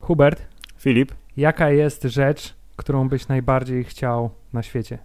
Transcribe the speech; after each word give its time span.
Hubert, 0.00 0.42
Filip? 0.78 1.12
jaka 1.36 1.70
jest 1.70 2.02
rzecz, 2.02 2.54
którą 2.76 3.08
byś 3.08 3.28
najbardziej 3.28 3.84
chciał 3.84 4.30
na 4.52 4.62
świecie? 4.62 4.98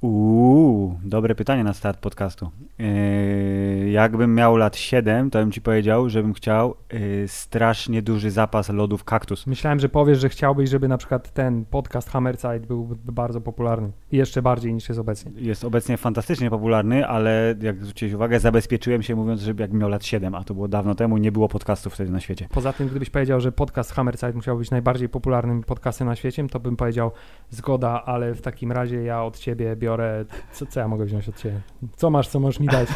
Uuu, 0.00 0.98
dobre 1.04 1.34
pytanie 1.34 1.64
na 1.64 1.72
start 1.72 2.00
podcastu. 2.00 2.50
Yy, 2.78 3.90
jakbym 3.90 4.34
miał 4.34 4.56
lat 4.56 4.76
7, 4.76 5.30
to 5.30 5.38
bym 5.38 5.52
ci 5.52 5.60
powiedział, 5.60 6.08
żebym 6.08 6.34
chciał 6.34 6.74
yy, 6.92 7.28
strasznie 7.28 8.02
duży 8.02 8.30
zapas 8.30 8.68
lodów 8.68 9.04
kaktus. 9.04 9.46
Myślałem, 9.46 9.80
że 9.80 9.88
powiesz, 9.88 10.18
że 10.18 10.28
chciałbyś, 10.28 10.70
żeby 10.70 10.88
na 10.88 10.98
przykład 10.98 11.32
ten 11.32 11.64
podcast 11.64 12.10
Hammerside 12.10 12.60
był 12.60 12.88
bardzo 13.04 13.40
popularny. 13.40 13.90
Jeszcze 14.12 14.42
bardziej 14.42 14.74
niż 14.74 14.88
jest 14.88 15.00
obecnie. 15.00 15.32
Jest 15.36 15.64
obecnie 15.64 15.96
fantastycznie 15.96 16.50
popularny, 16.50 17.06
ale 17.06 17.54
jak 17.60 17.84
zwróciłeś 17.84 18.14
uwagę, 18.14 18.40
zabezpieczyłem 18.40 19.02
się 19.02 19.16
mówiąc, 19.16 19.40
że 19.40 19.54
jakbym 19.58 19.80
miał 19.80 19.88
lat 19.88 20.04
7, 20.04 20.34
a 20.34 20.44
to 20.44 20.54
było 20.54 20.68
dawno 20.68 20.94
temu, 20.94 21.16
nie 21.16 21.32
było 21.32 21.48
podcastów 21.48 21.94
wtedy 21.94 22.10
na 22.10 22.20
świecie. 22.20 22.48
Poza 22.50 22.72
tym, 22.72 22.88
gdybyś 22.88 23.10
powiedział, 23.10 23.40
że 23.40 23.52
podcast 23.52 23.92
Hammerside 23.92 24.32
musiał 24.32 24.58
być 24.58 24.70
najbardziej 24.70 25.08
popularnym 25.08 25.62
podcastem 25.62 26.08
na 26.08 26.16
świecie, 26.16 26.46
to 26.48 26.60
bym 26.60 26.76
powiedział 26.76 27.10
zgoda, 27.50 28.02
ale 28.04 28.34
w 28.34 28.42
takim 28.42 28.72
razie 28.72 29.02
ja 29.02 29.22
od 29.24 29.38
ciebie 29.38 29.51
biorę... 29.76 30.24
Co, 30.52 30.66
co 30.66 30.80
ja 30.80 30.88
mogę 30.88 31.04
wziąć 31.04 31.28
od 31.28 31.36
ciebie? 31.36 31.60
Co 31.96 32.10
masz, 32.10 32.28
co 32.28 32.40
możesz 32.40 32.60
mi 32.60 32.66
dać? 32.66 32.88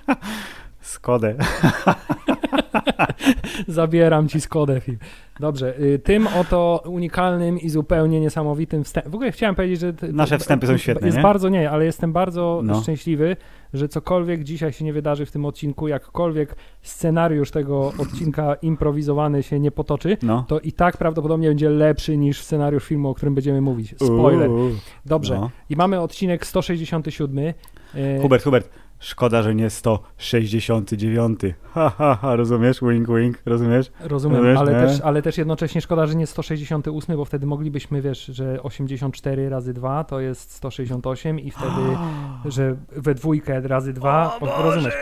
Skodę. 0.80 1.36
Zabieram 3.68 4.28
ci 4.28 4.40
Skodę, 4.40 4.80
Filip. 4.80 5.00
Dobrze, 5.40 5.80
y, 5.80 5.98
tym 5.98 6.26
oto 6.40 6.82
unikalnym 6.86 7.58
i 7.58 7.68
zupełnie 7.68 8.20
niesamowitym 8.20 8.84
wstępem. 8.84 9.12
W 9.12 9.14
ogóle 9.14 9.32
chciałem 9.32 9.54
powiedzieć, 9.54 9.80
że. 9.80 9.92
Nasze 10.12 10.38
wstępy 10.38 10.66
są 10.66 10.76
świetne, 10.76 11.06
Jest 11.06 11.16
nie? 11.16 11.22
bardzo 11.22 11.48
nie, 11.48 11.70
ale 11.70 11.84
jestem 11.84 12.12
bardzo 12.12 12.60
No. 12.64 12.80
szczęśliwy, 12.80 13.36
że 13.74 13.88
cokolwiek 13.88 14.44
dzisiaj 14.44 14.72
się 14.72 14.84
nie 14.84 14.92
wydarzy 14.92 15.26
w 15.26 15.30
tym 15.30 15.44
odcinku, 15.44 15.88
jakkolwiek 15.88 16.56
scenariusz 16.82 17.50
tego 17.50 17.92
odcinka 17.98 18.54
improwizowany 18.54 19.42
się 19.42 19.60
nie 19.60 19.70
potoczy, 19.70 20.16
No. 20.22 20.44
to 20.48 20.60
i 20.60 20.72
tak 20.72 20.96
prawdopodobnie 20.96 21.48
będzie 21.48 21.70
lepszy 21.70 22.16
niż 22.16 22.42
scenariusz 22.42 22.84
filmu, 22.84 23.08
o 23.10 23.14
którym 23.14 23.34
będziemy 23.34 23.60
mówić. 23.60 23.94
Spoiler. 23.96 24.50
Uuu. 24.50 24.70
Dobrze. 25.06 25.34
No. 25.34 25.50
I 25.70 25.76
mamy 25.76 26.00
odcinek 26.00 26.46
167. 26.46 27.38
y, 27.94 28.18
Hubert, 28.22 28.44
Hubert, 28.44 28.68
szkoda, 29.02 29.42
że 29.42 29.54
nie 29.54 29.70
169. 29.70 31.40
Ha, 31.72 31.92
ha, 31.98 32.18
ha, 32.20 32.36
rozumiesz? 32.36 32.80
Wink, 32.82 33.08
wink, 33.08 33.42
rozumiesz? 33.46 33.90
Rozumiem, 34.00 34.36
Rozumiesz, 34.36 34.58
ale 34.58 34.72
nie? 34.72 34.88
też, 34.88 35.00
ale 35.00 35.22
też 35.22 35.38
jednocześnie 35.38 35.80
szkoda, 35.80 36.06
że 36.06 36.14
nie 36.14 36.26
168, 36.26 37.16
bo 37.16 37.24
wtedy 37.24 37.46
moglibyśmy, 37.46 38.02
wiesz, 38.02 38.24
że 38.24 38.62
84 38.62 39.48
razy 39.48 39.72
2 39.72 40.04
to 40.04 40.20
jest 40.20 40.50
168 40.50 41.40
i 41.40 41.50
wtedy, 41.50 41.96
że 42.54 42.76
we 42.96 43.14
dwójkę 43.14 43.60
razy 43.60 43.92
2, 43.92 44.38
rozumiesz. 44.40 44.94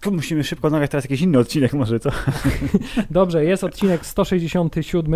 Tu 0.00 0.12
musimy 0.12 0.44
szybko 0.44 0.70
nagrać 0.70 0.90
teraz 0.90 1.04
jakiś 1.04 1.20
inny 1.20 1.38
odcinek 1.38 1.72
może, 1.72 2.00
co? 2.00 2.10
Dobrze, 3.10 3.44
jest 3.44 3.64
odcinek 3.64 4.06
167 4.06 5.14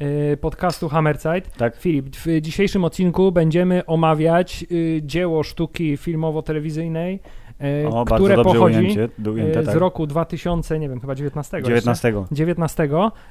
y, 0.00 0.38
podcastu 0.40 0.88
Hammerside. 0.88 1.42
Tak. 1.56 1.76
Filip, 1.76 2.16
w 2.16 2.40
dzisiejszym 2.40 2.84
odcinku 2.84 3.32
będziemy 3.32 3.86
omawiać 3.86 4.64
y, 4.72 5.00
dzieło 5.04 5.42
sztuki 5.42 5.96
filmowo-telewizyjnej, 5.96 7.18
O, 7.90 8.04
bardzo 8.04 8.24
które 8.24 8.44
pochodzi 8.44 8.78
ujęcie, 8.78 9.08
ujęte, 9.30 9.62
z 9.62 9.66
tak. 9.66 9.74
roku 9.74 10.06
2000, 10.06 10.78
nie 10.78 10.88
wiem, 10.88 11.00
chyba 11.00 11.14
19. 11.14 11.56
jeszcze. 11.56 11.68
19. 11.68 12.24
19, 12.32 12.88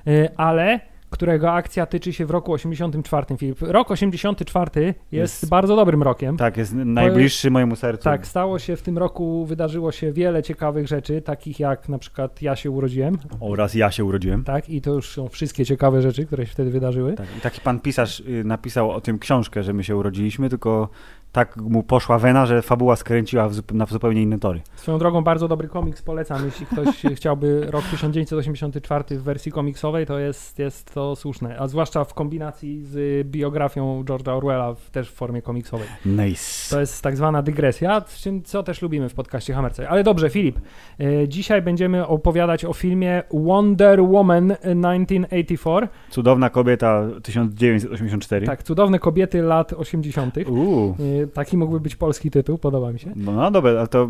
y, 0.07 0.29
ale 0.37 0.79
którego 1.09 1.51
akcja 1.51 1.85
tyczy 1.85 2.13
się 2.13 2.25
w 2.25 2.31
roku 2.31 2.53
84. 2.53 3.37
Filip. 3.37 3.61
Rok 3.61 3.91
84 3.91 4.85
jest, 4.85 4.95
Jest- 5.11 5.49
bardzo 5.49 5.75
dobrym 5.75 6.03
rokiem. 6.03 6.37
Tak, 6.37 6.57
jest 6.57 6.73
najbliższy 6.73 7.51
mojemu 7.51 7.75
sercu. 7.75 8.03
Tak, 8.03 8.27
stało 8.27 8.59
się 8.59 8.75
w 8.75 8.81
tym 8.81 8.97
roku, 8.97 9.45
wydarzyło 9.45 9.91
się 9.91 10.11
wiele 10.11 10.43
ciekawych 10.43 10.87
rzeczy, 10.87 11.21
takich 11.21 11.59
jak 11.59 11.89
na 11.89 11.99
przykład 11.99 12.41
ja 12.41 12.55
się 12.55 12.71
urodziłem, 12.71 13.17
Oraz 13.39 13.75
ja 13.75 13.91
się 13.91 14.05
urodziłem. 14.05 14.43
tak, 14.43 14.69
i 14.69 14.81
to 14.81 14.93
już 14.93 15.09
są 15.09 15.27
wszystkie 15.27 15.65
ciekawe 15.65 16.01
rzeczy, 16.01 16.25
które 16.25 16.45
się 16.45 16.51
wtedy 16.51 16.71
wydarzyły. 16.71 17.13
Tak, 17.13 17.27
I 17.37 17.41
taki 17.41 17.61
pan 17.61 17.79
pisarz 17.79 18.19
y, 18.19 18.43
napisał 18.43 18.91
o 18.91 19.01
tym 19.01 19.19
książkę, 19.19 19.63
że 19.63 19.73
my 19.73 19.83
się 19.83 19.95
urodziliśmy, 19.95 20.49
tylko 20.49 20.89
tak 21.35 21.57
mu 21.57 21.83
poszła 21.83 22.19
wena, 22.19 22.45
że 22.45 22.61
fabuła 22.61 22.95
skręciła 22.95 23.49
w 23.49 23.73
na 23.73 23.85
zupełnie 23.85 24.21
inne 24.21 24.39
tory. 24.39 24.61
Swoją 24.75 24.97
drogą 24.97 25.23
bardzo 25.23 25.47
dobry 25.47 25.67
komiks 25.67 26.01
polecam, 26.01 26.45
jeśli 26.45 26.65
ktoś 26.65 26.87
chciałby 27.17 27.67
rok 27.71 27.83
1984 27.83 29.03
w 29.17 29.23
wersji 29.23 29.51
komiksowej, 29.51 30.05
to 30.05 30.19
jest, 30.19 30.59
jest 30.59 30.93
to 30.93 31.15
słuszne, 31.15 31.59
a 31.59 31.67
zwłaszcza 31.67 32.03
w 32.03 32.13
kombinacji 32.13 32.83
z 32.83 33.27
biografią 33.27 34.03
George'a 34.03 34.37
Orwella 34.37 34.73
w, 34.73 34.89
też 34.89 35.09
w 35.09 35.13
formie 35.13 35.41
komiksowej. 35.41 35.87
Nice. 36.05 36.75
To 36.75 36.79
jest 36.79 37.01
tak 37.01 37.17
zwana 37.17 37.41
dygresja, 37.41 38.01
co 38.43 38.63
też 38.63 38.81
lubimy 38.81 39.09
w 39.09 39.13
podcaście 39.13 39.53
Hammerce. 39.53 39.89
Ale 39.89 40.03
dobrze, 40.03 40.29
Filip, 40.29 40.59
e, 40.99 41.27
dzisiaj 41.27 41.61
będziemy 41.61 42.07
opowiadać 42.07 42.65
o 42.65 42.73
filmie 42.73 43.23
Wonder 43.33 44.01
Woman 44.01 44.49
1984. 44.49 45.87
Cudowna 46.09 46.49
kobieta 46.49 47.07
1984. 47.23 48.45
Tak, 48.45 48.63
cudowne 48.63 48.99
kobiety 48.99 49.41
lat 49.41 49.73
80. 49.73 50.35
Uuu. 50.47 50.95
Taki 51.27 51.57
mógłby 51.57 51.79
być 51.79 51.95
polski 51.95 52.31
tytuł, 52.31 52.57
podoba 52.57 52.91
mi 52.91 52.99
się. 52.99 53.11
No, 53.15 53.31
no 53.31 53.51
dobra, 53.51 53.71
ale 53.71 53.87
to 53.87 54.07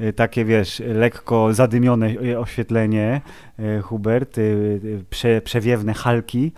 y, 0.00 0.12
takie, 0.12 0.44
wiesz, 0.44 0.82
lekko 0.86 1.54
zadymione 1.54 2.10
y, 2.10 2.38
oświetlenie, 2.38 3.20
y, 3.58 3.82
Hubert, 3.82 4.36
prze, 5.10 5.40
przewiewne 5.40 5.94
halki, 5.94 6.52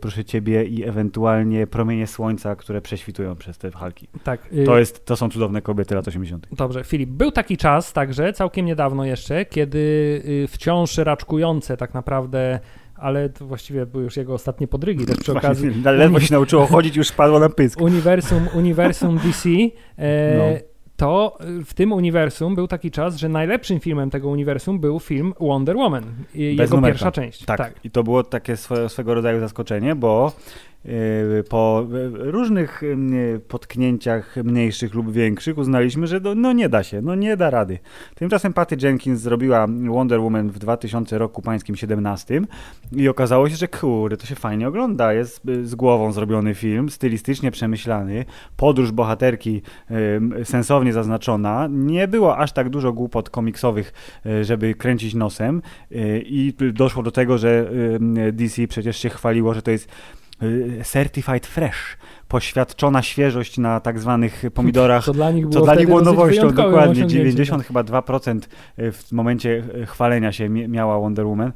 proszę 0.00 0.24
ciebie, 0.24 0.64
i 0.64 0.84
ewentualnie 0.84 1.66
promienie 1.66 2.06
słońca, 2.06 2.56
które 2.56 2.80
prześwitują 2.80 3.36
przez 3.36 3.58
te 3.58 3.70
halki. 3.70 4.08
Tak. 4.24 4.48
To, 4.66 4.78
jest, 4.78 5.06
to 5.06 5.16
są 5.16 5.30
cudowne 5.30 5.62
kobiety 5.62 5.94
lat 5.94 6.08
80. 6.08 6.46
Dobrze, 6.52 6.84
Filip, 6.84 7.10
był 7.10 7.30
taki 7.30 7.56
czas 7.56 7.92
także, 7.92 8.32
całkiem 8.32 8.66
niedawno 8.66 9.04
jeszcze, 9.04 9.44
kiedy 9.44 10.46
wciąż 10.48 10.98
raczkujące 10.98 11.76
tak 11.76 11.94
naprawdę, 11.94 12.60
ale 13.00 13.28
to 13.28 13.46
właściwie 13.46 13.86
były 13.86 14.04
już 14.04 14.16
jego 14.16 14.34
ostatnie 14.34 14.68
podrygi 14.68 15.06
też 15.06 15.16
przy 15.16 15.32
okazji. 15.38 15.70
Ledwo 15.84 16.20
się 16.20 16.34
nauczyło 16.34 16.66
chodzić, 16.66 16.96
już 16.96 17.08
spadło 17.08 17.38
na 17.38 17.48
pysk. 17.48 17.80
uniwersum, 17.80 18.48
uniwersum 18.54 19.18
DC, 19.18 19.48
e, 19.98 20.38
No. 20.38 20.44
to 20.96 21.38
y, 21.60 21.64
w 21.64 21.74
tym 21.74 21.92
uniwersum 21.92 22.54
był 22.54 22.66
taki 22.68 22.90
czas, 22.90 23.16
że 23.16 23.28
najlepszym 23.28 23.80
filmem 23.80 24.10
tego 24.10 24.28
uniwersum 24.28 24.80
był 24.80 25.00
film 25.00 25.34
Wonder 25.40 25.76
Woman, 25.76 26.04
jego 26.34 26.64
numerka. 26.76 26.86
pierwsza 26.86 27.12
część. 27.12 27.44
Tak. 27.44 27.74
I 27.84 27.90
to 27.90 28.02
było 28.04 28.22
takie 28.22 28.56
swe, 28.56 28.88
swego 28.88 29.14
rodzaju 29.14 29.40
zaskoczenie, 29.40 29.94
bo 29.94 30.32
po 31.48 31.86
y, 32.26 32.30
różnych 32.30 32.82
potknięciach 33.48 34.36
mniejszych 34.36 34.94
lub 34.94 35.12
większych 35.12 35.58
uznaliśmy, 35.58 36.06
że 36.06 36.20
no, 36.20 36.34
no 36.34 36.52
nie 36.52 36.68
da 36.68 36.82
się, 36.82 37.02
no 37.02 37.14
nie 37.14 37.36
da 37.36 37.50
rady. 37.50 37.78
Tymczasem 38.14 38.52
Patty 38.52 38.76
Jenkins 38.82 39.20
zrobiła 39.20 39.66
Wonder 39.88 40.20
Woman 40.20 40.50
w 40.50 40.58
2000 40.58 41.18
roku 41.18 41.42
pańskim 41.42 41.76
17 41.76 42.40
i 42.92 43.08
okazało 43.08 43.48
się, 43.48 43.56
że 43.56 43.68
kurde, 43.68 44.16
to 44.16 44.26
się 44.26 44.34
fajnie 44.34 44.68
ogląda. 44.68 45.12
Jest 45.12 45.48
y, 45.48 45.66
z 45.66 45.74
głową 45.74 46.12
zrobiony 46.12 46.54
film, 46.54 46.90
stylistycznie 46.90 47.50
przemyślany, 47.50 48.24
podróż 48.56 48.92
bohaterki 48.92 49.62
sensownie 50.44 50.92
zaznaczona. 50.92 51.68
Nie 51.70 52.08
było 52.08 52.36
aż 52.36 52.52
tak 52.52 52.68
dużo 52.68 52.92
głupot 52.92 53.30
komiksowych, 53.30 53.92
y, 54.26 54.44
żeby 54.44 54.74
kręcić 54.74 55.14
nosem 55.14 55.62
y, 55.92 56.22
i 56.26 56.52
doszło 56.72 57.02
do 57.02 57.10
tego, 57.10 57.38
że 57.38 57.70
DC 58.32 58.68
przecież 58.68 58.96
się 58.96 59.08
chwaliło, 59.08 59.54
że 59.54 59.62
to 59.62 59.70
jest 59.70 59.88
certified 60.84 61.46
fresh, 61.46 61.96
poświadczona 62.28 63.02
świeżość 63.02 63.58
na 63.58 63.80
tak 63.80 63.98
zwanych 63.98 64.44
pomidorach. 64.54 65.04
To 65.04 65.12
dla 65.12 65.30
nich 65.30 65.48
było, 65.48 65.52
Co 65.52 65.60
dla 65.60 65.74
nich 65.74 65.86
było 65.86 66.00
nowością, 66.00 66.50
dokładnie. 66.50 66.78
osiągnięciem, 66.78 67.18
90 67.18 67.64
chyba 67.64 67.82
2% 67.82 68.40
w 68.78 69.12
momencie 69.12 69.64
e, 69.82 69.86
chwalenia 69.86 70.32
się 70.32 70.48
miała 70.48 71.00
Wonder 71.00 71.26
Woman. 71.26 71.52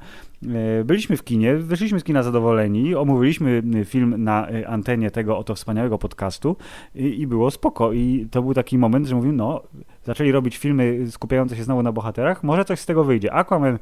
Byliśmy 0.84 1.16
w 1.16 1.24
kinie, 1.24 1.56
wyszliśmy 1.56 2.00
z 2.00 2.04
kina 2.04 2.22
zadowoleni, 2.22 2.94
omówiliśmy 2.94 3.62
y, 3.74 3.84
film 3.84 4.24
na 4.24 4.50
y, 4.50 4.68
antenie 4.68 5.10
tego 5.10 5.38
oto 5.38 5.54
wspaniałego 5.54 5.98
podcastu 5.98 6.56
i, 6.94 7.20
i 7.20 7.26
było 7.26 7.50
spoko. 7.50 7.92
I 7.92 8.26
to 8.30 8.42
był 8.42 8.54
taki 8.54 8.78
moment, 8.78 9.06
że 9.06 9.14
mówimy, 9.14 9.34
no, 9.34 9.62
zaczęli 10.04 10.32
robić 10.32 10.56
filmy 10.58 11.10
skupiające 11.10 11.56
się 11.56 11.64
znowu 11.64 11.82
na 11.82 11.92
bohaterach, 11.92 12.42
może 12.42 12.64
coś 12.64 12.80
z 12.80 12.86
tego 12.86 13.04
wyjdzie. 13.04 13.32
Aquaman 13.32 13.78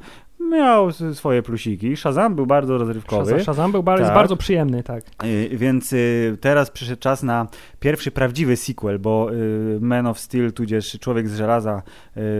miał 0.51 0.91
swoje 0.91 1.43
plusiki, 1.43 1.97
Shazam 1.97 2.35
był 2.35 2.45
bardzo 2.45 2.77
rozrywkowy. 2.77 3.43
Shazam, 3.43 3.71
był 3.71 3.83
bardzo, 3.83 4.05
Tak. 4.05 4.15
bardzo 4.15 4.37
przyjemny, 4.37 4.83
tak. 4.83 5.03
Y, 5.23 5.49
Więc 5.51 5.93
y, 5.93 6.37
teraz 6.41 6.71
przyszedł 6.71 7.01
czas 7.01 7.23
na 7.23 7.47
pierwszy 7.79 8.11
prawdziwy 8.11 8.55
sequel, 8.55 8.99
bo 8.99 9.33
y, 9.33 9.79
Man 9.81 10.07
of 10.07 10.19
Steel, 10.19 10.53
tudzież 10.53 10.97
Człowiek 10.99 11.29
z 11.29 11.35
Żelaza, 11.35 11.81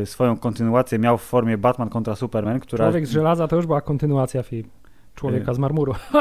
swoją 0.05 0.37
kontynuację 0.37 0.99
miał 0.99 1.17
w 1.17 1.21
formie 1.21 1.57
Batman 1.57 1.89
kontra 1.89 2.15
Superman, 2.15 2.59
która... 2.59 2.85
Człowiek 2.85 3.07
z 3.07 3.11
żelaza 3.11 3.47
to 3.47 3.55
już 3.55 3.65
była 3.65 3.81
kontynuacja 3.81 4.43
film. 4.43 4.69
Człowieka 5.15 5.53
z 5.53 5.59
marmuru. 5.59 5.93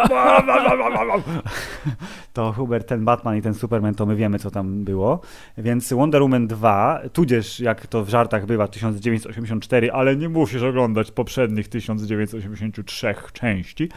To 2.32 2.52
Hubert, 2.52 2.88
ten 2.88 3.04
Batman 3.04 3.36
i 3.36 3.42
ten 3.42 3.54
Superman, 3.54 3.94
to 3.94 4.06
my 4.06 4.16
wiemy, 4.16 4.38
co 4.38 4.50
tam 4.50 4.84
było. 4.84 5.20
Więc 5.58 5.92
Wonder 5.92 6.22
Woman 6.22 6.46
2, 6.46 7.00
tudzież 7.12 7.60
jak 7.60 7.86
to 7.86 8.04
w 8.04 8.08
żartach 8.08 8.46
bywa, 8.46 8.68
1984, 8.68 9.92
ale 9.92 10.16
nie 10.16 10.28
musisz 10.28 10.62
oglądać 10.62 11.10
poprzednich 11.10 11.68
1983 11.68 13.14
części, 13.32 13.88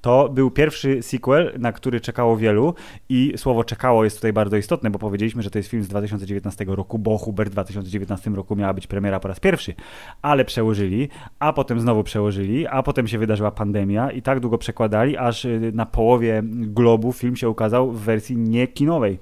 to 0.00 0.28
był 0.28 0.50
pierwszy 0.50 1.02
sequel, 1.02 1.52
na 1.58 1.72
który 1.72 2.00
czekało 2.00 2.36
wielu 2.36 2.74
i 3.08 3.32
słowo 3.36 3.64
czekało 3.64 4.04
jest 4.04 4.16
tutaj 4.16 4.32
bardzo 4.32 4.56
istotne, 4.56 4.90
bo 4.90 4.98
powiedzieliśmy, 4.98 5.42
że 5.42 5.50
to 5.50 5.58
jest 5.58 5.68
film 5.68 5.82
z 5.82 5.88
2019 5.88 6.64
roku, 6.68 6.98
bo 6.98 7.18
Hubert 7.18 7.50
w 7.50 7.52
2019 7.52 8.30
roku 8.30 8.56
miała 8.56 8.74
być 8.74 8.86
premiera 8.86 9.20
po 9.20 9.28
raz 9.28 9.40
pierwszy, 9.40 9.74
ale 10.22 10.44
przełożyli, 10.44 11.08
a 11.38 11.52
potem 11.52 11.80
znowu 11.80 12.04
przełożyli, 12.04 12.66
a 12.66 12.82
potem 12.82 13.08
się 13.08 13.18
wydarzyła 13.18 13.50
pandemia 13.50 14.10
i 14.10 14.22
tak 14.22 14.40
długo 14.40 14.58
przekładali, 14.58 15.16
aż 15.16 15.44
y, 15.44 15.72
na 15.74 15.86
połowie 15.86 16.42
globu 16.44 17.12
film 17.12 17.36
się 17.36 17.48
ukazał 17.48 17.92
w 17.92 18.00
wersji 18.00 18.36
niekinowej, 18.36 19.18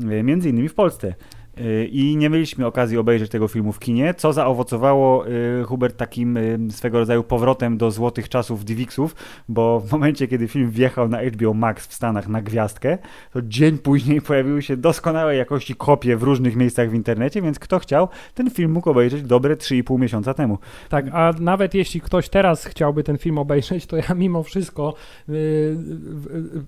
y, 0.00 0.22
między 0.22 0.48
innymi 0.48 0.68
w 0.68 0.74
Polsce. 0.74 1.14
Y, 1.60 1.88
I 1.92 2.16
nie 2.16 2.30
mieliśmy 2.30 2.66
okazji 2.66 2.98
obejrzeć 2.98 3.30
tego 3.30 3.48
filmu 3.48 3.72
w 3.72 3.78
kinie, 3.78 4.14
co 4.14 4.32
zaowocowało 4.32 5.28
y, 5.28 5.64
Hubert 5.64 5.96
takim 5.96 6.38
swego 6.70 6.98
rodzaju 6.98 7.22
powrotem 7.24 7.78
do 7.78 7.90
złotych 7.90 8.28
czasów 8.28 8.64
DivXów, 8.64 9.16
bo 9.48 9.80
w 9.80 9.92
momencie, 9.92 10.28
kiedy 10.28 10.48
film 10.48 10.70
wjechał 10.70 11.08
na 11.08 11.22
HBO 11.22 11.54
Max 11.54 11.86
w 11.86 11.94
Stanach 11.94 12.28
na 12.28 12.42
gwiazdkę, 12.42 12.98
to 13.32 13.42
dzień 13.42 13.78
później 13.78 14.20
pojawiły 14.22 14.62
się 14.62 14.76
doskonałej 14.76 15.38
jakości 15.38 15.74
kopie 15.74 16.16
w 16.16 16.22
różnych 16.22 16.56
miejscach 16.56 16.90
w 16.90 16.94
internecie, 16.94 17.42
więc 17.42 17.58
kto 17.58 17.78
chciał, 17.78 18.08
ten 18.34 18.50
film 18.50 18.72
mógł 18.72 18.90
obejrzeć 18.90 19.22
dobre 19.22 19.56
3,5 19.56 19.98
miesiąca 19.98 20.34
temu. 20.34 20.58
Tak, 20.88 21.06
a 21.12 21.32
nawet 21.40 21.74
jeśli 21.74 22.00
ktoś 22.00 22.28
teraz 22.28 22.64
chciałby 22.64 23.04
ten 23.04 23.18
film 23.18 23.38
obejrzeć, 23.38 23.86
to 23.86 23.96
ja 23.96 24.14
mimo 24.14 24.42
wszystko 24.42 24.94
yy, 25.28 25.34
yy, 25.34 26.64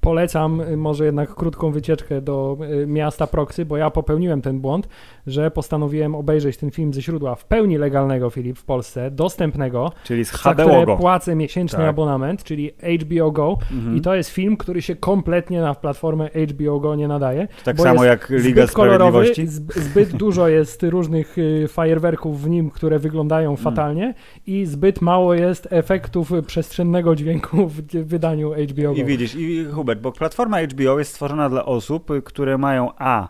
polecam 0.00 0.62
może 0.76 1.04
jednak 1.04 1.34
krótką 1.34 1.70
wycieczkę 1.70 2.20
do 2.20 2.58
miasta 2.86 3.26
Proxy, 3.26 3.64
bo 3.64 3.76
ja 3.76 3.90
popełniłem 3.90 4.42
ten 4.42 4.60
błąd, 4.60 4.88
że 5.26 5.50
postanowiłem 5.50 6.14
obejrzeć 6.14 6.56
ten 6.56 6.70
film 6.70 6.94
ze 6.94 7.02
źródła 7.02 7.34
w 7.34 7.44
pełni 7.44 7.78
legalnego, 7.78 8.30
Filip, 8.30 8.58
w 8.58 8.64
Polsce, 8.64 9.10
dostępnego, 9.10 9.92
czyli 10.04 10.24
z 10.24 10.42
za 10.42 10.54
które 10.54 10.96
płacę 10.96 11.34
miesięczny 11.34 11.78
tak. 11.78 11.88
abonament, 11.88 12.44
czyli 12.44 12.70
HBO 13.00 13.30
Go 13.30 13.58
mhm. 13.72 13.96
i 13.96 14.00
to 14.00 14.14
jest 14.14 14.30
film, 14.30 14.56
który 14.56 14.82
się 14.82 14.96
kompletnie 14.96 15.60
na 15.60 15.74
platformę 15.74 16.30
HBO 16.48 16.80
Go 16.80 16.94
nie 16.94 17.08
nadaje. 17.08 17.48
Tak 17.64 17.80
samo 17.80 18.04
jak 18.04 18.30
Liga 18.30 18.66
Sprawiedliwości. 18.66 19.46
zbyt 19.76 20.16
dużo 20.16 20.48
jest 20.48 20.82
różnych 20.82 21.38
y, 21.38 21.68
fajerwerków 21.68 22.42
w 22.42 22.48
nim, 22.48 22.70
które 22.70 22.98
wyglądają 22.98 23.50
mm. 23.50 23.62
fatalnie 23.62 24.14
i 24.46 24.66
zbyt 24.66 25.00
mało 25.00 25.34
jest 25.34 25.68
efektów 25.70 26.32
przestrzennego 26.46 27.14
dźwięku 27.16 27.68
w 27.68 27.82
wydaniu 27.90 28.52
HBO 28.70 28.94
Go. 28.94 29.00
I 29.00 29.04
widzisz, 29.04 29.34
i 29.34 29.64
Bo 30.02 30.12
platforma 30.12 30.62
HBO 30.62 30.98
jest 30.98 31.10
stworzona 31.10 31.48
dla 31.48 31.64
osób, 31.64 32.08
które 32.24 32.58
mają 32.58 32.90
A 32.98 33.28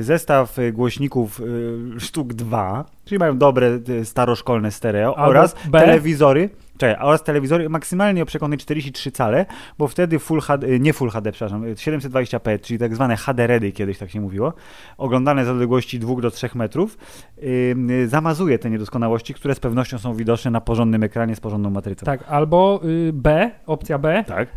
zestaw 0.00 0.56
głośników 0.72 1.40
y, 1.40 2.00
sztuk 2.00 2.34
2, 2.34 2.84
czyli 3.10 3.18
mają 3.18 3.38
dobre 3.38 3.78
y, 3.88 4.04
staroszkolne 4.04 4.70
stereo 4.70 5.18
Albo 5.18 5.30
oraz 5.30 5.54
B. 5.70 5.80
telewizory 5.80 6.50
Czekaj, 6.80 6.96
oraz 7.06 7.22
telewizory 7.22 7.68
maksymalnie 7.68 8.22
o 8.22 8.26
przekątnej 8.26 8.58
43 8.58 9.12
cale, 9.12 9.46
bo 9.78 9.88
wtedy 9.88 10.18
Full 10.18 10.40
HD, 10.40 10.66
y, 10.66 10.80
nie 10.80 10.92
Full 10.92 11.10
HD, 11.10 11.32
przepraszam, 11.32 11.62
720p, 11.62 12.60
czyli 12.60 12.78
tak 12.78 12.94
zwane 12.94 13.16
HD 13.16 13.46
Ready, 13.46 13.72
kiedyś 13.72 13.98
tak 13.98 14.10
się 14.10 14.20
mówiło, 14.20 14.52
oglądane 14.98 15.44
z 15.44 15.48
odległości 15.48 15.98
2 15.98 16.20
do 16.20 16.30
3 16.30 16.48
metrów, 16.54 16.98
yy, 17.42 18.08
zamazuje 18.08 18.58
te 18.58 18.70
niedoskonałości, 18.70 19.34
które 19.34 19.54
z 19.54 19.60
pewnością 19.60 19.98
są 19.98 20.14
widoczne 20.14 20.50
na 20.50 20.60
porządnym 20.60 21.02
ekranie 21.02 21.36
z 21.36 21.40
porządną 21.40 21.70
matrycą. 21.70 22.06
Tak, 22.06 22.24
albo 22.28 22.80
y, 22.84 23.12
B, 23.12 23.50
opcja 23.66 23.98
B, 23.98 24.24
tak. 24.26 24.48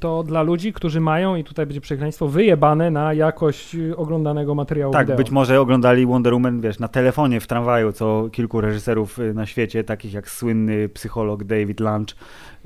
to 0.00 0.22
dla 0.22 0.42
ludzi, 0.42 0.72
którzy 0.72 1.00
mają, 1.00 1.36
i 1.36 1.44
tutaj 1.44 1.66
będzie 1.66 1.80
przekleństwo, 1.80 2.28
wyjebane 2.28 2.90
na 2.90 3.14
jakość 3.14 3.74
y, 3.74 3.96
oglądanego 3.96 4.54
materiału 4.54 4.92
tak, 4.92 5.06
wideo. 5.06 5.16
być 5.16 5.30
może 5.30 5.60
oglądali 5.60 6.06
Wonder 6.06 6.32
Woman, 6.32 6.60
wiesz, 6.60 6.78
na 6.78 6.88
telefonie 6.88 7.40
w 7.40 7.46
tramwaju, 7.46 7.92
co 7.92 8.01
kilku 8.32 8.60
reżyserów 8.60 9.18
na 9.34 9.46
świecie, 9.46 9.84
takich 9.84 10.12
jak 10.12 10.30
słynny 10.30 10.88
psycholog 10.88 11.44
David 11.44 11.72
David 11.72 11.80
Lunch 11.80 12.16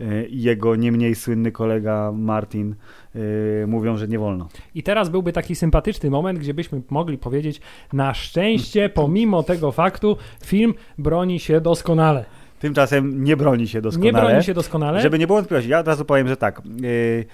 y, 0.00 0.26
i 0.26 0.42
jego 0.42 0.76
nie 0.76 0.92
mniej 0.92 1.14
słynny 1.14 1.52
kolega 1.52 2.12
Martin 2.12 2.74
y, 3.16 3.64
mówią, 3.68 3.96
że 3.96 4.08
nie 4.08 4.18
wolno. 4.18 4.48
I 4.74 4.82
teraz 4.82 5.08
byłby 5.08 5.32
taki 5.32 5.54
sympatyczny 5.54 6.10
moment, 6.10 6.38
gdzie 6.38 6.54
byśmy 6.54 6.82
mogli 6.90 7.18
powiedzieć, 7.18 7.60
na 7.92 8.14
szczęście, 8.14 8.88
pomimo 8.88 9.42
tego 9.42 9.72
faktu, 9.72 10.16
film 10.44 10.74
broni 10.98 11.40
się 11.40 11.60
doskonale. 11.60 12.24
Tymczasem 12.60 13.24
nie 13.24 13.36
broni 13.36 13.68
się 13.68 13.80
doskonale. 13.80 14.12
Nie 14.12 14.12
broni 14.12 14.44
się 14.44 14.54
doskonale. 14.54 15.00
Żeby 15.00 15.18
nie 15.18 15.26
było 15.26 15.38
wątpliwości, 15.38 15.70
ja 15.70 15.78
od 15.78 15.88
razu 15.88 16.04
powiem, 16.04 16.28
że 16.28 16.36
tak. 16.36 16.62
Yy, 16.80 17.24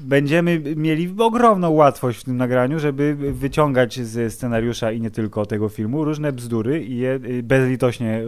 będziemy 0.00 0.62
mieli 0.76 1.14
ogromną 1.18 1.70
łatwość 1.70 2.20
w 2.20 2.24
tym 2.24 2.36
nagraniu, 2.36 2.78
żeby 2.78 3.14
wyciągać 3.14 4.00
ze 4.00 4.30
scenariusza 4.30 4.92
i 4.92 5.00
nie 5.00 5.10
tylko 5.10 5.46
tego 5.46 5.68
filmu 5.68 6.04
różne 6.04 6.32
bzdury 6.32 6.84
i 6.84 6.96
je 6.96 7.20
y, 7.24 7.42
bezlitośnie 7.42 8.10
e, 8.10 8.24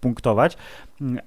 punktować, 0.00 0.58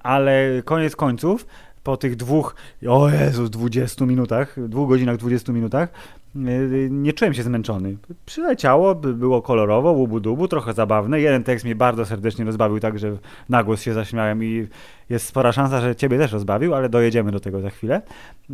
ale 0.02 0.62
koniec 0.64 0.96
końców 0.96 1.46
po 1.82 1.96
tych 1.96 2.16
dwóch, 2.16 2.54
o 2.88 3.08
Jezus, 3.08 3.50
20 3.50 4.06
minutach, 4.06 4.68
dwóch 4.68 4.88
godzinach, 4.88 5.16
20 5.16 5.52
minutach, 5.52 5.88
nie 6.90 7.12
czułem 7.12 7.34
się 7.34 7.42
zmęczony. 7.42 7.96
Przyleciało, 8.26 8.94
było 8.94 9.42
kolorowo, 9.42 9.92
łubu-dubu, 9.92 10.48
trochę 10.48 10.72
zabawne. 10.72 11.20
Jeden 11.20 11.44
tekst 11.44 11.64
mnie 11.64 11.74
bardzo 11.74 12.06
serdecznie 12.06 12.44
rozbawił, 12.44 12.80
tak 12.80 12.98
że 12.98 13.16
na 13.48 13.64
głos 13.64 13.82
się 13.82 13.94
zaśmiałem 13.94 14.44
i 14.44 14.66
jest 15.10 15.26
spora 15.26 15.52
szansa, 15.52 15.80
że 15.80 15.96
ciebie 15.96 16.18
też 16.18 16.32
rozbawił, 16.32 16.74
ale 16.74 16.88
dojedziemy 16.88 17.32
do 17.32 17.40
tego 17.40 17.60
za 17.60 17.70
chwilę. 17.70 18.02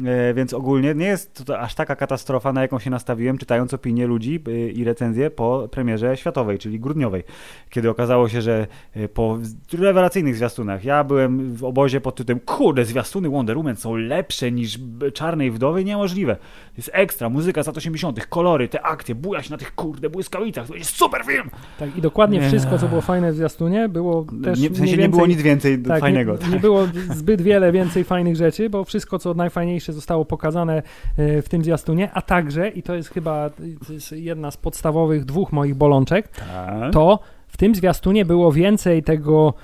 E, 0.04 0.34
więc 0.34 0.54
ogólnie 0.54 0.94
nie 0.94 1.06
jest 1.06 1.44
to 1.44 1.58
aż 1.58 1.74
taka 1.74 1.96
katastrofa, 1.96 2.52
na 2.52 2.62
jaką 2.62 2.78
się 2.78 2.90
nastawiłem, 2.90 3.38
czytając 3.38 3.74
opinie 3.74 4.06
ludzi 4.06 4.42
e, 4.46 4.50
i 4.68 4.84
recenzje 4.84 5.30
po 5.30 5.68
premierze 5.70 6.16
światowej, 6.16 6.58
czyli 6.58 6.80
grudniowej, 6.80 7.22
kiedy 7.70 7.90
okazało 7.90 8.28
się, 8.28 8.42
że 8.42 8.66
po 9.14 9.38
rewelacyjnych 9.72 10.36
zwiastunach, 10.36 10.84
ja 10.84 11.04
byłem 11.04 11.54
w 11.54 11.64
obozie 11.64 12.00
pod 12.00 12.14
tytułem 12.14 12.40
kurde, 12.40 12.84
zwiastuny 12.84 13.28
Wonder 13.28 13.56
Woman 13.56 13.76
są 13.76 13.96
lepsze 13.96 14.52
niż 14.52 14.78
Czarnej 15.14 15.50
Wdowy, 15.50 15.84
niemożliwe. 15.84 16.36
Jest 16.76 16.90
ekstra, 16.92 17.28
muzyka 17.28 17.62
lat 17.72 17.76
80., 17.76 18.26
kolory, 18.26 18.68
te 18.68 18.82
akcje, 18.82 19.14
bujać 19.14 19.50
na 19.50 19.56
tych 19.56 19.74
kurde 19.74 20.10
błyskawicach, 20.10 20.66
to 20.66 20.74
jest 20.74 20.96
super 20.96 21.24
film! 21.24 21.50
Tak, 21.78 21.96
i 21.96 22.00
dokładnie 22.00 22.48
wszystko, 22.48 22.78
co 22.78 22.88
było 22.88 23.00
fajne 23.00 23.32
w 23.32 23.36
zwiastunie, 23.36 23.88
było 23.88 24.26
też 24.44 24.60
nie, 24.60 24.70
W 24.70 24.76
sensie 24.76 24.96
nie 24.96 25.08
było 25.08 25.26
nic 25.26 25.42
więcej 25.42 25.82
tak, 25.82 26.00
fajnego. 26.00 26.36
Nie, 26.46 26.48
nie 26.48 26.60
było 26.60 26.86
zbyt 27.10 27.42
wiele 27.42 27.72
więcej 27.72 28.04
fajnych 28.04 28.36
rzeczy, 28.36 28.70
bo 28.70 28.84
wszystko, 28.84 29.18
co 29.18 29.34
najfajniejsze 29.34 29.92
zostało 29.92 30.24
pokazane 30.24 30.82
e, 31.16 31.42
w 31.42 31.48
tym 31.48 31.64
zwiastunie, 31.64 32.10
a 32.14 32.22
także, 32.22 32.68
i 32.68 32.82
to 32.82 32.94
jest 32.94 33.08
chyba 33.08 33.50
to 33.86 33.92
jest 33.92 34.12
jedna 34.12 34.50
z 34.50 34.56
podstawowych 34.56 35.24
dwóch 35.24 35.52
moich 35.52 35.74
bolączek, 35.74 36.28
tak. 36.28 36.92
to 36.92 37.18
w 37.48 37.56
tym 37.56 37.74
zwiastunie 37.74 38.24
było 38.24 38.52
więcej 38.52 39.02
tego 39.02 39.54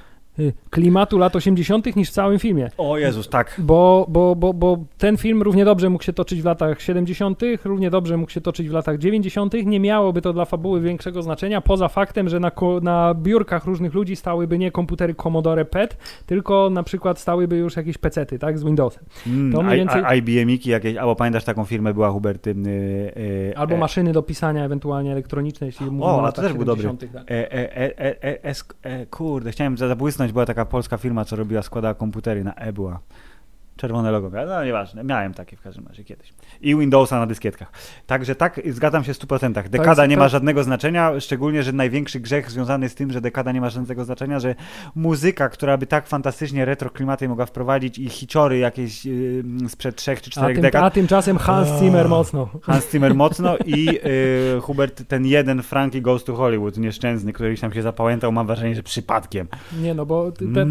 klimatu 0.70 1.19
lat 1.19 1.37
80. 1.37 1.96
niż 1.96 2.08
w 2.08 2.12
całym 2.12 2.38
filmie. 2.38 2.70
O 2.79 2.99
Jezus, 2.99 3.29
tak. 3.29 3.55
Bo, 3.58 4.06
bo, 4.08 4.37
bo, 4.37 4.55
bo 4.55 4.79
ten 4.99 5.17
film 5.17 5.43
równie 5.43 5.64
dobrze 5.64 5.90
mógł 5.90 6.05
się 6.05 6.12
toczyć 6.12 6.43
w 6.43 6.44
latach 6.44 6.82
70., 6.82 7.40
równie 7.64 7.90
dobrze 7.90 8.17
mógł 8.17 8.32
się 8.32 8.40
toczyć 8.40 8.69
w 8.69 8.73
latach 8.73 8.99
90. 8.99 9.55
Nie 9.64 9.81
miałoby 9.81 10.22
to 10.22 10.32
dla 10.32 10.44
fabuły 10.44 10.81
większego 10.81 11.22
znaczenia, 11.22 11.60
poza 11.60 11.89
faktem, 11.89 12.29
że 12.29 12.41
na, 12.41 12.53
na 12.82 13.15
biurkach 13.15 13.65
różnych 13.65 13.94
ludzi 13.94 14.17
stałyby 14.17 14.58
nie 14.58 14.70
komputery 14.70 15.15
Commodore 15.15 15.65
PET, 15.65 15.96
tylko 16.27 16.70
na 16.70 16.82
przykład 16.82 17.19
stałyby 17.19 17.56
już 17.56 17.77
jakieś 17.77 17.98
pecety, 17.98 18.39
tak, 18.39 18.58
z 18.58 18.65
Windowsem. 18.65 19.05
Mm, 19.27 19.53
to 19.53 19.62
mniej 19.62 19.77
więcej... 19.79 20.03
IBM-iki 20.19 20.70
jakieś, 20.70 20.96
albo 20.96 21.17
pamiętasz 21.17 21.44
taką 21.44 21.65
firmę 21.65 21.94
była 21.94 22.10
Hubert? 22.10 22.46
Yy, 22.46 22.55
yy, 22.55 23.56
albo 23.56 23.74
e... 23.74 23.79
maszyny 23.79 24.12
do 24.12 24.22
pisania 24.22 24.65
ewentualnie 24.65 25.12
elektroniczne, 25.12 25.67
jeśli 25.67 25.86
mówimy 25.86 26.05
o, 26.05 26.22
o 26.22 26.32
to 26.32 26.43
też 26.43 26.53
był 26.53 26.65
dobry. 26.65 26.89
Tak. 27.12 27.31
E, 27.31 27.53
e, 27.53 28.24
e, 28.24 28.55
e, 28.82 29.06
kurde, 29.06 29.51
chciałem 29.51 29.79
zabłysnąć 29.79 30.28
była 30.32 30.47
taka 30.47 30.65
polska 30.65 30.99
firma, 30.99 31.25
co 31.25 31.37
robiła, 31.37 31.63
składała 31.63 31.94
komputery 31.94 32.44
na 32.44 32.55
E. 32.55 32.73
Czerwone 33.79 34.11
logo. 34.11 34.31
No 34.47 34.65
nieważne, 34.65 35.05
miałem 35.05 35.35
takie 35.35 35.56
w 35.56 35.63
każdym 35.63 35.87
razie 35.87 36.05
kiedyś. 36.05 36.32
I 36.61 36.77
Windowsa 36.77 37.19
na 37.19 37.27
dyskietkach. 37.27 37.73
Także 38.06 38.35
tak, 38.35 38.61
zgadzam 38.70 39.05
się 39.05 39.15
w 39.15 39.19
100%. 39.19 39.69
Dekada 39.69 40.06
nie 40.06 40.17
ma 40.17 40.29
żadnego 40.29 40.65
znaczenia, 40.65 41.20
szczególnie, 41.20 41.63
że 41.63 41.73
największy 41.73 42.20
grzech 42.20 42.51
związany 42.51 42.89
z 42.89 42.94
tym, 42.94 43.13
że 43.13 43.20
dekada 43.20 43.53
nie 43.53 43.61
ma 43.61 43.70
żadnego 43.70 44.05
znaczenia, 44.05 44.41
że 44.41 44.55
muzyka, 44.94 45.49
która 45.49 45.77
by 45.77 45.87
tak 45.87 46.06
fantastycznie 46.06 46.65
retro 46.65 46.91
klimaty 46.91 47.29
mogła 47.29 47.47
wprowadzić 47.47 47.99
i 47.99 48.08
hiciory 48.08 48.58
jakieś 48.58 49.05
yy, 49.06 49.44
sprzed 49.69 49.97
trzech 49.97 50.23
czy 50.23 50.31
czterech 50.31 50.61
dekad. 50.61 50.85
A 50.85 50.91
tymczasem 50.91 51.39
Hans 51.39 51.69
Zimmer 51.81 52.08
mocno. 52.08 52.49
Hans 52.63 52.91
Zimmer 52.91 53.15
mocno 53.15 53.56
i 53.77 53.85
yy, 53.85 54.61
Hubert, 54.61 55.08
ten 55.08 55.27
jeden 55.27 55.63
Frankie 55.63 56.03
Goes 56.03 56.25
to 56.25 56.37
Hollywood, 56.37 56.79
nieszczęsny, 56.79 57.32
który 57.32 57.56
tam 57.56 57.73
się 57.73 57.82
zapamiętał, 57.82 58.32
mam 58.32 58.47
wrażenie, 58.47 58.75
że 58.75 58.82
przypadkiem. 58.82 59.49
Nie 59.82 59.94
no, 59.94 60.06
bo 60.06 60.32
te, 60.32 60.44
te, 60.44 60.67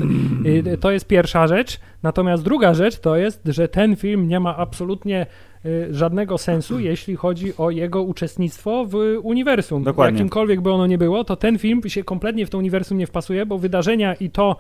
yy, 0.50 0.78
to 0.78 0.92
jest 0.92 1.08
pierwsza 1.08 1.48
rzecz, 1.48 1.80
natomiast 2.04 2.44
druga 2.44 2.74
rzecz 2.74 2.97
to 3.00 3.16
jest, 3.16 3.42
że 3.46 3.68
ten 3.68 3.96
film 3.96 4.28
nie 4.28 4.40
ma 4.40 4.58
absolutnie 4.58 5.26
y, 5.66 5.88
żadnego 5.92 6.38
sensu, 6.38 6.80
jeśli 6.90 7.16
chodzi 7.16 7.58
o 7.58 7.70
jego 7.70 8.04
uczestnictwo 8.04 8.86
w 8.86 8.96
uniwersum. 9.24 9.84
Dokładnie. 9.84 10.18
Jakimkolwiek 10.18 10.62
by 10.62 10.72
ono 10.72 10.88
nie 10.88 10.98
było, 10.98 11.24
to 11.24 11.36
ten 11.36 11.58
film 11.60 11.82
się 11.88 12.04
kompletnie 12.04 12.46
w 12.46 12.50
to 12.50 12.58
uniwersum 12.58 12.98
nie 12.98 13.08
wpasuje, 13.08 13.46
bo 13.46 13.58
wydarzenia 13.58 14.16
i 14.16 14.30
to, 14.30 14.58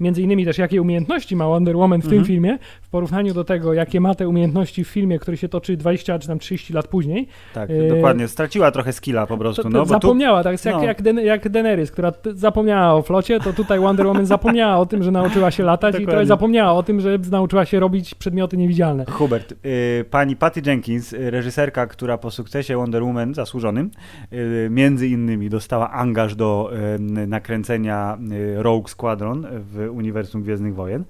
między 0.00 0.22
innymi 0.22 0.44
też 0.44 0.58
jakie 0.58 0.82
umiejętności 0.82 1.36
ma 1.36 1.46
Wonder 1.48 1.76
Woman 1.76 2.00
w 2.00 2.04
Mhm. 2.04 2.20
tym 2.22 2.26
filmie, 2.26 2.58
w 2.82 2.88
porównaniu 2.88 3.34
do 3.34 3.44
tego, 3.44 3.74
jakie 3.74 4.00
ma 4.00 4.14
te 4.14 4.28
umiejętności 4.28 4.84
w 4.84 4.88
filmie, 4.88 5.18
który 5.18 5.36
się 5.36 5.48
toczy 5.48 5.76
20 5.76 6.18
czy 6.18 6.28
tam 6.28 6.38
30 6.38 6.72
lat 6.72 6.88
później, 6.88 7.28
Tak, 7.54 7.70
Yy, 7.70 7.88
dokładnie. 7.88 8.28
Straciła 8.28 8.70
trochę 8.70 8.92
skilla 8.92 9.26
po 9.26 9.38
prostu. 9.38 9.62
to, 9.62 9.68
no, 9.68 9.78
to 9.78 9.78
bo 9.80 9.86
tu, 9.86 9.90
zapomniała, 9.92 10.42
tak 10.42 10.52
jest 10.52 10.64
jak, 10.64 10.74
no. 10.74 10.84
jak, 10.84 11.02
Den- 11.02 11.18
jak 11.24 11.48
Daenerys, 11.48 11.90
która 11.90 12.12
zapomniała 12.34 12.94
o 12.94 13.02
flocie, 13.02 13.40
to 13.40 13.52
tutaj 13.52 13.80
Wonder 13.80 14.06
Woman 14.06 14.26
zapomniała 14.26 14.76
o 14.78 14.86
tym, 14.86 15.02
że 15.02 15.10
nauczyła 15.10 15.50
się 15.50 15.62
latać 15.62 15.88
i 15.94 15.98
Dokładnie. 15.98 16.10
trochę 16.12 16.26
zapomniała 16.26 16.72
o 16.72 16.82
tym, 16.82 17.00
że 17.00 17.18
nauczyła 17.30 17.64
się 17.64 17.80
robić 17.80 18.14
przedmioty 18.14 18.56
niewidzialne. 18.56 19.04
Hubert, 19.10 19.52
y, 19.66 20.04
pani 20.10 20.36
Patty 20.36 20.62
Jenkins, 20.66 21.12
y, 21.12 21.30
reżyserka, 21.30 21.86
która 21.86 22.18
po 22.18 22.30
sukcesie 22.30 22.76
Wonder 22.76 23.02
Woman 23.04 23.34
zasłużonym, 23.34 23.90
y, 24.32 24.68
między 24.70 25.08
innymi 25.08 25.50
dostała 25.50 25.90
angaż 25.90 26.34
do 26.34 26.70
y, 26.96 27.26
nakręcenia 27.26 28.18
y, 28.32 28.62
Rogue 28.62 28.88
Squadron 28.88 29.41
w 29.50 29.88
uniwersum 29.92 30.42
Gwiezdnych 30.42 30.74
Wojen, 30.74 31.04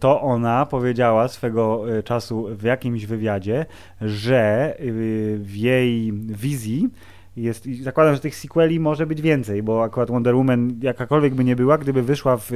to 0.00 0.20
ona 0.20 0.66
powiedziała 0.66 1.28
swego 1.28 1.94
y, 1.98 2.02
czasu 2.02 2.46
w 2.50 2.62
jakimś 2.62 3.06
wywiadzie, 3.06 3.66
że 4.00 4.74
y, 4.80 5.38
w 5.40 5.56
jej 5.56 6.12
wizji 6.12 6.88
jest, 7.36 7.68
zakładam, 7.82 8.14
że 8.14 8.20
tych 8.20 8.36
sequeli 8.36 8.80
może 8.80 9.06
być 9.06 9.22
więcej, 9.22 9.62
bo 9.62 9.84
akurat 9.84 10.10
Wonder 10.10 10.36
Woman 10.36 10.78
jakakolwiek 10.82 11.34
by 11.34 11.44
nie 11.44 11.56
była, 11.56 11.78
gdyby 11.78 12.02
wyszła 12.02 12.36
w 12.36 12.50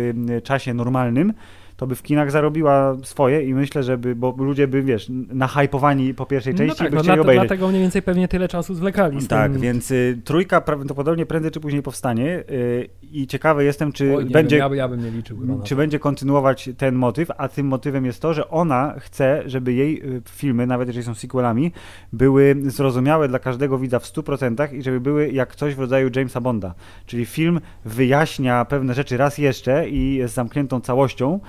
czasie 0.45 0.75
normalnym, 0.75 1.33
to 1.81 1.87
by 1.87 1.95
w 1.95 2.03
kinach 2.03 2.31
zarobiła 2.31 2.97
swoje 3.03 3.43
i 3.43 3.55
myślę, 3.55 3.83
że 3.83 3.99
by, 3.99 4.15
bo 4.15 4.35
ludzie 4.39 4.69
by, 4.69 4.83
wiesz, 4.83 5.07
nahypowani 5.29 6.15
po 6.15 6.27
pierwszej 6.27 6.53
No 6.55 6.59
części 6.59 6.79
tak, 6.79 6.91
by 6.91 6.97
no 6.97 7.03
chcieli 7.03 7.17
dla, 7.17 7.23
obejrzeć. 7.23 7.49
dlatego 7.49 7.69
mniej 7.69 7.81
więcej 7.83 8.03
pewnie 8.03 8.29
tyle 8.29 8.49
czasu 8.49 8.75
zwlekali 8.75 9.21
z 9.21 9.29
Tak, 9.29 9.53
tym. 9.53 9.61
więc 9.61 9.91
y, 9.91 10.21
trójka 10.25 10.61
prawdopodobnie 10.61 11.27
prędzej 11.27 11.51
czy 11.51 11.61
później 11.61 11.83
powstanie 11.83 12.45
y, 12.51 12.89
i 13.13 13.27
ciekawy 13.27 13.65
jestem, 13.65 13.93
czy 13.93 14.17
Oj, 14.17 14.25
będzie... 14.25 14.57
wiem, 14.57 14.63
ja, 14.63 14.69
by- 14.69 14.77
ja 14.77 14.89
bym 14.89 15.05
nie 15.05 15.11
liczył. 15.11 15.39
Czy 15.65 15.77
będzie 15.77 15.99
kontynuować 15.99 16.71
ten 16.79 16.95
motyw, 16.95 17.29
a 17.39 17.49
tym 17.49 17.67
motywem 17.67 18.05
jest 18.05 18.23
to, 18.23 18.35
że 18.35 18.49
ona 18.49 18.95
chce, 18.99 19.43
żeby 19.47 19.73
jej 19.73 20.03
y, 20.17 20.23
filmy, 20.29 20.67
nawet 20.67 20.89
jeżeli 20.89 21.05
są 21.05 21.15
sequelami, 21.15 21.73
były 22.13 22.57
zrozumiałe 22.67 23.29
dla 23.29 23.39
każdego 23.39 23.79
widza 23.79 23.99
w 23.99 24.05
100% 24.05 24.75
i 24.75 24.83
żeby 24.83 25.01
były 25.01 25.29
jak 25.31 25.57
coś 25.57 25.75
w 25.75 25.79
rodzaju 25.81 26.11
Jamesa 26.17 26.41
Bonda. 26.41 26.75
Czyli 27.07 27.27
film 27.27 27.61
wyjaśnia 27.85 28.65
pewne 28.65 28.95
rzeczy 28.95 29.17
raz 29.17 29.39
jeszcze 29.39 29.89
i 29.89 30.15
jest 30.15 30.35
zamkniętą 30.35 30.81
całością, 30.81 31.41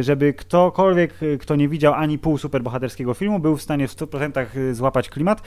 żeby 0.00 0.32
ktokolwiek, 0.32 1.22
y, 1.22 1.38
kto 1.38 1.56
nie 1.56 1.68
widział 1.68 1.94
ani 1.94 2.18
pół 2.18 2.38
superbohaterskiego 2.38 3.14
filmu, 3.14 3.38
był 3.38 3.56
w 3.56 3.62
stanie 3.62 3.88
w 3.88 3.90
100% 3.92 4.46
złapać 4.72 5.08
klimat. 5.08 5.42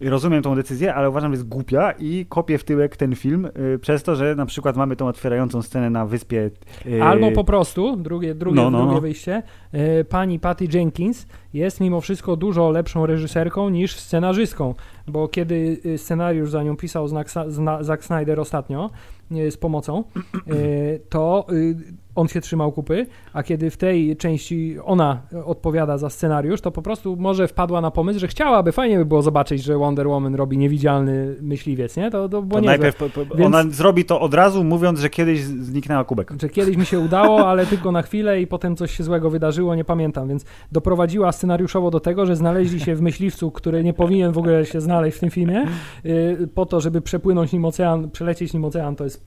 Rozumiem 0.00 0.42
tą 0.42 0.54
decyzję, 0.54 0.94
ale 0.94 1.10
uważam, 1.10 1.32
że 1.32 1.36
jest 1.36 1.48
głupia 1.48 1.92
i 1.92 2.26
kopię 2.28 2.58
w 2.58 2.64
tyłek 2.64 2.96
ten 2.96 3.16
film 3.16 3.48
przez 3.80 4.02
to, 4.02 4.16
że 4.16 4.34
na 4.34 4.46
przykład 4.46 4.76
mamy 4.76 4.96
tą 4.96 5.08
otwierającą 5.08 5.62
scenę 5.62 5.90
na 5.90 6.06
wyspie. 6.06 6.50
Albo 7.02 7.30
po 7.30 7.44
prostu, 7.44 7.96
drugie, 7.96 8.34
drugie, 8.34 8.56
No, 8.56 8.70
no, 8.70 8.78
drugie 8.78 8.94
no. 8.94 9.00
wyjście, 9.00 9.42
e, 9.72 10.04
pani 10.04 10.38
Patty 10.38 10.68
Jenkins 10.72 11.26
jest 11.54 11.80
mimo 11.80 12.00
wszystko 12.00 12.36
dużo 12.36 12.70
lepszą 12.70 13.06
reżyserką 13.06 13.68
niż 13.68 13.96
scenarzystką, 13.96 14.74
bo 15.06 15.28
kiedy 15.28 15.80
scenariusz 15.96 16.50
za 16.50 16.62
nią 16.62 16.76
pisał 16.76 17.08
Zack 17.80 18.04
Snyder 18.04 18.40
ostatnio 18.40 18.90
z 19.30 19.56
pomocą, 19.56 20.04
e, 20.26 20.98
to 21.08 21.46
on 22.18 22.28
się 22.28 22.40
trzymał 22.40 22.72
kupy, 22.72 23.06
a 23.32 23.42
kiedy 23.42 23.70
w 23.70 23.76
tej 23.76 24.16
części 24.16 24.76
ona 24.84 25.22
odpowiada 25.44 25.98
za 25.98 26.10
scenariusz, 26.10 26.60
to 26.60 26.70
po 26.70 26.82
prostu 26.82 27.16
może 27.16 27.48
wpadła 27.48 27.80
na 27.80 27.90
pomysł, 27.90 28.20
że 28.20 28.28
chciałaby, 28.28 28.72
fajnie 28.72 28.98
by 28.98 29.04
było 29.04 29.22
zobaczyć, 29.22 29.62
że 29.62 29.78
Wonder 29.78 30.08
Woman 30.08 30.34
robi 30.34 30.58
niewidzialny 30.58 31.36
myśliwiec, 31.40 31.96
nie? 31.96 32.10
To, 32.10 32.28
to 32.28 32.42
To 32.42 32.60
najpierw 32.60 32.96
po, 32.96 33.08
po, 33.08 33.24
Więc- 33.36 33.46
ona 33.46 33.70
zrobi 33.70 34.04
to 34.04 34.20
od 34.20 34.34
razu, 34.34 34.64
mówiąc, 34.64 35.00
że 35.00 35.10
kiedyś 35.10 35.40
zniknęła 35.40 36.04
kubek. 36.04 36.32
że 36.42 36.48
kiedyś 36.48 36.76
mi 36.76 36.86
się 36.86 37.00
udało, 37.00 37.48
ale 37.48 37.66
tylko 37.66 37.92
na 37.92 38.02
chwilę 38.02 38.40
i 38.40 38.46
potem 38.46 38.76
coś 38.76 38.96
się 38.96 39.04
złego 39.04 39.30
wydarzyło, 39.30 39.74
nie 39.74 39.84
pamiętam, 39.84 40.28
więc 40.28 40.44
doprowadziła 40.72 41.32
scenariuszowo 41.32 41.90
do 41.90 42.00
tego, 42.00 42.26
że 42.26 42.36
znaleźli 42.36 42.80
się 42.80 42.94
w 42.94 43.00
myśliwcu, 43.02 43.50
który 43.50 43.84
nie 43.84 43.92
powinien 43.92 44.32
w 44.32 44.38
ogóle 44.38 44.66
się 44.66 44.80
znaleźć 44.80 45.16
w 45.16 45.20
tym 45.20 45.30
filmie, 45.30 45.66
y, 46.04 46.48
po 46.54 46.66
to, 46.66 46.80
żeby 46.80 47.00
przepłynąć 47.00 47.52
nim 47.52 47.64
ocean, 47.64 48.10
przelecieć 48.10 48.52
nim 48.52 48.64
ocean, 48.64 48.96
to 48.96 49.04
jest 49.04 49.26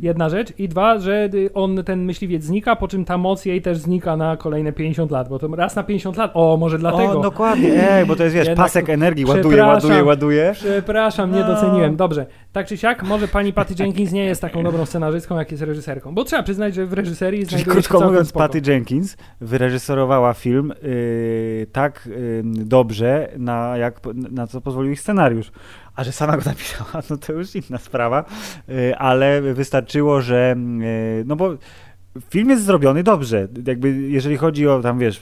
jedna 0.00 0.28
rzecz 0.28 0.52
i 0.58 0.68
dwa, 0.68 0.98
że 0.98 1.28
y, 1.34 1.50
on, 1.54 1.84
ten 1.84 2.04
myśliwiec 2.04 2.15
znika, 2.40 2.76
po 2.76 2.88
czym 2.88 3.04
ta 3.04 3.18
moc 3.18 3.44
jej 3.44 3.62
też 3.62 3.78
znika 3.78 4.16
na 4.16 4.36
kolejne 4.36 4.72
50 4.72 5.10
lat, 5.10 5.28
bo 5.28 5.38
to 5.38 5.48
raz 5.56 5.76
na 5.76 5.82
50 5.82 6.16
lat, 6.16 6.30
o, 6.34 6.56
może 6.56 6.78
dlatego. 6.78 7.18
O, 7.18 7.22
dokładnie, 7.22 7.90
ej, 7.90 8.06
bo 8.06 8.16
to 8.16 8.24
jest, 8.24 8.34
wiesz, 8.36 8.46
Jednak- 8.48 8.64
pasek 8.66 8.90
energii, 8.90 9.24
ładuje, 9.24 9.62
ładuje, 9.64 10.04
ładuje. 10.04 10.52
Przepraszam, 10.54 11.32
nie 11.32 11.40
No. 11.40 11.46
doceniłem. 11.46 11.96
Dobrze, 11.96 12.26
tak 12.52 12.66
czy 12.66 12.76
siak, 12.76 13.02
może 13.02 13.28
pani 13.28 13.52
Patty 13.52 13.74
Jenkins 13.78 14.12
nie 14.12 14.24
jest 14.24 14.40
taką 14.40 14.62
dobrą 14.62 14.86
scenarzystką, 14.86 15.38
jak 15.38 15.50
jest 15.50 15.62
reżyserką, 15.62 16.14
bo 16.14 16.24
trzeba 16.24 16.42
przyznać, 16.42 16.74
że 16.74 16.86
w 16.86 16.92
reżyserii 16.92 17.40
Czyli 17.40 17.48
znajduje 17.50 17.74
krótko 17.74 18.00
mówiąc, 18.00 18.28
spoko. 18.28 18.44
Patty 18.48 18.72
Jenkins 18.72 19.16
wyreżyserowała 19.40 20.34
film 20.34 20.72
yy, 20.82 21.66
tak 21.72 22.08
yy, 22.10 22.42
dobrze, 22.44 23.28
na, 23.38 23.76
jak, 23.76 24.00
na 24.14 24.46
co 24.46 24.60
pozwolił 24.60 24.92
ich 24.92 25.00
scenariusz. 25.00 25.52
A 25.96 26.04
że 26.04 26.12
sama 26.12 26.36
go 26.36 26.42
napisała, 26.46 27.02
no 27.10 27.16
to 27.16 27.32
już 27.32 27.54
inna 27.54 27.78
sprawa, 27.78 28.24
yy, 28.68 28.96
ale 28.98 29.42
wystarczyło, 29.42 30.20
że 30.20 30.56
yy, 31.18 31.24
no 31.26 31.36
bo 31.36 31.54
film 32.30 32.50
jest 32.50 32.64
zrobiony 32.64 33.02
dobrze. 33.02 33.48
Jakby 33.66 33.92
jeżeli 33.92 34.36
chodzi 34.36 34.68
o 34.68 34.82
tam, 34.82 34.98
wiesz, 34.98 35.20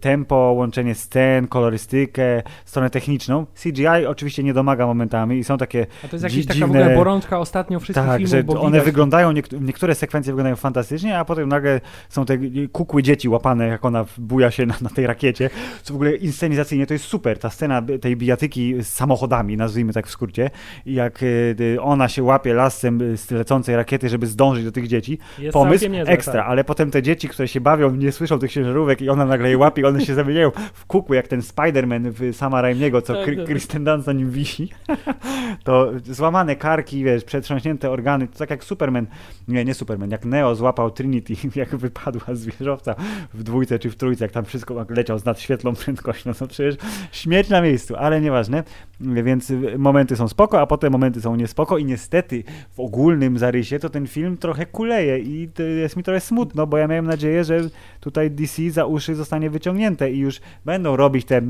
tempo, 0.00 0.36
łączenie 0.36 0.94
scen, 0.94 1.48
kolorystykę, 1.48 2.42
stronę 2.64 2.90
techniczną, 2.90 3.46
CGI 3.62 4.06
oczywiście 4.08 4.42
nie 4.42 4.54
domaga 4.54 4.86
momentami 4.86 5.38
i 5.38 5.44
są 5.44 5.58
takie 5.58 5.86
A 6.04 6.08
to 6.08 6.16
jest 6.16 6.22
jakaś 6.22 6.46
taka 6.46 6.54
w 6.54 6.56
dziwne- 6.56 6.80
ogóle 6.80 6.94
borączka 6.96 7.38
ostatnio 7.38 7.80
wszystkich 7.80 8.06
tak, 8.06 8.16
filmów, 8.16 8.30
że 8.30 8.44
bo 8.44 8.60
one 8.60 8.70
widać, 8.70 8.84
wyglądają, 8.84 9.32
niekt- 9.32 9.60
niektóre 9.60 9.94
sekwencje 9.94 10.32
wyglądają 10.32 10.56
fantastycznie, 10.56 11.18
a 11.18 11.24
potem 11.24 11.48
nagle 11.48 11.80
są 12.08 12.24
te 12.24 12.38
kukły 12.72 13.02
dzieci 13.02 13.28
łapane, 13.28 13.66
jak 13.66 13.84
ona 13.84 14.04
buja 14.18 14.50
się 14.50 14.66
na, 14.66 14.74
na 14.80 14.90
tej 14.90 15.06
rakiecie. 15.06 15.50
Co 15.82 15.92
w 15.92 15.96
ogóle 15.96 16.16
inscenizacyjnie 16.16 16.86
to 16.86 16.92
jest 16.94 17.04
super. 17.04 17.38
Ta 17.38 17.50
scena 17.50 17.82
tej 18.00 18.16
bijatyki 18.16 18.74
z 18.82 18.88
samochodami, 18.88 19.56
nazwijmy 19.56 19.92
tak 19.92 20.06
w 20.06 20.10
skrócie, 20.10 20.50
jak 20.86 21.22
y, 21.22 21.56
y, 21.60 21.82
ona 21.82 22.08
się 22.08 22.22
łapie 22.22 22.54
lasem 22.54 23.16
z 23.16 23.30
lecącej 23.30 23.76
rakiety, 23.76 24.08
żeby 24.08 24.26
zdążyć 24.26 24.64
do 24.64 24.72
tych 24.72 24.88
dzieci. 24.88 25.18
jest 25.38 25.52
Pomysł 25.52 25.84
ekstra, 26.26 26.42
tak. 26.42 26.50
ale 26.50 26.64
potem 26.64 26.90
te 26.90 27.02
dzieci, 27.02 27.28
które 27.28 27.48
się 27.48 27.60
bawią, 27.60 27.96
nie 27.96 28.12
słyszą 28.12 28.38
tych 28.38 28.52
ciężarówek 28.52 29.02
i 29.02 29.08
ona 29.08 29.26
nagle 29.26 29.50
je 29.50 29.58
łapie 29.58 29.88
one 29.88 30.00
się 30.00 30.14
zamieniają 30.14 30.50
w 30.74 30.86
kukły, 30.86 31.16
jak 31.16 31.28
ten 31.28 31.40
Spider-Man 31.40 32.10
w 32.10 32.36
Sama 32.36 32.62
Raimiego, 32.62 33.02
co 33.02 33.14
Tak, 33.14 33.36
tak. 33.36 33.44
Kristen 33.44 33.84
Dunst 33.84 34.06
na 34.06 34.12
nim 34.12 34.30
wisi. 34.30 34.68
to 35.64 35.92
złamane 36.04 36.56
karki, 36.56 37.04
wiesz, 37.04 37.24
przetrząśnięte 37.24 37.90
organy, 37.90 38.28
to 38.28 38.38
tak 38.38 38.50
jak 38.50 38.64
Superman, 38.64 39.06
nie, 39.48 39.64
nie 39.64 39.74
Superman, 39.74 40.10
jak 40.10 40.24
Neo 40.24 40.54
złapał 40.54 40.90
Trinity, 40.90 41.34
jak 41.60 41.76
wypadła 41.76 42.34
z 42.34 42.44
wieżowca 42.44 42.94
w 43.34 43.42
dwójce 43.42 43.78
czy 43.78 43.90
w 43.90 43.96
trójce, 43.96 44.24
jak 44.24 44.32
tam 44.32 44.44
wszystko 44.44 44.86
leciał 44.88 45.18
z 45.18 45.24
nadświetlą 45.24 45.74
prędkością, 45.74 46.32
no 46.40 46.46
przecież 46.46 46.76
śmierć 47.12 47.48
na 47.48 47.60
miejscu, 47.60 47.96
ale 47.96 48.20
nieważne, 48.20 48.62
więc 49.00 49.52
momenty 49.78 50.16
są 50.16 50.28
spoko, 50.28 50.60
a 50.60 50.66
potem 50.66 50.92
momenty 50.92 51.20
są 51.20 51.36
niespoko 51.36 51.78
i 51.78 51.84
niestety 51.84 52.44
w 52.76 52.80
ogólnym 52.80 53.38
zarysie 53.38 53.78
to 53.78 53.90
ten 53.90 54.06
film 54.06 54.36
trochę 54.36 54.66
kuleje 54.66 55.18
i 55.18 55.48
jest 55.58 55.96
mi 55.96 56.02
trochę 56.02 56.20
smutno, 56.20 56.66
bo 56.66 56.78
ja 56.78 56.86
miałem 56.86 57.06
nadzieję, 57.06 57.44
że 57.44 57.60
tutaj 58.00 58.30
DC 58.30 58.70
za 58.70 58.84
uszy 58.86 59.14
zostanie 59.14 59.50
wyciągnięte 59.50 60.10
i 60.10 60.18
już 60.18 60.40
będą 60.64 60.96
robić 60.96 61.26
te 61.26 61.38
y, 61.38 61.42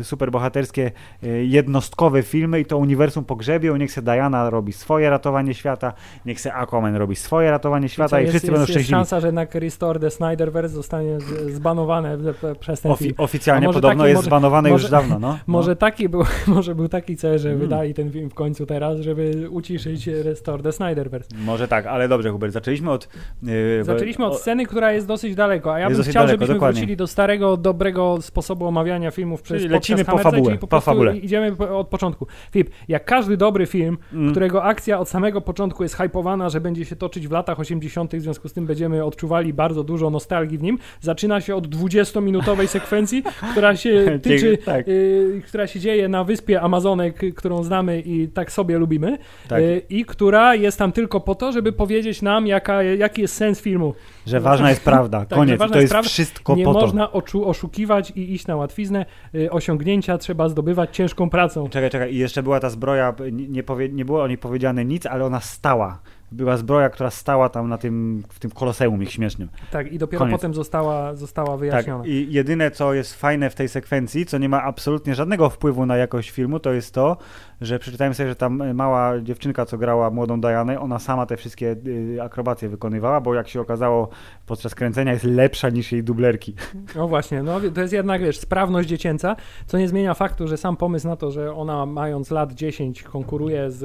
y, 0.00 0.04
superbohaterskie 0.04 0.90
y, 1.24 1.44
jednostkowe 1.46 2.22
filmy 2.22 2.60
i 2.60 2.64
to 2.64 2.78
uniwersum 2.78 3.24
pogrzebią, 3.24 3.76
niech 3.76 3.92
se 3.92 4.02
Diana 4.02 4.50
robi 4.50 4.72
swoje 4.72 5.10
ratowanie 5.10 5.54
świata, 5.54 5.92
niech 6.26 6.40
se 6.40 6.54
Aquaman 6.54 6.96
robi 6.96 7.16
swoje 7.16 7.50
ratowanie 7.50 7.88
świata 7.88 8.20
i, 8.20 8.22
jest, 8.22 8.32
wszyscy 8.32 8.46
jest, 8.46 8.52
będą 8.52 8.60
jest 8.62 8.70
szczęśliwi. 8.72 8.90
szansa, 8.90 9.20
że 9.20 9.28
jednak 9.28 9.54
Restore 9.54 10.00
the 10.00 10.10
Snyderverse 10.10 10.74
zostanie 10.74 11.18
zbanowane 11.48 12.18
przez 12.60 12.80
ten 12.80 12.92
Ofi- 12.92 12.98
film. 12.98 13.14
oficjalnie 13.18 13.66
A 13.66 13.68
może 13.68 13.76
podobno 13.80 14.04
taki- 14.04 14.08
jest 14.08 14.18
może- 14.18 14.26
zbanowane 14.26 14.70
może- 14.70 14.82
już 14.82 14.90
dawno, 14.90 15.18
no. 15.18 15.38
Może 15.46 15.70
no. 15.70 15.76
taki 15.76 16.08
był, 16.08 16.22
może 16.46 16.74
był 16.78 16.88
taki 16.88 17.16
cel, 17.16 17.38
że 17.38 17.48
Mm. 17.48 17.60
wydali 17.60 17.94
ten 17.94 18.10
film 18.12 18.30
w 18.30 18.34
końcu 18.34 18.66
teraz, 18.66 19.00
żeby 19.00 19.46
uciszyć 19.50 20.06
Restore 20.06 20.62
the 20.62 20.72
Snyderverse. 20.72 21.28
Może 21.44 21.68
tak, 21.68 21.86
ale 21.86 22.08
dobrze 22.08 22.30
Hubert, 22.30 22.52
zaczęliśmy 22.52 22.90
od... 22.90 23.08
y, 23.48 23.84
Zaczęliśmy 23.84 24.26
od 24.26 24.38
sceny, 24.40 24.66
która 24.66 24.92
jest 24.92 25.06
dosyć 25.06 25.34
daleko, 25.34 25.74
a 25.74 25.78
ja 25.78 25.90
bym 25.90 26.02
chciał, 26.02 26.12
daleko, 26.12 26.30
żebyśmy 26.30 26.54
dokładnie. 26.54 26.80
wrócili 26.80 26.96
do 26.96 27.06
starego, 27.06 27.56
dobrego 27.56 28.18
sposobu 28.20 28.66
omawiania 28.66 29.10
filmów 29.10 29.42
przez 29.42 29.58
Czyli 29.62 29.72
lecimy 29.74 30.04
po 30.04 30.10
Hammerce, 30.10 30.30
fabułę, 30.30 30.46
czyli 30.50 30.58
po, 30.58 30.66
po 30.66 30.80
fabule. 30.80 31.16
idziemy 31.16 31.56
po- 31.56 31.78
od 31.78 31.88
początku. 31.88 32.26
Filip, 32.52 32.70
jak 32.88 33.04
każdy 33.04 33.36
dobry 33.36 33.66
film, 33.66 33.98
Mm. 34.12 34.30
którego 34.30 34.64
akcja 34.64 34.98
od 34.98 35.08
samego 35.08 35.40
początku 35.40 35.82
jest 35.82 35.96
hypowana, 35.96 36.48
że 36.48 36.60
będzie 36.60 36.84
się 36.84 36.96
toczyć 36.96 37.28
w 37.28 37.32
latach 37.32 37.60
80., 37.60 38.16
w 38.18 38.20
związku 38.22 38.48
z 38.48 38.52
tym 38.52 38.66
będziemy 38.66 39.04
odczuwali 39.04 39.52
bardzo 39.52 39.84
dużo 39.84 40.10
nostalgii 40.10 40.58
w 40.58 40.62
nim, 40.62 40.78
zaczyna 41.00 41.40
się 41.40 41.56
od 41.56 41.66
20-minutowej 41.68 42.66
sekwencji, 42.66 43.22
która 43.52 43.76
się 43.76 44.04
tyczy, 44.22 44.58
Tak. 44.64 44.88
y, 44.88 45.42
która 45.48 45.66
się 45.66 45.80
dzieje 45.80 46.08
na 46.08 46.24
wyspie 46.24 46.60
Amazonek, 46.68 47.20
którą 47.36 47.62
znamy 47.62 48.00
i 48.00 48.28
tak 48.28 48.52
sobie 48.52 48.78
lubimy, 48.78 49.18
Tak. 49.48 49.60
y, 49.60 49.82
i 49.90 50.04
która 50.04 50.54
jest 50.54 50.78
tam 50.78 50.92
tylko 50.92 51.20
po 51.20 51.34
to, 51.34 51.52
żeby 51.52 51.72
powiedzieć 51.72 52.22
nam, 52.22 52.46
jaka, 52.46 52.82
jaki 52.82 53.22
jest 53.22 53.34
sens 53.34 53.60
filmu. 53.60 53.94
Że 54.26 54.40
ważna 54.40 54.70
jest 54.70 54.84
prawda, 54.84 55.18
Tak, 55.26 55.38
koniec, 55.38 55.60
to 55.72 55.80
jest 55.80 55.92
prawda. 55.92 56.08
wszystko 56.08 56.56
nie 56.56 56.64
po 56.64 56.74
to. 56.74 56.80
można 56.80 57.06
oczu- 57.06 57.44
oszukiwać 57.48 58.10
i 58.10 58.32
iść 58.34 58.46
na 58.46 58.56
łatwiznę. 58.56 59.06
Y, 59.34 59.50
osiągnięcia 59.50 60.18
trzeba 60.18 60.48
zdobywać 60.48 60.96
ciężką 60.96 61.30
pracą. 61.30 61.68
Czekaj, 61.68 61.90
czekaj, 61.90 62.14
i 62.14 62.18
jeszcze 62.18 62.42
była 62.42 62.60
ta 62.60 62.70
zbroja, 62.70 63.14
nie, 63.32 63.48
nie, 63.48 63.62
powie, 63.62 63.88
nie 63.88 64.04
było 64.04 64.22
o 64.22 64.28
niej 64.28 64.38
powiedziane 64.38 64.84
nic, 64.84 65.06
ale 65.06 65.24
ona 65.24 65.40
stała. 65.40 65.98
Była 66.32 66.56
zbroja, 66.56 66.90
która 66.90 67.10
stała 67.10 67.48
tam 67.48 67.68
na 67.68 67.78
tym, 67.78 68.24
w 68.28 68.38
tym 68.38 68.50
koloseum 68.50 69.02
ich 69.02 69.12
śmiesznym. 69.12 69.48
Tak, 69.70 69.92
i 69.92 69.98
dopiero 69.98 70.18
Koniec. 70.18 70.36
potem 70.36 70.54
została, 70.54 71.14
została 71.14 71.56
wyjaśniona. 71.56 72.04
Tak, 72.04 72.12
i 72.12 72.32
jedyne, 72.32 72.70
co 72.70 72.94
jest 72.94 73.14
fajne 73.14 73.50
w 73.50 73.54
tej 73.54 73.68
sekwencji, 73.68 74.26
co 74.26 74.38
nie 74.38 74.48
ma 74.48 74.62
absolutnie 74.62 75.14
żadnego 75.14 75.50
wpływu 75.50 75.86
na 75.86 75.96
jakość 75.96 76.30
filmu, 76.30 76.60
to 76.60 76.72
jest 76.72 76.94
to, 76.94 77.16
że 77.60 77.78
przeczytałem 77.78 78.14
sobie, 78.14 78.28
że 78.28 78.36
tam 78.36 78.74
mała 78.74 79.20
dziewczynka, 79.20 79.66
co 79.66 79.78
grała 79.78 80.10
młodą 80.10 80.40
Dianę, 80.40 80.80
ona 80.80 80.98
sama 80.98 81.26
te 81.26 81.36
wszystkie 81.36 81.76
y, 81.86 82.22
akrobacje 82.22 82.68
wykonywała, 82.68 83.20
bo 83.20 83.34
jak 83.34 83.48
się 83.48 83.60
okazało 83.60 84.08
podczas 84.46 84.74
kręcenia 84.74 85.12
jest 85.12 85.24
lepsza 85.24 85.68
niż 85.70 85.92
jej 85.92 86.02
dublerki. 86.04 86.54
No 86.96 87.08
właśnie, 87.08 87.42
no 87.42 87.60
to 87.74 87.80
jest 87.80 87.92
jednak, 87.92 88.22
wiesz, 88.22 88.38
sprawność 88.38 88.88
dziecięca, 88.88 89.36
co 89.66 89.78
nie 89.78 89.88
zmienia 89.88 90.14
faktu, 90.14 90.48
że 90.48 90.56
sam 90.56 90.76
pomysł 90.76 91.08
na 91.08 91.16
to, 91.16 91.30
że 91.30 91.54
ona 91.54 91.86
mając 91.86 92.30
lat 92.30 92.52
10 92.52 93.02
konkuruje 93.02 93.70
z 93.70 93.82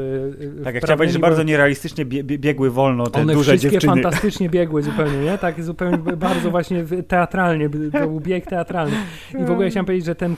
y, 0.59 0.63
Tak, 0.63 0.75
jak 0.75 0.83
chciałem 0.83 0.97
powiedzieć, 0.97 1.13
że 1.13 1.19
bardzo 1.19 1.43
nierealistycznie 1.43 2.05
bie, 2.05 2.23
bie, 2.23 2.39
biegły 2.39 2.69
wolno 2.69 3.07
te 3.07 3.21
One 3.21 3.33
duże 3.33 3.51
wszystkie 3.51 3.71
dziewczyny. 3.71 4.01
fantastycznie 4.03 4.49
biegły 4.49 4.83
zupełnie, 4.83 5.17
nie? 5.17 5.37
Tak 5.37 5.63
zupełnie 5.63 5.97
bardzo 5.97 6.51
właśnie 6.51 6.83
teatralnie, 7.07 7.69
to 7.69 7.99
był 7.99 8.19
bieg 8.19 8.45
teatralny. 8.45 8.95
I 9.39 9.45
w 9.45 9.51
ogóle 9.51 9.69
chciałem 9.69 9.85
powiedzieć, 9.85 10.05
że 10.05 10.15
ten, 10.15 10.35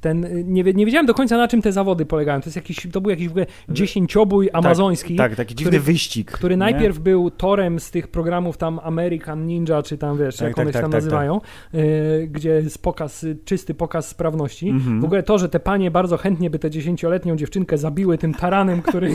ten 0.00 0.26
nie, 0.52 0.62
nie 0.62 0.86
wiedziałem 0.86 1.06
do 1.06 1.14
końca 1.14 1.36
na 1.36 1.48
czym 1.48 1.62
te 1.62 1.72
zawody 1.72 2.06
polegają. 2.06 2.40
To 2.40 2.50
jest 2.56 2.68
jakiś, 2.68 2.86
to 2.92 3.00
był 3.00 3.10
jakiś 3.10 3.28
w 3.28 3.30
ogóle 3.30 3.46
dziesięciobój 3.68 4.50
amazoński. 4.52 5.16
Tak, 5.16 5.36
taki 5.36 5.54
dziwny 5.54 5.70
który- 5.70 5.82
wyścig. 5.92 6.30
który 6.32 6.54
nie? 6.54 6.58
najpierw 6.58 6.98
był 6.98 7.30
torem 7.30 7.80
z 7.80 7.90
tych 7.90 8.08
programów 8.08 8.56
tam 8.56 8.80
American 8.82 9.46
Ninja, 9.46 9.82
czy 9.82 9.98
tam 9.98 10.18
wiesz, 10.18 10.36
Tak, 10.36 10.46
jak 10.48 10.56
tak, 10.56 10.62
one 10.62 10.70
się 10.70 10.72
tak, 10.72 10.82
tam 10.82 10.90
tak, 10.90 10.98
nazywają, 11.02 11.40
y, 11.74 12.28
gdzie 12.32 12.50
jest 12.50 12.82
pokaz, 12.82 13.26
czysty 13.44 13.74
pokaz 13.74 14.08
sprawności. 14.08 14.68
Mhm. 14.68 15.00
W 15.00 15.04
ogóle 15.04 15.22
to, 15.22 15.38
że 15.38 15.48
te 15.48 15.60
panie 15.60 15.90
bardzo 15.90 16.16
chętnie 16.16 16.50
by 16.50 16.58
tę 16.58 16.70
dziesięcioletnią 16.70 17.36
dziewczynkę 17.36 17.78
zabiły 17.78 18.18
tym 18.18 18.34
taranem, 18.34 18.82
który 18.82 19.10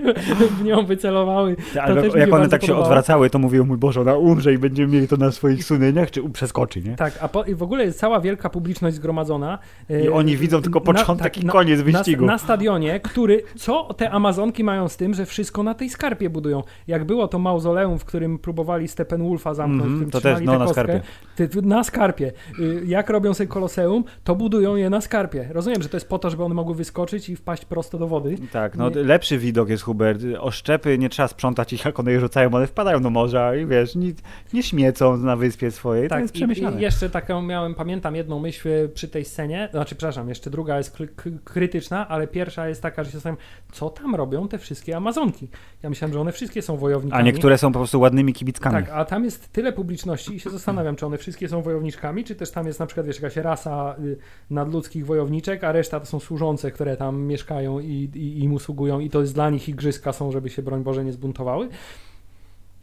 w 0.60 0.64
nią 0.64 0.86
wycelowały. 0.86 1.56
Tak, 1.74 1.84
Ale 1.90 2.08
jak 2.18 2.32
one 2.32 2.48
tak 2.48 2.60
się 2.60 2.66
podobało. 2.66 2.86
odwracały, 2.86 3.30
to 3.30 3.38
mówią, 3.38 3.64
mój 3.64 3.76
Boże, 3.78 4.00
ona 4.00 4.16
umrze 4.16 4.52
i 4.54 4.58
będziemy 4.58 4.92
mieli 4.92 5.08
to 5.08 5.16
na 5.16 5.30
swoich 5.32 5.64
sumieniach, 5.64 6.10
czy 6.10 6.30
przeskoczy, 6.30 6.80
nie? 6.82 6.96
Tak, 6.96 7.18
a 7.20 7.28
po, 7.28 7.44
i 7.44 7.54
w 7.54 7.62
ogóle 7.62 7.84
jest 7.84 7.98
cała 7.98 8.20
wielka 8.20 8.50
publiczność 8.50 8.96
zgromadzona. 8.96 9.58
I 9.90 9.92
y, 9.92 10.12
oni 10.12 10.36
widzą 10.36 10.62
tylko 10.62 10.78
na- 10.78 10.84
początek 10.84 11.34
tak, 11.34 11.42
i 11.42 11.46
na- 11.46 11.52
koniec 11.52 11.80
wyścigu. 11.80 12.26
Na, 12.26 12.32
na 12.32 12.38
stadionie, 12.38 12.77
który, 13.02 13.42
co 13.56 13.94
te 13.94 14.10
Amazonki 14.10 14.64
mają 14.64 14.88
z 14.88 14.96
tym, 14.96 15.14
że 15.14 15.26
wszystko 15.26 15.62
na 15.62 15.74
tej 15.74 15.90
skarpie 15.90 16.30
budują. 16.30 16.62
Jak 16.86 17.04
było 17.04 17.28
to 17.28 17.38
mauzoleum, 17.38 17.98
w 17.98 18.04
którym 18.04 18.38
próbowali 18.38 18.88
Steppenwolfa 18.88 19.54
zamknąć, 19.54 19.90
którym 19.92 20.10
to 20.10 20.20
też, 20.20 20.38
no, 20.42 20.52
na 20.52 20.58
kostkę, 20.58 20.72
skarpie. 20.72 21.00
Ty, 21.36 21.62
na 21.62 21.84
skarpie. 21.84 22.32
Y, 22.60 22.82
Jak 22.86 23.10
robią 23.10 23.34
sobie 23.34 23.48
koloseum, 23.48 24.04
to 24.24 24.34
budują 24.36 24.76
je 24.76 24.90
na 24.90 25.00
skarpie. 25.00 25.48
Rozumiem, 25.50 25.82
że 25.82 25.88
to 25.88 25.96
jest 25.96 26.08
po 26.08 26.18
to, 26.18 26.30
żeby 26.30 26.44
one 26.44 26.54
mogły 26.54 26.74
wyskoczyć 26.74 27.28
i 27.28 27.36
wpaść 27.36 27.64
prosto 27.64 27.98
do 27.98 28.06
wody. 28.06 28.36
Tak, 28.52 28.76
no 28.76 28.90
Nie- 28.90 28.96
lepszy 29.02 29.38
widok 29.38 29.68
jest 29.68 29.82
Hubert. 29.82 30.20
Oszczepy 30.40 30.98
nie 30.98 31.08
trzeba 31.08 31.28
sprzątać 31.28 31.72
ich, 31.72 31.84
jak 31.84 32.00
one 32.00 32.12
je 32.12 32.20
rzucają, 32.20 32.50
one 32.54 32.66
wpadają 32.66 33.02
do 33.02 33.10
morza 33.10 33.56
i 33.56 33.66
wiesz, 33.66 33.94
nie, 33.96 34.12
nie 34.52 34.62
śmiecą 34.62 35.16
na 35.16 35.36
wyspie 35.36 35.70
swojej. 35.70 36.08
to 36.08 36.18
jest 36.18 36.32
Tak, 36.32 36.34
przemyślane. 36.34 36.78
i 36.78 36.82
jeszcze 36.82 37.10
taką 37.10 37.42
miałem, 37.42 37.74
pamiętam 37.74 38.14
jedną 38.16 38.40
myśl 38.40 38.68
e, 38.68 38.88
przy 38.88 39.08
tej 39.08 39.24
scenie, 39.24 39.68
znaczy, 39.70 39.94
przepraszam, 39.94 40.28
jeszcze 40.28 40.50
druga 40.50 40.78
jest 40.78 40.96
krytyczna, 41.44 42.08
ale 42.08 42.26
pierwsza 42.26 42.67
jest 42.68 42.82
taka, 42.82 43.04
że 43.04 43.10
się 43.10 43.16
zastanawiam, 43.16 43.44
co 43.72 43.90
tam 43.90 44.14
robią 44.14 44.48
te 44.48 44.58
wszystkie 44.58 44.96
Amazonki. 44.96 45.48
Ja 45.82 45.88
myślałem, 45.88 46.12
że 46.12 46.20
one 46.20 46.32
wszystkie 46.32 46.62
są 46.62 46.76
wojownikami. 46.76 47.22
A 47.22 47.24
niektóre 47.24 47.58
są 47.58 47.72
po 47.72 47.78
prostu 47.78 48.00
ładnymi 48.00 48.32
kibickami. 48.32 48.74
Tak, 48.74 48.90
a 48.94 49.04
tam 49.04 49.24
jest 49.24 49.52
tyle 49.52 49.72
publiczności 49.72 50.34
i 50.34 50.40
się 50.40 50.50
zastanawiam, 50.50 50.96
czy 50.96 51.06
one 51.06 51.18
wszystkie 51.18 51.48
są 51.48 51.62
wojowniczkami, 51.62 52.24
czy 52.24 52.34
też 52.34 52.50
tam 52.50 52.66
jest 52.66 52.80
na 52.80 52.86
przykład, 52.86 53.06
wiesz, 53.06 53.16
jakaś 53.16 53.36
rasa 53.36 53.96
y, 53.98 54.16
nadludzkich 54.50 55.06
wojowniczek, 55.06 55.64
a 55.64 55.72
reszta 55.72 56.00
to 56.00 56.06
są 56.06 56.20
służące, 56.20 56.70
które 56.70 56.96
tam 56.96 57.20
mieszkają 57.20 57.80
i, 57.80 58.10
i 58.14 58.44
im 58.44 58.52
usługują 58.52 59.00
i 59.00 59.10
to 59.10 59.20
jest 59.20 59.34
dla 59.34 59.50
nich 59.50 59.68
igrzyska 59.68 60.12
są, 60.12 60.32
żeby 60.32 60.50
się, 60.50 60.62
broń 60.62 60.82
Boże, 60.82 61.04
nie 61.04 61.12
zbuntowały. 61.12 61.68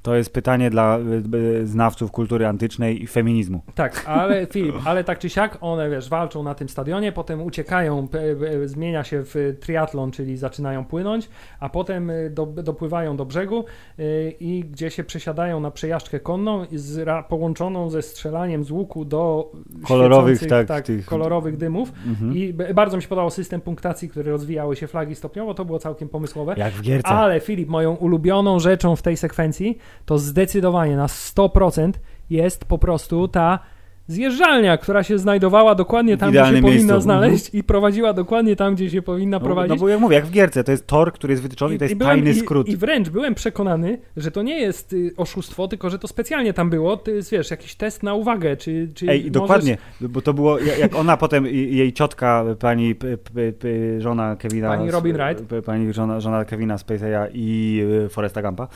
To 0.06 0.16
jest 0.16 0.34
pytanie 0.34 0.70
dla 0.70 0.98
y, 1.34 1.38
y, 1.38 1.68
znawców 1.68 2.12
kultury 2.12 2.48
antycznej 2.48 3.04
i 3.04 3.08
feminizmu. 3.08 3.62
Tak, 3.76 4.04
ale 4.08 4.46
Filip, 4.46 4.76
ale 4.86 5.04
tak 5.04 5.20
czy 5.20 5.30
siak, 5.30 5.58
one 5.62 5.90
wiesz, 5.90 6.10
walczą 6.10 6.44
na 6.44 6.56
tym 6.56 6.70
stadionie, 6.70 7.12
potem 7.12 7.42
uciekają, 7.42 8.08
p- 8.08 8.68
zmienia 8.68 9.04
się 9.04 9.22
w 9.24 9.58
triatlon, 9.60 10.12
czyli 10.12 10.38
zaczynają 10.38 10.86
płynąć, 10.86 11.30
a 11.60 11.70
potem 11.70 12.10
y, 12.10 12.30
do, 12.30 12.46
dopływają 12.46 13.18
do 13.18 13.26
brzegu 13.26 13.66
y, 14.00 14.34
i 14.40 14.64
gdzie 14.72 14.92
się 14.92 15.04
przesiadają 15.04 15.60
na 15.60 15.72
przejażdżkę 15.72 16.20
konną 16.20 16.66
i 16.72 16.78
z, 16.78 17.10
połączoną 17.30 17.90
ze 17.90 18.02
strzelaniem 18.02 18.64
z 18.64 18.72
łuku 18.72 19.06
do 19.06 19.52
Kolorowych, 19.88 20.38
świecących, 20.38 20.68
tak, 20.68 20.86
tych- 20.86 21.06
kolorowych 21.06 21.58
dymów. 21.58 21.92
Mhm. 22.08 22.36
I 22.36 22.54
bardzo 22.54 22.98
mi 22.98 23.04
się 23.04 23.10
podobał 23.10 23.30
system 23.30 23.62
punktacji, 23.62 24.10
który 24.10 24.32
rozwijały 24.32 24.76
się 24.76 24.88
flagi 24.88 25.16
stopniowo, 25.16 25.54
to 25.54 25.66
było 25.66 25.80
całkiem 25.80 26.10
pomysłowe. 26.10 26.54
Jak 26.58 26.74
w 26.74 26.82
gierce. 26.82 27.08
Ale 27.10 27.40
Filip, 27.40 27.70
moją 27.70 27.96
ulubioną 27.96 28.60
rzeczą 28.60 28.96
w 28.96 29.02
tej 29.02 29.18
sekwencji 29.18 29.78
to 30.06 30.18
zdecydowanie 30.20 30.96
na 30.96 31.06
100% 31.08 31.92
jest 32.30 32.66
po 32.66 32.78
prostu 32.78 33.28
ta 33.28 33.60
zjeżdżalnia, 34.08 34.78
która 34.78 35.04
się 35.04 35.20
znajdowała 35.20 35.76
dokładnie 35.76 36.18
tam, 36.18 36.30
gdzie 36.30 36.38
się 36.38 36.42
idealnym 36.42 36.62
powinna 36.62 36.82
miejscu. 36.94 37.02
znaleźć 37.02 37.50
i 37.54 37.64
prowadziła 37.64 38.14
dokładnie 38.14 38.56
tam, 38.56 38.76
gdzie 38.76 38.90
się 38.90 39.02
powinna 39.02 39.38
No, 39.40 39.46
prowadzić. 39.46 39.70
no 39.70 39.76
bo 39.76 39.90
jak 39.90 40.00
mówię, 40.00 40.16
jak 40.16 40.26
w 40.26 40.32
gierce, 40.32 40.64
to 40.64 40.72
jest 40.72 40.88
tor, 40.88 41.14
który 41.14 41.34
jest 41.34 41.44
wytyczony 41.44 41.76
i, 41.76 41.78
to 41.78 41.86
jest 41.86 41.96
byłem- 41.96 42.16
tajny 42.18 42.32
i, 42.32 42.40
skrót. 42.40 42.68
I 42.70 42.78
wręcz 42.78 43.10
byłem 43.10 43.36
przekonany, 43.36 43.98
że 44.18 44.32
to 44.32 44.42
nie 44.42 44.60
jest 44.60 44.94
y, 44.94 45.12
oszustwo, 45.18 45.68
tylko 45.68 45.90
że 45.90 46.00
to 46.00 46.08
specjalnie 46.08 46.54
tam 46.54 46.70
było. 46.70 46.98
To 46.98 47.12
jest, 47.12 47.32
wiesz, 47.32 47.52
jakiś 47.52 47.76
test 47.76 48.04
na 48.04 48.14
uwagę, 48.14 48.58
czy, 48.58 48.90
czy 48.96 49.06
Ej, 49.10 49.18
możesz- 49.20 49.32
dokładnie, 49.32 49.78
bo 50.02 50.22
to 50.22 50.34
było, 50.34 50.60
ja- 50.60 50.78
jak 50.78 50.96
ona 50.96 51.18
potem, 51.18 51.48
i- 51.50 51.76
jej 51.76 51.94
ciotka, 51.94 52.46
pani, 52.60 52.96
p, 52.96 53.18
p, 53.18 53.32
p, 53.54 53.68
żona 54.02 54.36
Kevina... 54.36 54.68
Pani 54.68 54.92
Robin 54.92 55.14
Wright. 55.18 55.66
Pani 55.66 55.94
żona, 55.94 56.20
żona 56.20 56.46
Kevina 56.46 56.76
Spacey'a 56.78 57.28
i 57.34 57.80
y, 58.06 58.10
Foresta 58.10 58.42
Gampa. 58.42 58.68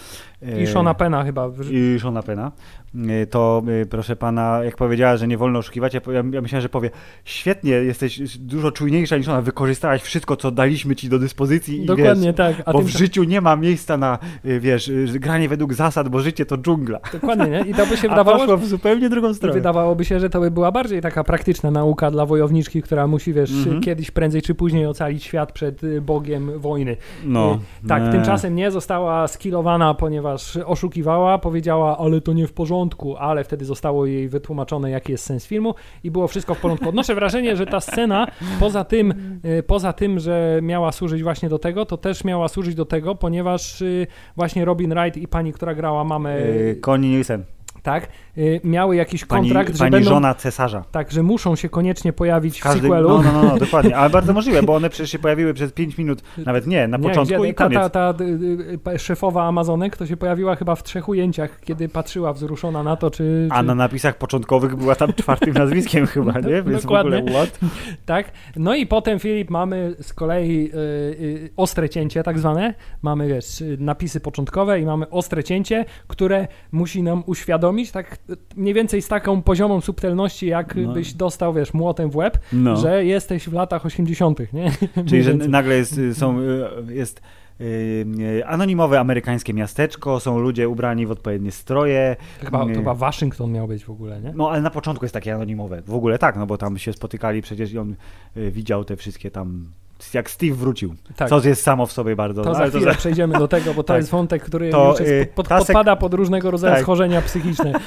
I 0.62 0.68
Shona 0.68 0.94
Pena 0.94 1.24
chyba. 1.24 1.50
I 1.72 2.00
Shona 2.00 2.24
Pena. 2.24 2.52
Y, 2.96 3.28
To, 3.28 3.62
y, 3.82 3.86
proszę 3.86 4.16
pana, 4.16 4.60
jak 4.64 4.76
powiedziała, 4.76 5.18
że 5.18 5.28
nie 5.28 5.38
wolno 5.38 5.60
oszukiwać, 5.60 5.94
ja, 5.94 6.02
myślałem, 6.24 6.62
że 6.62 6.70
powie, 6.70 6.90
świetnie, 7.26 7.72
jesteś 7.72 8.38
dużo 8.38 8.72
czujniejsza 8.72 9.18
niż 9.18 9.28
ona, 9.28 9.42
wykorzystałaś 9.42 10.02
wszystko, 10.02 10.36
co 10.36 10.52
daliśmy 10.52 10.96
ci 10.96 11.10
do 11.10 11.20
dyspozycji 11.20 11.84
i 11.84 11.86
Dokładnie 11.86 12.28
wiesz, 12.28 12.36
tak. 12.36 12.56
A 12.66 12.74
bo 12.74 12.82
w 12.82 12.88
życiu 12.88 13.24
nie 13.24 13.42
ma 13.42 13.56
miejsca 13.56 13.98
na, 13.98 14.20
wiesz, 14.44 14.92
granie 15.20 15.50
według 15.50 15.74
zasad, 15.74 16.10
bo 16.10 16.20
życie 16.20 16.46
to 16.46 16.58
dżungla. 16.58 17.00
dokładnie, 17.14 17.48
nie? 17.50 17.60
I 17.62 17.74
to 17.74 17.86
by 17.86 17.98
się 17.98 18.10
wydawało, 18.10 18.38
poszło 18.38 18.58
w 18.58 18.66
zupełnie 18.66 19.10
drugą 19.10 19.34
stronę. 19.34 19.54
wydawałoby 19.54 20.06
się, 20.06 20.20
że 20.20 20.30
to 20.30 20.40
by 20.40 20.52
była 20.52 20.72
bardziej 20.72 21.02
taka 21.02 21.24
praktyczna 21.24 21.72
nauka 21.72 22.12
dla 22.12 22.26
wojowniczki, 22.26 22.82
która 22.82 23.08
musi, 23.08 23.34
wiesz, 23.34 23.52
Mhm. 23.52 23.82
kiedyś 23.82 24.12
prędzej 24.12 24.42
czy 24.42 24.56
później 24.56 24.86
ocalić 24.86 25.24
świat 25.24 25.52
przed 25.52 25.84
y, 25.84 26.02
bogiem 26.02 26.60
wojny. 26.60 26.98
No. 27.26 27.60
Tak, 27.88 28.04
nie. 28.04 28.12
tymczasem 28.12 28.56
nie 28.56 28.72
została 28.72 29.28
skillowana, 29.28 29.94
ponieważ 29.94 30.29
oszukiwała, 30.66 31.38
powiedziała, 31.38 31.98
ale 31.98 32.22
to 32.22 32.34
nie 32.34 32.48
w 32.48 32.54
porządku, 32.54 33.18
ale 33.18 33.44
wtedy 33.44 33.66
zostało 33.66 34.06
jej 34.06 34.30
wytłumaczone, 34.30 34.92
jaki 34.92 35.12
jest 35.12 35.26
sens 35.26 35.46
filmu 35.46 35.76
i 36.04 36.12
było 36.12 36.28
wszystko 36.28 36.56
w 36.56 36.60
porządku. 36.60 36.90
Odnoszę 36.90 37.16
wrażenie, 37.16 37.56
że 37.56 37.66
ta 37.66 37.80
scena, 37.80 38.28
poza 38.60 38.84
tym, 38.84 39.40
y, 39.46 39.64
poza 39.64 39.94
tym, 39.94 40.20
że 40.20 40.60
miała 40.62 40.92
służyć 40.92 41.24
właśnie 41.24 41.50
do 41.50 41.60
tego, 41.60 41.86
to 41.86 41.98
też 41.98 42.24
miała 42.24 42.48
służyć 42.48 42.76
do 42.76 42.86
tego, 42.86 43.16
ponieważ 43.16 43.82
y, 43.82 44.08
właśnie 44.36 44.66
Robin 44.66 44.94
Wright 44.94 45.18
i 45.18 45.28
pani, 45.28 45.54
która 45.54 45.76
grała 45.76 46.04
mamę, 46.04 46.40
Y, 46.40 46.80
Connie 46.82 47.10
Nielsen, 47.10 47.44
tak, 47.84 48.08
y, 48.38 48.62
miały 48.64 48.96
jakiś 48.96 49.26
pani, 49.26 49.48
kontrakt, 49.48 49.74
że 49.74 49.80
pani 49.80 49.92
będą 49.92 50.10
żona 50.10 50.34
cesarza. 50.36 50.84
tak, 50.92 51.12
że 51.12 51.24
muszą 51.24 51.56
się 51.56 51.70
koniecznie 51.70 52.14
pojawić 52.14 52.62
w 52.62 52.64
sequelu. 52.74 53.10
no, 53.10 53.22
no, 53.22 53.32
no, 53.32 53.44
no, 53.44 53.58
dokładnie, 53.58 53.98
ale 53.98 54.10
bardzo 54.20 54.34
możliwe, 54.34 54.64
bo 54.64 54.76
one 54.76 54.90
przecież 54.90 55.12
się 55.12 55.20
pojawiły 55.20 55.54
przez 55.54 55.72
5 55.72 55.98
minut, 55.98 56.22
nawet 56.38 56.68
nie, 56.68 56.88
na 56.88 56.98
Nie, 56.98 57.04
początku 57.04 57.40
gdzie 57.40 57.50
i 57.50 57.54
ta, 57.54 57.64
koniec. 57.64 57.80
ta, 57.92 58.14
ta, 58.14 58.24
y, 58.24 58.94
y, 58.96 59.00
szefowa 59.00 59.44
Amazonek 59.48 59.98
to 59.98 60.06
się 60.06 60.18
pojawiła 60.18 60.56
chyba 60.56 60.76
w 60.76 60.84
trzech 60.84 61.10
ujęciach, 61.10 61.60
kiedy 61.60 61.90
patrzyła 61.90 62.34
wzruszona 62.34 62.84
na 62.84 62.96
to, 62.96 63.12
czy... 63.12 63.48
A 63.52 63.60
czy 63.62 63.68
na 63.68 63.76
napisach 63.76 64.18
początkowych 64.18 64.76
była 64.76 64.96
tam 64.96 65.14
czwartym 65.14 65.54
nazwiskiem 65.54 66.06
chyba, 66.14 66.40
nie? 66.40 66.64
Więc 66.64 66.82
Dokładnie. 66.82 67.18
w 67.18 67.20
ogóle 67.20 67.34
what? 67.34 67.60
Tak. 68.06 68.32
No 68.56 68.76
i 68.76 68.88
potem, 68.88 69.20
Filip, 69.20 69.50
mamy 69.50 69.96
z 70.02 70.14
kolei 70.14 70.72
y, 70.74 70.78
y, 70.78 71.50
ostre 71.58 71.90
cięcie 71.90 72.24
tak 72.24 72.40
zwane. 72.40 72.74
Mamy, 73.02 73.28
wiesz, 73.28 73.64
napisy 73.78 74.20
początkowe 74.20 74.80
i 74.80 74.86
mamy 74.86 75.10
ostre 75.10 75.44
cięcie, 75.44 75.86
które 76.08 76.48
musi 76.72 77.04
nam 77.04 77.24
uświadomić, 77.26 77.69
tak 77.92 78.18
mniej 78.56 78.74
więcej 78.74 79.02
z 79.02 79.08
taką 79.08 79.42
poziomą 79.42 79.82
subtelności, 79.82 80.48
jak 80.48 80.76
No. 80.76 80.94
dostał, 81.16 81.54
wiesz, 81.54 81.74
młotem 81.74 82.10
w 82.10 82.16
łeb, 82.16 82.38
No. 82.54 82.76
że 82.78 83.06
jesteś 83.06 83.50
w 83.50 83.54
latach 83.54 83.86
80., 83.86 84.54
nie? 84.54 84.72
Czyli, 85.10 85.24
że 85.24 85.34
nagle 85.34 85.76
jest, 85.76 85.98
y, 85.98 86.14
są, 86.14 86.40
y, 86.40 86.94
jest 86.94 87.22
y, 87.62 88.42
anonimowe 88.46 89.00
amerykańskie 89.00 89.54
miasteczko, 89.54 90.20
są 90.20 90.40
ludzie 90.40 90.70
ubrani 90.70 91.06
w 91.06 91.12
odpowiednie 91.12 91.52
stroje. 91.52 92.16
To 92.40 92.46
chyba, 92.46 92.60
to 92.60 92.74
chyba 92.74 92.94
Waszyngton 92.94 93.52
miał 93.52 93.68
być 93.68 93.86
w 93.86 93.90
ogóle, 93.90 94.22
nie? 94.22 94.34
No 94.36 94.50
ale 94.50 94.62
na 94.62 94.70
początku 94.70 95.06
jest 95.06 95.14
takie 95.14 95.36
anonimowe. 95.36 95.82
W 95.82 95.94
ogóle 95.94 96.20
tak, 96.20 96.36
no 96.36 96.46
bo 96.48 96.58
tam 96.58 96.78
się 96.78 96.94
spotykali 96.94 97.42
przecież 97.42 97.74
i 97.74 97.78
on 97.78 97.96
widział 98.36 98.84
te 98.86 98.96
wszystkie 98.96 99.32
tam 99.32 99.66
jak 100.14 100.30
Steve 100.30 100.56
wrócił. 100.56 100.96
Tak. 101.16 101.30
Co 101.30 101.42
jest 101.48 101.64
samo 101.64 101.86
w 101.86 101.92
sobie 101.92 102.16
bardzo. 102.16 102.42
To 102.44 102.50
no, 102.50 102.56
za 102.56 102.68
chwilę 102.68 102.96
przejdziemy 102.96 103.40
do 103.40 103.48
tego, 103.48 103.74
bo 103.74 103.84
to 103.84 103.88
Tak. 103.94 103.98
jest 103.98 104.10
wątek, 104.10 104.44
który 104.44 104.70
To, 104.70 104.90
już 104.92 105.00
jest, 105.00 105.12
y, 105.12 105.28
pod, 105.36 105.48
sek- 105.48 105.58
podpada 105.58 105.96
pod 105.96 106.14
różnego 106.14 106.52
rodzaju 106.52 106.74
Tak. 106.74 106.84
schorzenia 106.84 107.22
psychiczne. 107.22 107.74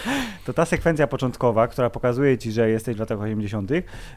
To 0.44 0.52
ta 0.52 0.64
sekwencja 0.64 1.06
początkowa, 1.06 1.68
która 1.68 1.90
pokazuje 1.90 2.38
ci, 2.38 2.52
że 2.52 2.70
jesteś 2.70 2.96
w 2.96 3.00
latach 3.00 3.20
80., 3.20 3.70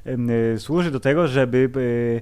ym, 0.08 0.30
y, 0.30 0.56
służy 0.60 0.92
do 0.92 1.00
tego, 1.00 1.28
żeby 1.28 1.58
y, 1.58 1.80
y, 1.80 2.22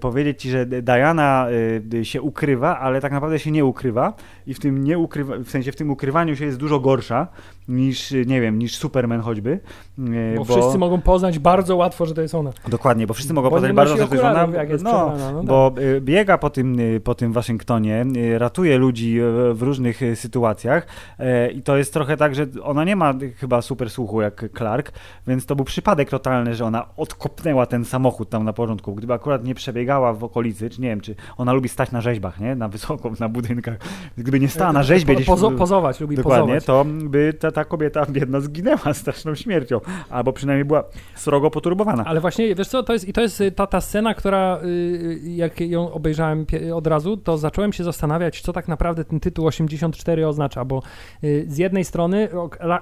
powiedzieć 0.00 0.42
ci, 0.42 0.50
że 0.50 0.66
Diana 0.66 1.46
y, 1.94 2.04
się 2.04 2.22
ukrywa, 2.22 2.78
ale 2.78 3.00
tak 3.00 3.12
naprawdę 3.12 3.38
się 3.38 3.50
nie 3.50 3.64
ukrywa 3.64 4.12
i 4.46 4.54
w 4.54 4.60
tym 4.60 4.84
nie 4.84 4.98
ukrywa, 4.98 5.36
w 5.38 5.50
sensie 5.50 5.72
w 5.72 5.76
tym 5.76 5.90
ukrywaniu 5.90 6.36
się 6.36 6.44
jest 6.44 6.58
dużo 6.58 6.80
gorsza 6.80 7.26
niż, 7.68 8.12
y, 8.12 8.26
nie 8.26 8.40
wiem, 8.40 8.58
niż 8.58 8.76
Superman 8.76 9.20
choćby. 9.20 9.60
y, 9.98 10.34
Bo, 10.36 10.44
wszyscy 10.44 10.78
mogą 10.78 11.00
poznać 11.00 11.38
bardzo 11.38 11.76
łatwo, 11.76 12.06
że 12.06 12.14
to 12.14 12.22
jest 12.22 12.34
ona. 12.34 12.50
Dokładnie, 12.68 13.06
bo 13.06 13.14
wszyscy 13.14 13.34
mogą 13.34 13.50
Bo 13.50 13.56
poznać 13.56 13.72
bardzo 13.72 13.96
że 13.96 14.30
ona, 14.30 14.48
jak 14.56 14.70
jest 14.70 14.84
no, 14.84 15.10
przebrana, 15.10 15.32
no 15.32 15.42
bo 15.42 15.72
y, 15.78 16.00
biega 16.00 16.38
po 16.38 16.50
tym, 16.50 16.80
y, 16.80 17.00
po 17.00 17.14
tym 17.14 17.32
Waszyngtonie, 17.32 18.06
y, 18.16 18.38
ratuje 18.38 18.78
ludzi 18.78 19.20
y, 19.20 19.54
w 19.54 19.62
różnych 19.62 20.02
y, 20.02 20.16
sytuacjach 20.16 20.86
y, 21.20 21.50
i 21.52 21.62
to 21.62 21.76
jest 21.76 21.92
trochę 21.92 22.16
tak, 22.16 22.34
że 22.34 22.46
ona 22.62 22.84
nie 22.84 22.96
ma 22.96 23.10
y, 23.22 23.32
chyba 23.32 23.62
super 23.62 23.90
słuchu 23.90 24.22
jak 24.22 24.44
Clark, 24.56 24.92
więc 25.26 25.46
to 25.46 25.56
był 25.56 25.64
przypadek 25.64 26.10
totalny, 26.10 26.54
że 26.54 26.64
ona 26.64 26.86
odkopnęła 26.96 27.66
ten 27.66 27.84
samochód 27.84 28.30
tam 28.30 28.44
na 28.44 28.52
początku. 28.52 28.94
Gdyby 28.94 29.12
akurat 29.12 29.44
nie 29.44 29.54
przebiegała 29.68 30.12
w 30.12 30.24
okolicy, 30.24 30.70
czy 30.70 30.80
nie 30.80 30.88
wiem, 30.88 31.00
czy 31.00 31.14
ona 31.36 31.52
lubi 31.52 31.68
stać 31.68 31.92
na 31.92 32.00
rzeźbach, 32.00 32.40
nie? 32.40 32.54
Na 32.54 32.68
wysoko, 32.68 33.12
na 33.20 33.28
budynkach. 33.28 33.76
Gdyby 34.16 34.40
nie 34.40 34.48
stała 34.48 34.72
na 34.72 34.82
rzeźbie 34.82 35.14
gdzieś... 35.14 35.26
pozo, 35.26 35.50
pozować, 35.50 36.00
lubi 36.00 36.16
Dokładnie, 36.16 36.54
pozować. 36.54 36.64
to 36.64 36.84
by 37.08 37.34
ta, 37.40 37.50
ta 37.50 37.64
kobieta 37.64 38.06
biedna 38.10 38.40
zginęła 38.40 38.94
straszną 38.94 39.34
śmiercią, 39.34 39.80
albo 40.10 40.32
przynajmniej 40.32 40.64
była 40.64 40.84
srogo 41.14 41.50
poturbowana. 41.50 42.04
Ale 42.06 42.20
właśnie, 42.20 42.54
wiesz 42.54 42.68
co, 42.68 42.82
to 42.82 42.92
jest, 42.92 43.08
i 43.08 43.12
to 43.12 43.20
jest 43.20 43.40
y, 43.40 43.52
ta, 43.52 43.66
ta 43.66 43.80
scena, 43.80 44.14
która 44.14 44.58
y, 44.64 45.20
jak 45.24 45.60
ją 45.60 45.92
obejrzałem 45.92 46.46
od 46.74 46.86
razu, 46.86 47.16
to 47.16 47.38
zacząłem 47.38 47.72
się 47.72 47.84
zastanawiać, 47.84 48.40
co 48.40 48.52
tak 48.52 48.68
naprawdę 48.68 49.04
ten 49.04 49.20
tytuł 49.20 49.46
84 49.46 50.28
oznacza, 50.28 50.64
bo 50.64 50.82
y, 51.24 51.46
z 51.48 51.58
jednej 51.58 51.84
strony 51.84 52.28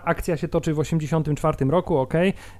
akcja 0.04 0.36
się 0.36 0.48
toczy 0.48 0.74
w 0.74 0.78
84 0.78 1.70
roku, 1.70 1.98
ok, 1.98 2.14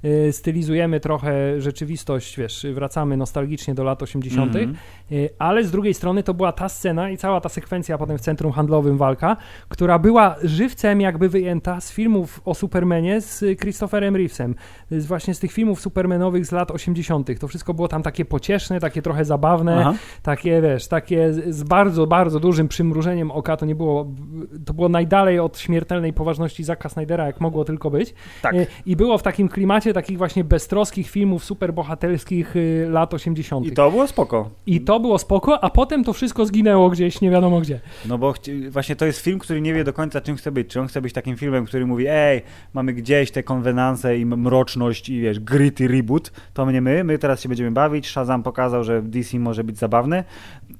y, 0.05 0.33
stylizujemy 0.33 1.01
trochę 1.01 1.61
rzeczywistość, 1.61 2.37
wiesz, 2.37 2.67
wracamy 2.75 3.17
nostalgicznie 3.17 3.75
do 3.75 3.85
lat 3.85 4.03
80., 4.03 4.16
Mhm. 4.61 4.77
y, 5.13 5.29
ale 5.39 5.65
z 5.65 5.71
drugiej 5.71 5.95
strony 5.95 6.23
to 6.23 6.35
była 6.35 6.53
ta 6.53 6.69
scena 6.69 7.11
i 7.11 7.17
cała 7.17 7.41
ta 7.41 7.49
sekwencja 7.49 7.99
potem 7.99 8.19
w 8.19 8.21
centrum 8.21 8.53
handlowym 8.53 8.99
walka, 8.99 9.37
która 9.69 9.99
była 9.99 10.37
żywcem 10.43 11.01
jakby 11.01 11.29
wyjęta 11.29 11.81
z 11.81 11.93
filmów 11.93 12.41
o 12.45 12.55
Supermanie 12.55 13.21
z 13.21 13.43
y, 13.43 13.57
Christopherem 13.57 14.17
Reevesem, 14.17 14.55
z 14.91 15.07
właśnie 15.07 15.35
z 15.35 15.39
tych 15.39 15.53
filmów 15.53 15.81
supermanowych 15.81 16.47
z 16.47 16.53
lat 16.53 16.71
80. 16.71 17.41
To 17.41 17.49
wszystko 17.49 17.75
było 17.75 17.89
tam 17.89 18.03
takie 18.03 18.25
pocieszne, 18.25 18.81
takie 18.81 19.03
trochę 19.03 19.25
zabawne, 19.25 19.81
Aha. 19.81 19.95
takie 20.23 20.61
wiesz, 20.61 20.89
takie 20.89 21.33
z 21.33 21.63
bardzo, 21.63 22.07
bardzo 22.07 22.41
dużym 22.41 22.69
przymrużeniem 22.69 23.31
oka. 23.31 23.57
To 23.57 23.67
nie 23.67 23.75
było, 23.75 24.07
to 24.65 24.75
było 24.75 24.89
najdalej 24.89 25.39
od 25.39 25.59
śmiertelnej 25.59 26.13
poważności 26.13 26.65
Zacka 26.65 26.89
Snydera, 26.89 27.27
jak 27.27 27.41
mogło 27.41 27.65
tylko 27.65 27.91
być. 27.91 28.15
Tak. 28.43 28.55
Y, 28.55 28.67
I 28.87 28.97
było 28.97 29.19
w 29.19 29.23
takim 29.23 29.49
klimacie 29.49 29.93
takich 29.93 30.19
właśnie 30.19 30.45
beztroskich 30.45 31.11
filmów 31.11 31.45
superbohaterskich 31.45 32.57
y, 32.57 32.87
lat 32.91 33.15
80. 33.15 33.67
I 33.67 33.73
to 33.73 33.91
było 33.91 34.06
spoko. 34.07 34.51
I 34.67 34.81
to 34.81 35.01
było 35.01 35.19
spoko, 35.19 35.65
a 35.65 35.71
potem 35.71 36.05
to 36.05 36.13
wszystko 36.13 36.47
zginęło 36.47 36.91
gdzieś, 36.91 37.21
nie 37.21 37.31
wiadomo 37.31 37.61
gdzie. 37.61 37.81
No 38.09 38.19
bo 38.19 38.33
chci- 38.33 38.71
właśnie 38.71 38.97
to 38.97 39.07
jest 39.07 39.21
film, 39.21 39.39
który 39.39 39.61
nie 39.61 39.75
wie 39.75 39.85
do 39.85 39.93
końca 39.93 40.21
czym 40.21 40.37
chce 40.37 40.53
być. 40.53 40.69
Czy 40.69 40.81
on 40.81 40.87
chce 40.89 41.01
być 41.03 41.13
takim 41.13 41.37
filmem, 41.37 41.65
który 41.67 41.87
mówi, 41.87 42.07
ej, 42.09 42.43
mamy 42.75 42.93
gdzieś 42.93 43.31
te 43.31 43.43
konwenanse 43.43 44.19
i 44.19 44.27
mroczność 44.27 45.09
i 45.09 45.21
wiesz, 45.21 45.41
gritty 45.41 45.89
reboot, 45.89 46.33
to 46.55 46.71
nie 46.71 46.81
my, 46.81 47.05
my 47.05 47.19
teraz 47.19 47.41
się 47.41 47.49
będziemy 47.49 47.71
bawić. 47.71 48.09
Shazam 48.09 48.43
pokazał, 48.43 48.85
że 48.85 49.03
DC 49.03 49.39
może 49.39 49.65
być 49.65 49.79
zabawne 49.79 50.25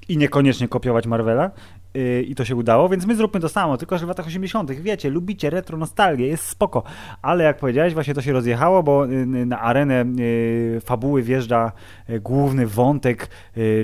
i 0.09 0.17
niekoniecznie 0.17 0.69
kopiować 0.69 1.07
Marvela. 1.07 1.51
Yy, 1.97 2.23
I 2.23 2.35
to 2.35 2.45
się 2.45 2.57
udało, 2.57 2.89
więc 2.89 3.07
my 3.07 3.17
zróbmy 3.17 3.41
to 3.41 3.49
samo, 3.49 3.77
tylko 3.77 3.99
że 3.99 4.07
w 4.07 4.09
latach 4.09 4.27
80. 4.27 4.73
Wiecie, 4.73 5.11
lubicie 5.11 5.51
retro 5.51 5.79
nostalgię, 5.79 6.27
jest 6.27 6.45
spoko. 6.45 6.83
Ale 7.23 7.45
jak 7.45 7.57
powiedziałeś, 7.57 7.95
właśnie 7.95 8.15
to 8.15 8.23
się 8.23 8.33
rozjechało, 8.33 8.83
bo 8.83 9.07
yy, 9.07 9.27
na 9.27 9.61
arenę 9.61 10.05
yy, 10.17 10.81
fabuły 10.81 11.23
wjeżdża 11.23 11.73
główny 12.21 12.67
wątek, 12.67 13.29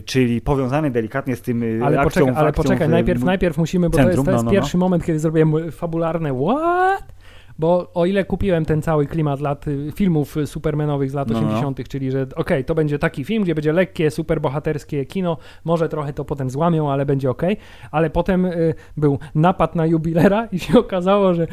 czyli 0.05 0.41
powiązany 0.41 0.91
delikatnie 0.91 1.37
z 1.37 1.43
tym 1.43 1.63
Ale, 1.85 2.01
akcją, 2.01 2.05
poczekaj, 2.05 2.41
ale 2.41 2.49
akcją 2.49 2.63
poczekaj 2.65 2.89
w- 2.89 2.91
najpierw, 2.91 3.25
najpierw 3.25 3.59
musimy, 3.59 3.91
bo 3.91 3.99
to 3.99 4.05
centrum, 4.05 4.17
jest, 4.17 4.25
to 4.27 4.31
jest 4.33 4.45
no, 4.45 4.51
no, 4.51 4.55
no. 4.55 4.61
pierwszy 4.61 4.79
moment, 4.79 5.05
kiedy 5.05 5.19
zrobiłem 5.19 5.73
fabularne 5.73 6.35
what? 6.35 7.22
Bo 7.63 7.91
o 7.95 8.07
ile 8.07 8.25
kupiłem 8.25 8.65
ten 8.65 8.83
cały 8.83 9.07
klimat 9.07 9.41
lat 9.41 9.69
y, 9.69 9.93
filmów 9.95 10.37
supermanowych 10.45 11.11
z 11.11 11.15
lat 11.15 11.29
No, 11.31 11.41
no. 11.41 11.49
80., 11.49 11.89
czyli 11.89 12.11
że 12.11 12.27
okej, 12.37 12.65
to 12.65 12.75
będzie 12.75 12.99
taki 12.99 13.25
film, 13.25 13.43
gdzie 13.45 13.55
będzie 13.55 13.73
lekkie, 13.73 14.11
superbohaterskie 14.11 15.07
kino, 15.07 15.37
może 15.65 15.89
trochę 15.89 16.13
to 16.13 16.25
potem 16.25 16.51
złamią, 16.51 16.91
ale 16.93 17.07
będzie 17.07 17.31
okej, 17.31 17.57
ale 17.91 18.11
potem 18.11 18.45
y, 18.45 18.75
był 18.97 19.19
napad 19.35 19.75
na 19.77 19.87
jubilera 19.87 20.47
i 20.53 20.59
się 20.59 20.79
okazało, 20.79 21.35
że 21.35 21.47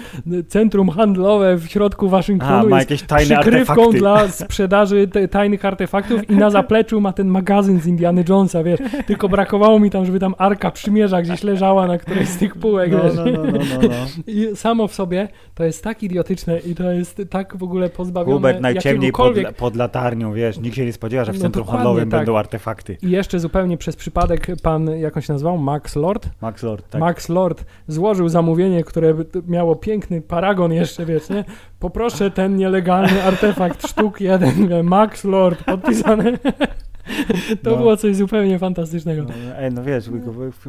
centrum 0.48 0.90
handlowe 0.90 1.56
w 1.58 1.68
środku 1.68 2.06
A, 2.06 2.10
Waszyngtonu 2.10 2.70
ma 2.70 2.80
jest 2.80 3.06
przykrywką 3.06 3.72
artefakty. 3.74 3.98
dla 4.00 4.28
sprzedaży 4.28 5.08
tajnych 5.32 5.66
artefaktów 5.66 6.30
i 6.30 6.36
na 6.36 6.50
zapleczu 6.60 7.02
ma 7.02 7.14
ten 7.14 7.28
magazyn 7.28 7.80
z 7.80 7.88
Indiana 7.88 8.22
Jonesa, 8.30 8.64
wiesz, 8.64 8.80
tylko 9.08 9.30
brakowało 9.30 9.80
mi 9.80 9.90
tam, 9.90 10.06
żeby 10.06 10.20
tam 10.20 10.36
Arka 10.38 10.72
Przymierza 10.72 11.22
gdzieś 11.22 11.44
leżała 11.44 11.88
na 11.88 11.98
którejś 11.98 12.30
z 12.30 12.38
tych 12.38 12.56
półek, 12.56 12.92
No, 12.92 13.04
wiesz. 13.04 13.16
no, 13.16 13.24
no, 13.26 13.32
no, 13.32 13.52
no, 13.52 13.88
no. 13.90 13.90
I 14.34 14.56
samo 14.56 14.88
w 14.88 14.94
sobie 14.94 15.28
to 15.56 15.64
jest 15.64 15.84
tak 15.84 15.99
idiotyczne 16.04 16.60
i 16.60 16.76
to 16.76 16.92
jest 16.92 17.22
tak 17.30 17.58
w 17.58 17.64
ogóle 17.64 17.90
pozbawione 17.90 18.34
Hubert 18.36 18.62
najciemniej 18.62 19.12
pod, 19.12 19.36
pod 19.58 19.76
latarnią, 19.76 20.34
wiesz, 20.34 20.60
nikt 20.60 20.76
się 20.76 20.86
nie 20.86 20.94
spodziewa, 20.94 21.26
że 21.26 21.32
w 21.32 21.36
No 21.36 21.42
centrum 21.42 21.68
handlowym 21.68 22.10
tak. 22.10 22.20
będą 22.20 22.38
artefakty. 22.38 22.98
I 23.02 23.10
jeszcze 23.10 23.40
zupełnie 23.40 23.78
przez 23.78 23.96
przypadek 23.96 24.48
pan, 24.64 24.90
jak 25.00 25.18
on 25.18 25.22
się 25.22 25.34
nazywał, 25.34 25.58
Max 25.58 25.96
Lord? 25.96 26.30
Max 26.42 26.64
Lord, 26.64 26.90
tak. 26.90 27.02
Max 27.02 27.30
Lord 27.30 27.66
złożył 27.88 28.30
zamówienie, 28.30 28.84
które 28.84 29.14
miało 29.48 29.76
piękny 29.76 30.22
paragon 30.22 30.74
jeszcze, 30.74 31.06
wiesz, 31.06 31.30
nie? 31.30 31.46
Poproszę 31.80 32.32
ten 32.32 32.56
nielegalny 32.56 33.24
artefakt 33.24 33.88
sztuk 33.88 34.22
jeden, 34.22 34.70
Max 34.84 35.24
Lord, 35.24 35.64
podpisane. 35.64 36.32
To 37.64 37.72
No. 37.72 37.78
było 37.78 37.98
coś 37.98 38.16
zupełnie 38.16 38.60
fantastycznego. 38.60 39.24
No, 39.24 39.34
ej, 39.58 39.72
no 39.74 39.84
wiesz, 39.84 40.10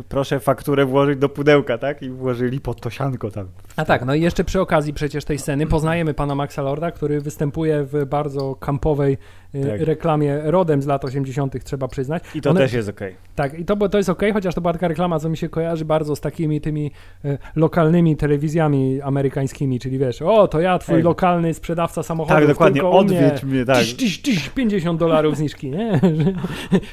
proszę 0.09 0.41
fakturę 0.41 0.85
włożyć 0.87 1.19
do 1.19 1.29
pudełka, 1.29 1.79
tak? 1.79 2.03
I 2.03 2.11
włożyli 2.11 2.61
pod 2.61 2.81
to 2.81 2.91
sianko 2.91 3.31
tam. 3.31 3.47
A 3.77 3.85
tak, 3.85 4.05
no 4.05 4.15
i 4.15 4.21
jeszcze 4.23 4.45
przy 4.45 4.61
okazji 4.61 4.95
przecież 4.95 5.25
tej 5.25 5.39
sceny 5.39 5.67
poznajemy 5.67 6.15
pana 6.15 6.35
Maxa 6.35 6.63
Lorda, 6.63 6.91
który 6.91 7.21
występuje 7.21 7.85
w 7.85 8.07
bardzo 8.07 8.55
kampowej 8.55 9.19
Tak. 9.53 9.81
reklamie 9.81 10.41
rodem 10.45 10.83
z 10.83 10.87
lat 10.87 11.05
80., 11.05 11.65
trzeba 11.65 11.89
przyznać. 11.89 12.23
I 12.35 12.41
to 12.41 12.51
One- 12.51 12.61
też 12.61 12.73
jest 12.73 12.89
okej. 12.89 13.15
Tak, 13.35 13.59
i 13.59 13.65
to, 13.65 13.89
to 13.89 13.99
jest 13.99 14.09
okej, 14.11 14.33
chociaż 14.33 14.55
to 14.55 14.61
była 14.61 14.73
taka 14.73 14.89
reklama, 14.89 15.19
co 15.19 15.29
mi 15.29 15.37
się 15.37 15.49
kojarzy 15.49 15.85
bardzo 15.85 16.17
z 16.17 16.21
takimi 16.21 16.61
tymi 16.61 16.91
e, 17.25 17.39
lokalnymi 17.57 18.17
telewizjami 18.17 19.01
amerykańskimi, 19.03 19.81
czyli 19.81 19.99
wiesz, 19.99 20.23
o, 20.23 20.49
to 20.49 20.61
ja, 20.61 20.79
twój 20.79 20.97
Ej. 20.97 21.03
lokalny 21.03 21.55
sprzedawca 21.55 22.03
samochodów, 22.03 22.39
Tak, 22.39 22.49
dokładnie, 22.49 22.81
tylko 22.81 22.99
u 23.01 23.05
mnie, 23.05 23.19
odwiedź 23.27 23.45
mnie, 23.45 23.65
tak. 23.65 23.77
Tyś, 23.79 23.95
tyś, 23.95 24.23
tyś, 24.23 24.49
50 24.49 25.01
dolarów 25.01 25.37
zniżki, 25.37 25.71
nie? 25.71 26.01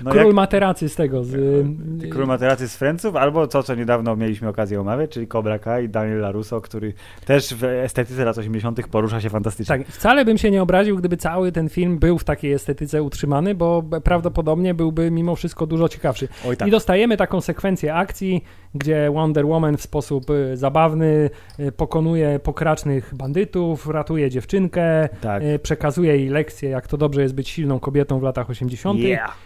No 0.03 0.11
Król 0.11 0.25
jak- 0.25 0.35
materacy 0.35 0.89
z 0.89 0.95
tego, 0.95 1.23
z... 1.23 1.33
y, 1.33 2.09
Król 2.09 2.25
materacy 2.27 2.67
z 2.67 2.77
Friendsów, 2.77 3.15
albo 3.15 3.47
to, 3.47 3.63
co 3.63 3.75
niedawno 3.75 4.15
mieliśmy 4.15 4.47
okazję 4.49 4.81
omawiać, 4.81 5.11
czyli 5.11 5.27
Cobra 5.27 5.59
Kai 5.59 5.85
i 5.85 5.89
Daniel 5.89 6.19
LaRusso, 6.19 6.61
który 6.61 6.93
też 7.25 7.53
w 7.53 7.63
estetyce 7.63 8.25
lat 8.25 8.37
80. 8.37 8.87
porusza 8.87 9.21
się 9.21 9.29
fantastycznie. 9.29 9.77
Tak, 9.77 9.87
wcale 9.87 10.25
bym 10.25 10.37
się 10.37 10.51
nie 10.51 10.61
obraził, 10.61 10.97
gdyby 10.97 11.17
cały 11.17 11.51
ten 11.51 11.69
film 11.69 11.99
był 11.99 12.17
w 12.17 12.23
takiej 12.23 12.46
estetyce 12.53 13.03
utrzymany, 13.03 13.55
bo 13.55 13.83
prawdopodobnie 14.03 14.73
byłby 14.73 15.11
mimo 15.11 15.35
wszystko 15.35 15.67
dużo 15.67 15.89
ciekawszy. 15.89 16.27
Tak. 16.57 16.67
I 16.67 16.71
dostajemy 16.71 17.17
taką 17.17 17.41
sekwencję 17.41 17.95
akcji, 17.95 18.43
gdzie 18.75 19.11
Wonder 19.13 19.45
Woman 19.45 19.77
w 19.77 19.81
sposób 19.81 20.29
y, 20.29 20.57
zabawny 20.57 21.29
y, 21.59 21.71
pokonuje 21.71 22.39
pokracznych 22.39 23.13
bandytów, 23.15 23.87
ratuje 23.87 24.29
dziewczynkę, 24.29 25.09
Tak. 25.21 25.43
y, 25.43 25.59
przekazuje 25.59 26.17
jej 26.17 26.29
lekcję, 26.29 26.69
jak 26.69 26.87
to 26.87 26.97
dobrze 26.97 27.21
jest 27.21 27.35
być 27.35 27.49
silną 27.49 27.79
kobietą 27.79 28.19
w 28.19 28.23
latach 28.23 28.49
80. 28.49 28.99
Yeah. 28.99 29.37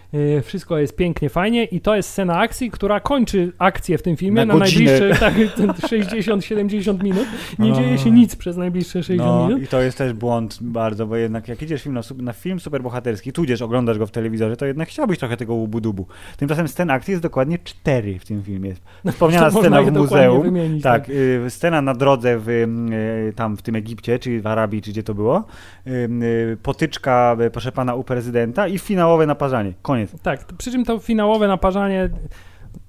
Wszystko 0.43 0.77
jest 0.77 0.95
pięknie, 0.95 1.29
fajnie 1.29 1.63
i 1.63 1.81
to 1.81 1.95
jest 1.95 2.09
scena 2.09 2.39
akcji, 2.39 2.71
która 2.71 2.99
kończy 2.99 3.51
akcję 3.57 3.97
w 3.97 4.01
tym 4.01 4.17
filmie 4.17 4.45
Na 4.45 4.53
na, 4.53 4.59
najbliższe 4.59 5.15
tak, 5.19 5.33
60-70 5.33 7.03
minut. 7.03 7.27
Nie 7.59 7.69
No. 7.69 7.75
dzieje 7.75 7.97
się 7.97 8.11
nic 8.11 8.35
przez 8.35 8.57
najbliższe 8.57 9.03
60 9.03 9.19
No 9.29 9.47
minut. 9.47 9.63
i 9.63 9.67
to 9.67 9.81
jest 9.81 9.97
też 9.97 10.13
błąd 10.13 10.57
bardzo, 10.61 11.07
bo 11.07 11.15
jednak 11.15 11.47
jak 11.47 11.61
idziesz 11.61 11.83
film 11.83 11.95
na, 11.95 12.01
na 12.17 12.33
film 12.33 12.59
superbohaterski, 12.59 13.33
tudzież 13.33 13.61
oglądasz 13.61 13.97
go 13.97 14.07
w 14.07 14.11
telewizorze, 14.11 14.57
to 14.57 14.65
jednak 14.65 14.89
chciałbyś 14.89 15.17
trochę 15.19 15.37
tego 15.37 15.53
łubu-dubu. 15.53 16.05
Tymczasem 16.37 16.67
scen 16.67 16.89
akcji 16.89 17.11
jest 17.11 17.23
dokładnie 17.23 17.57
cztery 17.63 18.19
w 18.19 18.25
tym 18.25 18.43
filmie. 18.43 18.73
Wspomniana 19.11 19.51
scena 19.51 19.81
w 19.81 19.91
muzeum. 19.91 20.41
wymienić, 20.43 20.83
tak, 20.83 21.09
y, 21.09 21.45
scena 21.49 21.81
na 21.81 21.93
drodze 21.93 22.37
w, 22.39 22.49
y, 22.49 23.33
tam 23.35 23.57
w 23.57 23.61
tym 23.61 23.75
Egipcie, 23.75 24.19
czy 24.19 24.41
w 24.41 24.47
Arabii, 24.47 24.81
czy 24.81 24.91
gdzie 24.91 25.03
to 25.03 25.13
było. 25.13 25.43
Y, 25.87 26.57
potyczka, 26.63 27.37
proszę 27.51 27.71
pana, 27.71 27.95
u 27.95 28.03
prezydenta 28.03 28.67
i 28.67 28.79
finałowe 28.79 29.25
naparzanie. 29.25 29.73
Koniec. 29.81 30.11
Tak, 30.21 30.45
przy 30.57 30.71
czym 30.71 30.85
to 30.85 30.99
finałowe 30.99 31.47
naparzanie 31.47 32.09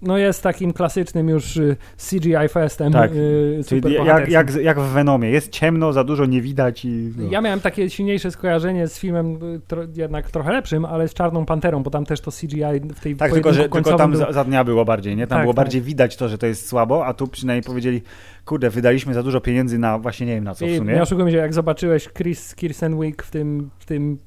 no 0.02 0.18
jest 0.18 0.42
takim 0.42 0.72
klasycznym 0.72 1.28
już 1.28 1.56
y, 1.56 1.76
CGI 2.10 2.48
festem. 2.50 2.92
Tak. 2.92 3.10
y, 3.14 3.60
Czyli 3.68 3.94
jak, 3.94 4.28
jak, 4.28 4.54
jak 4.54 4.80
w 4.80 4.92
Venomie. 4.92 5.30
Jest 5.30 5.50
ciemno, 5.50 5.92
za 5.92 6.04
dużo 6.04 6.26
nie 6.26 6.40
widać 6.40 6.84
i... 6.84 7.12
No. 7.16 7.28
Ja 7.30 7.40
miałem 7.40 7.60
takie 7.60 7.90
silniejsze 7.90 8.30
skojarzenie 8.30 8.88
z 8.88 8.98
filmem 8.98 9.34
y, 9.54 9.60
tro, 9.68 9.82
jednak 9.96 10.30
trochę 10.30 10.52
lepszym, 10.52 10.84
ale 10.84 11.08
z 11.08 11.14
Czarną 11.14 11.46
Panterą, 11.46 11.82
bo 11.82 11.90
tam 11.90 12.04
też 12.06 12.20
to 12.20 12.30
CGI 12.30 12.80
w 12.94 13.00
tej 13.00 13.16
Tak, 13.16 13.32
tylko 13.32 13.52
że 13.52 13.68
tylko 13.68 13.96
tam 13.98 14.16
za, 14.16 14.24
był- 14.24 14.34
za 14.34 14.44
dnia 14.44 14.64
było 14.64 14.84
bardziej, 14.84 15.16
nie? 15.16 15.26
Tam 15.26 15.36
Tak, 15.36 15.44
było 15.44 15.54
tak. 15.54 15.64
bardziej 15.64 15.82
widać 15.82 16.16
to, 16.16 16.28
że 16.28 16.38
to 16.38 16.46
jest 16.46 16.66
słabo, 16.68 17.06
a 17.06 17.14
tu 17.14 17.26
przynajmniej 17.26 17.62
powiedzieli, 17.62 18.02
kurde, 18.44 18.70
wydaliśmy 18.70 19.14
za 19.14 19.22
dużo 19.22 19.40
pieniędzy 19.40 19.78
na 19.78 19.98
właśnie 19.98 20.26
nie 20.26 20.34
wiem 20.34 20.44
na 20.44 20.54
co 20.54 20.66
w 20.66 20.68
I 20.68 20.76
sumie. 20.78 20.94
nie 20.94 21.02
oszukujmy 21.02 21.30
się, 21.30 21.36
jak 21.36 21.54
zobaczyłeś 21.54 22.08
Chris 22.08 22.54
Kirstenwick 22.54 23.22
w 23.22 23.30
tym, 23.30 23.70
w 23.78 23.84
tym 23.86 24.18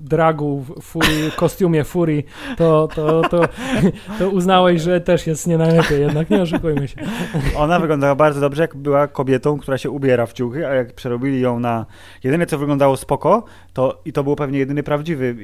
dragu, 0.00 0.60
w 0.60 0.82
Fury, 0.82 1.30
kostiumie 1.36 1.84
Fury, 1.84 2.22
to, 2.56 2.88
to, 2.94 3.22
to, 3.28 3.40
to 4.18 4.30
uznałeś, 4.30 4.82
że 4.82 5.00
też 5.14 5.26
jest 5.26 5.46
nie 5.46 5.58
najlepiej, 5.58 6.00
jednak 6.00 6.30
nie 6.30 6.42
oszukujmy 6.42 6.88
się. 6.88 6.96
Ona 7.56 7.80
wyglądała 7.80 8.14
bardzo 8.14 8.40
dobrze, 8.40 8.62
jak 8.62 8.76
była 8.76 9.08
kobietą, 9.08 9.58
która 9.58 9.78
się 9.78 9.90
ubiera 9.90 10.26
w 10.26 10.32
ciuchy, 10.32 10.68
a 10.68 10.74
jak 10.74 10.92
przerobili 10.92 11.40
ją 11.40 11.60
na... 11.60 11.86
Jedyne, 12.24 12.46
co 12.46 12.58
wyglądało 12.58 12.96
spoko, 12.96 13.44
to 13.72 14.02
i 14.04 14.12
to 14.12 14.24
był 14.24 14.36
pewnie 14.36 14.58
jedyny 14.58 14.82
prawdziwy, 14.82 15.36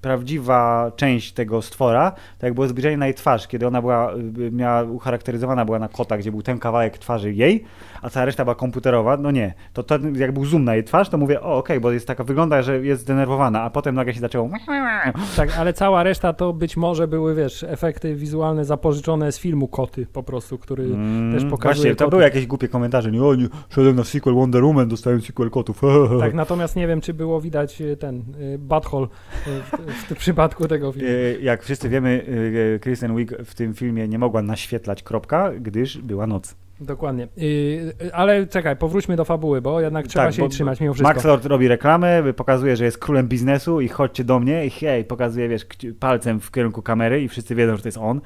prawdziwa 0.00 0.92
część 0.96 1.32
tego 1.32 1.62
stwora, 1.62 2.12
to 2.38 2.46
jak 2.46 2.54
było 2.54 2.68
zbliżenie 2.68 2.96
na 2.96 3.06
jej 3.06 3.14
twarz, 3.14 3.48
kiedy 3.48 3.66
ona 3.66 3.80
była, 3.80 4.14
y, 4.14 4.50
miała 4.50 4.82
ucharakteryzowana 4.82 5.64
była 5.64 5.78
na 5.78 5.88
kota, 5.88 6.18
gdzie 6.18 6.30
był 6.30 6.42
ten 6.42 6.58
kawałek 6.58 6.98
twarzy 6.98 7.32
jej, 7.32 7.64
a 8.04 8.10
cała 8.10 8.26
reszta 8.26 8.44
była 8.44 8.54
komputerowa, 8.54 9.16
no 9.16 9.30
nie. 9.30 9.54
To, 9.72 9.82
to 9.82 9.98
jak 10.16 10.32
był 10.32 10.44
zoom 10.44 10.64
na 10.64 10.74
jej 10.74 10.84
twarz, 10.84 11.08
to 11.08 11.18
mówię, 11.18 11.40
o 11.40 11.56
okej, 11.56 11.80
bo 11.80 11.92
jest 11.92 12.06
taka, 12.06 12.24
wygląda, 12.24 12.62
że 12.62 12.78
jest 12.86 13.02
zdenerwowana, 13.02 13.62
a 13.62 13.70
potem 13.70 13.94
nagle 13.94 14.14
się 14.14 14.20
zaczęło... 14.20 14.48
Tak, 15.36 15.58
ale 15.58 15.72
cała 15.72 16.02
reszta 16.02 16.32
to 16.32 16.52
być 16.52 16.76
może 16.76 17.08
były, 17.08 17.34
wiesz, 17.34 17.62
efekty 17.68 18.14
wizualne 18.14 18.64
zapożyczone 18.64 19.32
z 19.32 19.38
filmu 19.38 19.68
Koty 19.68 20.06
po 20.12 20.22
prostu, 20.22 20.58
który 20.58 20.84
Mm, 20.84 21.32
też 21.32 21.44
pokazuje 21.50 21.74
Właśnie, 21.74 21.96
to 21.96 22.04
koty. 22.04 22.10
były 22.10 22.22
jakieś 22.22 22.46
głupie 22.46 22.68
komentarze, 22.68 23.10
nie, 23.12 23.22
o 23.24 23.34
nie, 23.34 23.46
szedłem 23.70 23.96
na 23.96 24.04
sequel 24.04 24.34
Wonder 24.34 24.64
Woman, 24.64 24.88
dostałem 24.88 25.20
sequel 25.20 25.50
kotów. 25.50 25.80
Tak, 26.20 26.34
natomiast 26.34 26.76
nie 26.76 26.86
wiem, 26.86 27.00
czy 27.00 27.14
było 27.14 27.40
widać 27.40 27.80
y, 27.80 27.96
ten 27.96 28.22
y, 28.54 28.58
butthole 28.58 29.06
y, 29.06 29.50
w, 29.62 30.10
w, 30.10 30.16
przypadku 30.24 30.68
tego 30.68 30.92
filmu. 30.92 31.08
E, 31.08 31.40
Jak 31.40 31.62
wszyscy 31.62 31.88
wiemy, 31.88 32.26
e, 32.74 32.78
Kristen 32.78 33.16
Wiig 33.16 33.32
w 33.44 33.54
tym 33.54 33.74
filmie 33.74 34.08
nie 34.08 34.18
mogła 34.18 34.42
naświetlać 34.42 35.02
kropka, 35.02 35.52
gdyż 35.60 35.98
była 35.98 36.26
noc. 36.26 36.56
Dokładnie. 36.80 37.28
Y, 37.38 37.94
y, 38.02 38.14
ale 38.14 38.46
czekaj, 38.46 38.76
powróćmy 38.76 39.16
do 39.16 39.24
fabuły, 39.24 39.62
bo 39.62 39.80
jednak 39.80 40.06
trzeba 40.06 40.24
Tak, 40.24 40.34
się 40.34 40.42
bo- 40.42 40.48
trzymać 40.48 40.80
mimo 40.80 40.94
wszystko. 40.94 41.14
Max 41.14 41.24
Lord 41.24 41.46
robi 41.46 41.68
reklamę, 41.68 42.32
pokazuje, 42.36 42.76
że 42.76 42.84
jest 42.84 42.98
królem 42.98 43.28
biznesu 43.28 43.80
i 43.80 43.88
chodźcie 43.88 44.24
do 44.24 44.40
mnie 44.40 44.66
i 44.66 44.70
hej, 44.70 45.04
pokazuje, 45.04 45.48
wiesz, 45.48 45.66
palcem 46.00 46.40
w 46.40 46.50
kierunku 46.50 46.82
kamery 46.82 47.22
i 47.22 47.28
wszyscy 47.28 47.54
wiedzą, 47.54 47.76
że 47.76 47.82
to 47.82 47.88
jest 47.88 47.98
on. 47.98 48.20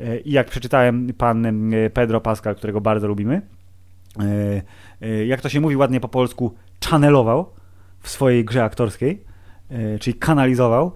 E, 0.00 0.18
I 0.18 0.32
jak 0.32 0.46
przeczytałem 0.46 1.12
pan 1.18 1.46
e, 1.74 1.90
Pedro 1.90 2.20
Pascal, 2.20 2.54
którego 2.54 2.80
bardzo 2.80 3.08
lubimy, 3.08 3.42
e, 5.00 5.24
jak 5.26 5.40
to 5.40 5.48
się 5.48 5.60
mówi 5.60 5.76
ładnie 5.76 6.00
po 6.00 6.08
polsku, 6.08 6.54
channelował 6.84 7.50
w 8.00 8.08
swojej 8.10 8.44
grze 8.44 8.64
aktorskiej, 8.64 9.24
czyli 10.00 10.14
kanalizował, 10.18 10.92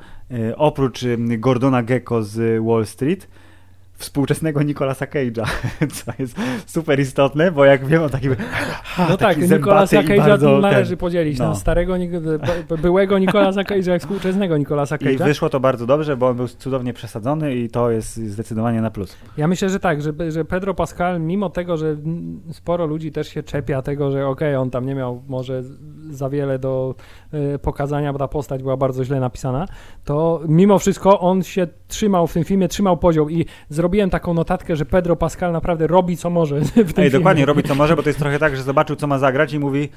oprócz 0.57 1.05
Gordona 1.19 1.83
Gecko 1.83 2.23
z 2.23 2.65
Wall 2.65 2.87
Street, 2.87 3.29
współczesnego 3.99 4.63
Nicolasa 4.63 5.07
Cage'a, 5.07 5.45
co 5.97 6.13
jest 6.19 6.37
super 6.67 7.01
istotne, 7.01 7.53
bo 7.53 7.65
jak 7.65 7.87
wiem 7.87 8.03
o 8.03 8.09
takim 8.09 8.37
No 8.99 9.07
tak, 9.17 9.19
taki 9.19 9.41
Nicolasa 9.41 9.87
zębaty 9.87 10.17
i 10.17 10.21
Cage'a 10.21 10.61
należy 10.61 10.91
ten- 10.91 10.99
podzielić 10.99 11.39
no. 11.39 11.49
na 11.49 11.55
starego, 11.55 11.95
byłego 12.83 13.19
Nicolasa 13.19 13.63
Cage'a 13.63 13.89
jak 13.89 14.03
współczesnego 14.03 14.57
Nicolasa 14.57 14.97
I 14.97 14.99
Cage'a. 14.99 15.25
wyszło 15.25 15.49
to 15.49 15.61
bardzo 15.61 15.87
dobrze, 15.87 16.17
bo 16.17 16.29
on 16.29 16.37
był 16.37 16.49
cudownie 16.49 16.93
przesadzony 16.93 17.57
i 17.57 17.71
to 17.71 17.91
jest 17.91 18.17
zdecydowanie 18.17 18.81
na 18.81 18.91
plus. 18.91 19.17
Ja 19.37 19.49
myślę, 19.49 19.69
że 19.69 19.81
tak, 19.81 20.03
że, 20.03 20.13
że 20.29 20.45
Pedro 20.45 20.75
Pascal, 20.75 21.21
mimo 21.21 21.51
tego, 21.51 21.77
że 21.77 21.97
sporo 22.53 22.87
ludzi 22.87 23.13
też 23.13 23.29
się 23.29 23.43
czepia 23.43 23.83
tego, 23.83 24.11
że 24.11 24.27
okej, 24.27 24.57
on 24.57 24.71
tam 24.71 24.87
nie 24.87 24.95
miał 24.95 25.23
może 25.29 25.63
za 26.11 26.31
wiele 26.31 26.59
do 26.59 26.95
e, 27.33 27.59
pokazania, 27.59 28.13
bo 28.13 28.19
ta 28.19 28.29
postać 28.29 28.63
była 28.63 28.77
bardzo 28.77 29.05
źle 29.05 29.21
napisana, 29.21 29.69
to 30.05 30.41
mimo 30.49 30.79
wszystko 30.79 31.21
on 31.21 31.43
się 31.43 31.67
trzymał 31.89 32.27
w 32.27 32.33
tym 32.33 32.45
filmie, 32.45 32.69
trzymał 32.69 32.97
poziom 32.97 33.31
i 33.31 33.47
zrobiłem 33.89 34.11
taką 34.11 34.35
notatkę, 34.35 34.77
że 34.77 34.87
Pedro 34.87 35.17
Pascal 35.17 35.53
naprawdę 35.53 35.87
robi 35.87 36.17
co 36.17 36.31
może 36.31 36.61
w 36.61 36.73
tym 36.73 36.85
Ej, 36.87 36.95
filmie. 36.95 37.11
dokładnie, 37.11 37.47
robi 37.47 37.63
co 37.63 37.75
może, 37.75 37.97
bo 37.97 38.03
to 38.03 38.09
jest 38.09 38.19
trochę 38.19 38.39
tak, 38.39 38.57
że 38.57 38.63
zobaczył, 38.63 38.97
co 38.97 39.07
ma 39.07 39.19
zagrać 39.19 39.53
i 39.53 39.59
mówi, 39.59 39.89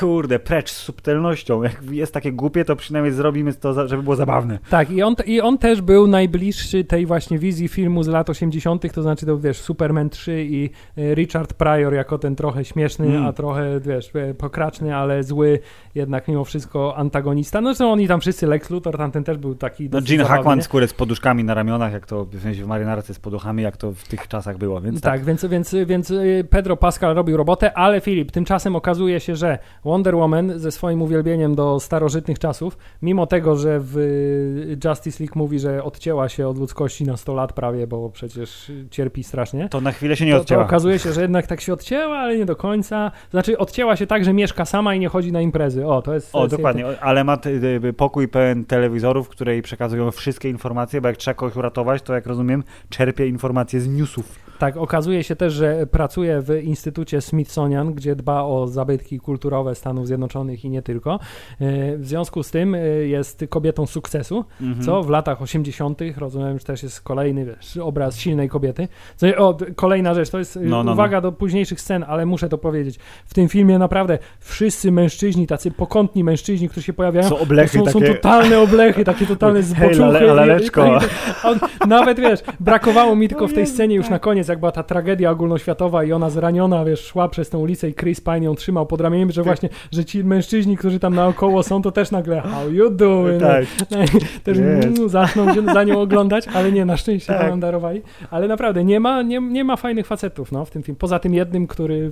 kurde, 0.00 0.38
precz 0.38 0.70
z 0.70 0.76
subtelnością. 0.76 1.62
Jak 1.62 1.82
jest 1.90 2.14
takie 2.14 2.32
głupie, 2.32 2.64
to 2.64 2.76
przynajmniej 2.76 3.12
zrobimy 3.14 3.54
to, 3.54 3.88
żeby 3.88 4.02
było 4.02 4.16
zabawne. 4.16 4.58
Tak, 4.70 4.90
i 4.90 5.02
on, 5.02 5.14
i 5.26 5.40
on 5.40 5.58
też 5.58 5.80
był 5.80 6.06
najbliższy 6.06 6.84
tej 6.84 7.06
właśnie 7.06 7.38
wizji 7.38 7.68
filmu 7.68 8.02
z 8.02 8.08
lat 8.08 8.30
80., 8.30 8.92
to 8.92 9.02
znaczy 9.02 9.26
to 9.26 9.38
wiesz, 9.38 9.60
Superman 9.60 10.10
3 10.10 10.46
i 10.50 10.70
e, 10.96 11.14
Richard 11.14 11.52
Pryor 11.54 11.94
jako 11.94 12.18
ten 12.18 12.36
trochę 12.36 12.64
śmieszny, 12.64 13.06
Mm. 13.06 13.26
a 13.26 13.32
trochę 13.32 13.80
wiesz, 13.80 14.10
e, 14.14 14.34
pokraczny, 14.34 14.96
ale 14.96 15.24
zły, 15.24 15.58
jednak 15.94 16.28
mimo 16.28 16.44
wszystko 16.44 16.96
antagonista. 16.96 17.60
No 17.60 17.68
zresztą 17.68 17.92
oni 17.92 18.08
tam 18.08 18.20
wszyscy, 18.20 18.46
Lex 18.46 18.70
Luthor, 18.70 18.96
tamten 18.96 19.24
też 19.24 19.38
był 19.38 19.54
taki. 19.54 19.88
No, 19.92 19.98
Gene 20.08 20.24
Hackman 20.24 20.62
skórę 20.62 20.88
z 20.88 20.92
poduszkami 20.94 21.44
na 21.44 21.54
ramionach, 21.54 21.92
jak 21.92 22.06
to 22.06 22.24
w 22.24 22.42
sensie 22.42 22.64
w 22.64 22.66
marynarce 22.66 23.14
z 23.14 23.18
poduchami, 23.18 23.62
jak 23.62 23.76
to 23.76 23.92
w 23.92 24.08
tych 24.08 24.28
czasach 24.28 24.58
było, 24.58 24.80
więc 24.80 25.00
tak. 25.00 25.12
Tak, 25.12 25.24
więc, 25.24 25.44
więc, 25.44 25.74
więc 25.86 26.10
y, 26.10 26.46
Pedro 26.50 26.76
Pascal 26.76 27.14
robił 27.14 27.36
robotę, 27.36 27.78
ale 27.78 28.00
Filip, 28.00 28.30
tymczasem 28.32 28.76
okazuje 28.76 29.20
się, 29.20 29.36
że 29.36 29.58
Wonder 29.86 30.16
Woman 30.16 30.58
ze 30.58 30.72
swoim 30.72 31.02
uwielbieniem 31.02 31.54
do 31.54 31.80
starożytnych 31.80 32.38
czasów, 32.38 32.78
mimo 33.02 33.26
tego, 33.26 33.56
że 33.56 33.80
w 33.80 33.96
y, 33.98 34.88
Justice 34.88 35.24
League 35.24 35.38
mówi, 35.38 35.58
że 35.58 35.84
odcięła 35.84 36.28
się 36.28 36.48
od 36.48 36.58
ludzkości 36.58 37.04
na 37.04 37.16
100 37.16 37.34
lat 37.34 37.52
prawie, 37.52 37.86
bo 37.86 38.10
przecież 38.10 38.70
y, 38.70 38.86
cierpi 38.90 39.24
strasznie, 39.24 39.68
To 39.68 39.80
na 39.80 39.92
chwilę 39.92 40.16
się 40.16 40.24
nie 40.26 40.30
to, 40.32 40.36
to 40.38 40.42
odcięła. 40.42 40.64
okazuje 40.64 40.98
się, 40.98 41.12
że 41.12 41.20
jednak 41.22 41.46
tak 41.46 41.60
się 41.60 41.72
odcięła, 41.72 42.16
ale 42.18 42.36
nie 42.36 42.44
do 42.46 42.56
końca. 42.56 43.10
Znaczy 43.30 43.58
odcięła 43.58 43.96
się 43.96 44.06
tak, 44.06 44.24
że 44.24 44.32
mieszka 44.32 44.64
sama 44.64 44.94
i 44.94 44.98
nie 45.00 45.08
chodzi 45.08 45.32
na 45.32 45.40
imprezy. 45.40 45.86
O, 45.86 46.02
to 46.02 46.14
jest... 46.14 46.32
to 46.32 46.38
O, 46.38 46.48
dokładnie, 46.48 46.86
o, 46.86 46.90
ale 47.00 47.24
ma 47.24 47.36
ty- 47.36 47.60
ty- 47.80 47.92
pokój 47.92 48.28
pełen 48.28 48.64
telewizorów, 48.64 49.28
które 49.28 49.52
jej 49.52 49.62
przekazują 49.62 50.10
wszystkie 50.10 50.48
informacje, 50.50 51.00
bo 51.00 51.08
jak 51.08 51.16
trzeba 51.16 51.34
kogoś 51.34 51.56
uratować, 51.56 52.02
to 52.02 52.14
jak 52.14 52.26
rozumiem, 52.26 52.64
czerpie 52.88 53.26
informacje 53.28 53.80
z 53.80 53.88
newsów. 53.88 54.45
Tak, 54.58 54.76
okazuje 54.76 55.24
się 55.24 55.36
też, 55.36 55.52
że 55.52 55.86
pracuje 55.86 56.40
w 56.42 56.50
Instytucie 56.62 57.20
Smithsonian, 57.20 57.94
gdzie 57.94 58.16
dba 58.16 58.42
o 58.42 58.66
zabytki 58.68 59.20
kulturowe 59.20 59.74
Stanów 59.74 60.06
Zjednoczonych 60.06 60.64
i 60.64 60.70
nie 60.70 60.82
tylko. 60.82 61.14
E, 61.60 61.96
W 61.98 62.06
związku 62.06 62.42
z 62.42 62.50
tym 62.50 62.74
e, 62.74 62.78
jest 62.88 63.44
kobietą 63.48 63.86
sukcesu, 63.86 64.44
Mhm. 64.60 64.82
co 64.86 65.02
w 65.02 65.10
latach 65.10 65.42
80., 65.42 66.00
rozumiem, 66.18 66.58
że 66.58 66.64
też 66.64 66.82
jest 66.82 67.00
kolejny 67.00 67.44
wiesz, 67.44 67.76
obraz 67.76 68.18
silnej 68.18 68.48
kobiety. 68.48 68.88
Co, 69.16 69.26
o, 69.36 69.56
kolejna 69.76 70.14
rzecz, 70.14 70.30
to 70.30 70.38
jest 70.38 70.56
e, 70.56 70.60
No, 70.60 70.84
no, 70.84 70.92
uwaga 70.92 71.20
do 71.20 71.32
późniejszych 71.32 71.80
scen, 71.80 72.04
ale 72.08 72.26
muszę 72.26 72.48
to 72.48 72.58
powiedzieć. 72.58 72.98
W 73.26 73.34
tym 73.34 73.48
filmie 73.48 73.78
naprawdę 73.78 74.18
wszyscy 74.40 74.92
mężczyźni, 74.92 75.46
tacy 75.46 75.70
pokątni 75.70 76.24
mężczyźni, 76.24 76.68
którzy 76.68 76.86
się 76.86 76.92
pojawiają, 76.92 77.28
Są 77.28 77.38
oblechy 77.38 77.78
to 77.78 77.86
są, 77.86 77.92
takie... 78.00 78.06
są 78.06 78.14
totalne 78.14 78.60
oblechy, 78.60 79.04
takie 79.04 79.26
totalne 79.26 79.60
Hej, 79.62 79.68
zboczuchy. 79.68 80.00
lale- 80.00 80.34
laleczko. 80.34 80.86
I- 80.86 80.88
i- 80.88 81.06
On, 81.44 81.58
nawet 81.88 82.20
wiesz, 82.20 82.40
brakowało 82.60 83.16
mi 83.16 83.28
tylko 83.28 83.48
w 83.48 83.52
tej 83.52 83.66
scenie 83.66 83.94
już 83.94 84.04
tak. 84.06 84.10
na 84.10 84.18
koniec, 84.18 84.45
jak 84.48 84.58
była 84.58 84.72
ta 84.72 84.82
tragedia 84.82 85.30
ogólnoświatowa 85.30 86.04
i 86.04 86.12
ona 86.12 86.30
zraniona, 86.30 86.84
wiesz, 86.84 87.04
szła 87.04 87.28
przez 87.28 87.50
tę 87.50 87.58
ulicę 87.58 87.88
i 87.88 87.94
Chris 87.94 88.20
Pine 88.20 88.44
ją 88.44 88.54
trzymał 88.54 88.86
pod 88.86 89.00
ramieniem, 89.00 89.32
że 89.32 89.42
właśnie, 89.42 89.68
że 89.92 90.04
ci 90.04 90.24
mężczyźni, 90.24 90.76
którzy 90.76 91.00
tam 91.00 91.14
naokoło 91.14 91.62
są, 91.62 91.82
to 91.82 91.92
też 91.92 92.10
nagle 92.10 92.40
how 92.40 92.70
you 92.70 92.90
doing? 92.90 93.42
Tak. 93.42 93.64
też 94.44 94.58
Jest. 94.58 94.86
mm, 94.86 95.08
zaczną 95.08 95.54
się 95.54 95.64
za 95.64 95.84
nią 95.84 96.00
oglądać, 96.00 96.48
ale 96.54 96.72
nie, 96.72 96.84
na 96.84 96.96
szczęście 96.96 97.32
Tak. 97.32 97.50
nam 97.50 97.60
darowali. 97.60 98.02
Ale 98.30 98.48
naprawdę, 98.48 98.84
nie 98.84 99.00
ma, 99.00 99.22
nie, 99.22 99.40
nie 99.40 99.64
ma 99.64 99.76
fajnych 99.76 100.06
facetów 100.06 100.52
no, 100.52 100.64
w 100.64 100.70
tym 100.70 100.82
filmie. 100.82 100.98
Poza 100.98 101.18
tym 101.18 101.34
jednym, 101.34 101.66
który, 101.66 102.10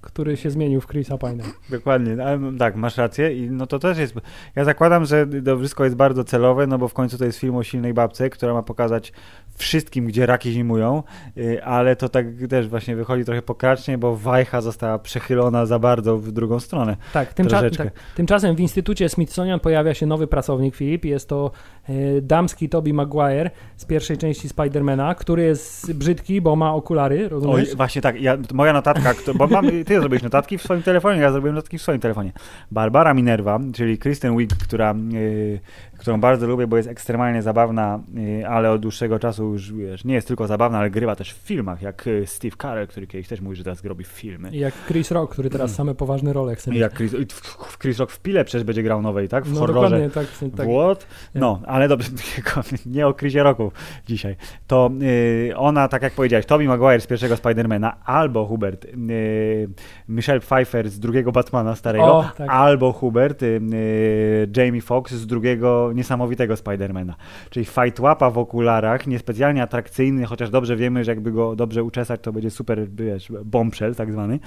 który 0.00 0.36
się 0.36 0.50
zmienił 0.50 0.80
w 0.80 0.86
Chrisa 0.86 1.14
Pine'a. 1.14 1.42
Dokładnie, 1.70 2.24
ale 2.24 2.38
tak, 2.58 2.76
masz 2.76 2.96
rację 2.96 3.36
i 3.36 3.50
no 3.50 3.66
to 3.66 3.78
też 3.78 3.98
jest, 3.98 4.14
ja 4.56 4.64
zakładam, 4.64 5.04
że 5.04 5.26
to 5.44 5.58
wszystko 5.58 5.84
jest 5.84 5.96
bardzo 5.96 6.24
celowe, 6.24 6.66
no 6.66 6.78
bo 6.78 6.88
w 6.88 6.94
końcu 6.94 7.18
to 7.18 7.24
jest 7.24 7.38
film 7.38 7.56
o 7.56 7.62
silnej 7.62 7.94
babce, 7.94 8.30
która 8.30 8.54
ma 8.54 8.62
pokazać 8.62 9.12
wszystkim, 9.54 10.06
gdzie 10.06 10.26
raki 10.26 10.52
zimują, 10.52 11.02
y, 11.36 11.64
ale 11.64 11.96
to 11.96 12.08
tak 12.08 12.26
też 12.48 12.68
właśnie 12.68 12.96
wychodzi 12.96 13.24
trochę 13.24 13.42
pokracznie, 13.42 13.98
bo 13.98 14.16
wajcha 14.16 14.60
została 14.60 14.98
przechylona 14.98 15.66
za 15.66 15.78
bardzo 15.78 16.18
w 16.18 16.32
drugą 16.32 16.60
stronę. 16.60 16.96
Tak, 17.12 17.34
tymcza- 17.34 17.76
tak, 17.76 17.90
tymczasem 18.14 18.56
w 18.56 18.60
Instytucie 18.60 19.08
Smithsonian 19.08 19.60
pojawia 19.60 19.94
się 19.94 20.06
nowy 20.06 20.26
pracownik, 20.26 20.76
Filip. 20.76 21.04
Jest 21.04 21.28
to 21.28 21.50
e, 21.88 22.20
damski 22.20 22.68
Toby 22.68 22.92
Maguire 22.92 23.50
z 23.76 23.84
pierwszej 23.84 24.18
części 24.18 24.48
Spidermana, 24.48 25.14
który 25.14 25.42
jest 25.42 25.92
brzydki, 25.92 26.40
bo 26.40 26.56
ma 26.56 26.74
okulary, 26.74 27.22
Oj, 27.22 27.28
rozumiesz? 27.28 27.76
właśnie 27.76 28.02
tak, 28.02 28.20
ja, 28.20 28.38
moja 28.52 28.72
notatka, 28.72 29.14
bo 29.34 29.46
mam, 29.46 29.66
ty 29.90 30.00
zrobiłeś 30.00 30.22
notatki 30.22 30.58
w 30.58 30.62
swoim 30.62 30.82
telefonie, 30.82 31.20
ja 31.20 31.32
zrobiłem 31.32 31.54
notatki 31.54 31.78
w 31.78 31.82
swoim 31.82 32.00
telefonie. 32.00 32.32
Barbara 32.70 33.14
Minerva, 33.14 33.60
czyli 33.74 33.98
Kristen 33.98 34.36
Wiig, 34.36 34.50
która, 34.56 34.94
y, 35.14 35.60
którą 36.00 36.20
bardzo 36.20 36.46
lubię, 36.46 36.66
bo 36.66 36.76
jest 36.76 36.88
ekstremalnie 36.88 37.42
zabawna, 37.42 38.00
y, 38.40 38.48
ale 38.48 38.70
od 38.70 38.80
dłuższego 38.80 39.18
czasu 39.18 39.52
już 39.52 39.72
wiesz, 39.72 40.04
nie 40.04 40.14
jest 40.14 40.28
tylko 40.28 40.46
zabawna, 40.46 40.78
ale 40.78 40.90
grywa 40.90 41.16
też 41.16 41.34
w 41.34 41.36
filmach, 41.36 41.82
jak 41.82 42.06
y, 42.06 42.26
Steve 42.26 42.56
Carell, 42.62 42.86
który 42.86 43.06
kiedyś 43.06 43.28
też 43.28 43.40
mówi, 43.40 43.56
że 43.56 43.64
teraz 43.64 43.84
robi 43.84 44.04
filmy. 44.04 44.50
I 44.50 44.58
jak 44.58 44.74
Chris 44.86 45.10
Rock, 45.10 45.32
który 45.32 45.50
teraz 45.50 45.74
same 45.74 45.94
poważne 45.94 46.32
role 46.32 46.54
chce 46.54 46.70
mieć. 46.70 46.80
jak 46.80 46.94
Chris, 46.94 47.12
w- 47.12 47.78
Chris 47.78 47.98
Rock 47.98 48.10
w 48.12 48.20
Pile 48.20 48.44
przecież 48.44 48.64
będzie 48.64 48.82
grał 48.82 49.02
nowej, 49.02 49.28
tak? 49.28 49.44
W 49.44 49.52
no 49.52 49.60
horrorze. 49.60 50.10
tak. 50.10 50.26
tak. 50.56 50.66
What? 50.68 51.06
No, 51.34 51.60
ale 51.66 51.88
dobrze, 51.88 52.10
nie 52.86 53.06
o 53.06 53.14
Chrisie 53.14 53.42
Rocku 53.42 53.72
dzisiaj. 54.06 54.36
To 54.66 54.90
y, 55.02 55.52
ona, 55.56 55.88
tak 55.88 56.02
jak 56.02 56.12
powiedziałeś, 56.12 56.46
Tobey 56.46 56.68
Maguire 56.68 57.00
z 57.00 57.06
pierwszego 57.06 57.36
Spidermana, 57.36 58.04
albo 58.04 58.46
Hubert, 58.46 58.84
y, 58.84 59.68
Michelle 60.08 60.40
Pfeiffer 60.40 60.90
z 60.90 61.00
drugiego 61.00 61.32
Batmana 61.32 61.76
starego, 61.76 62.04
O, 62.04 62.30
tak. 62.36 62.50
albo 62.50 62.92
Hubert, 62.92 63.42
y, 63.42 63.46
y, 63.46 64.48
Jamie 64.56 64.80
Foxx 64.80 65.12
z 65.12 65.26
drugiego 65.26 65.89
niesamowitego 65.92 66.56
Spidermana. 66.56 67.14
Czyli 67.50 67.66
fight 67.66 68.00
łapa 68.00 68.30
w 68.30 68.38
okularach, 68.38 69.06
niespecjalnie 69.06 69.62
atrakcyjny, 69.62 70.24
chociaż 70.24 70.50
dobrze 70.50 70.76
wiemy, 70.76 71.04
że 71.04 71.10
jakby 71.12 71.32
go 71.32 71.56
dobrze 71.56 71.84
uczesać, 71.84 72.20
to 72.20 72.32
będzie 72.32 72.50
super, 72.50 72.90
wiesz, 72.90 73.32
bombshell 73.44 73.94
tak 73.94 74.12
zwany. 74.12 74.38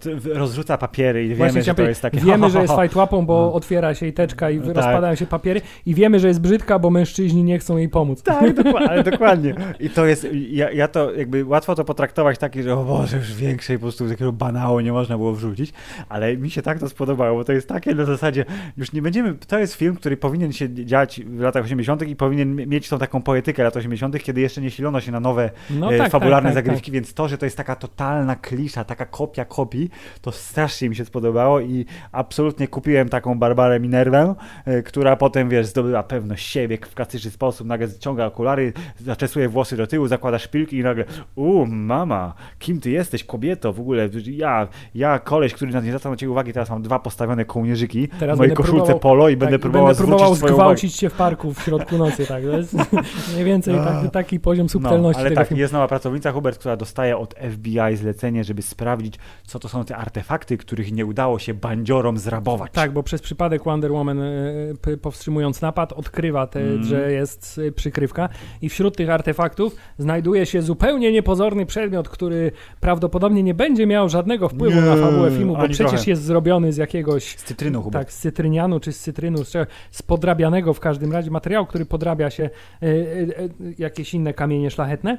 T- 0.00 0.10
rozrzuca 0.34 0.78
papiery 0.78 1.24
i 1.24 1.28
wiemy, 1.28 1.36
Właśnie 1.38 1.54
że 1.62 1.62
chciałem 1.62 1.76
to 1.76 1.82
jest 1.88 2.02
takie... 2.02 2.20
Wiemy, 2.20 2.50
że 2.50 2.60
jest 2.62 2.74
fight 2.80 2.96
łapą, 2.96 3.26
bo 3.26 3.34
No. 3.40 3.52
otwiera 3.54 3.94
się 3.94 4.06
jej 4.06 4.12
teczka 4.12 4.50
i 4.50 4.58
Tak. 4.58 4.66
rozpadają 4.66 5.14
się 5.14 5.26
papiery 5.26 5.60
i 5.86 5.94
wiemy, 5.94 6.20
że 6.20 6.28
jest 6.28 6.40
brzydka, 6.40 6.78
bo 6.78 6.90
mężczyźni 6.90 7.44
nie 7.44 7.58
chcą 7.58 7.76
jej 7.76 7.88
pomóc. 7.88 8.22
Tak, 8.22 8.54
dokładnie, 8.64 9.02
dokładnie. 9.10 9.54
I 9.80 9.90
to 9.90 10.06
jest, 10.06 10.26
ja, 10.50 10.70
ja 10.70 10.88
to 10.88 11.12
jakby 11.12 11.44
łatwo 11.44 11.74
to 11.74 11.84
potraktować 11.84 12.38
takie, 12.38 12.62
że 12.62 12.74
o 12.74 12.84
Boże, 12.84 13.16
już 13.16 13.34
większej 13.34 13.76
po 13.78 13.82
prostu 13.82 14.08
takiego 14.08 14.32
banału 14.32 14.80
nie 14.80 14.92
można 14.92 15.16
było 15.16 15.32
wrzucić, 15.32 15.72
ale 16.08 16.36
mi 16.36 16.50
się 16.50 16.62
tak 16.62 16.78
to 16.78 16.88
spodobało, 16.88 17.38
bo 17.38 17.44
to 17.44 17.52
jest 17.52 17.68
takie 17.68 17.94
na 17.94 18.04
zasadzie, 18.04 18.44
już 18.76 18.92
nie 18.92 19.02
będziemy, 19.02 19.34
to 19.34 19.58
jest 19.58 19.74
film, 19.74 19.96
który 19.96 20.16
powinien 20.16 20.43
się 20.52 20.74
dziać 20.74 21.20
w 21.26 21.40
latach 21.40 21.64
80. 21.64 22.08
i 22.08 22.16
powinien 22.16 22.56
mieć 22.56 22.88
tą 22.88 22.98
taką 22.98 23.22
poetykę 23.22 23.62
lat 23.62 23.76
80., 23.76 24.22
kiedy 24.22 24.40
jeszcze 24.40 24.60
nie 24.60 24.70
silono 24.70 25.00
się 25.00 25.12
na 25.12 25.20
nowe 25.20 25.50
No 25.70 25.94
e, 25.94 25.98
tak, 25.98 26.10
fabularne 26.10 26.48
tak, 26.48 26.54
tak, 26.54 26.64
zagrywki, 26.64 26.92
więc 26.92 27.14
to, 27.14 27.28
że 27.28 27.38
to 27.38 27.46
jest 27.46 27.56
taka 27.56 27.76
totalna 27.76 28.36
klisza, 28.36 28.84
taka 28.84 29.06
kopia 29.06 29.44
kopii, 29.44 29.90
to 30.20 30.32
strasznie 30.32 30.88
mi 30.88 30.96
się 30.96 31.04
spodobało 31.04 31.60
i 31.60 31.86
absolutnie 32.12 32.68
kupiłem 32.68 33.08
taką 33.08 33.38
Barbarę 33.38 33.80
Minerwę, 33.80 34.34
e, 34.64 34.82
która 34.82 35.16
potem, 35.16 35.48
wiesz, 35.48 35.66
zdobyła 35.66 36.02
pewność 36.02 36.46
siebie 36.46 36.78
w 36.78 36.94
klasyczny 36.94 37.30
sposób, 37.30 37.66
nagle 37.66 37.88
ściąga 37.88 38.26
okulary, 38.26 38.72
zaczesuje 39.00 39.48
włosy 39.48 39.76
do 39.76 39.86
tyłu, 39.86 40.06
zakłada 40.06 40.38
szpilki 40.38 40.76
i 40.76 40.82
nagle, 40.82 41.04
u 41.34 41.66
mama, 41.66 42.34
kim 42.58 42.80
ty 42.80 42.90
jesteś, 42.90 43.24
kobieto, 43.24 43.72
w 43.72 43.80
ogóle, 43.80 44.08
ja, 44.26 44.68
ja 44.94 45.18
koleś, 45.18 45.54
który 45.54 45.72
na 45.72 45.80
nie 45.80 45.88
zwracał 45.88 46.12
na 46.12 46.16
ciebie 46.16 46.32
uwagi, 46.32 46.52
teraz 46.52 46.70
mam 46.70 46.82
dwa 46.82 46.98
postawione 46.98 47.44
kołnierzyki 47.44 48.08
Teraz 48.08 48.36
w 48.36 48.38
mojej 48.38 48.54
koszulce 48.54 48.92
próbował- 48.92 49.00
polo 49.00 49.28
i 49.28 49.32
Tak, 49.32 49.38
będę 49.38 49.58
próbował 49.58 49.86
będę 49.86 50.02
próbował 50.02 50.33
swoją 50.36 50.54
uwagę. 50.54 50.64
zgwałcić 50.66 50.96
cię 50.96 51.10
w 51.10 51.12
parku 51.12 51.54
w 51.54 51.62
środku 51.62 51.98
nocy, 51.98 52.26
tak. 52.26 52.42
To 52.44 52.56
jest 52.56 52.74
mniej 53.32 53.44
więcej 53.44 53.74
tak, 53.74 54.10
taki 54.10 54.40
poziom 54.40 54.68
subtelności 54.68 55.18
No, 55.18 55.20
ale 55.20 55.28
tego 55.30 55.40
tak, 55.40 55.48
filmu. 55.48 55.60
jest 55.60 55.72
nowa 55.72 55.88
pracownica 55.88 56.32
Hubert, 56.32 56.58
która 56.58 56.76
dostaje 56.76 57.16
od 57.16 57.34
FBI 57.52 57.96
zlecenie, 57.96 58.44
żeby 58.44 58.62
sprawdzić, 58.62 59.14
co 59.46 59.58
to 59.58 59.68
są 59.68 59.84
te 59.84 59.96
artefakty, 59.96 60.56
których 60.56 60.92
nie 60.92 61.06
udało 61.06 61.38
się 61.38 61.54
bandziorom 61.54 62.18
zrabować. 62.18 62.72
Tak, 62.72 62.92
bo 62.92 63.02
przez 63.02 63.22
przypadek 63.22 63.64
Wonder 63.64 63.92
Woman 63.92 64.20
e, 64.22 64.96
powstrzymując 65.02 65.60
napad 65.60 65.92
odkrywa, 65.92 66.46
te, 66.46 66.60
Mm. 66.64 66.84
że 66.84 67.12
jest 67.12 67.60
e, 67.68 67.72
przykrywka 67.72 68.28
i 68.62 68.68
wśród 68.68 68.96
tych 68.96 69.10
artefaktów 69.10 69.76
znajduje 69.98 70.46
się 70.46 70.62
zupełnie 70.62 71.12
niepozorny 71.12 71.66
przedmiot, 71.66 72.08
który 72.08 72.52
prawdopodobnie 72.80 73.42
nie 73.42 73.54
będzie 73.54 73.86
miał 73.86 74.08
żadnego 74.08 74.48
wpływu 74.48 74.74
Nie, 74.80 74.86
na 74.86 74.96
fabułę 74.96 75.30
filmu, 75.30 75.52
bo 75.56 75.68
przecież 75.68 75.90
trochę. 75.90 76.10
jest 76.10 76.22
zrobiony 76.22 76.72
z 76.72 76.76
jakiegoś 76.76 77.24
Z 77.24 77.44
cytryną 77.44 77.82
Hubert. 77.82 78.04
tak, 78.06 78.12
z 78.12 78.18
cytrynianu 78.18 78.80
czy 78.80 78.92
z 78.92 79.00
cytrynu, 79.00 79.44
z, 79.44 79.52
z 79.90 80.02
podrabianego 80.24 80.74
w 80.74 80.80
każdym 80.80 81.12
razie 81.12 81.30
materiału, 81.30 81.66
który 81.66 81.86
podrabia 81.86 82.30
się 82.30 82.42
e, 82.42 82.86
e, 82.86 82.90
e, 82.90 83.48
jakieś 83.78 84.14
inne 84.14 84.34
kamienie 84.34 84.70
szlachetne 84.70 85.18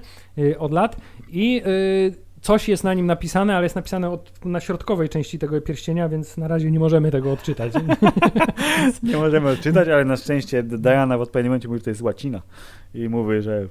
od 0.60 0.72
lat 0.72 0.98
i 1.30 1.62
coś 2.42 2.70
jest 2.70 2.84
na 2.84 2.94
nim 2.94 3.06
napisane, 3.06 3.56
ale 3.56 3.66
jest 3.66 3.76
napisane 3.76 4.10
od, 4.10 4.46
na 4.46 4.60
środkowej 4.60 5.10
części 5.10 5.40
tego 5.40 5.62
pierścienia, 5.62 6.10
więc 6.10 6.38
na 6.38 6.48
razie 6.48 6.72
nie 6.72 6.80
możemy 6.80 7.12
tego 7.12 7.32
odczytać. 7.32 7.74
Nie 9.04 9.18
możemy 9.18 9.50
odczytać, 9.50 9.88
ale 9.88 10.06
na 10.06 10.18
szczęście 10.18 10.64
Diana 10.64 11.18
w 11.18 11.22
odpowiednim 11.22 11.50
momencie 11.50 11.68
mówi, 11.68 11.80
że 11.80 11.84
to 11.84 11.90
jest 11.90 12.02
łacina. 12.02 12.42
I 12.94 13.10
mówi, 13.10 13.42
że 13.42 13.68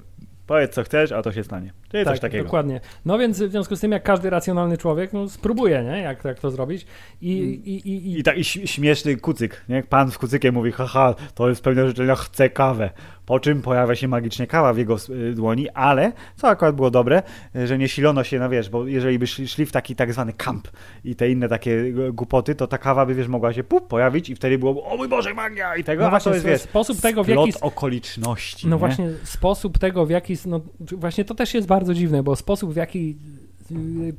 powiedz 0.47 0.71
co 0.73 0.83
chcesz, 0.83 1.11
a 1.11 1.21
to 1.21 1.31
się 1.31 1.43
stanie. 1.43 1.73
Czyli 1.91 2.05
coś 2.05 2.19
takiego. 2.19 2.43
dokładnie. 2.43 2.79
No 3.05 3.17
więc 3.17 3.41
w 3.41 3.51
związku 3.51 3.75
z 3.75 3.79
tym, 3.79 3.91
jak 3.91 4.03
każdy 4.03 4.29
racjonalny 4.29 4.77
człowiek, 4.77 5.13
no 5.13 5.29
spróbuje, 5.29 5.83
nie? 5.83 6.01
Jak, 6.01 6.25
jak 6.25 6.39
to 6.39 6.51
zrobić. 6.51 6.85
I, 7.21 7.31
i, 7.31 7.69
i, 7.89 8.07
i, 8.13 8.19
I 8.19 8.23
taki 8.23 8.39
ś- 8.41 8.69
śmieszny 8.71 9.17
kucyk, 9.17 9.65
nie? 9.69 9.83
Pan 9.83 10.11
z 10.11 10.17
kucykiem 10.17 10.53
mówi, 10.55 10.71
haha, 10.71 11.15
to 11.35 11.49
jest 11.49 11.63
pewne 11.63 11.87
życzenia, 11.87 12.15
chcę 12.15 12.49
kawę. 12.49 12.89
Po 13.25 13.39
czym 13.39 13.61
pojawia 13.61 13.95
się 13.95 14.07
magicznie 14.07 14.47
kawa 14.47 14.73
w 14.73 14.77
jego 14.77 14.95
y, 15.09 15.33
dłoni, 15.33 15.69
ale, 15.69 16.11
co 16.35 16.47
akurat 16.47 16.75
było 16.75 16.91
dobre, 16.91 17.23
y, 17.55 17.67
że 17.67 17.77
nie 17.77 17.87
silono 17.87 18.23
się, 18.23 18.39
no 18.39 18.49
wiesz, 18.49 18.69
bo 18.69 18.87
jeżeli 18.87 19.19
by 19.19 19.27
szli, 19.27 19.47
szli 19.47 19.65
w 19.65 19.71
taki 19.71 19.95
tak 19.95 20.13
zwany 20.13 20.33
kamp 20.33 20.67
i 21.03 21.15
te 21.15 21.29
inne 21.29 21.47
takie 21.49 21.71
y, 21.71 22.11
głupoty, 22.13 22.55
to 22.55 22.67
ta 22.67 22.77
kawa 22.77 23.05
by, 23.05 23.15
wiesz, 23.15 23.27
mogła 23.27 23.53
się 23.53 23.63
pup, 23.63 23.87
pojawić 23.87 24.29
i 24.29 24.35
wtedy 24.35 24.57
było, 24.57 24.85
o 24.91 24.97
mój 24.97 25.07
Boże, 25.07 25.33
magia 25.33 25.75
i 25.75 25.83
tego, 25.83 26.01
No 26.01 26.07
a 26.07 26.09
właśnie, 26.09 26.29
to 26.29 26.35
jest, 26.35 26.45
wiesz, 26.47 26.61
sposób 26.61 27.01
tego, 27.01 27.23
w 27.23 27.27
jaki- 27.27 27.53
okoliczności. 27.61 28.67
No 28.67 28.75
nie? 28.75 28.79
właśnie, 28.79 29.09
sposób 29.23 29.77
tego, 29.77 30.05
w 30.05 30.09
jaki. 30.09 30.34
No, 30.45 30.61
właśnie 30.79 31.25
to 31.25 31.35
też 31.35 31.53
jest 31.53 31.67
bardzo 31.67 31.93
dziwne, 31.93 32.23
bo 32.23 32.35
sposób, 32.35 32.73
w 32.73 32.75
jaki 32.75 33.17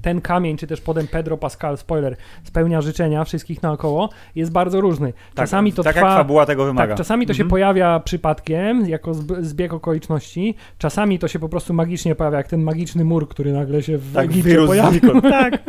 ten 0.03 0.21
kamień, 0.21 0.57
czy 0.57 0.67
też 0.67 0.81
potem 0.81 1.07
Pedro 1.07 1.37
Pascal, 1.37 1.77
spoiler, 1.79 2.17
spełnia 2.45 2.81
życzenia 2.81 3.25
wszystkich 3.25 3.63
naokoło, 3.63 4.09
jest 4.35 4.53
bardzo 4.53 4.81
różny. 4.81 5.13
Czasami 5.35 5.73
to 5.73 5.83
tak 5.83 5.95
trwa. 5.95 6.09
jak 6.09 6.17
fabuła 6.19 6.47
tego 6.47 6.65
wymaga. 6.65 6.89
Tak, 6.89 6.99
czasami 6.99 7.27
to 7.27 7.35
się 7.35 7.43
Mhm. 7.43 7.51
pojawia 7.51 8.01
przypadkiem, 8.01 8.89
jako 8.89 9.11
zb- 9.11 9.43
zbieg 9.43 9.73
okoliczności. 9.73 10.55
Czasami 10.79 11.19
to 11.19 11.29
się 11.29 11.39
po 11.39 11.49
prostu 11.49 11.75
magicznie 11.75 12.15
pojawia, 12.15 12.39
jak 12.39 12.49
ten 12.49 12.63
magiczny 12.63 13.05
mur, 13.05 13.29
który 13.29 13.53
nagle 13.53 13.83
się 13.83 13.99
w 13.99 14.13
Tak, 14.15 14.25
Egipcie 14.25 14.67
pojawił. 14.67 15.21
tak. 15.41 15.63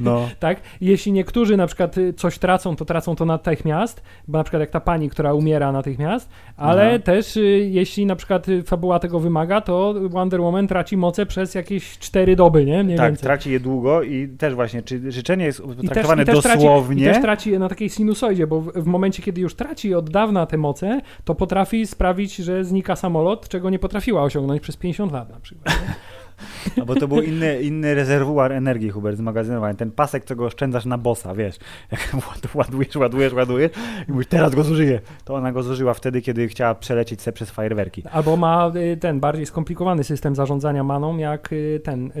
No. 0.00 0.28
Tak? 0.38 0.60
Jeśli 0.80 1.12
niektórzy 1.12 1.56
na 1.56 1.66
przykład 1.66 1.98
y, 1.98 2.12
coś 2.12 2.38
tracą, 2.38 2.76
to 2.76 2.84
tracą 2.84 3.16
to 3.16 3.24
natychmiast, 3.24 4.02
bo 4.28 4.38
na 4.38 4.44
przykład 4.44 4.60
jak 4.60 4.70
ta 4.70 4.80
pani, 4.80 5.10
która 5.10 5.34
umiera 5.34 5.72
natychmiast, 5.72 6.28
ale 6.56 6.88
Aha. 6.88 6.98
też 6.98 7.36
y, 7.36 7.40
jeśli 7.70 8.06
na 8.06 8.16
przykład 8.16 8.48
y, 8.48 8.62
fabuła 8.62 8.98
tego 8.98 9.20
wymaga, 9.20 9.60
to 9.60 9.94
Wonder 10.08 10.40
Woman 10.40 10.68
traci 10.68 10.96
moce 10.96 11.26
przez 11.26 11.54
jakieś 11.54 11.98
cztery 11.98 12.36
doby, 12.36 12.64
nie? 12.64 12.84
Mniej 12.84 12.98
Tak, 12.98 13.13
traci 13.20 13.52
je 13.52 13.60
długo 13.60 14.02
i 14.02 14.28
też 14.28 14.54
właśnie, 14.54 14.82
czy 14.82 15.12
życzenie 15.12 15.44
jest 15.44 15.60
I 15.60 15.76
też, 15.76 15.90
traktowane 15.90 16.22
i, 16.22 16.26
też 16.26 16.42
traci, 16.42 16.58
dosłownie. 16.58 17.02
I 17.02 17.06
też 17.06 17.22
traci 17.22 17.50
je 17.50 17.58
na 17.58 17.68
takiej 17.68 17.90
sinusoidzie, 17.90 18.46
bo 18.46 18.60
w, 18.60 18.72
w 18.72 18.86
momencie, 18.86 19.22
kiedy 19.22 19.40
już 19.40 19.54
traci 19.54 19.94
od 19.94 20.10
dawna 20.10 20.46
te 20.46 20.56
moce, 20.56 21.00
to 21.24 21.34
potrafi 21.34 21.86
sprawić, 21.86 22.36
że 22.36 22.64
znika 22.64 22.96
samolot, 22.96 23.48
czego 23.48 23.70
nie 23.70 23.78
potrafiła 23.78 24.22
osiągnąć 24.22 24.62
przez 24.62 24.76
50 24.76 25.12
lat 25.12 25.30
na 25.30 25.40
przykład. 25.40 25.74
No 26.76 26.84
bo 26.84 26.94
to 26.94 27.08
był 27.08 27.22
inny, 27.22 27.62
inny 27.62 27.94
rezerwuar 27.94 28.52
energii, 28.52 28.90
Hubert, 28.90 29.16
zmagazynowany. 29.16 29.74
Ten 29.74 29.90
pasek, 29.90 30.24
co 30.24 30.36
go 30.36 30.46
oszczędzasz 30.46 30.84
na 30.84 30.98
bossa, 30.98 31.34
wiesz. 31.34 31.56
Jak 31.92 32.00
ład- 32.28 32.54
ładujesz, 32.54 32.96
ładujesz, 32.96 33.32
ładujesz 33.32 33.70
i 34.08 34.12
mówisz, 34.12 34.26
teraz 34.26 34.54
go 34.54 34.64
zużyję. 34.64 35.00
To 35.24 35.34
ona 35.34 35.52
go 35.52 35.62
zużyła 35.62 35.94
wtedy, 35.94 36.22
kiedy 36.22 36.48
chciała 36.48 36.74
przelecieć 36.74 37.22
se 37.22 37.32
przez 37.32 37.50
fajerwerki. 37.50 38.02
Albo 38.12 38.36
ma 38.36 38.72
y, 38.76 38.96
ten 38.96 39.20
bardziej 39.20 39.46
skomplikowany 39.46 40.04
system 40.04 40.34
zarządzania 40.34 40.84
maną, 40.84 41.16
jak 41.16 41.52
y, 41.52 41.80
ten 41.84 42.06
y, 42.06 42.14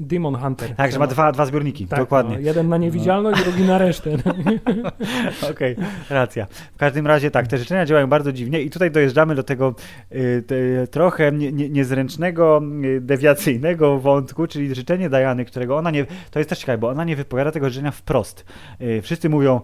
Demon 0.00 0.34
Hunter. 0.36 0.74
Tak, 0.74 0.92
że 0.92 0.98
ma 0.98 1.06
dwa, 1.06 1.32
dwa 1.32 1.46
zbiorniki, 1.46 1.86
Tak, 1.86 1.98
dokładnie. 1.98 2.34
No, 2.34 2.40
jeden 2.40 2.68
na 2.68 2.76
niewidzialność, 2.76 3.44
drugi 3.44 3.64
na 3.64 3.78
resztę. 3.78 4.10
Okej, 5.50 5.76
racja. 6.10 6.46
W 6.74 6.78
każdym 6.78 7.06
razie 7.06 7.30
tak, 7.30 7.46
te 7.46 7.58
życzenia 7.58 7.86
działają 7.86 8.06
bardzo 8.06 8.32
dziwnie 8.32 8.62
i 8.62 8.70
tutaj 8.70 8.90
dojeżdżamy 8.90 9.34
do 9.34 9.42
tego 9.42 9.74
y, 10.12 10.42
te, 10.46 10.86
trochę 10.86 11.32
nie, 11.32 11.52
nie, 11.52 11.68
niezręcznego, 11.68 12.62
y, 12.84 13.00
dewiacyjnego 13.00 13.57
wątku, 14.00 14.46
czyli 14.46 14.74
życzenie 14.74 15.10
Diany, 15.10 15.44
którego 15.44 15.76
ona 15.76 15.90
nie, 15.90 16.06
to 16.30 16.38
jest 16.38 16.50
też 16.50 16.58
ciekawe, 16.58 16.78
bo 16.78 16.88
ona 16.88 17.04
nie 17.04 17.16
wypowiada 17.16 17.50
tego 17.50 17.68
życzenia 17.68 17.90
wprost. 17.90 18.44
Y, 18.80 19.02
wszyscy 19.02 19.28
mówią, 19.28 19.60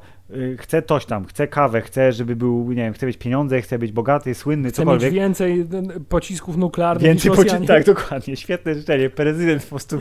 chcę 0.58 0.82
coś 0.82 1.06
tam, 1.06 1.24
chcę 1.24 1.48
kawę, 1.48 1.80
chcę, 1.80 2.12
żeby 2.12 2.37
był, 2.37 2.68
nie 2.68 2.74
wiem, 2.82 2.92
chcę 2.92 3.06
mieć 3.06 3.16
pieniądze, 3.16 3.62
chcę 3.62 3.78
być 3.78 3.92
bogaty, 3.92 4.34
słynny, 4.34 4.68
Chce 4.68 4.82
mieć 4.82 4.87
cokolwiek. 4.87 5.12
więcej 5.12 5.60
y, 5.60 5.66
pocisków 6.08 6.56
nuklearnych 6.56 7.02
Więcej 7.02 7.30
niż 7.30 7.38
poci- 7.38 7.42
Rosjanie. 7.44 7.66
tak, 7.66 7.84
dokładnie, 7.84 8.37
świetne 8.37 8.74
życzenie. 8.74 9.10
Prezydent 9.10 9.62
po 9.62 9.68
prostu 9.68 9.98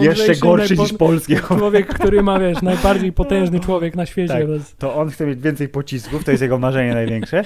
jeszcze 0.00 0.36
gorszy 0.36 0.74
najpo- 0.74 0.82
niż 0.82 0.92
polski. 0.92 1.36
Człowiek, 1.36 1.86
który 1.94 2.22
ma, 2.22 2.38
wiesz, 2.38 2.62
najbardziej 2.72 3.12
potężny 3.12 3.60
człowiek 3.60 3.94
na 3.96 4.06
świecie. 4.06 4.34
Tak. 4.34 4.46
Bez... 4.46 4.76
to 4.76 4.94
on 4.94 5.10
chce 5.10 5.26
mieć 5.26 5.40
więcej 5.40 5.68
pocisków, 5.68 6.24
to 6.24 6.30
jest 6.30 6.42
jego 6.42 6.58
marzenie 6.58 6.94
największe. 6.94 7.44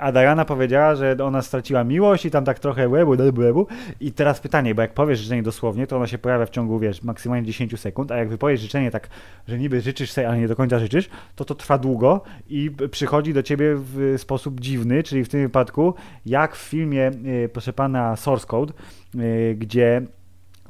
A 0.00 0.12
Diana 0.12 0.44
powiedziała, 0.44 0.94
że 0.94 1.16
ona 1.22 1.42
straciła 1.42 1.84
miłość 1.84 2.24
i 2.26 2.30
tam 2.30 2.44
tak 2.44 2.58
trochę 2.58 2.88
łebu, 2.88 3.10
łebu, 3.10 3.40
łebu. 3.40 3.66
I 4.00 4.12
teraz 4.12 4.40
pytanie, 4.40 4.74
bo 4.74 4.82
jak 4.82 4.94
powiesz 4.94 5.18
życzenie 5.20 5.42
dosłownie, 5.42 5.86
to 5.86 5.96
ono 5.96 6.06
się 6.06 6.18
pojawia 6.18 6.46
w 6.46 6.50
ciągu, 6.50 6.78
wiesz, 6.78 7.02
maksymalnie 7.02 7.46
10 7.46 7.80
sekund, 7.80 8.12
a 8.12 8.16
jak 8.16 8.28
wypowiesz 8.28 8.60
życzenie 8.60 8.90
tak, 8.90 9.08
że 9.48 9.58
niby 9.58 9.80
życzysz 9.80 10.12
sobie, 10.12 10.28
ale 10.28 10.38
nie 10.38 10.48
do 10.48 10.56
końca 10.56 10.78
życzysz, 10.78 11.08
to 11.36 11.44
to 11.44 11.53
trwa 11.54 11.78
długo 11.78 12.20
i 12.48 12.70
przychodzi 12.90 13.34
do 13.34 13.42
ciebie 13.42 13.74
w 13.76 14.14
sposób 14.16 14.60
dziwny, 14.60 15.02
czyli 15.02 15.24
w 15.24 15.28
tym 15.28 15.42
wypadku, 15.42 15.94
jak 16.26 16.56
w 16.56 16.68
filmie, 16.68 17.10
y, 17.44 17.48
proszę 17.52 17.72
pana, 17.72 18.16
Source 18.16 18.46
Code, 18.46 18.72
y, 19.14 19.54
gdzie 19.58 20.02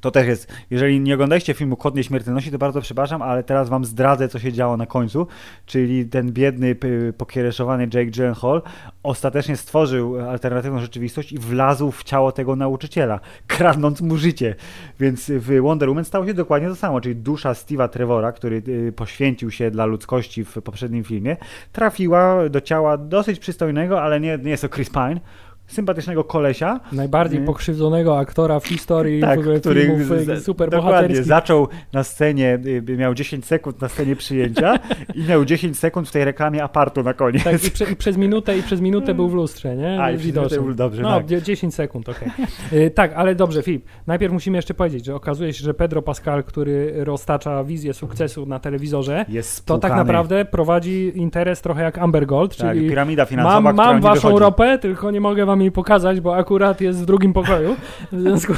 To 0.05 0.11
też 0.11 0.27
jest, 0.27 0.53
jeżeli 0.71 1.01
nie 1.01 1.15
oglądaliście 1.15 1.55
filmu 1.55 1.77
Kod 1.77 1.95
Nieśmiertelności, 1.95 2.51
to 2.51 2.59
bardzo 2.59 2.81
przepraszam, 2.81 3.23
ale 3.23 3.43
teraz 3.43 3.69
wam 3.69 3.85
zdradzę, 3.85 4.29
co 4.29 4.39
się 4.39 4.53
działo 4.53 4.77
na 4.77 4.87
końcu, 4.87 5.27
czyli 5.67 6.07
ten 6.07 6.33
biedny, 6.33 6.77
pokiereszowany 7.19 7.85
Jake 7.85 8.07
Gyllenhaal 8.07 8.63
ostatecznie 9.03 9.57
stworzył 9.57 10.21
alternatywną 10.31 10.81
rzeczywistość 10.81 11.33
i 11.33 11.39
wlazł 11.39 11.91
w 11.91 12.05
ciało 12.05 12.33
tego 12.33 12.57
nauczyciela, 12.57 13.21
kradnąc 13.47 14.01
mu 14.01 14.17
życie. 14.17 14.55
Więc 15.01 15.31
w 15.31 15.61
Wonder 15.61 15.89
Woman 15.89 16.05
stało 16.05 16.27
się 16.27 16.35
dokładnie 16.35 16.69
to 16.69 16.77
samo, 16.77 17.01
czyli 17.01 17.17
dusza 17.17 17.53
Steve'a 17.53 17.89
Trevora, 17.89 18.33
który 18.33 18.63
y, 18.69 18.93
poświęcił 18.97 19.51
się 19.51 19.71
dla 19.71 19.87
ludzkości 19.87 20.45
w 20.45 20.53
poprzednim 20.53 21.05
filmie, 21.05 21.37
trafiła 21.73 22.49
do 22.49 22.61
ciała 22.61 22.97
dosyć 22.97 23.39
przystojnego, 23.39 24.03
ale 24.03 24.21
nie, 24.21 24.39
nie 24.39 24.51
jest 24.51 24.63
to 24.63 24.69
Chris 24.69 24.91
Pine, 24.91 25.21
sympatycznego 25.67 26.25
kolesia. 26.25 26.81
Najbardziej 26.93 27.41
nie? 27.41 27.47
pokrzywdzonego 27.47 28.19
aktora 28.19 28.61
w 28.61 28.67
historii 28.67 29.21
tak, 29.21 29.39
w 29.39 29.41
ogóle 29.41 29.61
który 29.61 29.81
filmów 29.81 29.99
super 30.43 30.71
Dokładnie, 30.71 31.23
zaczął 31.23 31.69
na 31.93 32.05
scenie, 32.05 32.59
y, 32.89 32.97
miał 32.97 33.15
10 33.15 33.47
sekund 33.47 33.81
na 33.81 33.89
scenie 33.89 34.17
przyjęcia 34.17 34.79
i 35.15 35.23
miał 35.23 35.45
10 35.45 35.79
sekund 35.79 36.09
w 36.09 36.13
tej 36.13 36.25
reklamie 36.25 36.63
apartu 36.63 37.03
na 37.03 37.15
koniec. 37.15 37.45
Tak, 37.45 37.65
i, 37.65 37.71
prze, 37.71 37.85
i 37.85 37.97
przez 37.97 38.17
minutę 38.17 38.59
i 38.59 38.63
przez 38.63 38.81
minutę 38.81 39.15
był 39.15 39.29
w 39.29 39.35
lustrze, 39.35 39.77
nie? 39.77 40.03
A, 40.03 40.11
i. 40.11 40.33
Był, 40.33 40.75
dobrze, 40.75 41.03
No, 41.03 41.17
tak. 41.17 41.27
10 41.27 41.75
sekund, 41.75 42.09
okej. 42.09 42.29
Okay. 42.69 42.91
tak, 42.91 43.13
ale 43.17 43.35
dobrze, 43.35 43.63
Filip, 43.63 43.85
najpierw 44.07 44.33
musimy 44.33 44.59
jeszcze 44.59 44.75
powiedzieć, 44.75 45.05
że 45.05 45.15
okazuje 45.15 45.53
się, 45.53 45.65
że 45.65 45.75
Pedro 45.75 46.03
Pascal, 46.03 46.45
który 46.45 47.05
roztacza 47.05 47.65
wizję 47.65 47.95
sukcesu 47.95 48.47
na 48.47 48.59
telewizorze, 48.59 49.25
to 49.65 49.79
tak 49.79 49.97
naprawdę 49.97 50.45
prowadzi 50.45 51.13
interes 51.15 51.61
trochę 51.61 51.83
jak 51.83 51.99
Amber 51.99 52.27
Gold, 52.27 52.57
tak, 52.57 52.71
czyli 52.71 52.89
piramida 52.89 53.25
finansowa, 53.25 53.61
mam, 53.61 53.77
mam 53.77 54.01
waszą 54.01 54.39
ropę, 54.39 54.79
tylko 54.79 55.11
nie 55.11 55.21
mogę 55.21 55.47
wam 55.47 55.54
jej 55.61 55.73
pokazać, 55.73 56.21
bo 56.21 56.37
akurat 56.37 56.81
jest 56.81 57.03
w 57.03 57.07
drugim 57.07 57.33
pokoju. 57.33 57.77
W 58.13 58.21
związku, 58.21 58.53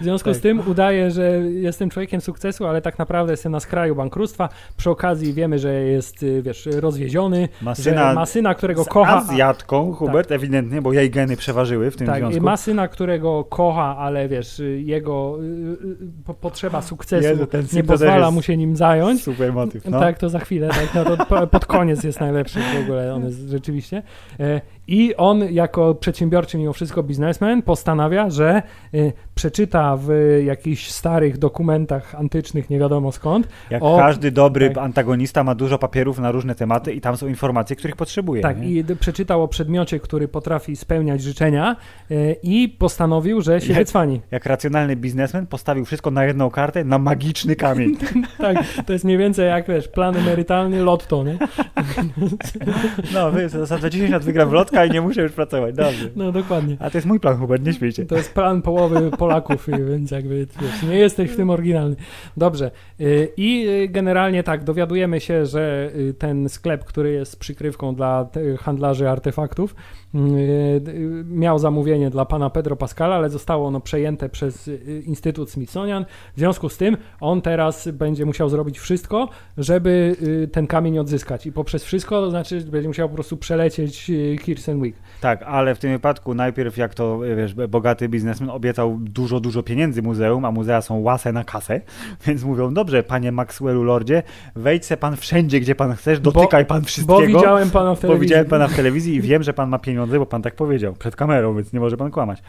w 0.00 0.02
związku 0.02 0.30
tak. 0.30 0.38
z 0.38 0.40
tym 0.40 0.62
udaje, 0.66 1.10
że 1.10 1.22
jestem 1.40 1.90
człowiekiem 1.90 2.20
sukcesu, 2.20 2.66
ale 2.66 2.82
tak 2.82 2.98
naprawdę 2.98 3.32
jestem 3.32 3.52
na 3.52 3.60
skraju 3.60 3.94
bankructwa. 3.94 4.48
Przy 4.76 4.90
okazji 4.90 5.32
wiemy, 5.32 5.58
że 5.58 5.74
jest, 5.74 6.22
y, 6.22 6.42
wiesz, 6.42 6.68
rozwieziony, 6.72 7.48
ma 7.62 7.74
syna, 7.74 8.14
ma 8.14 8.26
syna 8.26 8.54
którego 8.54 8.84
kocha. 8.84 9.16
Azjatką, 9.16 9.92
Hubert, 9.92 10.28
tak. 10.28 10.36
ewidentnie, 10.36 10.82
bo 10.82 10.92
jej 10.92 11.10
geny 11.10 11.36
przeważyły 11.36 11.90
w 11.90 11.96
tym 11.96 12.06
tak, 12.06 12.18
związku. 12.18 12.44
ma 12.44 12.56
syna, 12.56 12.88
którego 12.88 13.44
kocha, 13.44 13.96
ale 13.96 14.28
wiesz, 14.28 14.62
jego 14.76 15.38
y, 15.42 16.30
y, 16.30 16.34
potrzeba 16.40 16.82
sukcesu 16.82 17.28
Jezu, 17.28 17.46
nie 17.72 17.84
pozwala 17.84 18.30
mu 18.30 18.42
się 18.42 18.56
nim 18.56 18.76
zająć. 18.76 19.22
Super 19.22 19.52
motyw, 19.52 19.84
no. 19.84 20.00
Tak, 20.00 20.18
to 20.18 20.28
za 20.28 20.38
chwilę, 20.38 20.68
tak, 20.68 21.06
no 21.28 21.46
pod 21.46 21.66
koniec 21.66 22.04
jest 22.04 22.20
najlepszy 22.20 22.60
w 22.60 22.82
ogóle, 22.82 23.14
on 23.14 23.24
jest 23.24 23.48
rzeczywiście. 23.48 24.02
I 24.88 25.16
on 25.16 25.52
jako 25.52 25.94
przedsiębiorczy 25.94 26.58
mimo 26.58 26.72
wszystko 26.72 27.02
biznesmen 27.02 27.62
postanawia, 27.62 28.30
że 28.30 28.62
y, 28.94 29.12
przeczyta 29.34 29.96
w 30.00 30.10
jakichś 30.44 30.90
starych 30.90 31.38
dokumentach 31.38 32.14
antycznych, 32.14 32.70
nie 32.70 32.78
wiadomo 32.78 33.12
skąd. 33.12 33.48
Jak 33.70 33.82
o, 33.82 33.96
każdy 33.98 34.30
dobry 34.30 34.70
tak, 34.70 34.84
antagonista 34.84 35.44
ma 35.44 35.54
dużo 35.54 35.78
papierów 35.78 36.18
na 36.18 36.30
różne 36.30 36.54
tematy 36.54 36.92
i 36.92 37.00
tam 37.00 37.16
są 37.16 37.28
informacje, 37.28 37.76
których 37.76 37.96
potrzebuje. 37.96 38.42
Tak, 38.42 38.60
nie? 38.60 38.68
i 38.68 38.84
przeczytał 38.84 39.42
o 39.42 39.48
przedmiocie, 39.48 40.00
który 40.00 40.28
potrafi 40.28 40.76
spełniać 40.76 41.22
życzenia 41.22 41.76
y, 42.10 42.36
i 42.42 42.68
postanowił, 42.68 43.40
że 43.40 43.60
się 43.60 43.72
jak, 43.72 43.78
wycwani. 43.78 44.20
Jak 44.30 44.46
racjonalny 44.46 44.96
biznesmen 44.96 45.46
postawił 45.46 45.84
wszystko 45.84 46.10
na 46.10 46.24
jedną 46.24 46.50
kartę, 46.50 46.84
na 46.84 46.98
magiczny 46.98 47.56
kamień. 47.56 47.96
tak, 48.38 48.56
to 48.86 48.92
jest 48.92 49.04
mniej 49.04 49.18
więcej 49.18 49.46
jak, 49.46 49.68
wiesz, 49.68 49.88
plan 49.88 50.16
emerytalny 50.16 50.82
lotto, 50.82 51.24
nie? 51.24 51.38
no, 53.14 53.32
za 53.66 53.90
10 53.90 54.10
lat 54.10 54.24
wygram 54.24 54.48
w 54.48 54.52
lotka 54.52 54.77
i 54.84 54.90
nie 54.90 55.00
muszę 55.00 55.22
już 55.22 55.32
pracować, 55.32 55.74
dobrze. 55.74 56.10
No, 56.16 56.32
dokładnie. 56.32 56.76
A 56.80 56.90
to 56.90 56.98
jest 56.98 57.06
mój 57.06 57.20
plan, 57.20 57.36
Hubert, 57.36 57.64
nie 57.64 57.72
śmiejcie. 57.72 58.06
To 58.06 58.16
jest 58.16 58.34
plan 58.34 58.62
połowy 58.62 59.10
Polaków, 59.10 59.68
więc 59.88 60.10
jakby 60.10 60.46
wiesz, 60.62 60.82
nie 60.82 60.98
jesteś 60.98 61.30
w 61.30 61.36
tym 61.36 61.50
oryginalny. 61.50 61.96
Dobrze. 62.36 62.70
Y, 63.00 63.32
I 63.36 63.68
y, 63.68 63.88
generalnie 63.88 64.42
tak, 64.42 64.64
dowiadujemy 64.64 65.20
się, 65.20 65.46
że 65.46 65.90
y, 65.96 66.14
ten 66.14 66.48
sklep, 66.48 66.84
który 66.84 67.12
jest 67.12 67.38
przykrywką 67.38 67.94
dla 67.94 68.28
handlarzy 68.58 69.08
artefaktów, 69.08 69.74
miał 71.24 71.58
zamówienie 71.58 72.10
dla 72.10 72.24
pana 72.24 72.50
Pedro 72.50 72.76
Pascala, 72.76 73.16
ale 73.16 73.30
zostało 73.30 73.66
ono 73.66 73.80
przejęte 73.80 74.28
przez 74.28 74.70
Instytut 75.06 75.50
Smithsonian. 75.50 76.04
W 76.36 76.38
związku 76.38 76.68
z 76.68 76.76
tym 76.76 76.96
on 77.20 77.42
teraz 77.42 77.88
będzie 77.88 78.26
musiał 78.26 78.48
zrobić 78.48 78.78
wszystko, 78.78 79.28
żeby 79.58 80.16
ten 80.52 80.66
kamień 80.66 80.98
odzyskać. 80.98 81.46
I 81.46 81.52
poprzez 81.52 81.84
wszystko, 81.84 82.20
to 82.20 82.30
znaczy 82.30 82.60
będzie 82.60 82.88
musiał 82.88 83.08
po 83.08 83.14
prostu 83.14 83.36
przelecieć 83.36 84.10
Kirsten 84.42 84.82
Wick. 84.82 84.98
Tak, 85.20 85.42
ale 85.42 85.74
w 85.74 85.78
tym 85.78 85.90
wypadku 85.90 86.34
najpierw 86.34 86.76
jak 86.76 86.94
to, 86.94 87.20
wiesz, 87.36 87.54
bogaty 87.54 88.08
biznesmen 88.08 88.50
obiecał 88.50 88.98
dużo, 89.00 89.40
dużo 89.40 89.62
pieniędzy 89.62 90.02
muzeum, 90.02 90.44
a 90.44 90.50
muzea 90.50 90.82
są 90.82 91.00
łase 91.00 91.32
na 91.32 91.44
kasę, 91.44 91.80
więc 92.26 92.44
mówią, 92.44 92.74
dobrze, 92.74 93.02
panie 93.02 93.32
Maxwellu 93.32 93.84
Lordzie, 93.84 94.22
wejdź 94.56 94.86
se 94.86 94.96
pan 94.96 95.16
wszędzie, 95.16 95.60
gdzie 95.60 95.74
pan 95.74 95.94
chcesz, 95.94 96.20
dotykaj 96.20 96.66
pan 96.66 96.84
wszystkiego. 96.84 97.20
Bo 97.20 97.26
widziałem 97.26 97.70
pana 97.70 97.94
w 97.94 98.00
telewizji. 98.00 98.18
Bo 98.18 98.22
widziałem 98.22 98.46
pana 98.46 98.68
w 98.68 98.76
telewizji 98.76 99.14
i 99.14 99.20
wiem, 99.20 99.42
że 99.42 99.52
pan 99.52 99.68
ma 99.68 99.78
pieniądze, 99.78 99.97
bo 100.06 100.26
pan 100.26 100.42
tak 100.42 100.54
powiedział, 100.54 100.94
przed 100.94 101.16
kamerą, 101.16 101.54
więc 101.54 101.72
nie 101.72 101.80
może 101.80 101.96
pan 101.96 102.10
kłamać. 102.10 102.42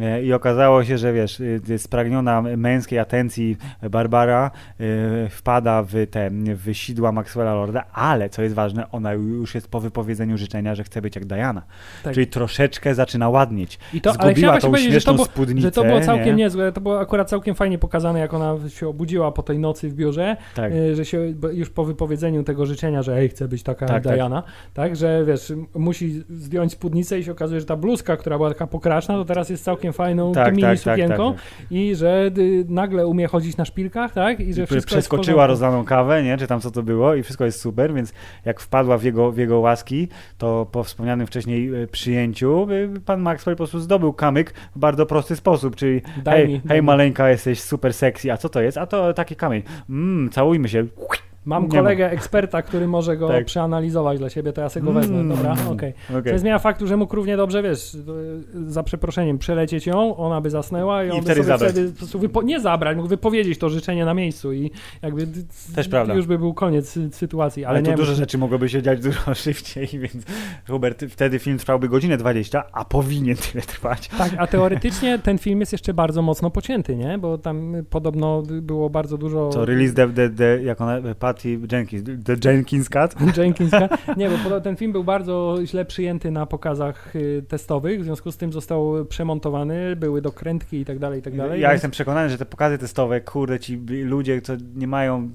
E, 0.00 0.22
I 0.22 0.32
okazało 0.32 0.84
się, 0.84 0.98
że 0.98 1.12
wiesz, 1.12 1.40
y, 1.40 1.78
spragniona 1.78 2.42
męskiej 2.42 2.98
atencji 2.98 3.56
Barbara 3.90 4.50
y, 4.80 5.28
wpada 5.28 5.82
w 5.82 6.06
te 6.10 6.30
w 6.30 6.74
sidła 6.74 7.12
Maxwella 7.12 7.54
Lorda, 7.54 7.84
ale 7.92 8.30
co 8.30 8.42
jest 8.42 8.54
ważne, 8.54 8.90
ona 8.90 9.12
już 9.12 9.54
jest 9.54 9.68
po 9.68 9.80
wypowiedzeniu 9.80 10.38
życzenia, 10.38 10.74
że 10.74 10.84
chce 10.84 11.02
być 11.02 11.16
jak 11.16 11.24
Diana. 11.24 11.62
Tak. 12.04 12.14
Czyli 12.14 12.26
troszeczkę 12.26 12.94
zaczyna 12.94 13.28
ładnieć. 13.28 13.78
I 13.94 14.00
to, 14.00 14.12
Zgubiła 14.12 14.52
ale 14.52 14.60
tą 14.60 14.76
śmieszną 14.76 14.90
że 14.90 15.00
to, 15.00 15.14
było, 15.14 15.24
spódnicę. 15.24 15.60
Że 15.60 15.72
to 15.72 15.84
było 15.84 16.00
całkiem 16.00 16.26
nie? 16.26 16.44
niezłe, 16.44 16.72
to 16.72 16.80
było 16.80 17.00
akurat 17.00 17.28
całkiem 17.28 17.54
fajnie 17.54 17.78
pokazane, 17.78 18.18
jak 18.18 18.34
ona 18.34 18.54
się 18.68 18.88
obudziła 18.88 19.32
po 19.32 19.42
tej 19.42 19.58
nocy 19.58 19.88
w 19.88 19.94
biurze, 19.94 20.36
tak. 20.54 20.72
Y, 20.72 20.96
że 20.96 21.04
się 21.04 21.34
już 21.52 21.70
po 21.70 21.84
wypowiedzeniu 21.84 22.42
tego 22.42 22.66
życzenia, 22.66 23.02
że 23.02 23.16
ej, 23.16 23.28
chce 23.28 23.48
być 23.48 23.62
taka 23.62 23.86
tak, 23.86 24.04
jak 24.04 24.14
Diana, 24.14 24.42
tak. 24.42 24.52
tak, 24.74 24.96
że 24.96 25.24
wiesz, 25.26 25.52
musi 25.74 26.24
zdjąć 26.30 26.72
spódnicę 26.72 26.85
i 26.94 27.24
się 27.24 27.32
okazuje, 27.32 27.60
że 27.60 27.66
ta 27.66 27.76
bluzka, 27.76 28.16
która 28.16 28.36
była 28.36 28.48
taka 28.48 28.66
pokraczna, 28.66 29.14
to 29.14 29.24
teraz 29.24 29.50
jest 29.50 29.64
całkiem 29.64 29.92
fajną 29.92 30.32
tak, 30.32 30.50
mini 30.50 30.62
tak, 30.62 30.80
tak, 30.80 30.94
sukienką 30.94 31.32
tak, 31.32 31.42
i 31.70 31.94
że 31.94 32.30
y, 32.38 32.64
nagle 32.68 33.06
umie 33.06 33.26
chodzić 33.26 33.56
na 33.56 33.64
szpilkach, 33.64 34.12
tak? 34.12 34.40
I 34.40 34.54
że 34.54 34.62
I 34.62 34.66
wszystko 34.66 34.90
Przeskoczyła 34.90 35.46
rozlaną 35.46 35.84
kawę, 35.84 36.22
nie? 36.22 36.36
Czy 36.36 36.46
tam 36.46 36.60
co 36.60 36.70
to 36.70 36.82
było 36.82 37.14
i 37.14 37.22
wszystko 37.22 37.44
jest 37.44 37.60
super, 37.60 37.94
więc 37.94 38.12
jak 38.44 38.60
wpadła 38.60 38.98
w 38.98 39.02
jego, 39.02 39.32
w 39.32 39.38
jego 39.38 39.60
łaski, 39.60 40.08
to 40.38 40.66
po 40.72 40.84
wspomnianym 40.84 41.26
wcześniej 41.26 41.74
y, 41.74 41.86
przyjęciu 41.86 42.70
y, 42.70 43.00
pan 43.00 43.20
Maxwell 43.20 43.54
po 43.54 43.58
prostu 43.58 43.80
zdobył 43.80 44.12
kamyk 44.12 44.54
w 44.76 44.78
bardzo 44.78 45.06
prosty 45.06 45.36
sposób, 45.36 45.76
czyli 45.76 46.02
daj 46.24 46.38
hej, 46.38 46.48
mi, 46.48 46.60
hej 46.68 46.82
maleńka, 46.82 47.30
jesteś 47.30 47.60
super 47.60 47.94
sexy, 47.94 48.32
a 48.32 48.36
co 48.36 48.48
to 48.48 48.60
jest? 48.60 48.78
A 48.78 48.86
to 48.86 49.14
taki 49.14 49.36
kamień. 49.36 49.62
Mmm, 49.88 50.30
całujmy 50.30 50.68
się. 50.68 50.86
Mam 51.46 51.62
nie 51.62 51.68
kolegę 51.68 52.04
ma. 52.04 52.10
eksperta, 52.10 52.62
który 52.62 52.88
może 52.88 53.16
go 53.16 53.28
tak. 53.38 53.44
przeanalizować 53.44 54.18
dla 54.18 54.30
siebie, 54.30 54.52
to 54.52 54.60
ja 54.60 54.68
sobie 54.68 54.86
go 54.86 54.92
wezmę, 54.92 55.18
mm, 55.20 55.36
dobra? 55.36 55.52
Okej. 55.52 55.94
Okay. 56.08 56.18
okay. 56.18 56.32
To 56.32 56.38
zmienia 56.38 56.58
faktu, 56.58 56.86
że 56.86 56.96
mógł 56.96 57.16
równie 57.16 57.36
dobrze, 57.36 57.62
wiesz, 57.62 57.96
za 58.66 58.82
przeproszeniem, 58.82 59.38
przelecieć 59.38 59.86
ją, 59.86 60.16
ona 60.16 60.40
by 60.40 60.50
zasnęła 60.50 61.04
i 61.04 61.10
on 61.10 61.18
I 61.18 61.22
by 61.22 61.28
sobie 61.28 61.44
zabrać. 61.44 61.72
wtedy 61.72 61.92
po 61.92 61.98
prostu 61.98 62.18
wypo- 62.18 62.44
nie 62.44 62.60
zabrać, 62.60 62.96
mógł 62.96 63.08
wypowiedzieć 63.08 63.58
to 63.58 63.68
życzenie 63.70 64.04
na 64.04 64.14
miejscu 64.14 64.52
i 64.52 64.70
jakby 65.02 65.26
Też 65.74 65.88
prawda. 65.88 66.14
już 66.14 66.26
by 66.26 66.38
był 66.38 66.54
koniec 66.54 66.98
sytuacji. 67.12 67.64
Ale, 67.64 67.78
ale 67.78 67.82
tu 67.82 67.90
nie, 67.90 67.96
duże 67.96 68.14
rzeczy 68.14 68.38
mogłyby 68.38 68.68
się 68.68 68.82
dziać 68.82 69.00
dużo 69.06 69.34
szybciej, 69.34 69.88
więc 69.92 70.24
Hubert, 70.66 71.04
wtedy 71.10 71.38
film 71.38 71.58
trwałby 71.58 71.88
godzinę 71.88 72.16
20, 72.16 72.64
a 72.72 72.84
powinien 72.84 73.36
tyle 73.36 73.62
trwać. 73.62 74.08
Tak, 74.08 74.32
a 74.38 74.46
teoretycznie 74.56 75.18
ten 75.18 75.38
film 75.38 75.60
jest 75.60 75.72
jeszcze 75.72 75.94
bardzo 75.94 76.22
mocno 76.22 76.50
pocięty, 76.50 76.96
nie? 76.96 77.18
Bo 77.18 77.38
tam 77.38 77.72
podobno 77.90 78.42
było 78.42 78.90
bardzo 78.90 79.18
dużo... 79.18 79.48
Co, 79.48 79.64
release 79.64 79.94
the, 79.94 80.08
the, 80.08 80.30
the 80.30 80.62
jak 80.62 80.80
ona, 80.80 81.00
Patty 81.36 81.58
Jenkins, 81.72 82.02
The 82.24 82.36
Jenkins? 82.50 82.88
Jenkins. 83.36 83.72
Nie, 84.16 84.30
bo 84.30 84.60
ten 84.60 84.76
film 84.76 84.92
był 84.92 85.04
bardzo 85.04 85.56
źle 85.64 85.84
przyjęty 85.84 86.30
na 86.30 86.46
pokazach 86.46 87.16
y, 87.16 87.44
testowych, 87.48 88.00
w 88.00 88.04
związku 88.04 88.32
z 88.32 88.36
tym 88.36 88.52
został 88.52 89.04
przemontowany, 89.04 89.96
były 89.96 90.22
dokrętki 90.22 90.80
i 90.80 90.84
tak 90.84 90.98
dalej, 90.98 91.20
i 91.20 91.22
tak 91.22 91.36
dalej. 91.36 91.60
Ja 91.60 91.68
więc... 91.68 91.74
jestem 91.74 91.90
przekonany, 91.90 92.30
że 92.30 92.38
te 92.38 92.46
pokazy 92.46 92.78
testowe, 92.78 93.20
kurde, 93.20 93.60
ci 93.60 93.76
ludzie, 94.04 94.40
co 94.40 94.52
nie 94.74 94.86
mają 94.86 95.30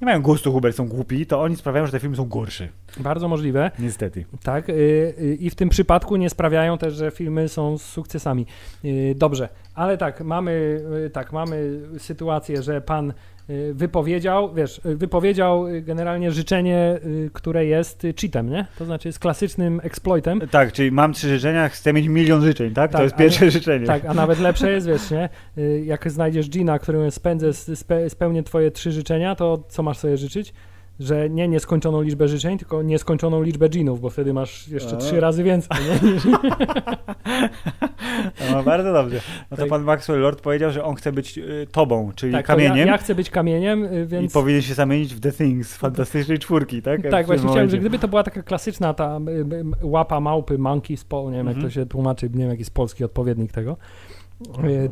nie 0.00 0.04
mają 0.04 0.22
gustu, 0.22 0.52
Hubert, 0.52 0.76
są 0.76 0.88
głupi, 0.88 1.26
to 1.26 1.40
oni 1.40 1.56
sprawiają, 1.56 1.86
że 1.86 1.92
te 1.92 2.00
filmy 2.00 2.16
są 2.16 2.28
gorsze. 2.28 2.68
Bardzo 3.00 3.28
możliwe. 3.28 3.70
Niestety. 3.78 4.24
Tak. 4.42 4.68
Y, 4.68 4.72
y, 4.72 5.36
I 5.40 5.50
w 5.50 5.54
tym 5.54 5.68
przypadku 5.68 6.16
nie 6.16 6.30
sprawiają 6.30 6.78
też, 6.78 6.94
że 6.94 7.10
filmy 7.10 7.48
są 7.48 7.78
sukcesami. 7.78 8.46
Dobrze, 9.14 9.48
ale 9.74 9.98
tak, 9.98 10.20
mamy, 10.20 10.82
tak, 11.12 11.32
mamy 11.32 11.80
sytuację, 11.98 12.62
że 12.62 12.80
pan 12.80 13.12
wypowiedział, 13.72 14.54
wiesz, 14.54 14.80
y, 14.86 14.96
wypowiedział 14.96 15.68
y, 15.68 15.82
generalnie 15.82 16.32
życzenie, 16.32 16.98
które 17.32 17.66
jest 17.66 18.06
cheatem, 18.20 18.50
nie? 18.50 18.66
To 18.78 18.84
znaczy 18.84 19.08
jest 19.08 19.18
klasycznym 19.18 19.80
exploitem. 19.82 20.40
Tak, 20.50 20.72
czyli 20.72 20.92
mam 20.92 21.12
trzy 21.12 21.28
życzenia, 21.28 21.68
chcę 21.68 21.92
mieć 21.92 22.08
milion 22.08 22.42
życzeń, 22.42 22.74
tak? 22.74 22.90
tak 22.90 22.98
to 22.98 23.02
jest 23.02 23.16
pierwsze 23.16 23.44
nie, 23.44 23.50
życzenie. 23.50 23.86
Tak, 23.86 24.04
a 24.04 24.14
nawet 24.14 24.38
lepsze 24.38 24.72
jest, 24.72 24.86
wiesz, 24.86 25.10
nie? 25.10 25.28
Jak 25.84 26.10
znajdziesz 26.10 26.50
Gina, 26.50 26.78
którym 26.78 27.10
spędzę, 27.10 27.50
spełnię 28.08 28.42
twoje 28.42 28.70
trzy 28.70 28.92
życzenia, 28.92 29.34
to 29.34 29.64
co 29.68 29.82
masz 29.82 29.98
sobie 29.98 30.16
życzyć? 30.16 30.52
Że 31.00 31.30
nie 31.30 31.48
nieskończoną 31.48 32.02
liczbę 32.02 32.28
życzeń, 32.28 32.58
tylko 32.58 32.82
nieskończoną 32.82 33.42
liczbę 33.42 33.68
dżinów, 33.68 34.00
bo 34.00 34.10
wtedy 34.10 34.32
masz 34.32 34.68
jeszcze 34.68 34.94
A. 34.96 34.98
trzy 34.98 35.20
razy 35.20 35.42
więcej. 35.42 35.78
Niż... 36.02 36.22
No, 38.52 38.62
bardzo 38.62 38.92
dobrze. 38.92 39.20
No 39.50 39.56
to 39.56 39.62
Tak. 39.62 39.70
pan 39.70 39.82
Maxwell 39.82 40.20
Lord 40.20 40.40
powiedział, 40.40 40.70
że 40.70 40.84
on 40.84 40.94
chce 40.94 41.12
być 41.12 41.38
y, 41.38 41.66
tobą, 41.72 42.12
czyli 42.16 42.32
Tak, 42.32 42.46
kamieniem 42.46 42.76
Ja, 42.76 42.86
ja 42.86 42.98
chcę 42.98 43.14
być 43.14 43.30
kamieniem, 43.30 43.84
y, 43.84 44.02
i 44.02 44.06
więc... 44.06 44.32
powinien 44.32 44.62
się 44.62 44.74
zamienić 44.74 45.14
w 45.14 45.20
The 45.20 45.32
Things, 45.32 45.76
fantastycznej 45.76 46.38
czwórki, 46.38 46.82
tak? 46.82 47.00
Tak, 47.10 47.26
właśnie 47.26 47.48
chciałem, 47.48 47.70
że 47.70 47.78
gdyby 47.78 47.98
to 47.98 48.08
była 48.08 48.22
taka 48.22 48.42
klasyczna 48.42 48.94
ta 48.94 49.18
y, 49.28 49.30
y, 49.54 49.64
łapa 49.82 50.20
małpy, 50.20 50.58
monkey 50.58 50.96
spol, 50.96 51.30
nie 51.30 51.36
wiem 51.38 51.46
jak 51.46 51.56
Mhm. 51.56 51.66
to 51.72 51.74
się 51.74 51.86
tłumaczy, 51.86 52.30
nie 52.30 52.38
wiem 52.38 52.48
jaki 52.48 52.60
jest 52.60 52.74
polski 52.74 53.04
odpowiednik 53.04 53.52
tego, 53.52 53.76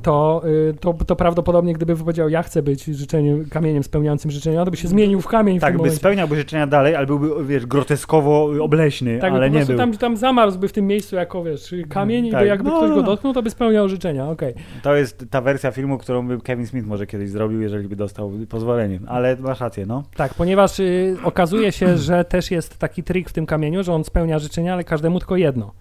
to, 0.03 0.43
y, 0.71 0.75
to, 0.81 0.95
to 1.07 1.17
prawdopodobnie 1.17 1.73
gdyby 1.73 1.97
powiedział 1.97 2.29
ja 2.29 2.43
chcę 2.43 2.63
być 2.63 2.85
życzeniem, 2.85 3.45
kamieniem 3.51 3.83
spełniającym 3.83 4.31
życzenia, 4.31 4.65
to 4.65 4.71
by 4.71 4.77
się 4.77 4.89
zmienił 4.89 5.21
w 5.21 5.27
kamień 5.27 5.59
w 5.59 5.61
Tak, 5.61 5.73
by 5.73 5.79
momencie. 5.79 5.97
spełniałby 5.97 6.37
życzenia 6.37 6.67
dalej, 6.67 6.95
ale 6.97 7.07
byłby, 7.07 7.45
wiesz, 7.47 7.67
groteskowo 7.67 8.51
obleśny, 8.61 9.19
Tak, 9.19 9.33
ale 9.33 9.51
nie 9.51 9.65
był. 9.67 9.77
tam, 9.77 9.93
tam 9.97 10.17
zamarzłby 10.17 10.69
w 10.69 10.73
tym 10.73 10.87
miejscu 10.87 11.17
jako, 11.17 11.45
wiesz, 11.45 11.75
kamień 11.89 12.27
i 12.27 12.31
Tak. 12.31 12.41
by 12.41 12.47
jakby 12.47 12.71
No, 12.71 12.77
ktoś 12.77 12.89
no, 12.89 12.95
go 12.95 13.01
no. 13.01 13.07
dotknął, 13.07 13.33
to 13.33 13.43
by 13.43 13.51
spełniał 13.51 13.89
życzenia, 13.89 14.29
okej. 14.31 14.55
To 14.83 14.95
jest 14.97 15.25
ta 15.31 15.41
wersja 15.41 15.71
filmu, 15.71 15.99
którą 15.99 16.29
by 16.29 16.41
Kevin 16.41 16.67
Smith 16.67 16.87
może 16.87 17.07
kiedyś 17.07 17.31
zrobił, 17.31 17.61
jeżeli 17.61 17.89
by 17.89 17.97
dostał 17.97 18.33
pozwolenie. 18.49 19.01
Ale 19.07 19.37
masz 19.37 19.61
rację, 19.61 19.87
no. 19.87 20.03
Tak, 20.17 20.35
ponieważ 20.35 20.81
y, 20.81 21.17
okazuje 21.25 21.73
się, 21.73 21.97
że 21.99 22.25
też 22.25 22.51
jest 22.51 22.79
taki 22.79 23.03
trik 23.03 23.29
w 23.31 23.33
tym 23.33 23.47
kamieniu, 23.47 23.83
że 23.83 23.93
on 23.93 24.05
spełnia 24.05 24.39
życzenia, 24.39 24.73
ale 24.73 24.85
każdemu 24.85 25.19
tylko 25.19 25.37
jedno. 25.37 25.73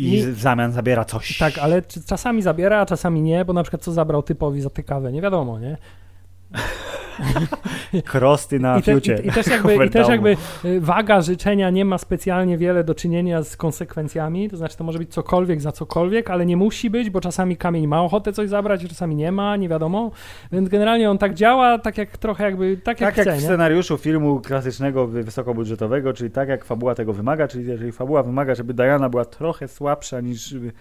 I, 0.00 0.14
I- 0.18 0.26
w 0.32 0.40
zamian 0.40 0.72
zabiera 0.72 1.04
coś. 1.04 1.38
Tak, 1.38 1.58
ale 1.58 1.82
czasami 2.06 2.42
zabiera, 2.42 2.80
a 2.80 2.86
czasami 2.86 3.22
nie, 3.22 3.44
bo 3.44 3.52
na 3.52 3.62
przykład 3.62 3.82
co 3.82 3.92
zabrał 3.92 4.22
typowi 4.22 4.60
za 4.60 4.70
tę 4.70 4.82
kawę, 4.82 5.12
nie 5.12 5.22
wiadomo, 5.22 5.58
nie? 5.58 5.76
Krosty 8.04 8.58
na 8.60 8.78
I, 8.78 8.82
te, 8.82 8.92
fiucie. 8.92 9.20
i, 9.24 9.28
i, 9.28 9.32
też 9.32 9.46
jakby, 9.46 9.86
I 9.86 9.90
też 9.90 10.08
jakby 10.08 10.36
y, 10.64 10.80
waga 10.80 11.20
życzenia 11.20 11.70
nie 11.70 11.84
ma 11.84 11.98
specjalnie 11.98 12.58
wiele 12.58 12.84
do 12.84 12.94
czynienia 12.94 13.42
z 13.42 13.56
konsekwencjami, 13.56 14.50
to 14.50 14.56
znaczy 14.56 14.76
to 14.76 14.84
może 14.84 14.98
być 14.98 15.10
cokolwiek 15.12 15.60
za 15.60 15.72
cokolwiek, 15.72 16.30
ale 16.30 16.46
nie 16.46 16.56
musi 16.56 16.90
być, 16.90 17.10
bo 17.10 17.20
czasami 17.20 17.56
kamień 17.56 17.86
ma 17.86 18.02
ochotę 18.02 18.32
coś 18.32 18.48
zabrać, 18.48 18.86
czasami 18.88 19.16
nie 19.16 19.32
ma, 19.32 19.56
nie 19.56 19.68
wiadomo, 19.68 20.10
więc 20.52 20.68
generalnie 20.68 21.10
on 21.10 21.18
tak 21.18 21.34
działa, 21.34 21.78
tak 21.78 21.98
jak 21.98 22.18
trochę 22.18 22.44
jakby, 22.44 22.76
tak 22.76 23.00
jak 23.00 23.14
Tak 23.14 23.26
jak 23.26 23.34
chce, 23.34 23.42
w 23.42 23.44
scenariuszu 23.44 23.98
filmu 23.98 24.40
klasycznego, 24.40 25.06
wy- 25.06 25.22
wysokobudżetowego, 25.22 26.12
czyli 26.12 26.30
tak 26.30 26.48
jak 26.48 26.64
fabuła 26.64 26.94
tego 26.94 27.12
wymaga, 27.12 27.48
czyli 27.48 27.66
jeżeli 27.66 27.92
fabuła 27.92 28.22
wymaga, 28.22 28.54
żeby 28.54 28.74
Diana 28.74 29.08
była 29.08 29.24
trochę 29.24 29.68
słabsza 29.68 30.20
niż 30.20 30.52
y, 30.52 30.72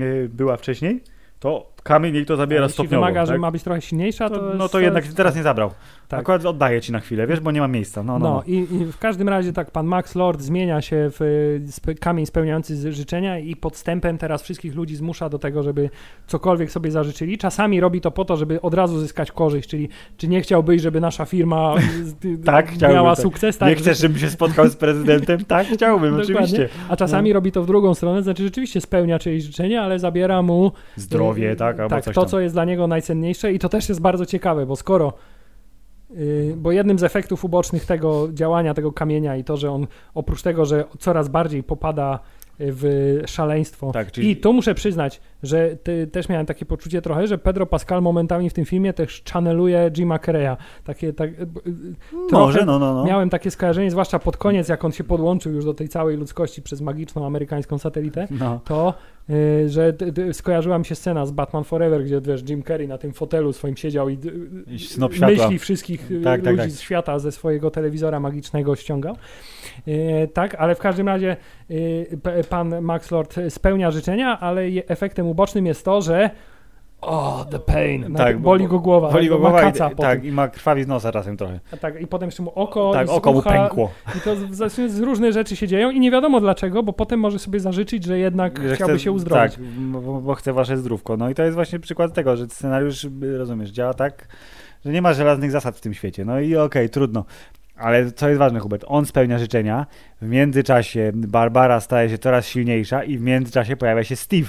y, 0.00 0.28
była 0.32 0.56
wcześniej, 0.56 1.02
to 1.40 1.72
kamień 1.82 2.14
jej 2.14 2.26
to 2.26 2.36
zabiera 2.36 2.62
Jeśli 2.62 2.74
stopniowo. 2.74 2.96
wymaga, 3.06 3.20
tak? 3.20 3.28
że 3.34 3.38
ma 3.38 3.50
być 3.50 3.62
trochę 3.62 3.80
silniejsza, 3.80 4.28
to, 4.30 4.46
jest, 4.46 4.58
no 4.58 4.68
to 4.68 4.80
jednak 4.80 5.06
teraz 5.06 5.36
nie 5.36 5.42
zabrał. 5.42 5.70
Tak. 6.08 6.20
Akurat 6.20 6.46
oddaję 6.46 6.80
ci 6.80 6.92
na 6.92 7.00
chwilę, 7.00 7.26
wiesz, 7.26 7.40
bo 7.40 7.50
nie 7.50 7.60
ma 7.60 7.68
miejsca. 7.68 8.02
No, 8.02 8.18
no, 8.18 8.28
No, 8.28 8.34
no. 8.34 8.42
I, 8.46 8.56
i 8.58 8.84
w 8.92 8.98
każdym 8.98 9.28
razie 9.28 9.52
tak 9.52 9.70
pan 9.70 9.86
Max 9.86 10.14
Lord 10.14 10.40
zmienia 10.40 10.80
się 10.82 11.10
w 11.10 11.22
y, 11.22 11.72
spe, 11.72 11.94
kamień 11.94 12.26
spełniający 12.26 12.92
życzenia 12.92 13.38
i 13.38 13.56
podstępem 13.56 14.18
teraz 14.18 14.42
wszystkich 14.42 14.74
ludzi 14.74 14.96
zmusza 14.96 15.28
do 15.28 15.38
tego, 15.38 15.62
żeby 15.62 15.90
cokolwiek 16.26 16.70
sobie 16.70 16.90
zażyczyli. 16.90 17.38
Czasami 17.38 17.80
robi 17.80 18.00
to 18.00 18.10
po 18.10 18.24
to, 18.24 18.36
żeby 18.36 18.60
od 18.60 18.74
razu 18.74 18.98
zyskać 19.00 19.32
korzyść, 19.32 19.68
czyli 19.68 19.88
czy 20.16 20.28
nie 20.28 20.40
chciałbyś, 20.40 20.82
żeby 20.82 21.00
nasza 21.00 21.24
firma 21.24 21.74
y, 22.24 22.28
y, 22.28 22.38
Tak, 22.44 22.80
miała 22.80 23.14
tak. 23.14 23.22
sukces? 23.22 23.58
Tak, 23.58 23.68
nie 23.68 23.74
chcesz, 23.74 23.98
żebym 23.98 24.18
się 24.18 24.30
spotkał 24.30 24.68
z 24.68 24.76
prezydentem? 24.76 25.44
Tak, 25.44 25.66
chciałbym, 25.66 26.10
Dokładnie. 26.16 26.34
oczywiście. 26.34 26.68
A 26.88 26.96
czasami 26.96 27.32
robi 27.32 27.52
to 27.52 27.62
w 27.62 27.66
drugą 27.66 27.94
stronę, 27.94 28.22
znaczy 28.22 28.42
rzeczywiście 28.42 28.80
spełnia 28.80 29.18
czyjeś 29.18 29.44
życzenia, 29.44 29.82
ale 29.82 29.98
zabiera 29.98 30.42
mu 30.42 30.72
Zdrowie, 30.96 31.52
y, 31.52 31.56
tak, 31.72 31.80
albo 31.80 31.96
tak 31.96 32.04
to, 32.04 32.20
tam. 32.20 32.28
co 32.28 32.40
jest 32.40 32.54
dla 32.54 32.64
niego 32.64 32.86
najcenniejsze 32.86 33.52
i 33.52 33.58
to 33.58 33.68
też 33.68 33.88
jest 33.88 34.00
bardzo 34.00 34.26
ciekawe, 34.26 34.66
bo 34.66 34.76
skoro 34.76 35.12
y, 36.16 36.54
bo 36.56 36.72
jednym 36.72 36.98
z 36.98 37.02
efektów 37.02 37.44
ubocznych 37.44 37.86
tego 37.86 38.28
działania, 38.32 38.74
tego 38.74 38.92
kamienia 38.92 39.36
i 39.36 39.44
to, 39.44 39.56
że 39.56 39.70
on 39.70 39.86
oprócz 40.14 40.42
tego, 40.42 40.64
że 40.64 40.84
coraz 40.98 41.28
bardziej 41.28 41.62
popada 41.62 42.18
w 42.60 43.20
szaleństwo. 43.26 43.92
Tak, 43.92 44.12
czyli- 44.12 44.30
I 44.30 44.36
tu 44.36 44.52
muszę 44.52 44.74
przyznać, 44.74 45.20
że 45.42 45.76
też 46.12 46.28
miałem 46.28 46.46
takie 46.46 46.66
poczucie 46.66 47.02
trochę, 47.02 47.26
że 47.26 47.38
Pedro 47.38 47.66
Pascal 47.66 48.02
momentami 48.02 48.50
w 48.50 48.52
tym 48.52 48.64
filmie 48.64 48.92
też 48.92 49.22
channeluje 49.32 49.90
Jima 49.90 50.18
Carreya. 50.18 50.56
Takie, 50.84 51.12
tak, 51.12 51.30
y, 51.30 51.42
y, 51.66 52.32
Może, 52.32 52.64
no, 52.64 52.78
no, 52.78 52.94
no. 52.94 53.04
Miałem 53.04 53.30
takie 53.30 53.50
skojarzenie, 53.50 53.90
zwłaszcza 53.90 54.18
pod 54.18 54.36
koniec, 54.36 54.68
jak 54.68 54.84
on 54.84 54.92
się 54.92 55.04
podłączył 55.04 55.52
już 55.52 55.64
do 55.64 55.74
tej 55.74 55.88
całej 55.88 56.16
ludzkości 56.16 56.62
przez 56.62 56.80
magiczną 56.80 57.26
amerykańską 57.26 57.78
satelitę, 57.78 58.28
no. 58.30 58.60
to, 58.64 58.94
y, 59.30 59.68
że 59.68 59.94
skojarzyła 60.32 60.78
mi 60.78 60.84
się 60.84 60.94
scena 60.94 61.26
z 61.26 61.30
Batman 61.30 61.64
Forever, 61.64 62.04
gdzie 62.04 62.20
wiesz, 62.20 62.48
Jim 62.48 62.62
Carrey 62.62 62.88
na 62.88 62.98
tym 62.98 63.12
fotelu 63.12 63.52
swoim 63.52 63.76
siedział 63.76 64.08
i 64.08 64.18
I 64.66 64.78
myśli 65.20 65.58
wszystkich 65.58 66.08
Tak, 66.24 66.42
tak, 66.42 66.50
ludzi 66.50 66.62
tak. 66.62 66.70
z 66.70 66.80
świata 66.80 67.18
ze 67.18 67.32
swojego 67.32 67.70
telewizora 67.70 68.20
magicznego 68.20 68.76
ściągał. 68.76 69.16
Y, 69.88 70.28
tak, 70.34 70.54
ale 70.54 70.74
w 70.74 70.78
każdym 70.78 71.06
razie 71.08 71.36
pan 72.48 72.82
Max 72.82 73.10
Lord 73.10 73.36
spełnia 73.48 73.90
życzenia, 73.90 74.40
ale 74.40 74.70
je, 74.70 74.88
efektem 74.88 75.27
ubocznym 75.28 75.66
jest 75.66 75.84
to, 75.84 76.02
że 76.02 76.30
o, 77.00 77.46
the 77.50 77.58
pain. 77.58 78.14
Tak, 78.14 78.38
boli 78.38 78.64
bo- 78.64 78.70
go 78.70 78.78
głowa. 78.78 79.08
Woli 79.10 79.28
go 79.28 79.38
głowa 79.38 79.68
i, 79.68 79.72
tak, 79.96 80.24
i 80.24 80.32
ma 80.32 80.48
krwawi 80.48 80.84
z 80.84 80.86
nosa 80.86 81.12
czasem 81.12 81.36
trochę. 81.36 81.60
A 81.72 81.76
tak, 81.76 82.00
I 82.00 82.06
potem 82.06 82.26
jeszcze 82.26 82.42
mu 82.42 82.50
oko, 82.50 82.90
Tak, 82.92 83.08
oko 83.08 83.32
mu 83.32 83.42
pękło. 83.42 83.90
I 84.16 84.20
to 84.20 84.36
z, 84.36 84.72
z, 84.72 85.00
różne 85.00 85.32
rzeczy 85.32 85.56
się 85.56 85.68
dzieją 85.68 85.90
i 85.90 86.00
nie 86.00 86.10
wiadomo 86.10 86.40
dlaczego, 86.40 86.82
bo 86.82 86.92
potem 86.92 87.20
może 87.20 87.38
sobie 87.38 87.60
zażyczyć, 87.60 88.04
że 88.04 88.18
jednak 88.18 88.62
Że 88.68 88.74
chciałby 88.74 88.94
chce- 88.94 89.02
się 89.04 89.12
uzdrowić. 89.12 89.54
Tak, 89.54 89.62
bo, 89.78 90.20
bo 90.20 90.34
chce 90.34 90.52
wasze 90.52 90.76
zdrówko. 90.76 91.16
No 91.16 91.30
i 91.30 91.34
to 91.34 91.42
jest 91.42 91.54
właśnie 91.54 91.78
przykład 91.78 92.14
tego, 92.14 92.36
że 92.36 92.46
scenariusz, 92.46 93.06
rozumiesz, 93.38 93.70
działa 93.70 93.94
tak, 93.94 94.28
że 94.84 94.92
nie 94.92 95.02
ma 95.02 95.12
żelaznych 95.12 95.50
zasad 95.50 95.76
w 95.76 95.80
tym 95.80 95.94
świecie. 95.94 96.24
No 96.24 96.40
i 96.40 96.56
okej, 96.56 96.90
trudno. 96.90 97.24
Ale 97.76 98.12
co 98.12 98.28
jest 98.28 98.38
ważne, 98.38 98.60
Hubert, 98.60 98.84
on 98.88 99.06
spełnia 99.06 99.38
życzenia, 99.38 99.86
w 100.22 100.28
międzyczasie 100.28 101.12
Barbara 101.14 101.80
staje 101.80 102.08
się 102.10 102.18
coraz 102.18 102.46
silniejsza 102.46 103.04
i 103.04 103.18
w 103.18 103.20
międzyczasie 103.22 103.76
pojawia 103.76 104.04
się 104.04 104.16
Steve. 104.16 104.48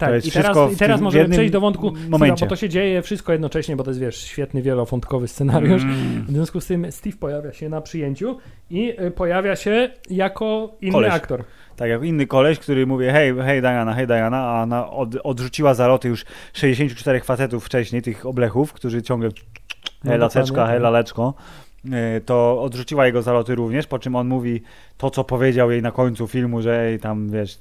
Tak, 0.00 0.26
i 0.26 0.30
teraz, 0.30 0.72
i 0.72 0.76
teraz 0.76 1.00
możemy 1.00 1.28
przejść 1.28 1.52
do 1.52 1.60
wątku, 1.60 1.92
momencie. 2.08 2.46
Bo 2.46 2.50
to 2.50 2.56
się 2.56 2.68
dzieje 2.68 3.02
wszystko 3.02 3.32
jednocześnie, 3.32 3.76
bo 3.76 3.84
to 3.84 3.90
jest, 3.90 4.00
wiesz, 4.00 4.16
świetny, 4.16 4.62
wielowątkowy 4.62 5.28
scenariusz. 5.28 5.82
Mm. 5.82 6.24
W 6.28 6.30
związku 6.30 6.60
z 6.60 6.66
tym 6.66 6.92
Steve 6.92 7.16
pojawia 7.16 7.52
się 7.52 7.68
na 7.68 7.80
przyjęciu 7.80 8.38
i 8.70 9.00
y, 9.00 9.10
pojawia 9.10 9.56
się 9.56 9.90
jako 10.10 10.76
inny 10.80 10.92
Koleś. 10.92 11.12
aktor. 11.12 11.44
Tak 11.76 11.90
jak 11.90 12.04
inny 12.04 12.26
koleś, 12.26 12.58
który 12.58 12.86
mówi 12.86 13.06
hej, 13.06 13.34
hej 13.44 13.60
Diana, 13.60 13.94
hej 13.94 14.06
Diana, 14.06 14.38
a 14.38 14.62
ona 14.62 14.90
od, 14.90 15.16
odrzuciła 15.24 15.74
zaloty 15.74 16.08
już 16.08 16.24
64 16.52 17.20
facetów 17.20 17.64
wcześniej, 17.64 18.02
tych 18.02 18.26
oblechów, 18.26 18.72
którzy 18.72 19.02
ciągle 19.02 19.28
No, 20.04 20.10
hej 20.10 20.20
dokładnie, 20.20 20.56
hej 20.56 20.66
tak. 20.66 20.82
laleczko, 20.82 21.34
y, 21.84 22.20
to 22.20 22.62
odrzuciła 22.62 23.06
jego 23.06 23.22
zaloty 23.22 23.54
również, 23.54 23.86
po 23.86 23.98
czym 23.98 24.16
on 24.16 24.28
mówi 24.28 24.62
to, 24.98 25.10
co 25.10 25.24
powiedział 25.24 25.70
jej 25.70 25.82
na 25.82 25.90
końcu 25.90 26.26
filmu, 26.26 26.62
że 26.62 26.80
ej, 26.80 26.98
tam 26.98 27.30
wiesz, 27.30 27.58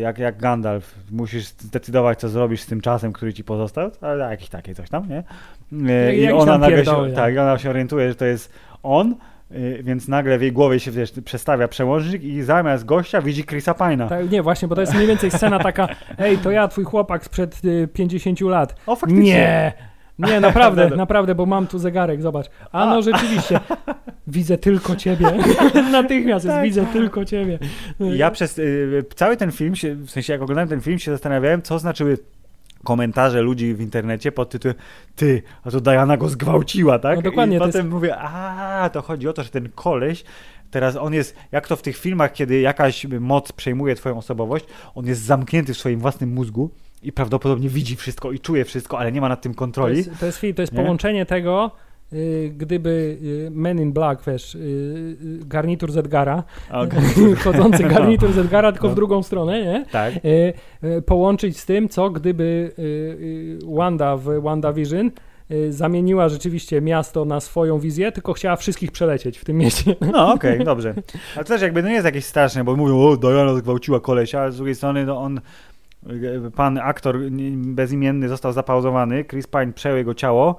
jak, 0.00 0.18
jak 0.18 0.36
Gandalf, 0.36 0.94
musisz 1.10 1.46
zdecydować, 1.46 2.18
co 2.20 2.28
zrobisz 2.28 2.60
z 2.60 2.66
tym 2.66 2.80
czasem, 2.80 3.12
który 3.12 3.32
ci 3.34 3.44
pozostał, 3.44 3.90
ale 4.00 4.30
jakieś 4.30 4.48
takie 4.48 4.74
coś 4.74 4.90
tam, 4.90 5.08
nie? 5.08 5.18
Y, 5.18 6.14
I 6.16 6.22
Jakiś 6.22 6.40
ona 6.40 6.58
nagle 6.58 6.84
się, 6.84 7.12
tak. 7.14 7.38
ona 7.38 7.58
się 7.58 7.70
orientuje, 7.70 8.08
że 8.08 8.14
to 8.14 8.24
jest 8.24 8.52
on, 8.82 9.14
y, 9.52 9.80
więc 9.82 10.08
nagle 10.08 10.38
w 10.38 10.42
jej 10.42 10.52
głowie 10.52 10.80
się 10.80 10.90
wiesz, 10.90 11.12
przestawia 11.24 11.68
przełącznik 11.68 12.22
i 12.22 12.42
zamiast 12.42 12.84
gościa 12.84 13.22
widzi 13.22 13.44
Chrisa 13.44 13.72
Pine'a. 13.72 14.08
Tak, 14.08 14.30
nie, 14.30 14.42
właśnie, 14.42 14.68
bo 14.68 14.74
to 14.74 14.80
jest 14.80 14.94
mniej 14.94 15.06
więcej 15.06 15.30
scena 15.30 15.58
taka, 15.58 15.88
ej, 16.18 16.38
to 16.38 16.50
ja, 16.50 16.68
twój 16.68 16.84
chłopak 16.84 17.24
sprzed 17.24 17.64
y, 17.64 17.88
50 17.92 18.40
lat. 18.40 18.74
O, 18.86 18.96
faktycznie. 18.96 19.24
Nie! 19.24 19.72
Nie, 20.18 20.40
naprawdę, 20.40 20.82
Dobra. 20.82 20.96
naprawdę, 21.06 21.34
bo 21.34 21.46
mam 21.46 21.66
tu 21.66 21.78
zegarek, 21.78 22.22
zobacz. 22.22 22.46
A, 22.72 22.86
no 22.86 23.02
rzeczywiście, 23.02 23.60
widzę 24.26 24.58
tylko 24.58 24.96
ciebie. 24.96 25.26
Natychmiast 25.92 26.44
jest, 26.44 26.56
Tak. 26.56 26.64
widzę 26.64 26.86
tylko 26.92 27.24
ciebie. 27.24 27.58
Ja 28.00 28.30
przez 28.30 28.58
y, 28.58 29.04
cały 29.14 29.36
ten 29.36 29.52
film, 29.52 29.76
się, 29.76 29.94
w 29.94 30.10
sensie 30.10 30.32
jak 30.32 30.42
oglądałem 30.42 30.68
ten 30.68 30.80
film, 30.80 30.98
się 30.98 31.10
zastanawiałem, 31.10 31.62
co 31.62 31.78
znaczyły 31.78 32.18
komentarze 32.84 33.42
ludzi 33.42 33.74
w 33.74 33.80
internecie 33.80 34.32
pod 34.32 34.50
tytułem 34.50 34.76
ty, 35.16 35.42
a 35.64 35.70
to 35.70 35.80
Diana 35.80 36.16
go 36.16 36.28
zgwałciła, 36.28 36.98
tak? 36.98 37.16
No 37.16 37.22
dokładnie, 37.22 37.56
I 37.56 37.58
potem 37.58 37.80
jest- 37.80 37.88
mówię, 37.90 38.16
a 38.18 38.90
to 38.92 39.02
chodzi 39.02 39.28
o 39.28 39.32
to, 39.32 39.42
że 39.42 39.50
ten 39.50 39.68
koleś 39.74 40.24
Teraz 40.70 40.96
on 40.96 41.14
jest, 41.14 41.36
jak 41.52 41.68
to 41.68 41.76
w 41.76 41.82
tych 41.82 41.96
filmach, 41.96 42.32
kiedy 42.32 42.60
jakaś 42.60 43.06
moc 43.20 43.52
przejmuje 43.52 43.94
twoją 43.94 44.18
osobowość, 44.18 44.64
on 44.94 45.06
jest 45.06 45.20
zamknięty 45.22 45.74
w 45.74 45.78
swoim 45.78 46.00
własnym 46.00 46.32
mózgu 46.32 46.70
i 47.02 47.12
prawdopodobnie 47.12 47.68
widzi 47.68 47.96
wszystko 47.96 48.32
i 48.32 48.38
czuje 48.38 48.64
wszystko, 48.64 48.98
ale 48.98 49.12
nie 49.12 49.20
ma 49.20 49.28
nad 49.28 49.42
tym 49.42 49.54
To 49.54 49.58
kontroli. 49.58 49.96
jest, 49.96 50.10
to 50.20 50.26
jest, 50.26 50.40
to 50.56 50.62
jest 50.62 50.72
Nie? 50.72 50.82
połączenie 50.82 51.26
tego, 51.26 51.70
y, 52.12 52.52
gdyby 52.56 53.18
y, 53.22 53.50
Men 53.50 53.80
in 53.80 53.92
Black, 53.92 54.24
wiesz, 54.26 54.54
y, 54.54 55.16
garnitur 55.46 55.92
z 55.92 55.96
Edgara, 55.96 56.44
A, 56.70 56.80
okej. 56.80 57.00
chodzący 57.44 57.84
garnitur 57.84 58.32
z 58.32 58.38
Edgara, 58.38 58.72
tylko 58.72 58.86
No. 58.86 58.92
w 58.92 58.96
drugą 58.96 59.22
stronę, 59.22 59.64
nie? 59.64 59.86
tak. 59.92 60.14
Połączyć 61.06 61.58
z 61.58 61.66
tym, 61.66 61.88
co 61.88 62.10
gdyby 62.10 62.72
Wanda 63.76 64.16
w 64.16 64.42
WandaVision 64.42 65.10
zamieniła 65.70 66.28
rzeczywiście 66.28 66.80
miasto 66.80 67.24
na 67.24 67.40
swoją 67.40 67.78
wizję, 67.78 68.12
tylko 68.12 68.32
chciała 68.32 68.56
wszystkich 68.56 68.92
przelecieć 68.92 69.38
w 69.38 69.44
tym 69.44 69.56
mieście. 69.62 69.96
No, 70.12 70.32
okej, 70.32 70.64
dobrze. 70.64 70.94
Ale 71.36 71.44
to 71.44 71.48
też 71.48 71.62
jakby 71.62 71.82
no 71.82 71.88
nie 71.88 71.94
jest 71.94 72.06
jakieś 72.06 72.24
straszne, 72.24 72.64
bo 72.64 72.76
mówią, 72.76 73.00
o, 73.00 73.16
Diana 73.16 73.54
zgwałciła 73.54 74.00
kolesia, 74.00 74.40
ale 74.40 74.52
z 74.52 74.56
drugiej 74.56 74.74
strony 74.74 75.06
no 75.06 75.20
on, 75.20 75.40
y, 76.10 76.50
pan 76.56 76.78
aktor 76.78 77.18
bezimienny 77.54 78.28
został 78.28 78.52
zapauzowany, 78.52 79.24
Chris 79.24 79.46
Pine 79.46 79.72
przejął 79.72 79.98
jego 79.98 80.14
ciało 80.14 80.56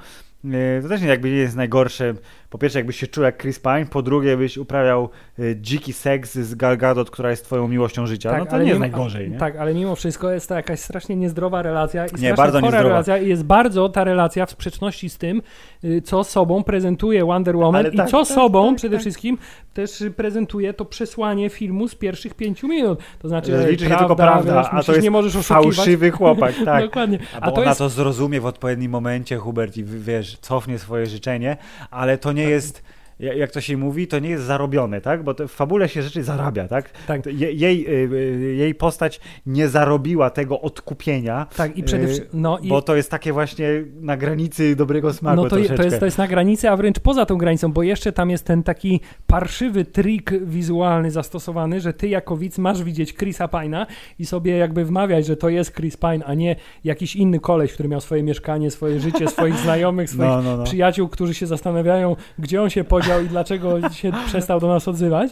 to 0.81 0.89
też 0.89 1.01
nie 1.01 1.07
jakby 1.07 1.29
nie 1.29 1.37
jest 1.37 1.55
najgorsze. 1.55 2.13
Po 2.49 2.57
pierwsze, 2.57 2.79
jakbyś 2.79 2.99
się 2.99 3.07
czuł 3.07 3.23
jak 3.23 3.41
Chris 3.41 3.59
Pine, 3.59 3.85
po 3.85 4.01
drugie, 4.01 4.37
byś 4.37 4.57
uprawiał 4.57 5.09
dziki 5.55 5.93
seks 5.93 6.33
z 6.33 6.55
Gal 6.55 6.77
Gadot, 6.77 7.11
która 7.11 7.29
jest 7.29 7.45
twoją 7.45 7.67
miłością 7.67 8.07
życia. 8.07 8.29
Tak, 8.31 8.39
no 8.39 8.45
to 8.45 8.59
nie 8.59 8.67
jest 8.67 8.79
najgorzej, 8.79 9.29
nie? 9.29 9.37
Tak, 9.37 9.55
ale 9.55 9.73
mimo 9.73 9.95
wszystko 9.95 10.31
jest 10.31 10.49
to 10.49 10.55
jakaś 10.55 10.79
strasznie 10.79 11.15
niezdrowa 11.15 11.61
relacja 11.61 12.05
i 12.07 12.21
nie, 12.21 12.33
bardzo 12.33 12.61
chora 12.61 12.81
relacja 12.81 13.17
i 13.17 13.27
jest 13.27 13.43
bardzo 13.43 13.89
ta 13.89 14.03
relacja 14.03 14.45
w 14.45 14.51
sprzeczności 14.51 15.09
z 15.09 15.17
tym, 15.17 15.41
y, 15.83 16.01
co 16.01 16.23
sobą 16.23 16.63
prezentuje 16.63 17.25
Wonder 17.25 17.55
Woman 17.55 17.85
ale 17.85 17.89
i 17.89 17.97
tak, 17.97 18.09
co 18.09 18.25
tak, 18.25 18.27
sobą 18.27 18.67
tak, 18.67 18.77
przede 18.77 18.95
tak. 18.95 19.01
wszystkim 19.01 19.37
też 19.73 20.03
prezentuje 20.15 20.73
to 20.73 20.85
przesłanie 20.85 21.49
filmu 21.49 21.87
z 21.87 21.95
pierwszych 21.95 22.33
pięciu 22.33 22.67
minut. 22.67 22.99
To 23.19 23.27
znaczy, 23.27 23.51
że 23.51 23.71
liczy 23.71 23.85
się 23.85 23.95
tylko 23.95 24.15
prawda, 24.15 24.69
a 24.71 24.83
to 24.83 24.91
jest 24.91 25.03
nie 25.03 25.11
możesz 25.11 25.33
fałszywy 25.33 26.11
chłopak, 26.11 26.55
tak. 26.65 26.83
Dokładnie. 26.83 27.19
A, 27.33 27.41
a 27.41 27.51
to 27.51 27.61
ona 27.61 27.69
jest... 27.69 27.77
to 27.77 27.89
zrozumie 27.89 28.41
w 28.41 28.45
odpowiednim 28.45 28.91
momencie, 28.91 29.37
Hubert, 29.37 29.77
i 29.77 29.83
wiesz, 29.83 30.37
cofnie 30.37 30.79
swoje 30.79 31.05
życzenie, 31.05 31.57
ale 31.91 32.17
to 32.17 32.31
nie 32.31 32.38
tak. 32.43 32.49
jest 32.49 32.83
jak 33.19 33.51
to 33.51 33.61
się 33.61 33.77
mówi, 33.77 34.07
to 34.07 34.19
nie 34.19 34.29
jest 34.29 34.43
zarobione, 34.43 35.01
tak? 35.01 35.23
Bo 35.23 35.33
w 35.33 35.51
fabule 35.51 35.89
się 35.89 36.01
rzeczy 36.01 36.23
zarabia, 36.23 36.67
tak? 36.67 36.89
tak. 37.07 37.25
jej, 37.25 37.87
y, 37.87 38.09
y, 38.13 38.55
jej 38.55 38.75
postać 38.75 39.19
nie 39.45 39.67
zarobiła 39.67 40.29
tego 40.29 40.61
odkupienia. 40.61 41.47
Tak, 41.55 41.77
i 41.77 41.83
przede 41.83 42.07
wszystkim. 42.07 42.41
No 42.41 42.59
bo 42.63 42.81
to 42.81 42.95
jest 42.95 43.11
takie 43.11 43.33
właśnie 43.33 43.67
na 44.01 44.17
granicy 44.17 44.75
dobrego 44.75 45.13
smaku. 45.13 45.35
No 45.35 45.43
to, 45.43 45.49
to, 45.49 45.83
jest, 45.83 45.99
to 45.99 46.05
jest 46.05 46.17
na 46.17 46.27
granicy, 46.27 46.69
a 46.69 46.77
wręcz 46.77 46.99
poza 46.99 47.25
tą 47.25 47.37
granicą, 47.37 47.73
bo 47.73 47.83
jeszcze 47.83 48.11
tam 48.11 48.29
jest 48.29 48.45
ten 48.45 48.63
taki 48.63 49.01
parszywy 49.27 49.85
trik 49.85 50.45
wizualny 50.45 51.11
zastosowany, 51.11 51.81
że 51.81 51.93
ty 51.93 52.07
jako 52.07 52.37
widz 52.37 52.57
masz 52.57 52.83
widzieć 52.83 53.13
Chrisa 53.13 53.47
Pine'a 53.47 53.85
i 54.19 54.25
sobie 54.25 54.57
jakby 54.57 54.85
wmawiać, 54.85 55.25
że 55.25 55.37
to 55.37 55.49
jest 55.49 55.75
Chris 55.75 55.97
Pine, 55.97 56.25
a 56.25 56.33
nie 56.33 56.55
jakiś 56.83 57.15
inny 57.15 57.39
koleś, 57.39 57.73
który 57.73 57.89
miał 57.89 58.01
swoje 58.01 58.23
mieszkanie, 58.23 58.71
swoje 58.71 58.99
życie, 58.99 59.27
swoich 59.27 59.55
znajomych, 59.63 60.09
swoich 60.09 60.29
no, 60.29 60.41
no, 60.41 60.57
no. 60.57 60.63
przyjaciół, 60.63 61.07
którzy 61.07 61.33
się 61.33 61.47
zastanawiają, 61.47 62.15
gdzie 62.39 62.61
on 62.61 62.69
się 62.69 62.83
podział 62.83 63.08
powiedział 63.09 63.25
i 63.25 63.29
dlaczego 63.29 63.89
się 63.89 64.11
przestał 64.27 64.59
do 64.59 64.67
nas 64.67 64.87
odzywać. 64.87 65.31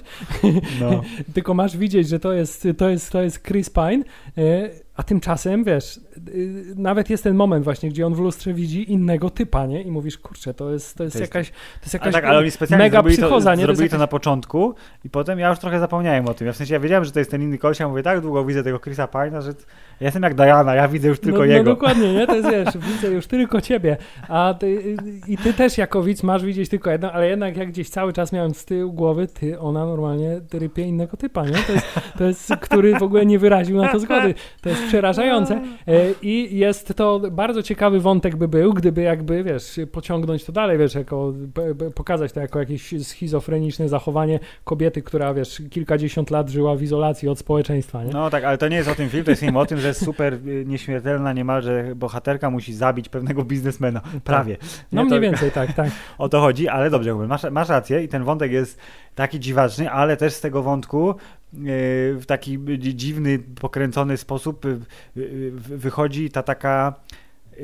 No. 0.79 1.01
Tylko 1.33 1.53
masz 1.53 1.77
widzieć, 1.77 2.07
że 2.07 2.19
to 2.19 2.33
jest, 2.33 2.67
to 2.77 2.89
jest, 2.89 3.11
to 3.11 3.21
jest 3.21 3.43
Chris 3.47 3.69
Pine. 3.69 4.03
A 4.97 5.03
tymczasem, 5.03 5.63
wiesz, 5.63 5.99
y, 6.27 6.63
nawet 6.75 7.09
jest 7.09 7.23
ten 7.23 7.35
moment 7.35 7.63
właśnie, 7.63 7.89
gdzie 7.89 8.07
on 8.07 8.15
w 8.15 8.19
lustrze 8.19 8.53
widzi 8.53 8.91
innego 8.91 9.29
typa, 9.29 9.65
nie? 9.65 9.81
I 9.81 9.91
mówisz, 9.91 10.17
kurczę, 10.17 10.53
to 10.53 10.71
jest, 10.71 10.97
to 10.97 11.03
jest, 11.03 11.15
to 11.15 11.19
jest 11.19 11.33
jakaś, 11.33 11.49
to 11.51 11.81
jest 11.81 11.93
jakaś 11.93 12.13
tak, 12.13 12.25
ale 12.25 12.39
oni 12.39 12.51
specjalnie 12.51 12.85
mega 12.85 12.97
zrobili 12.97 13.17
psychoza, 13.17 13.49
to, 13.49 13.55
nie? 13.55 13.63
Zrobili 13.63 13.89
to, 13.89 13.95
to, 13.95 13.99
na 13.99 14.07
początku 14.07 14.75
i 15.05 15.09
potem 15.09 15.39
ja 15.39 15.49
już 15.49 15.59
trochę 15.59 15.79
zapomniałem 15.79 16.27
o 16.27 16.33
tym. 16.33 16.47
Ja 16.47 16.53
w 16.53 16.57
sensie 16.57 16.73
ja 16.73 16.79
wiedziałem, 16.79 17.05
że 17.05 17.11
to 17.11 17.19
jest 17.19 17.31
ten 17.31 17.41
inny 17.41 17.57
koleś, 17.57 17.79
ja 17.79 17.87
mówię, 17.87 18.03
tak 18.03 18.21
długo 18.21 18.45
widzę 18.45 18.63
tego 18.63 18.79
Chrisa 18.79 19.05
Pine'a, 19.05 19.41
że 19.41 19.49
ja 19.99 20.07
jestem 20.07 20.23
jak 20.23 20.35
Diana, 20.35 20.75
ja 20.75 20.87
widzę 20.87 21.07
już 21.07 21.19
tylko 21.19 21.39
no, 21.39 21.45
no 21.45 21.51
jego. 21.51 21.63
No 21.63 21.75
dokładnie, 21.75 22.13
nie? 22.13 22.27
To 22.27 22.35
jest, 22.35 22.49
wiesz, 22.49 22.77
widzę 22.93 23.07
już 23.07 23.27
tylko 23.27 23.61
ciebie. 23.61 23.97
A 24.27 24.55
ty, 24.59 24.95
i 25.27 25.37
ty 25.37 25.53
też 25.53 25.77
jako 25.77 26.03
widz 26.03 26.23
masz 26.23 26.45
widzieć 26.45 26.69
tylko 26.69 26.91
jedno, 26.91 27.11
ale 27.11 27.29
jednak 27.29 27.57
jak 27.57 27.69
gdzieś 27.69 27.89
cały 27.89 28.13
czas 28.13 28.31
miałem 28.31 28.53
z 28.53 28.65
tyłu 28.65 28.93
głowy, 28.93 29.27
ty, 29.27 29.59
ona 29.59 29.85
normalnie 29.85 30.41
rypie 30.53 30.81
innego 30.81 31.17
typa, 31.17 31.45
nie? 31.45 31.57
To 31.57 31.71
jest, 31.71 31.87
to 32.17 32.23
jest 32.23 32.55
który 32.61 32.99
w 32.99 33.03
ogóle 33.03 33.25
nie 33.25 33.39
wyraził 33.39 33.77
na 33.77 33.91
to 33.91 33.99
zgody. 33.99 34.33
To 34.61 34.69
jest 34.69 34.86
przerażające. 34.87 35.61
E, 35.87 36.11
I 36.21 36.57
jest 36.57 36.93
to 36.95 37.21
bardzo 37.31 37.63
ciekawy 37.63 37.99
wątek 37.99 38.35
by 38.35 38.47
był, 38.47 38.73
gdyby 38.73 39.01
jakby, 39.01 39.43
wiesz, 39.43 39.79
pociągnąć 39.91 40.43
to 40.43 40.51
dalej, 40.51 40.77
wiesz, 40.77 40.95
jako, 40.95 41.33
pokazać 41.95 42.31
to 42.31 42.39
jako 42.39 42.59
jakieś 42.59 42.93
schizofreniczne 43.03 43.89
zachowanie 43.89 44.39
kobiety, 44.63 45.01
która, 45.01 45.33
wiesz, 45.33 45.61
kilkadziesiąt 45.69 46.31
lat 46.31 46.49
żyła 46.49 46.75
w 46.75 46.83
izolacji 46.83 47.29
od 47.29 47.39
społeczeństwa, 47.39 48.03
nie? 48.03 48.11
No 48.11 48.29
tak, 48.29 48.43
ale 48.43 48.57
to 48.57 48.67
nie 48.67 48.77
jest 48.77 48.89
o 48.89 48.95
tym 48.95 49.09
film, 49.09 49.23
to 49.23 49.31
jest 49.31 49.41
film 49.41 49.57
o 49.57 49.65
tym, 49.65 49.79
że 49.79 49.93
super 49.93 50.39
nieśmiertelna 50.65 51.33
niemalże 51.33 51.95
bohaterka 51.95 52.49
musi 52.49 52.73
zabić 52.73 53.09
pewnego 53.09 53.43
biznesmena. 53.43 53.99
Tak. 53.99 54.23
Prawie. 54.23 54.57
No 54.91 55.03
mniej 55.03 55.17
to, 55.17 55.21
więcej, 55.21 55.51
tak, 55.51 55.73
tak. 55.73 55.89
O 56.17 56.29
to 56.29 56.39
chodzi, 56.39 56.67
ale 56.67 56.89
dobrze, 56.89 57.15
masz, 57.15 57.43
masz 57.51 57.69
rację 57.69 58.03
i 58.03 58.07
ten 58.07 58.23
wątek 58.23 58.51
jest 58.51 58.79
taki 59.15 59.39
dziwaczny, 59.39 59.91
ale 59.91 60.17
też 60.17 60.33
z 60.33 60.41
tego 60.41 60.63
wątku 60.63 61.15
w 61.53 62.23
taki 62.27 62.59
dziwny, 62.77 63.39
pokręcony 63.39 64.17
sposób 64.17 64.65
y, 64.65 64.79
wychodzi 65.51 66.29
ta 66.29 66.43
taka 66.43 66.93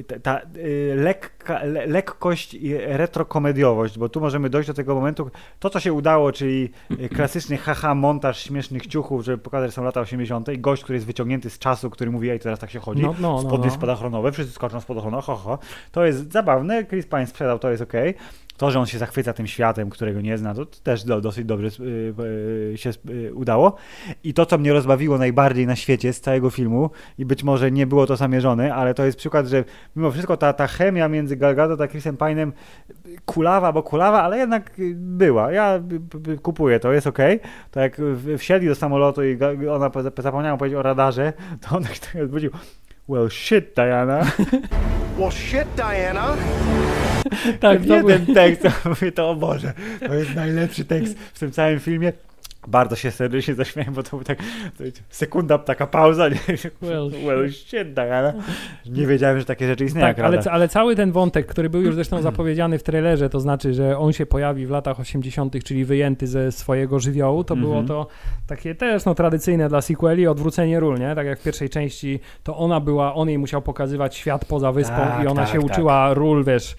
ta, 0.08 0.20
ta 0.20 0.42
y, 0.58 0.96
lekka, 0.96 1.64
le, 1.64 1.86
lekkość 1.86 2.54
i 2.54 2.78
retrokomediowość, 2.78 3.98
bo 3.98 4.10
tu 4.10 4.22
możemy 4.22 4.50
dojść 4.50 4.68
do 4.68 4.74
tego 4.74 4.96
momentu, 4.96 5.32
to 5.60 5.70
co 5.70 5.80
się 5.80 5.94
udało, 5.94 6.32
czyli 6.32 6.70
klasyczny 7.16 7.58
haha 7.58 7.96
montaż 7.96 8.44
śmiesznych 8.44 8.88
ciuchów, 8.88 9.26
żeby 9.26 9.38
pokazać, 9.38 9.70
że 9.70 9.76
są 9.76 9.84
lata 9.84 10.02
80. 10.02 10.50
i 10.50 10.60
gość, 10.60 10.84
który 10.84 10.98
jest 10.98 11.06
wyciągnięty 11.06 11.50
z 11.50 11.60
czasu, 11.60 11.90
który 11.90 12.12
mówi, 12.12 12.30
ej, 12.30 12.40
teraz 12.40 12.60
tak 12.60 12.72
się 12.72 12.80
chodzi, 12.80 13.02
no, 13.02 13.16
no, 13.20 13.40
spodnie 13.40 13.58
no, 13.58 13.66
no. 13.66 13.72
spadochronowe, 13.72 14.32
wszyscy 14.32 14.54
skoczą 14.54 14.82
spadochronowe, 14.82 15.24
ho, 15.24 15.36
ho. 15.36 15.60
To 15.92 16.06
jest 16.06 16.32
zabawne, 16.32 16.86
Chris 16.86 17.06
Pine 17.06 17.28
sprzedał, 17.28 17.60
to 17.60 17.72
jest 17.72 17.84
ok 17.84 17.94
to, 18.58 18.72
że 18.72 18.80
on 18.80 18.86
się 18.86 18.98
zachwyca 18.98 19.34
tym 19.34 19.48
światem, 19.48 19.90
którego 19.90 20.22
nie 20.22 20.38
zna, 20.38 20.54
to 20.54 20.66
też 20.66 21.04
do, 21.04 21.22
dosyć 21.22 21.46
dobrze 21.46 21.68
y, 21.68 22.14
y, 22.74 22.78
się 22.78 22.90
y, 23.10 23.34
udało. 23.34 23.76
I 24.24 24.34
to, 24.34 24.46
co 24.46 24.58
mnie 24.58 24.74
rozbawiło 24.74 25.18
najbardziej 25.18 25.68
na 25.68 25.76
świecie 25.76 26.14
z 26.14 26.22
całego 26.22 26.50
filmu, 26.50 26.90
i 27.18 27.26
być 27.26 27.44
może 27.44 27.72
nie 27.72 27.88
było 27.88 28.08
to 28.08 28.16
zamierzone, 28.16 28.76
ale 28.76 28.94
to 28.94 29.06
jest 29.06 29.18
przykład, 29.18 29.48
że 29.48 29.64
mimo 29.96 30.12
wszystko 30.12 30.38
ta, 30.38 30.54
ta 30.54 30.68
chemia 30.68 31.08
między 31.08 31.36
Gal 31.36 31.56
Gadot 31.56 31.82
a 31.82 31.88
Chrisem 31.88 32.18
Pine'em 32.18 32.52
kulawa, 33.26 33.72
bo 33.72 33.84
kulawa, 33.84 34.24
ale 34.24 34.38
jednak 34.38 34.72
była. 34.96 35.52
Ja 35.52 35.80
kupuję, 36.42 36.80
to 36.80 36.94
jest 36.94 37.08
ok. 37.08 37.20
To 37.72 37.80
jak 37.80 37.98
wsiedli 38.38 38.68
do 38.68 38.76
samolotu 38.76 39.24
i 39.24 39.38
ona 39.72 39.92
zapomniała 40.18 40.58
powiedzieć 40.58 40.80
o 40.80 40.82
radarze, 40.82 41.34
to 41.62 41.78
on 41.78 41.84
tak 41.84 42.24
odwrócił 42.24 42.52
Well 43.10 43.30
shit, 43.30 43.76
Diana. 43.76 44.24
well 45.18 45.32
shit, 45.32 45.68
Diana. 45.76 46.38
tak, 47.60 47.86
to 47.86 47.96
jeden 47.96 48.26
był... 48.26 48.36
tekst, 48.36 48.68
mówię 48.86 49.12
to 49.12 49.30
o 49.30 49.36
Boże, 49.36 49.74
to 50.08 50.14
jest 50.14 50.36
najlepszy 50.36 50.86
tekst 50.86 51.20
w 51.34 51.40
tym 51.40 51.52
całym 51.52 51.80
filmie. 51.80 52.14
Bardzo 52.68 52.96
się 52.96 53.12
serdecznie 53.12 53.56
zaśmiałem, 53.56 53.94
bo 53.94 54.04
to 54.04 54.10
był 54.10 54.24
tak 54.24 54.38
to 54.78 54.84
sekunda, 55.10 55.58
taka 55.58 55.88
pauza. 55.88 56.30
Nie? 56.30 56.40
Well, 56.82 57.12
well 57.28 57.52
shit, 57.52 57.94
Diana. 57.94 58.34
Nie 58.86 59.08
wiedziałem, 59.08 59.40
że 59.40 59.46
takie 59.46 59.68
rzeczy 59.68 59.86
istnieją. 59.86 60.08
Tak, 60.08 60.20
ale, 60.20 60.42
ale, 60.52 60.68
cały 60.68 60.96
ten 60.96 61.12
wątek, 61.12 61.46
który 61.46 61.70
był 61.70 61.82
już 61.82 61.96
zresztą 61.96 62.22
zapowiedziany 62.32 62.80
w 62.80 62.84
trailerze, 62.84 63.30
to 63.30 63.40
znaczy, 63.40 63.74
że 63.74 63.98
on 63.98 64.14
się 64.14 64.26
pojawi 64.26 64.68
w 64.68 64.70
latach 64.70 65.00
80., 65.00 65.64
czyli 65.64 65.86
wyjęty 65.86 66.28
ze 66.28 66.52
swojego 66.52 67.00
żywiołu, 67.00 67.44
to 67.44 67.54
mm 67.54 67.66
-hmm. 67.66 67.68
było 67.70 67.84
to 67.84 68.08
takie 68.48 68.76
też 68.76 69.06
no, 69.06 69.16
tradycyjne 69.16 69.70
dla 69.70 69.82
sequeli, 69.82 70.28
odwrócenie 70.28 70.80
ról, 70.80 71.00
nie? 71.00 71.16
Tak 71.16 71.28
jak 71.28 71.40
w 71.40 71.44
pierwszej 71.44 71.70
części, 71.70 72.20
to 72.44 72.58
ona 72.58 72.80
była, 72.80 73.14
on 73.14 73.30
jej 73.30 73.38
musiał 73.38 73.62
pokazywać 73.62 74.16
świat 74.16 74.46
poza 74.46 74.72
wyspą 74.72 74.96
tak, 74.96 75.24
i 75.24 75.28
ona 75.28 75.42
tak, 75.42 75.54
się 75.54 75.62
tak. 75.62 75.72
uczyła 75.72 76.14
ról, 76.14 76.44
wiesz, 76.44 76.76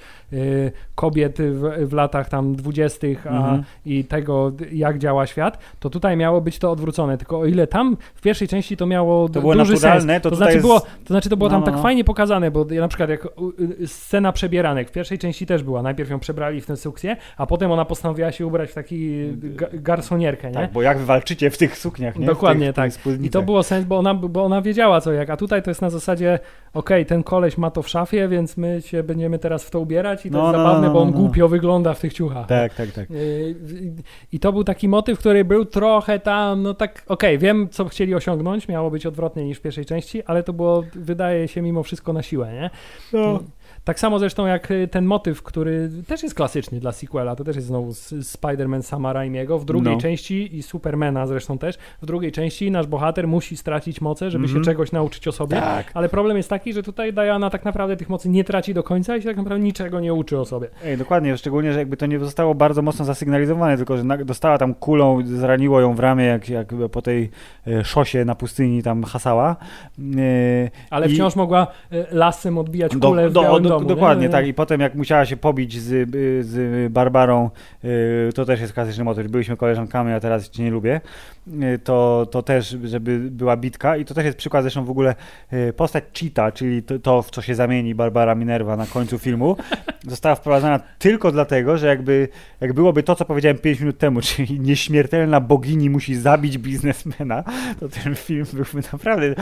kobiet 0.95 1.39
w, 1.39 1.89
w, 1.89 1.93
latach 1.93 2.29
tam 2.29 2.57
dwudziestych 2.57 3.25
-hmm. 3.25 3.63
i 3.87 4.05
tego, 4.05 4.53
jak 4.73 4.99
działa 4.99 5.27
świat 5.27 5.59
to 5.81 5.91
tutaj 5.91 6.17
miało 6.17 6.41
być 6.41 6.59
to 6.59 6.71
odwrócone. 6.71 7.19
Tylko 7.19 7.39
o 7.39 7.47
ile 7.47 7.67
tam 7.67 7.97
w 8.15 8.21
pierwszej 8.21 8.49
części 8.49 8.77
to 8.77 8.87
miało 8.87 9.29
to 9.29 9.41
było 9.41 9.55
duży 9.55 9.77
sens, 9.77 10.05
to, 10.23 10.31
to, 10.31 10.37
znaczy 10.37 10.53
jest... 10.53 10.67
było, 10.67 10.81
to 10.81 11.07
znaczy 11.07 11.29
to 11.29 11.37
było 11.37 11.51
no, 11.51 11.55
tam 11.55 11.61
no, 11.61 11.67
tak 11.67 11.75
no. 11.75 11.83
fajnie 11.83 12.05
pokazane, 12.05 12.51
bo 12.51 12.67
ja 12.71 12.81
na 12.81 12.89
przykład 12.89 13.11
jak 13.11 13.29
scena 13.87 14.33
przebieranek 14.33 14.89
w 14.89 14.93
pierwszej 14.93 15.19
części 15.19 15.47
też 15.47 15.63
była. 15.63 15.83
Najpierw 15.83 16.11
ją 16.11 16.19
przebrali 16.19 16.61
w 16.61 16.67
tę 16.67 16.77
sukcję, 16.77 17.17
a 17.37 17.47
potem 17.47 17.73
ona 17.73 17.85
postanowiła 17.85 18.33
się 18.33 18.47
ubrać 18.47 18.71
w 18.71 18.75
taki 18.75 19.29
garsonierkę, 19.73 20.49
nie? 20.49 20.55
Tak, 20.55 20.73
bo 20.73 20.83
jak 20.83 20.99
walczycie 20.99 21.51
w 21.51 21.59
tych 21.59 21.79
sukniach, 21.79 22.19
nie? 22.19 22.27
Dokładnie, 22.27 22.73
tych, 22.73 22.75
tak. 23.03 23.17
I 23.23 23.31
to 23.31 23.43
było 23.43 23.63
sens, 23.63 23.85
bo 23.85 23.99
ona, 23.99 24.15
bo 24.15 24.45
ona 24.45 24.63
wiedziała 24.63 25.01
co 25.01 25.13
jak, 25.13 25.31
a 25.31 25.37
tutaj 25.37 25.63
to 25.63 25.71
jest 25.71 25.83
na 25.83 25.91
zasadzie 25.91 26.39
okej, 26.75 27.03
okay, 27.03 27.05
ten 27.05 27.23
koleś 27.23 27.59
ma 27.59 27.71
to 27.71 27.83
w 27.83 27.89
szafie, 27.89 28.29
więc 28.29 28.57
my 28.57 28.83
się 28.83 29.03
będziemy 29.03 29.39
teraz 29.39 29.65
w 29.65 29.71
to 29.71 29.81
ubierać 29.81 30.24
i 30.27 30.31
to 30.31 30.39
no, 30.39 30.45
jest 30.45 30.57
no, 30.57 30.59
zabawne, 30.59 30.87
no, 30.87 30.93
bo 30.93 31.01
on 31.01 31.11
no, 31.11 31.17
głupio 31.17 31.49
wygląda 31.49 31.95
w 31.95 32.01
tych 32.01 32.13
ciuchach. 32.13 32.47
Tak, 32.47 32.75
tak, 32.75 32.91
tak. 32.91 33.09
I, 33.11 34.35
I 34.37 34.41
to 34.41 34.53
był 34.53 34.65
taki 34.65 34.89
motyw, 34.89 35.19
który 35.19 35.45
był 35.45 35.65
trochę 35.65 36.19
tam, 36.19 36.63
no 36.63 36.75
tak, 36.75 37.03
okej, 37.07 37.37
okay, 37.37 37.39
wiem, 37.39 37.69
co 37.69 37.85
chcieli 37.85 38.15
osiągnąć, 38.15 38.69
miało 38.69 38.91
być 38.91 39.07
odwrotnie 39.07 39.45
niż 39.45 39.59
w 39.59 39.61
pierwszej 39.61 39.85
części, 39.85 40.23
ale 40.23 40.43
to 40.43 40.53
było, 40.53 40.85
wydaje 40.95 41.49
się, 41.49 41.63
mimo 41.63 41.83
wszystko 41.83 42.13
na 42.13 42.23
siłę, 42.23 42.53
nie? 42.53 42.71
No. 43.13 43.41
Tak 43.85 44.01
samo 44.01 44.19
zresztą 44.19 44.47
jak 44.47 44.71
y, 44.71 44.89
ten 44.89 45.05
motyw, 45.05 45.43
który 45.43 45.91
też 46.07 46.23
jest 46.23 46.35
klasyczny 46.35 46.81
dla 46.81 46.93
sequela, 46.93 47.37
to 47.37 47.45
też 47.45 47.57
jest 47.57 47.69
znowu 47.69 47.91
Spider-Man 48.21 48.83
Sama 48.83 49.13
Raimiego, 49.13 49.59
w 49.59 49.65
drugiej 49.65 49.95
no. 49.95 50.01
części 50.01 50.57
i 50.57 50.63
Supermana 50.63 51.27
zresztą 51.27 51.59
też, 51.59 51.79
w 52.03 52.07
drugiej 52.07 52.33
części 52.33 52.71
nasz 52.71 52.87
bohater 52.87 53.29
musi 53.29 53.57
stracić 53.57 54.01
moce, 54.01 54.31
żeby 54.31 54.45
mm 54.45 54.51
-hmm. 54.51 54.53
się 54.53 54.59
mhm. 54.59 54.75
czegoś 54.75 54.93
nauczyć 54.93 55.29
o 55.29 55.33
sobie, 55.33 55.57
tak. 55.57 55.91
ale 55.95 56.09
problem 56.09 56.37
jest 56.37 56.51
taki, 56.51 56.73
że 56.73 56.83
tutaj 56.83 57.13
Diana 57.13 57.51
tak 57.51 57.65
naprawdę 57.65 57.97
tych 57.97 58.09
mocy 58.09 58.29
nie 58.29 58.45
traci 58.45 58.75
do 58.75 58.83
końca 58.83 59.17
i 59.17 59.23
się 59.23 59.29
tak 59.29 59.37
naprawdę 59.37 59.65
niczego 59.65 60.01
nie 60.01 60.15
uczy 60.15 60.39
o 60.39 60.45
sobie. 60.45 60.69
Ej, 60.85 60.99
dokładnie, 60.99 61.39
szczególnie, 61.39 61.73
że 61.73 61.79
jakby 61.79 61.97
to 61.97 62.07
nie 62.07 62.19
zostało 62.19 62.55
bardzo 62.55 62.83
mocno 62.83 63.05
zasygnalizowane, 63.05 63.77
tylko 63.77 63.97
że 63.97 64.05
dostała 64.25 64.59
tam 64.59 64.75
kulą, 64.75 65.19
zraniło 65.25 65.81
ją 65.81 65.95
w 65.95 66.01
ramię, 66.01 66.25
jak, 66.25 66.49
jak 66.49 66.75
po 66.93 67.03
tej 67.03 67.31
e, 67.67 67.85
szosie 67.85 68.25
na 68.25 68.35
pustyni 68.35 68.83
tam 68.83 69.05
hasała. 69.05 69.57
E, 70.17 70.71
ale 70.91 71.07
I... 71.07 71.15
wciąż 71.15 71.37
mogła 71.37 71.67
e, 71.93 72.07
lasem 72.11 72.59
odbijać 72.59 72.93
kulę 72.97 73.31
do, 73.31 73.59
w 73.59 73.61
do, 73.61 73.74
domu, 73.79 73.89
Dokładnie, 73.89 74.27
nie? 74.27 74.33
tak. 74.33 74.47
I 74.47 74.55
potem 74.55 74.81
jak 74.81 74.95
musiała 74.95 75.27
się 75.27 75.37
pobić 75.37 75.81
z, 75.81 76.11
z 76.47 76.93
Barbarą, 76.93 77.51
y, 77.85 78.33
to 78.35 78.45
też 78.45 78.61
jest 78.61 78.73
klasyczny 78.73 79.05
motyw. 79.05 79.29
Byliśmy 79.29 79.57
koleżankami, 79.57 80.13
a 80.13 80.21
teraz 80.21 80.51
cię 80.51 80.63
nie 80.63 80.71
lubię. 80.71 81.01
Y, 81.49 81.79
to, 81.79 82.27
to 82.31 82.43
też, 82.43 82.77
żeby 82.85 83.19
była 83.19 83.57
bitka. 83.57 83.97
I 83.97 84.05
to 84.05 84.15
też 84.15 84.25
jest 84.25 84.39
przykład 84.39 84.63
zresztą 84.63 84.85
w 84.85 84.91
ogóle 84.91 85.15
y, 85.53 85.73
postać 85.73 86.05
Cheetah, 86.21 86.55
czyli 86.55 86.83
to, 86.83 86.99
to 86.99 87.23
w 87.23 87.31
co 87.31 87.43
się 87.43 87.55
zamieni 87.55 87.95
Barbara 87.95 88.35
Minerva 88.35 88.77
na 88.77 88.87
końcu 88.87 89.19
filmu. 89.19 89.57
została 90.09 90.35
wprowadzona 90.35 90.81
tylko 90.99 91.33
dlatego, 91.33 91.79
że 91.79 91.87
jakby, 91.87 92.29
jak 92.61 92.73
byłoby 92.73 93.03
to, 93.03 93.15
co 93.15 93.25
powiedziałem 93.25 93.59
5 93.59 93.81
minut 93.81 93.99
temu, 93.99 94.21
czyli 94.37 94.61
nieśmiertelna 94.61 95.41
bogini 95.41 95.91
musi 95.91 96.15
zabić 96.15 96.59
biznesmena, 96.59 97.45
to 97.81 97.89
ten 97.89 98.15
film 98.15 98.47
byłby 98.53 98.89
naprawdę, 98.93 99.35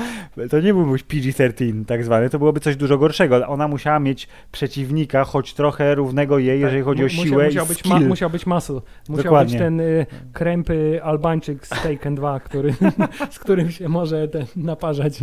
to 0.50 0.60
nie 0.60 0.74
byłby 0.74 0.98
PG-13 0.98 1.84
tak 1.84 2.04
zwany, 2.04 2.30
to 2.30 2.38
byłoby 2.38 2.60
coś 2.60 2.76
dużo 2.76 2.98
gorszego. 2.98 3.46
Ona 3.46 3.68
musiała 3.68 3.98
mieć 3.98 4.21
przeciwnika, 4.52 5.24
choć 5.24 5.54
trochę 5.54 5.94
równego 5.94 6.38
jej, 6.38 6.56
Tak, 6.60 6.64
jeżeli 6.64 6.82
chodzi 6.82 7.02
o 7.02 7.04
musiał- 7.06 7.24
siłę 7.24 7.44
musiał 7.46 7.64
i 7.64 7.68
być, 7.68 7.78
skill. 7.78 7.92
ma, 7.92 8.00
musiał 8.00 8.30
być 8.30 8.46
muscle. 8.46 8.80
Musiał 9.08 9.24
Dokładnie. 9.24 9.52
być 9.52 9.58
ten 9.58 9.80
y, 9.80 10.06
krępy 10.32 11.00
Albańczyk 11.02 11.66
z 11.66 11.70
Taken 11.70 12.14
2, 12.14 12.40
który, 12.40 12.74
z 13.30 13.38
którym 13.38 13.70
się 13.70 13.88
może 13.88 14.28
ten 14.28 14.46
naparzać. 14.56 15.18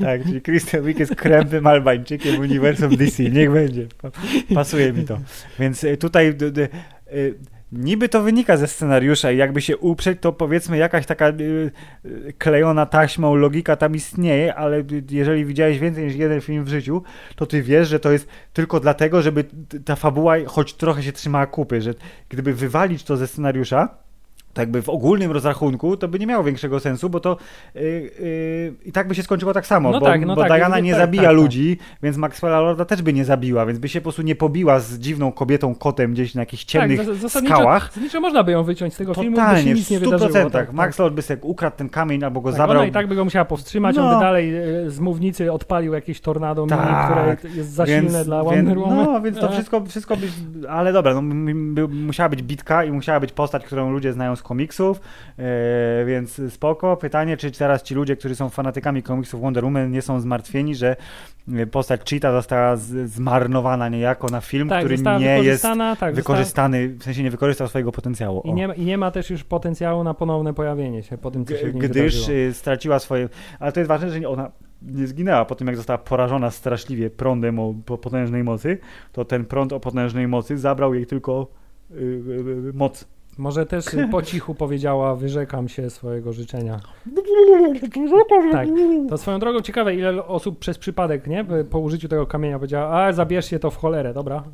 Tak, 0.00 0.22
czyli 0.24 0.42
Christian 0.42 0.84
Wick 0.84 1.00
jest 1.00 1.14
krępym 1.14 1.66
Albańczykiem 1.66 2.40
uniwersum 2.40 2.96
DC. 2.96 3.22
Niech 3.22 3.50
będzie. 3.52 3.86
Pa- 4.02 4.10
Pasuje 4.54 4.92
mi 4.92 5.04
to. 5.04 5.18
Więc 5.58 5.84
y, 5.84 5.96
tutaj 5.96 6.34
d, 6.34 6.50
d, 6.50 6.68
y, 7.12 7.34
niby 7.74 8.08
to 8.08 8.22
wynika 8.22 8.56
ze 8.56 8.66
scenariusza 8.66 9.32
i 9.32 9.36
jakby 9.36 9.60
się 9.60 9.76
uprzeć, 9.76 10.18
to 10.20 10.32
powiedzmy 10.32 10.76
jakaś 10.76 11.06
taka 11.06 11.28
y, 11.28 11.70
y, 12.04 12.32
klejona 12.38 12.86
taśmą 12.86 13.34
logika 13.34 13.76
tam 13.76 13.94
istnieje, 13.94 14.54
ale 14.54 14.82
jeżeli 15.10 15.44
widziałeś 15.44 15.78
więcej 15.78 16.04
niż 16.04 16.14
jeden 16.14 16.40
film 16.40 16.64
w 16.64 16.68
życiu, 16.68 17.02
to 17.36 17.46
ty 17.46 17.62
wiesz, 17.62 17.88
że 17.88 18.00
to 18.00 18.12
jest 18.12 18.28
tylko 18.52 18.80
dlatego, 18.80 19.22
żeby 19.22 19.44
ta 19.84 19.96
fabuła 19.96 20.34
choć 20.46 20.74
trochę 20.74 21.02
się 21.02 21.12
trzymała 21.12 21.46
kupy, 21.46 21.80
że 21.80 21.94
gdyby 22.28 22.54
wywalić 22.54 23.04
to 23.04 23.16
ze 23.16 23.26
scenariusza, 23.26 24.03
tak 24.54 24.62
jakby 24.62 24.82
w 24.82 24.88
ogólnym 24.88 25.32
rozrachunku, 25.32 25.96
to 25.96 26.08
by 26.08 26.18
nie 26.18 26.26
miało 26.26 26.44
większego 26.44 26.80
sensu, 26.80 27.10
bo 27.10 27.20
to 27.20 27.36
yy, 27.74 27.82
yy, 27.82 28.74
i 28.84 28.92
tak 28.92 29.08
by 29.08 29.14
się 29.14 29.22
skończyło 29.22 29.52
tak 29.52 29.66
samo, 29.66 29.90
No 29.90 30.00
bo, 30.00 30.06
tak, 30.06 30.26
no 30.26 30.34
bo 30.34 30.42
tak, 30.42 30.50
Diana 30.50 30.74
tak, 30.74 30.84
nie 30.84 30.90
tak, 30.90 31.00
zabija 31.00 31.22
tak, 31.22 31.30
tak. 31.30 31.36
ludzi, 31.36 31.78
więc 32.02 32.16
Maxwella 32.16 32.60
Lorda 32.60 32.84
też 32.84 33.02
by 33.02 33.12
nie 33.12 33.24
zabiła, 33.24 33.66
więc 33.66 33.78
by 33.78 33.88
się 33.88 34.00
po 34.00 34.02
prostu 34.02 34.22
nie 34.22 34.34
pobiła 34.34 34.80
z 34.80 34.98
dziwną 34.98 35.32
kobietą, 35.32 35.74
kotem 35.74 36.12
gdzieś 36.12 36.34
na 36.34 36.42
jakichś 36.42 36.64
ciemnych 36.64 36.98
tak, 36.98 37.06
zas- 37.06 37.14
zasadniczo, 37.18 37.54
skałach. 37.56 37.86
zasadniczo 37.86 38.20
można 38.20 38.44
by 38.44 38.52
ją 38.52 38.62
wyciąć 38.64 38.94
z 38.94 38.96
tego 38.96 39.14
filmu, 39.14 39.30
by 39.30 39.36
się 39.36 39.46
Totalnie, 39.48 39.74
nic 39.74 39.90
nie 39.90 40.00
100%. 40.00 40.04
wydarzyło. 40.10 40.50
Tak, 40.50 40.72
Max 40.72 40.98
Lord 40.98 41.14
by 41.14 41.22
sobie 41.22 41.40
ukradł 41.42 41.76
ten 41.76 41.88
kamień 41.88 42.24
albo 42.24 42.40
go 42.40 42.50
tak, 42.50 42.58
zabrał. 42.58 42.78
Ona 42.82 42.88
i 42.88 42.92
tak 42.92 43.06
by 43.08 43.14
go 43.14 43.24
musiała 43.24 43.44
powstrzymać, 43.44 43.98
on 43.98 44.04
No. 44.04 44.14
by 44.14 44.20
dalej 44.20 44.56
e, 44.56 44.90
z 44.90 45.00
mównicy 45.00 45.52
odpalił 45.52 45.92
jakieś 45.94 46.20
tornado, 46.20 46.66
Tak, 46.66 47.10
które 47.10 47.36
jest 47.56 47.70
za 47.72 47.86
silne 47.86 48.24
dla 48.24 48.42
więc, 48.44 48.54
Wonder 48.54 48.78
Woman. 48.78 49.04
No, 49.04 49.20
więc 49.20 49.38
to 49.38 49.48
E, 49.48 49.52
wszystko, 49.52 49.84
wszystko 49.84 50.16
by, 50.16 50.26
ale 50.68 50.92
dobra, 50.92 51.14
no, 51.14 51.22
by, 51.74 51.88
musiała 51.88 52.28
być 52.28 52.42
bitka 52.42 52.84
i 52.84 52.92
musiała 52.92 53.20
być 53.20 53.32
postać, 53.32 53.64
którą 53.64 53.90
ludzie 53.92 54.12
znają 54.12 54.36
z 54.36 54.42
komiksów, 54.44 55.00
e, 55.38 56.04
więc 56.06 56.40
spoko. 56.52 56.96
Pytanie, 56.96 57.36
czy 57.36 57.50
teraz 57.50 57.82
ci 57.82 57.94
ludzie, 57.94 58.16
którzy 58.16 58.36
są 58.36 58.48
fanatykami 58.48 59.02
komiksów 59.02 59.40
Wonder 59.40 59.64
Woman 59.64 59.90
nie 59.90 60.02
są 60.02 60.20
zmartwieni, 60.20 60.74
że 60.74 60.96
e, 61.54 61.66
postać 61.66 62.00
Cheetah 62.10 62.32
została 62.32 62.76
zmarnowana 63.04 63.88
niejako 63.88 64.28
na 64.28 64.40
film, 64.40 64.68
tak, 64.68 64.78
który 64.78 64.96
została 64.96 65.18
nie 65.18 65.42
jest 65.42 65.62
tak, 65.62 65.76
została- 65.76 66.12
wykorzystany, 66.12 66.88
w 66.88 67.02
sensie 67.02 67.22
nie 67.22 67.30
wykorzystał 67.30 67.68
swojego 67.68 67.92
potencjału. 67.92 68.42
I 68.44 68.52
nie, 68.52 68.68
ma- 68.68 68.74
I 68.74 68.84
nie 68.84 68.98
ma 68.98 69.10
też 69.10 69.30
już 69.30 69.44
potencjału 69.44 70.04
na 70.04 70.14
ponowne 70.14 70.54
pojawienie 70.54 71.02
się 71.02 71.18
po 71.18 71.30
tym, 71.30 71.44
co 71.44 71.56
się 71.56 71.66
nim 71.66 71.78
gdyż 71.78 71.90
wydarzyło. 72.26 72.38
y, 72.48 72.54
straciła 72.54 72.98
swoje. 72.98 73.28
Ale 73.60 73.72
to 73.72 73.80
jest 73.80 73.88
ważne, 73.88 74.10
że 74.10 74.28
ona 74.28 74.50
nie 74.82 75.06
zginęła 75.06 75.44
po 75.44 75.54
tym, 75.54 75.66
jak 75.66 75.76
została 75.76 75.98
porażona 75.98 76.50
straszliwie 76.50 77.10
prądem 77.10 77.58
o 77.58 77.74
po- 77.86 77.98
potężnej 77.98 78.44
mocy, 78.44 78.78
to 79.12 79.24
ten 79.24 79.44
prąd 79.44 79.72
o 79.72 79.80
potężnej 79.80 80.28
mocy 80.28 80.58
zabrał 80.58 80.94
jej 80.94 81.06
tylko 81.06 81.46
moc. 82.74 83.08
Może 83.38 83.66
też 83.66 83.84
po 84.10 84.22
cichu 84.22 84.54
powiedziała, 84.54 85.14
wyrzekam 85.16 85.68
się 85.68 85.90
swojego 85.90 86.32
życzenia. 86.32 86.80
Tak. 88.52 88.68
To 89.08 89.18
swoją 89.18 89.38
drogą 89.38 89.60
ciekawe, 89.60 89.94
ile 89.94 90.26
osób 90.26 90.58
przez 90.58 90.78
przypadek, 90.78 91.26
nie? 91.26 91.44
Po 91.70 91.78
użyciu 91.78 92.08
tego 92.08 92.26
kamienia 92.26 92.58
powiedziała, 92.58 93.04
a 93.04 93.12
zabierzcie 93.12 93.58
to 93.58 93.70
w 93.70 93.76
cholerę, 93.76 94.14
dobra? 94.14 94.44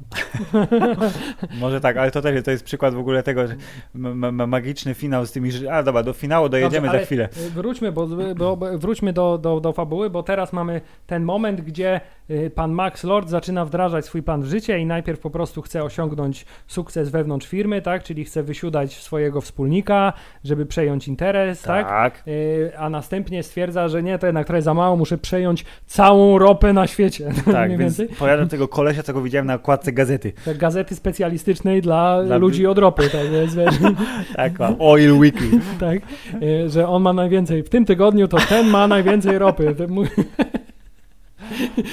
Może 1.60 1.80
tak, 1.80 1.96
ale 1.96 2.10
to 2.10 2.22
też 2.22 2.44
to 2.44 2.50
jest 2.50 2.64
przykład 2.64 2.94
w 2.94 2.98
ogóle 2.98 3.22
tego, 3.22 3.46
że 3.46 3.56
ma, 3.94 4.32
ma, 4.32 4.46
magiczny 4.46 4.94
finał 4.94 5.26
z 5.26 5.32
tymi. 5.32 5.50
A 5.70 5.82
dobra, 5.82 6.02
do 6.02 6.12
finału 6.12 6.48
dojedziemy 6.48 6.86
Dobrze, 6.86 7.00
za 7.00 7.06
chwilę. 7.06 7.28
y, 7.46 7.50
Wróćmy, 7.50 7.92
bo, 7.92 8.06
bo, 8.36 8.56
bo 8.56 8.78
wróćmy 8.78 9.12
do, 9.12 9.38
do, 9.38 9.60
do 9.60 9.72
fabuły, 9.72 10.10
bo 10.10 10.22
teraz 10.22 10.52
mamy 10.52 10.80
ten 11.06 11.24
moment, 11.24 11.60
gdzie 11.60 12.00
y, 12.30 12.50
pan 12.54 12.72
Max 12.72 13.04
Lord 13.04 13.28
zaczyna 13.28 13.64
wdrażać 13.64 14.04
swój 14.04 14.22
plan 14.22 14.42
w 14.42 14.46
życie 14.46 14.78
i 14.78 14.86
najpierw 14.86 15.20
po 15.20 15.30
prostu 15.30 15.62
chce 15.62 15.84
osiągnąć 15.84 16.46
sukces 16.66 17.08
wewnątrz 17.10 17.46
firmy, 17.46 17.82
tak? 17.82 18.02
Czyli 18.02 18.24
chce 18.24 18.42
wysiudać 18.70 19.02
swojego 19.02 19.40
wspólnika, 19.40 20.12
żeby 20.44 20.66
przejąć 20.66 21.08
interes, 21.08 21.62
tak? 21.62 21.88
Tak. 21.88 22.22
Y, 22.28 22.72
a 22.78 22.90
następnie 22.90 23.42
stwierdza, 23.42 23.88
że 23.88 24.02
nie, 24.02 24.18
to 24.18 24.26
jednak 24.26 24.46
trochę 24.46 24.62
za 24.62 24.74
mało, 24.74 24.96
muszę 24.96 25.18
przejąć 25.18 25.64
całą 25.86 26.38
ropę 26.38 26.72
na 26.72 26.86
świecie. 26.86 27.30
Tak, 27.52 27.66
Mniej 27.66 27.78
więc 27.78 28.02
pojadę 28.18 28.46
tego 28.48 28.68
kolesia, 28.68 29.02
co 29.02 29.12
go 29.12 29.22
widziałem 29.22 29.46
na 29.46 29.54
okładce 29.54 29.92
gazety. 29.92 30.32
Tak, 30.44 30.56
gazety 30.58 30.94
specjalistycznej 30.94 31.82
dla, 31.82 32.22
Dla- 32.24 32.36
ludzi 32.36 32.66
od 32.66 32.78
ropy, 32.78 33.08
tak 33.08 33.30
więc 33.30 33.54
wiesz, 33.54 33.74
Tak, 34.36 34.52
Oil 34.78 35.18
Weekly. 35.18 35.48
tak, 35.80 35.98
y, 36.42 36.68
że 36.70 36.88
on 36.88 37.02
ma 37.02 37.12
najwięcej, 37.12 37.62
w 37.62 37.68
tym 37.68 37.84
tygodniu 37.84 38.28
to 38.28 38.36
ten 38.48 38.66
ma 38.66 38.88
najwięcej 38.88 39.38
ropy. 39.38 39.74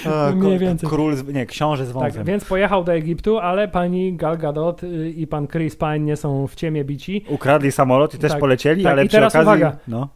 A, 0.05 0.32
Mniej 0.36 0.60
więcej. 0.60 0.89
Król, 0.89 1.16
z, 1.16 1.28
nie, 1.28 1.45
książę 1.45 1.86
z 1.86 1.88
Tak, 1.88 1.93
wąsem. 1.93 2.24
więc 2.26 2.45
pojechał 2.45 2.84
do 2.84 2.93
Egiptu, 2.93 3.38
ale 3.38 3.68
pani 3.68 4.14
Gal 4.14 4.38
Gadot 4.38 4.84
y, 4.84 5.10
i 5.10 5.28
pan 5.28 5.47
Chris 5.47 5.76
Pine 5.76 5.99
nie 5.99 6.16
są 6.16 6.47
w 6.47 6.55
ciemię 6.55 6.84
bici. 6.86 7.26
Ukradli 7.30 7.72
samolot 7.72 8.14
i 8.14 8.18
też 8.18 8.32
Tak, 8.32 8.39
polecieli, 8.39 8.84
tak, 8.84 8.91
ale 8.93 9.05
i 9.05 9.08
przy 9.08 9.18
teraz 9.18 9.36
okazji... 9.36 9.47
uwaga. 9.47 9.78
No. 9.88 10.08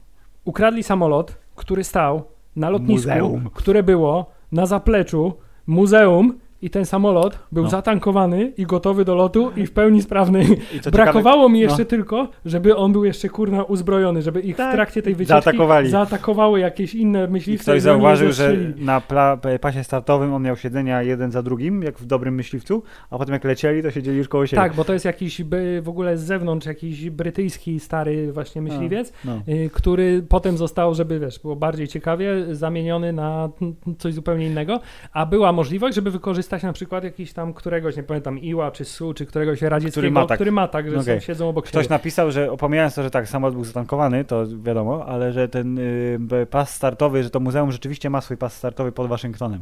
Ukradli 0.46 0.84
samolot, 0.84 1.38
który 1.56 1.84
stał 1.84 2.24
na 2.56 2.70
lotnisku, 2.70 3.10
Muzeum. 3.10 3.50
które 3.54 3.84
było 3.84 4.26
na 4.52 4.66
zapleczu 4.66 5.34
muzeum 5.68 6.34
i 6.62 6.70
ten 6.70 6.86
samolot 6.86 7.39
był 7.51 7.64
No. 7.64 7.70
zatankowany 7.70 8.53
i 8.57 8.66
gotowy 8.66 9.05
do 9.05 9.16
lotu 9.16 9.51
i 9.55 9.66
w 9.66 9.72
pełni 9.72 10.01
sprawny. 10.01 10.45
Brakowało 10.91 11.49
mi 11.49 11.59
no. 11.59 11.64
jeszcze 11.70 11.86
tylko, 11.86 12.28
żeby 12.45 12.76
on 12.76 12.91
był 12.91 13.05
jeszcze 13.05 13.30
kurna 13.30 13.64
uzbrojony, 13.64 14.22
żeby 14.22 14.41
ich 14.41 14.55
w 14.55 14.57
Tak. 14.57 14.74
trakcie 14.74 15.01
tej 15.01 15.16
wycieczki 15.16 15.43
Zaatakowali. 15.43 15.89
zaatakowały 15.89 16.59
jakieś 16.59 16.95
inne 16.95 17.28
myśliwce. 17.28 17.64
ktoś 17.64 17.74
i 17.74 17.76
je 17.76 17.82
zauważył, 17.82 18.32
że 18.32 18.55
na 18.78 19.01
pla- 19.01 19.38
pasie 19.59 19.84
startowym 19.84 20.34
on 20.34 20.43
miał 20.43 20.55
siedzenia 20.55 21.01
jeden 21.03 21.32
za 21.32 21.43
drugim, 21.43 21.84
jak 21.84 21.97
w 21.97 22.05
dobrym 22.05 22.36
myśliwcu, 22.36 22.84
a 23.09 23.18
potem 23.18 23.34
jak 23.34 23.43
lecieli, 23.43 23.84
to 23.84 23.91
siedzieli 23.91 24.18
już 24.18 24.28
koło 24.28 24.47
siebie. 24.47 24.62
Tak, 24.62 24.74
bo 24.74 24.84
to 24.84 24.93
jest 24.93 25.05
jakiś 25.05 25.43
by, 25.43 25.82
w 25.84 25.89
ogóle 25.89 26.18
z 26.18 26.22
zewnątrz 26.22 26.68
jakiś 26.68 27.09
brytyjski 27.09 27.80
stary 27.80 28.32
właśnie 28.34 28.62
myśliwiec, 28.62 29.14
No. 29.26 29.41
y, 29.47 29.70
który 29.74 30.24
potem 30.30 30.57
został, 30.57 30.93
żeby 30.93 31.20
wiesz, 31.20 31.39
było 31.39 31.55
bardziej 31.55 31.88
ciekawie, 31.88 32.55
zamieniony 32.55 33.14
na 33.14 33.49
coś 33.97 34.14
zupełnie 34.14 34.47
innego, 34.47 34.80
a 35.14 35.26
była 35.26 35.51
możliwość, 35.51 35.95
żeby 35.95 36.12
wykorzystać 36.12 36.51
na 36.64 36.74
przykład 36.74 37.04
jakiś 37.04 37.34
tam 37.34 37.54
któregoś, 37.54 37.97
nie 37.97 38.04
pamiętam, 38.04 38.39
Iła 38.39 38.72
czy 38.72 38.86
Su, 38.86 39.14
czy 39.14 39.26
któregoś 39.26 39.62
radzieckiego, 39.62 39.91
Który 39.91 40.12
ma 40.12 40.26
tak. 40.26 40.38
który 40.38 40.52
ma 40.52 40.68
tak 40.68 40.89
że 40.89 40.99
Okej. 40.99 41.20
są, 41.22 41.26
siedzą 41.26 41.49
obok 41.49 41.68
Ktoś 41.68 41.84
siebie. 41.84 41.95
napisał, 41.95 42.32
że 42.32 42.47
pomijając 42.60 42.95
to, 42.95 43.04
że 43.04 43.12
tak, 43.12 43.30
samolot 43.30 43.56
był 43.56 43.64
zatankowany, 43.64 44.26
to 44.26 44.43
wiadomo, 44.64 45.06
ale 45.06 45.32
że 45.34 45.47
ten 45.49 45.78
y, 45.78 46.47
pas 46.49 46.74
startowy, 46.76 47.24
że 47.24 47.30
to 47.30 47.39
muzeum 47.39 47.72
rzeczywiście 47.72 48.10
ma 48.10 48.22
swój 48.22 48.38
pas 48.38 48.54
startowy 48.54 48.91
pod 48.91 49.08
Waszyngtonem. 49.08 49.62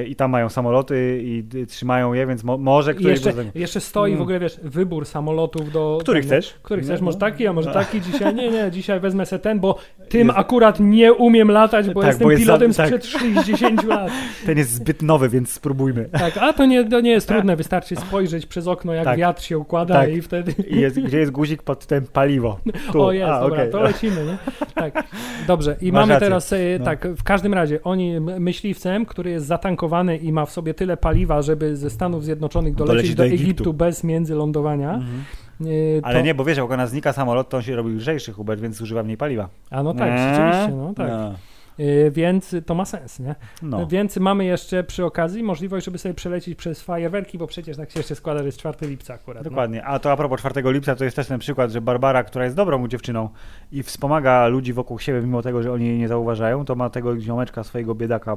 Y, 0.00 0.04
I 0.06 0.16
tam 0.16 0.30
mają 0.30 0.48
samoloty 0.48 1.20
i 1.24 1.44
y, 1.54 1.66
trzymają 1.66 2.12
je, 2.12 2.26
więc 2.26 2.44
mo- 2.44 2.58
może 2.58 2.94
któryś... 2.94 3.24
jeszcze, 3.24 3.44
jeszcze 3.54 3.80
stoi 3.80 4.10
w 4.10 4.12
Mm. 4.12 4.22
ogóle, 4.22 4.38
wiesz, 4.40 4.60
wybór 4.62 5.06
samolotów 5.06 5.72
do... 5.72 5.98
Których 6.00 6.24
chcesz? 6.24 6.54
Których 6.62 6.84
chcesz, 6.84 7.00
No, 7.00 7.04
może 7.04 7.16
no. 7.16 7.20
taki, 7.20 7.46
a 7.46 7.52
może 7.52 7.68
No. 7.68 7.74
taki 7.74 8.00
dzisiaj. 8.00 8.34
Nie, 8.34 8.50
nie, 8.50 8.70
dzisiaj 8.70 9.00
wezmę 9.00 9.26
se 9.26 9.38
ten, 9.38 9.60
bo 9.60 9.78
tym 10.08 10.26
Jest- 10.26 10.38
akurat 10.38 10.80
nie 10.80 11.12
umiem 11.12 11.50
latać, 11.50 11.90
bo 11.90 12.00
Tak, 12.00 12.08
jestem 12.08 12.24
bo 12.26 12.30
jest 12.30 12.44
za- 12.44 12.46
pilotem 12.58 12.74
tak. 12.74 12.86
sprzed 12.86 13.06
60 13.06 13.84
lat. 13.84 14.10
Ten 14.46 14.58
jest 14.58 14.70
zbyt 14.74 15.02
nowy, 15.02 15.28
więc 15.28 15.50
spróbujmy. 15.52 16.08
Tak, 16.12 16.36
a 16.36 16.52
to 16.52 16.66
nie, 16.66 16.84
to 16.84 17.00
nie 17.00 17.10
jest 17.10 17.28
trudne, 17.28 17.56
wystarczy 17.56 17.96
spojrzeć 17.96 18.46
przez 18.46 18.66
okno, 18.66 18.92
jak 18.92 19.04
Tak. 19.04 19.18
wiatr 19.18 19.42
się 19.42 19.58
układa 19.58 19.94
Tak. 19.94 20.10
i 20.12 20.22
wtedy... 20.22 20.54
I 20.68 20.80
jest, 20.80 21.00
gdzie 21.00 21.18
jest 21.18 21.32
guzik 21.32 21.62
pod 21.62 21.86
tym 21.86 22.06
paliwo? 22.12 22.58
Tu. 22.92 23.02
O 23.02 23.12
jest, 23.12 23.30
A, 23.30 23.40
dobra, 23.40 23.56
okej. 23.58 23.70
to 23.72 23.80
lecimy, 23.80 24.24
nie? 24.26 24.36
Tak, 24.74 25.04
dobrze. 25.46 25.76
I 25.80 25.92
Masz 25.92 26.00
mamy 26.00 26.12
rację. 26.12 26.26
teraz, 26.26 26.52
e, 26.52 26.56
No. 26.78 26.84
tak, 26.84 27.08
w 27.08 27.22
każdym 27.22 27.54
razie, 27.54 27.82
oni 27.82 28.20
myśliwcem, 28.20 29.06
który 29.06 29.30
jest 29.30 29.46
zatankowany 29.46 30.16
i 30.16 30.32
ma 30.32 30.46
w 30.46 30.50
sobie 30.50 30.74
tyle 30.74 30.96
paliwa, 30.96 31.42
żeby 31.42 31.76
ze 31.76 31.90
Stanów 31.90 32.24
Zjednoczonych 32.24 32.74
dolecieć 32.74 32.92
Dolecieć 32.94 33.14
do 33.14 33.22
do 33.22 33.26
Egiptu, 33.26 33.44
Egiptu. 33.44 33.72
bez 33.74 34.04
międzylądowania. 34.04 34.94
Mhm. 34.94 35.24
e, 35.60 35.66
Ale 36.02 36.18
to- 36.18 36.24
nie, 36.24 36.34
bo 36.34 36.44
wiesz, 36.44 36.58
jak 36.58 36.70
ona 36.70 36.86
znika 36.86 37.12
samolot, 37.12 37.48
to 37.48 37.56
on 37.56 37.62
się 37.62 37.76
robi 37.76 37.90
lżejszy, 37.90 38.32
Hubert, 38.32 38.60
więc 38.60 38.76
zużywa 38.76 39.02
mniej 39.02 39.16
paliwa. 39.16 39.48
A 39.70 39.82
no 39.82 39.94
tak, 39.94 40.18
rzeczywiście, 40.18 40.72
no 40.76 40.94
tak. 40.94 41.08
No. 41.08 41.34
E, 41.78 42.10
Więc 42.10 42.56
to 42.66 42.74
ma 42.74 42.84
sens, 42.84 43.20
nie? 43.20 43.34
No. 43.62 43.86
Więc 43.86 44.16
mamy 44.16 44.44
jeszcze 44.44 44.84
przy 44.84 45.04
okazji 45.04 45.42
możliwość, 45.42 45.84
żeby 45.84 45.98
sobie 45.98 46.14
przelecieć 46.14 46.58
przez 46.58 46.82
fajerwerki, 46.82 47.38
bo 47.38 47.46
przecież 47.46 47.76
tak 47.76 47.90
się 47.90 47.98
jeszcze 48.00 48.14
składa, 48.14 48.40
że 48.40 48.46
jest 48.46 48.58
4 48.58 48.88
lipca 48.88 49.14
akurat. 49.14 49.44
no. 49.44 49.50
Dokładnie. 49.50 49.84
A 49.84 49.98
to 49.98 50.12
a 50.12 50.16
propos 50.16 50.40
4 50.40 50.72
lipca, 50.72 50.96
to 50.96 51.04
jest 51.04 51.16
też 51.16 51.26
ten 51.26 51.38
przykład, 51.38 51.70
że 51.70 51.80
Barbara, 51.80 52.24
która 52.24 52.44
jest 52.44 52.56
dobrą 52.56 52.88
dziewczyną 52.88 53.28
i 53.72 53.82
wspomaga 53.82 54.46
ludzi 54.46 54.72
wokół 54.72 54.98
siebie, 54.98 55.20
mimo 55.20 55.42
tego, 55.42 55.62
że 55.62 55.72
oni 55.72 55.86
jej 55.86 55.98
nie 55.98 56.08
zauważają, 56.08 56.64
to 56.64 56.74
ma 56.74 56.90
tego 56.90 57.20
ziomeczka, 57.20 57.64
swojego 57.64 57.94
biedaka 57.94 58.36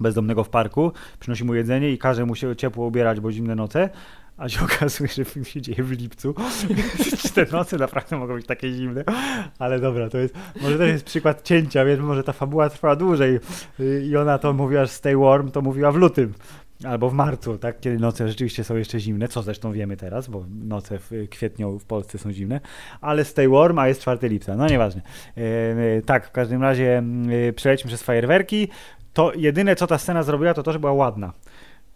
bezdomnego 0.00 0.44
w 0.44 0.48
parku, 0.48 0.92
przynosi 1.20 1.44
mu 1.44 1.54
jedzenie 1.54 1.90
i 1.90 1.98
każe 1.98 2.26
mu 2.26 2.34
się 2.34 2.56
ciepło 2.56 2.86
ubierać, 2.86 3.20
bo 3.20 3.32
zimne 3.32 3.54
noce, 3.54 3.90
a 4.36 4.48
się 4.48 4.64
okazuje, 4.64 5.10
że 5.10 5.24
film 5.24 5.44
się 5.44 5.62
dzieje 5.62 5.82
w 5.82 5.90
lipcu. 5.90 6.34
Te 7.34 7.46
noce 7.52 7.76
naprawdę 7.76 8.18
mogą 8.18 8.34
być 8.34 8.46
takie 8.46 8.72
zimne, 8.72 9.04
ale 9.58 9.80
dobra, 9.80 10.10
to 10.10 10.18
jest, 10.18 10.34
może 10.62 10.78
to 10.78 10.84
jest 10.84 11.04
przykład 11.04 11.42
cięcia, 11.42 11.84
więc 11.84 12.00
może 12.00 12.24
ta 12.24 12.32
fabuła 12.32 12.70
trwała 12.70 12.96
dłużej 12.96 13.40
y, 13.80 14.02
i 14.06 14.16
ona 14.16 14.38
to 14.38 14.52
mówiła, 14.52 14.84
że 14.84 14.92
stay 14.92 15.16
warm, 15.16 15.50
to 15.50 15.62
mówiła 15.62 15.92
w 15.92 15.96
lutym. 15.96 16.34
albo 16.84 17.10
w 17.10 17.12
marcu, 17.12 17.58
tak, 17.58 17.80
kiedy 17.80 17.98
noce 17.98 18.28
rzeczywiście 18.28 18.64
są 18.64 18.76
jeszcze 18.76 19.00
zimne, 19.00 19.28
co 19.28 19.42
zresztą 19.42 19.72
wiemy 19.72 19.96
teraz, 19.96 20.28
bo 20.28 20.44
noce 20.64 20.98
w 20.98 21.10
kwietniu 21.30 21.78
w 21.78 21.84
Polsce 21.84 22.18
są 22.18 22.32
zimne, 22.32 22.60
ale 23.00 23.24
stay 23.24 23.48
warm, 23.48 23.78
a 23.78 23.88
jest 23.88 24.00
4 24.00 24.28
lipca, 24.28 24.56
no 24.56 24.66
nieważne. 24.66 25.02
E, 25.36 26.02
tak, 26.02 26.26
w 26.26 26.30
każdym 26.30 26.62
razie 26.62 27.02
przeleciśmy 27.54 27.88
przez 27.88 28.02
fajerwerki, 28.02 28.68
to 29.12 29.32
jedyne 29.34 29.76
co 29.76 29.86
ta 29.86 29.98
scena 29.98 30.22
zrobiła, 30.22 30.54
to 30.54 30.62
to, 30.62 30.72
że 30.72 30.78
była 30.78 30.92
ładna. 30.92 31.32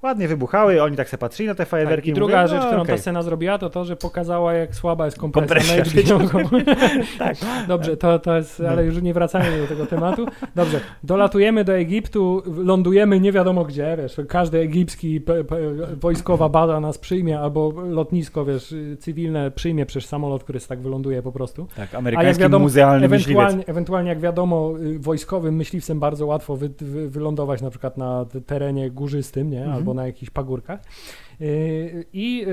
Ładnie 0.02 0.28
wybuchały, 0.28 0.82
oni 0.82 0.96
tak 0.96 1.08
se 1.08 1.18
patrzyli 1.18 1.48
na 1.48 1.54
te 1.54 1.64
fajerwerki. 1.66 2.10
Tak, 2.10 2.16
I 2.16 2.20
druga 2.20 2.36
mówią, 2.42 2.48
rzecz, 2.48 2.60
no, 2.60 2.66
którą 2.66 2.82
okej. 2.82 2.94
ta 2.94 3.00
scena 3.00 3.22
zrobiła, 3.22 3.58
to 3.58 3.70
to, 3.70 3.84
że 3.84 3.96
pokazała, 3.96 4.52
jak 4.54 4.74
słaba 4.74 5.04
jest 5.04 5.18
kompresja, 5.18 5.76
Kompresja 5.76 6.18
HBO. 6.18 6.40
tak. 7.18 7.36
Dobrze, 7.68 7.96
to, 7.96 8.18
to 8.18 8.36
jest, 8.36 8.58
No. 8.60 8.68
ale 8.68 8.84
już 8.84 9.02
nie 9.02 9.14
wracajmy 9.14 9.58
do 9.60 9.66
tego 9.66 9.86
tematu. 9.86 10.26
Dobrze, 10.54 10.80
dolatujemy 11.02 11.64
do 11.64 11.72
Egiptu, 11.76 12.42
lądujemy 12.56 13.20
nie 13.20 13.32
wiadomo 13.32 13.64
gdzie, 13.64 13.96
wiesz, 14.02 14.16
każdy 14.28 14.58
egipski 14.58 15.20
wojskowa 16.00 16.48
bada 16.48 16.80
nas 16.80 16.98
przyjmie, 16.98 17.40
albo 17.40 17.72
lotnisko, 17.88 18.44
wiesz, 18.44 18.74
cywilne 18.98 19.50
przyjmie 19.50 19.86
przez 19.86 20.04
samolot, 20.04 20.44
który 20.44 20.60
tak 20.60 20.78
wyląduje 20.80 21.22
po 21.22 21.32
prostu. 21.32 21.66
Tak, 21.76 21.94
amerykański 21.94 22.42
wiadomo, 22.42 22.62
muzealny 22.62 23.08
myśliwiec. 23.08 23.38
ewentualnie, 23.42 23.66
ewentualnie 23.66 24.08
jak 24.08 24.20
wiadomo, 24.20 24.72
y, 24.80 24.98
wojskowym 24.98 25.56
myśliwcem 25.56 26.00
bardzo 26.00 26.26
łatwo 26.26 26.56
wy, 26.56 26.70
wy, 26.80 27.08
wylądować 27.10 27.62
na 27.62 27.70
przykład 27.70 27.96
na 27.98 28.26
terenie 28.46 28.90
górzystym, 28.90 29.50
nie? 29.50 29.64
Mhm. 29.64 29.87
Albo 29.88 29.94
na 29.94 30.06
jakichś 30.06 30.30
pagórkach. 30.30 30.80
Y, 31.40 32.04
I 32.12 32.44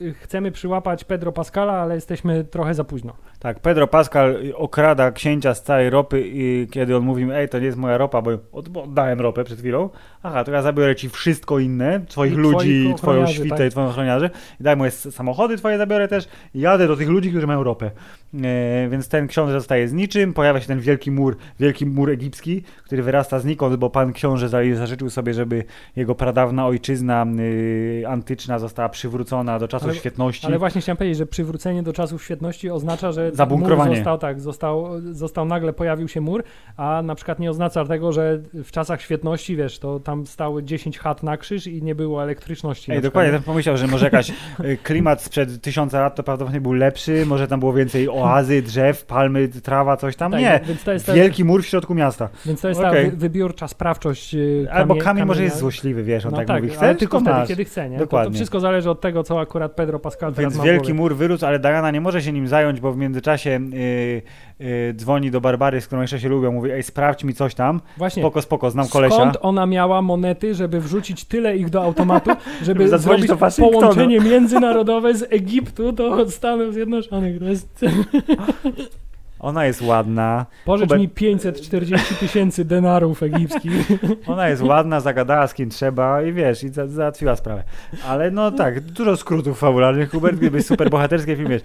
y, 0.00 0.14
chcemy 0.14 0.52
przyłapać 0.52 1.04
Pedro 1.04 1.32
Pascala, 1.32 1.72
ale 1.72 1.94
jesteśmy 1.94 2.44
trochę 2.44 2.74
za 2.74 2.84
późno. 2.84 3.12
Tak, 3.38 3.60
Pedro 3.60 3.86
Pascal 3.86 4.36
okrada 4.54 5.12
księcia 5.12 5.54
z 5.54 5.62
całej 5.62 5.90
ropy 5.90 6.22
i 6.24 6.66
kiedy 6.70 6.96
on 6.96 7.02
mówi, 7.02 7.26
ej, 7.34 7.48
to 7.48 7.58
nie 7.58 7.66
jest 7.66 7.78
moja 7.78 7.98
ropa, 7.98 8.22
bo 8.22 8.30
od- 8.52 8.68
bo 8.68 8.82
oddałem 8.82 9.20
ropę 9.20 9.44
przed 9.44 9.58
chwilą. 9.58 9.90
Aha, 10.22 10.44
to 10.44 10.52
ja 10.52 10.62
zabiorę 10.62 10.96
ci 10.96 11.08
wszystko 11.08 11.58
inne, 11.58 12.00
twoich 12.08 12.32
I 12.32 12.36
ludzi, 12.36 12.94
twoją 12.96 13.26
świtę 13.26 13.56
tak. 13.56 13.66
i 13.66 13.70
twoich 13.70 13.88
ochroniarzy. 13.88 14.30
I 14.60 14.62
daj 14.62 14.76
moje 14.76 14.90
samochody 14.90 15.56
twoje 15.56 15.78
zabiorę 15.78 16.08
też 16.08 16.28
i 16.54 16.60
jadę 16.60 16.88
do 16.88 16.96
tych 16.96 17.08
ludzi, 17.08 17.30
którzy 17.30 17.46
mają 17.46 17.62
ropę. 17.64 17.90
E, 18.34 18.88
więc 18.88 19.08
ten 19.08 19.26
książę 19.26 19.52
zostaje 19.52 19.88
z 19.88 19.92
niczym, 19.92 20.32
pojawia 20.32 20.60
się 20.60 20.66
ten 20.66 20.80
wielki 20.80 21.10
mur, 21.10 21.36
wielki 21.60 21.86
mur 21.86 22.10
egipski, 22.10 22.62
który 22.84 23.02
wyrasta 23.02 23.38
znikąd, 23.38 23.76
bo 23.76 23.90
pan 23.90 24.12
książę 24.12 24.48
za- 24.48 24.58
zażyczył 24.74 25.10
sobie, 25.10 25.34
żeby 25.34 25.64
jego 25.96 26.14
pradawna 26.14 26.66
ojczyzna 26.66 27.26
y, 27.38 28.04
antyczna 28.08 28.58
została 28.58 28.88
przywrócona 28.88 29.58
do 29.58 29.68
czasów 29.68 29.88
Ale- 29.88 29.98
świetności. 29.98 30.46
Ale 30.46 30.58
właśnie 30.58 30.80
chciałem 30.80 30.96
powiedzieć, 30.96 31.18
że 31.18 31.26
przywrócenie 31.26 31.82
do 31.82 31.92
czasów 31.92 32.24
świetności 32.24 32.70
oznacza, 32.70 33.12
że 33.12 33.32
mur 33.48 33.76
został, 33.94 34.18
tak, 34.18 34.40
został, 34.40 34.88
został 35.12 35.44
nagle 35.44 35.72
pojawił 35.72 36.08
się 36.08 36.20
mur, 36.20 36.42
a 36.76 37.02
na 37.02 37.14
przykład 37.14 37.38
nie 37.38 37.50
oznacza 37.50 37.84
tego, 37.84 38.12
że 38.12 38.38
w 38.54 38.70
czasach 38.70 39.02
świetności, 39.02 39.56
wiesz, 39.56 39.78
to 39.78 40.00
tam 40.00 40.26
stały 40.26 40.62
10 40.62 40.98
chat 40.98 41.22
na 41.22 41.36
krzyż 41.36 41.66
i 41.66 41.82
nie 41.82 41.94
było 41.94 42.22
elektryczności. 42.22 42.92
Ej, 42.92 43.02
dokładnie, 43.02 43.30
przykład. 43.30 43.44
ten 43.44 43.52
pomyślał, 43.52 43.76
że 43.76 43.86
może 43.86 44.04
jakaś 44.04 44.30
y, 44.30 44.78
klimat 44.82 45.22
sprzed 45.22 45.62
tysiąca 45.62 46.00
lat 46.00 46.14
to 46.14 46.22
prawdopodobnie 46.22 46.60
był 46.60 46.72
lepszy, 46.72 47.26
może 47.26 47.48
tam 47.48 47.60
było 47.60 47.72
więcej 47.72 48.08
oazy, 48.22 48.62
drzew, 48.62 49.04
palmy, 49.04 49.48
trawa, 49.48 49.96
coś 49.96 50.16
tam. 50.16 50.32
Tak, 50.32 50.40
Nie, 50.40 50.60
Więc 50.68 50.84
to 50.84 50.92
jest, 50.92 51.06
ta, 51.06 51.12
wielki 51.14 51.44
mur 51.44 51.62
w 51.62 51.66
środku 51.66 51.94
miasta. 51.94 52.28
więc 52.46 52.60
to 52.60 52.68
jest 52.68 52.80
okej. 52.80 53.04
ta 53.04 53.10
wy, 53.10 53.16
wybiórcza 53.16 53.68
sprawczość 53.68 54.34
y, 54.34 54.66
Albo 54.72 54.94
kamie- 54.94 55.02
kamień 55.02 55.24
może 55.24 55.36
kamienia. 55.38 55.44
jest 55.44 55.58
złośliwy, 55.58 56.02
wiesz, 56.04 56.24
on 56.26 56.30
No 56.30 56.36
tak, 56.36 56.46
tak, 56.46 56.62
mówi, 56.62 56.74
chcesz, 56.76 56.98
tylko 56.98 57.16
to 57.18 57.24
wtedy, 57.24 57.36
masz. 57.38 57.48
kiedy 57.48 57.64
chce, 57.64 57.84
nie? 57.90 57.96
To, 57.96 58.00
to 58.00 58.04
Dokładnie. 58.06 58.34
wszystko 58.34 58.60
zależy 58.60 58.90
od 58.90 59.00
tego, 59.00 59.22
co 59.22 59.40
akurat 59.40 59.72
Pedro 59.72 59.98
Pascal 59.98 60.34
teraz 60.34 60.52
Więc 60.54 60.64
wielki 60.66 60.94
mur 60.94 61.16
wyrósł, 61.16 61.46
ale 61.46 61.58
Diana 61.58 61.90
nie 61.90 62.00
może 62.00 62.22
się 62.22 62.32
nim 62.32 62.48
zająć, 62.48 62.80
bo 62.80 62.92
w 62.92 62.96
międzyczasie 62.96 63.60
y, 63.74 64.22
y, 64.60 64.94
dzwoni 64.96 65.30
do 65.30 65.40
Barbary, 65.40 65.80
z 65.80 65.86
którą 65.86 66.00
jeszcze 66.00 66.20
się 66.20 66.28
lubią, 66.28 66.52
mówi, 66.52 66.70
ej, 66.70 66.82
sprawdź 66.82 67.24
mi 67.24 67.34
coś 67.34 67.54
tam, 67.54 67.80
Właśnie, 67.96 68.22
spoko, 68.22 68.42
spoko, 68.42 68.70
znam 68.70 68.88
kolesia. 68.88 69.16
Skąd 69.16 69.36
ona 69.40 69.66
miała 69.66 70.02
monety, 70.02 70.54
żeby 70.54 70.80
wrzucić 70.80 71.24
tyle 71.24 71.56
ich 71.56 71.70
do 71.70 71.82
automatu, 71.82 72.30
żeby 72.62 72.88
zadzwonić 72.88 73.26
zrobić 73.26 73.56
połączenie 73.56 74.20
międzynarodowe 74.20 75.14
z 75.14 75.32
Egiptu 75.32 75.92
do 75.92 76.30
Stanów 76.30 76.74
Zjednoczonych? 76.74 77.38
To 77.38 77.44
jest... 77.44 77.80
Ona 79.40 79.66
jest 79.66 79.82
ładna, 79.82 80.46
Pożycz 80.64 80.90
Hubert- 80.90 80.98
mi 80.98 81.08
540 81.08 82.14
tysięcy 82.14 82.64
denarów 82.64 83.22
egipskich. 83.22 83.88
ona 84.26 84.48
jest 84.48 84.62
ładna, 84.62 85.00
zagadała 85.00 85.46
z 85.46 85.54
kim 85.54 85.70
trzeba 85.70 86.22
i 86.22 86.32
wiesz, 86.32 86.64
i 86.64 86.68
za, 86.68 86.86
załatwiła 86.86 87.36
sprawę. 87.36 87.64
Ale 88.06 88.30
no 88.30 88.50
tak, 88.50 88.80
dużo 88.80 89.16
skrótów 89.16 89.58
fabularnych, 89.58 90.10
Hubert, 90.10 90.36
gdyby 90.36 90.62
super 90.62 90.90
bohaterskie 90.90 91.36
film, 91.36 91.48
wiesz, 91.48 91.62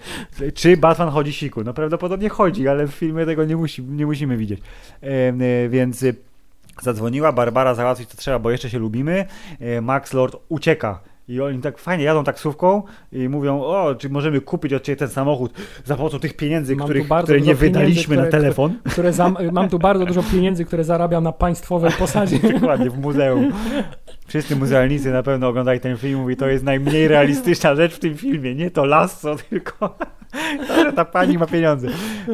czy 0.53 0.77
Batman 0.77 1.09
chodzi 1.09 1.33
siku? 1.33 1.63
No 1.63 1.73
prawdopodobnie 1.73 2.29
chodzi, 2.29 2.67
ale 2.67 2.87
w 2.87 2.91
filmie 2.91 3.25
tego 3.25 3.45
nie, 3.45 3.55
musi, 3.55 3.83
nie 3.83 4.05
musimy 4.05 4.37
widzieć. 4.37 4.61
E, 5.01 5.69
więc 5.69 6.03
e, 6.03 6.13
zadzwoniła, 6.81 7.31
Barbara 7.31 7.75
załatwić 7.75 8.09
co 8.09 8.17
trzeba, 8.17 8.39
bo 8.39 8.51
jeszcze 8.51 8.69
się 8.69 8.79
lubimy, 8.79 9.25
e, 9.59 9.81
Max 9.81 10.13
Lord 10.13 10.35
ucieka. 10.49 10.99
I 11.27 11.41
oni 11.41 11.59
tak 11.61 11.77
fajnie 11.77 12.03
jadą 12.03 12.23
taksówką 12.23 12.83
i 13.11 13.29
mówią, 13.29 13.61
o, 13.61 13.95
czy 13.95 14.09
możemy 14.09 14.41
kupić 14.41 14.73
od 14.73 14.83
Ciebie 14.83 14.95
ten 14.95 15.07
samochód 15.09 15.53
za 15.85 15.95
pomocą 15.95 16.19
tych 16.19 16.33
pieniędzy, 16.37 16.75
Mam 16.75 16.85
których, 16.87 17.07
które 17.23 17.41
nie 17.41 17.55
wydaliśmy 17.55 18.15
na 18.15 18.21
które- 18.21 18.39
telefon. 18.41 18.73
Które 18.91 19.13
zam... 19.13 19.37
Mam 19.51 19.69
tu 19.69 19.79
bardzo 19.79 20.05
dużo 20.05 20.23
pieniędzy, 20.31 20.65
które 20.65 20.83
zarabiam 20.83 21.23
na 21.23 21.31
państwowej 21.31 21.91
posadzie. 21.99 22.39
Dokładnie, 22.53 22.89
w 22.89 22.97
muzeum. 22.97 23.51
Wszyscy 24.27 24.55
muzealnicy 24.55 25.11
na 25.11 25.23
pewno 25.23 25.47
oglądali 25.47 25.79
ten 25.79 25.97
film 25.97 26.31
i 26.31 26.35
to 26.35 26.47
jest 26.47 26.63
najmniej 26.63 27.07
realistyczna 27.07 27.75
rzecz 27.75 27.93
w 27.95 27.99
tym 27.99 28.17
filmie. 28.17 28.55
Nie 28.55 28.71
to 28.71 28.85
lasso, 28.85 29.35
tylko 29.49 29.95
to, 30.67 30.83
że 30.83 30.93
ta 30.93 31.05
pani 31.05 31.37
ma 31.37 31.45
pieniądze. 31.45 31.87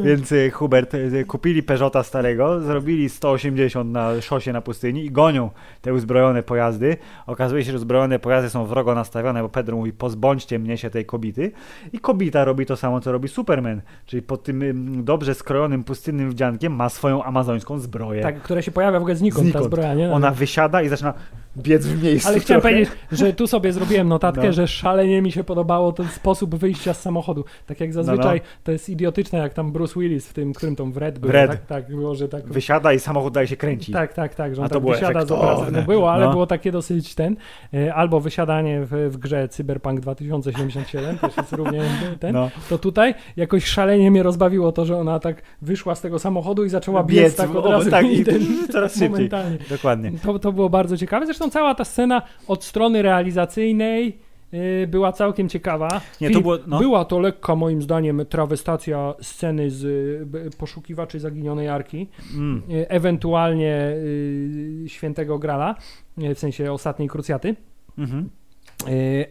Więc 0.03 0.31
y, 0.31 0.51
Hubert, 0.51 0.93
y, 0.93 1.25
kupili 1.27 1.63
Peugeota 1.63 2.03
starego, 2.03 2.59
zrobili 2.61 3.09
180 3.09 3.91
na 3.91 4.21
szosie 4.21 4.53
na 4.53 4.61
pustyni 4.61 5.05
i 5.05 5.11
gonią 5.11 5.49
te 5.81 5.93
uzbrojone 5.93 6.43
pojazdy. 6.43 6.97
Okazuje 7.27 7.63
się, 7.63 7.71
że 7.71 7.77
uzbrojone 7.77 8.19
pojazdy 8.19 8.49
są 8.49 8.65
wrogo 8.65 8.95
nastawione, 8.95 9.41
bo 9.41 9.49
Pedro 9.49 9.77
mówi, 9.77 9.93
pozbądźcie 9.93 10.59
mnie 10.59 10.77
się 10.77 10.89
tej 10.89 11.05
kobity. 11.05 11.51
I 11.93 11.99
kobita 11.99 12.45
robi 12.45 12.65
to 12.65 12.75
samo, 12.77 13.01
co 13.01 13.11
robi 13.11 13.27
Superman. 13.27 13.81
Czyli 14.05 14.21
pod 14.21 14.43
tym 14.43 14.61
ym, 14.61 15.03
dobrze 15.03 15.35
skrojonym, 15.35 15.83
pustynnym 15.83 16.29
wdziankiem 16.29 16.75
ma 16.75 16.89
swoją 16.89 17.23
amazońską 17.23 17.79
zbroję. 17.79 18.21
Tak, 18.21 18.41
które 18.41 18.63
się 18.63 18.71
pojawia 18.71 18.99
w 18.99 19.01
ogóle 19.01 19.15
znikąd, 19.15 19.39
ta 19.39 19.43
Znikąd. 19.43 19.65
zbroja, 19.65 19.93
nie? 19.93 20.11
Ona 20.11 20.31
wysiada 20.31 20.81
i 20.81 20.89
zaczyna 20.89 21.13
biec 21.57 21.85
w 21.87 22.03
miejscu. 22.03 22.29
Ale 22.29 22.39
chciałem 22.39 22.61
trochę. 22.61 22.75
powiedzieć, 22.75 22.95
że 23.11 23.33
tu 23.33 23.47
sobie 23.47 23.73
zrobiłem 23.73 24.07
notatkę, 24.07 24.47
No. 24.47 24.53
że 24.53 24.67
szalenie 24.67 25.21
mi 25.21 25.31
się 25.31 25.43
podobało 25.43 25.91
ten 25.91 26.07
sposób 26.07 26.55
wyjścia 26.55 26.93
z 26.93 27.01
samochodu. 27.01 27.45
Tak 27.67 27.79
jak 27.79 27.93
zazwyczaj, 27.93 28.41
to 28.63 28.71
jest 28.71 28.89
idiotyczne, 28.89 29.39
jak 29.39 29.53
tam 29.53 29.71
Bruce 29.71 29.99
Willis 29.99 30.27
w 30.27 30.33
tym, 30.33 30.53
którym 30.53 30.75
tą 30.75 30.91
w 30.91 30.97
Red 30.97 31.19
było. 31.19 31.33
Red. 31.33 31.51
Tak, 31.51 31.65
tak, 31.65 31.87
było, 31.87 32.15
że 32.15 32.27
tak... 32.29 32.47
Wysiada 32.47 32.93
i 32.93 32.99
samochód 32.99 33.33
dalej 33.33 33.47
się 33.47 33.57
kręci. 33.57 33.91
Tak, 33.91 34.13
tak, 34.13 34.35
tak, 34.35 34.55
że 34.55 34.61
on 34.61 34.65
A 34.65 34.69
to 34.69 34.75
tak 34.75 34.81
było 34.83 34.93
wysiada 34.93 35.25
z. 35.25 35.29
No 35.71 35.81
było, 35.81 36.11
ale 36.11 36.25
No. 36.25 36.31
było 36.31 36.47
takie 36.47 36.71
dosyć 36.71 37.15
ten. 37.15 37.35
e, 37.73 37.93
Albo 37.93 38.19
wysiadanie 38.19 38.81
w, 38.85 39.09
w 39.11 39.17
grze 39.17 39.47
Cyberpunk 39.49 39.99
2077, 39.99 41.17
też 41.17 41.37
jest 41.37 41.53
równie 41.53 41.81
ten. 42.19 42.33
No. 42.33 42.49
To 42.69 42.77
tutaj 42.77 43.15
jakoś 43.37 43.65
szalenie 43.65 44.11
mnie 44.11 44.23
rozbawiło 44.23 44.71
to, 44.71 44.85
że 44.85 44.97
ona 44.97 45.19
tak 45.19 45.41
wyszła 45.61 45.95
z 45.95 46.01
tego 46.01 46.19
samochodu 46.19 46.65
i 46.65 46.69
zaczęła 46.69 47.03
biec, 47.03 47.23
Biec, 47.23 47.35
tak 47.35 47.55
od 47.55 47.65
razu 47.65 47.91
tak, 47.91 48.05
i 48.11 48.19
i 48.19 48.25
ten, 48.25 48.41
coraz 48.71 48.91
szybciej. 48.91 49.09
momentalnie. 49.09 49.57
Dokładnie. 49.69 50.11
To, 50.23 50.39
to 50.39 50.51
było 50.51 50.69
bardzo 50.69 50.97
ciekawe. 50.97 51.25
Zresztą 51.25 51.38
cała 51.49 51.75
ta 51.75 51.85
scena 51.85 52.21
od 52.47 52.63
strony 52.63 53.01
realizacyjnej 53.01 54.17
y, 54.53 54.87
była 54.87 55.11
całkiem 55.11 55.49
ciekawa. 55.49 56.01
Nie, 56.21 56.31
to 56.31 56.41
było- 56.41 56.57
no. 56.67 56.79
Była 56.79 57.05
to 57.05 57.19
lekka, 57.19 57.55
moim 57.55 57.81
zdaniem, 57.81 58.25
trawestacja 58.29 59.13
sceny 59.21 59.71
z 59.71 60.55
poszukiwaczy 60.55 61.19
zaginionej 61.19 61.67
arki, 61.69 62.07
Mm. 62.35 62.61
y, 62.71 62.89
ewentualnie 62.89 63.91
y, 63.95 64.83
świętego 64.87 65.39
Grala, 65.39 65.75
w 66.17 66.39
sensie 66.39 66.71
ostatniej 66.73 67.09
krucjaty. 67.09 67.55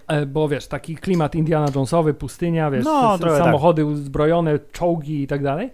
E, 0.08 0.26
Bo 0.26 0.48
wiesz, 0.48 0.66
taki 0.66 0.96
klimat 0.96 1.34
Indiana 1.34 1.66
Jonesowy, 1.74 2.14
pustynia, 2.14 2.70
wiesz, 2.70 2.84
No, 2.84 3.18
trochę 3.18 3.38
samochody 3.38 3.86
uzbrojone, 3.86 4.58
czołgi 4.72 5.22
i 5.22 5.26
tak 5.26 5.42
dalej. 5.42 5.70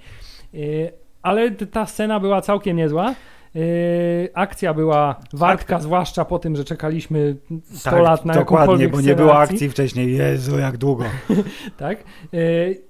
Ale 1.22 1.50
ta 1.50 1.86
scena 1.86 2.20
była 2.20 2.40
całkiem 2.40 2.76
niezła. 2.76 3.14
Y, 3.56 4.28
Akcja 4.34 4.74
była 4.74 5.20
wartka, 5.32 5.80
zwłaszcza 5.80 6.24
po 6.24 6.38
tym, 6.38 6.56
że 6.56 6.64
czekaliśmy 6.64 7.36
100 7.74 7.90
Tak, 7.90 8.02
lat 8.02 8.24
na 8.24 8.34
dokładnie, 8.34 8.84
jakąkolwiek 8.84 8.92
bo 8.92 9.00
nie 9.00 9.14
było 9.14 9.38
akcji. 9.38 9.54
akcji 9.54 9.68
wcześniej. 9.70 10.16
Jezu, 10.16 10.58
jak 10.58 10.76
długo. 10.76 11.04
Tak. 11.76 11.98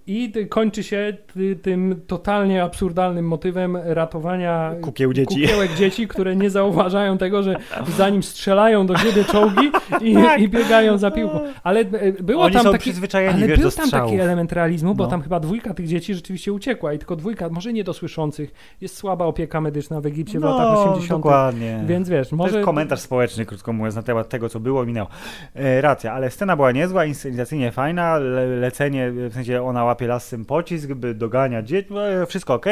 I 0.07 0.32
kończy 0.48 0.82
się 0.82 1.16
ty, 1.34 1.57
tym 1.57 2.00
totalnie 2.07 2.62
absurdalnym 2.62 3.28
motywem 3.28 3.76
ratowania 3.84 4.74
Kukieł 4.82 5.12
dzieci. 5.12 5.40
kukiełek 5.40 5.74
dzieci, 5.74 6.09
które 6.09 6.36
nie 6.36 6.50
zauważają 6.50 7.18
tego, 7.18 7.42
że 7.42 7.57
zanim 7.98 8.22
strzelają 8.22 8.86
do 8.86 8.96
siebie 8.96 9.24
czołgi 9.24 9.70
i, 10.00 10.14
Tak. 10.24 10.40
i 10.40 10.48
biegają 10.48 10.98
za 10.98 11.11
piłką. 11.11 11.40
Ale 11.62 11.80
e, 11.80 12.12
było 12.12 12.42
Oni 12.42 12.55
tam 12.55 12.62
są 12.64 12.72
taki, 12.72 12.82
przyzwyczajeni, 12.82 13.34
ale 13.38 13.46
wiesz, 13.48 13.61
był 13.61 13.70
tam 13.70 13.90
taki 13.90 14.14
element 14.20 14.52
realizmu, 14.52 14.94
bo 14.94 15.05
No. 15.05 15.11
tam 15.11 15.22
chyba 15.22 15.40
dwójka 15.40 15.74
tych 15.74 15.86
dzieci 15.88 16.14
rzeczywiście 16.14 16.52
uciekła 16.52 16.92
i 16.92 16.98
tylko 16.98 17.16
dwójka, 17.16 17.48
może 17.48 17.72
niedosłyszących, 17.72 18.52
jest 18.80 18.96
słaba 18.96 19.24
opieka 19.24 19.61
medyczna 19.61 20.00
w 20.00 20.07
Egipcie 20.07 20.38
w 20.38 20.42
No, 20.42 20.50
latach 20.59 20.78
80. 20.88 21.09
dokładnie. 21.22 21.84
Więc 21.86 22.09
wiesz, 22.09 22.28
To 22.28 22.36
może... 22.36 22.55
jest 22.57 22.64
komentarz 22.66 23.00
społeczny, 23.00 23.46
krótko 23.46 23.72
mówiąc, 23.72 23.96
na 23.96 24.02
temat 24.02 24.28
tego, 24.28 24.48
co 24.48 24.61
było 24.61 24.84
i 24.84 24.86
minęło. 24.86 25.09
E, 25.55 25.80
racja, 25.80 26.12
ale 26.12 26.30
scena 26.30 26.57
była 26.57 26.72
niezła, 26.72 27.05
inscenizacyjnie 27.05 27.72
fajna, 27.72 28.18
le, 28.18 28.46
lecenie, 28.46 29.11
w 29.11 29.34
sensie 29.34 29.62
ona 29.62 29.93
łapie 29.95 30.07
lasem 30.07 30.45
pocisk, 30.45 30.92
by 30.92 31.14
doganiać 31.14 31.68
dzieci, 31.68 31.95
e, 31.95 32.26
wszystko 32.26 32.55
ok 32.55 32.66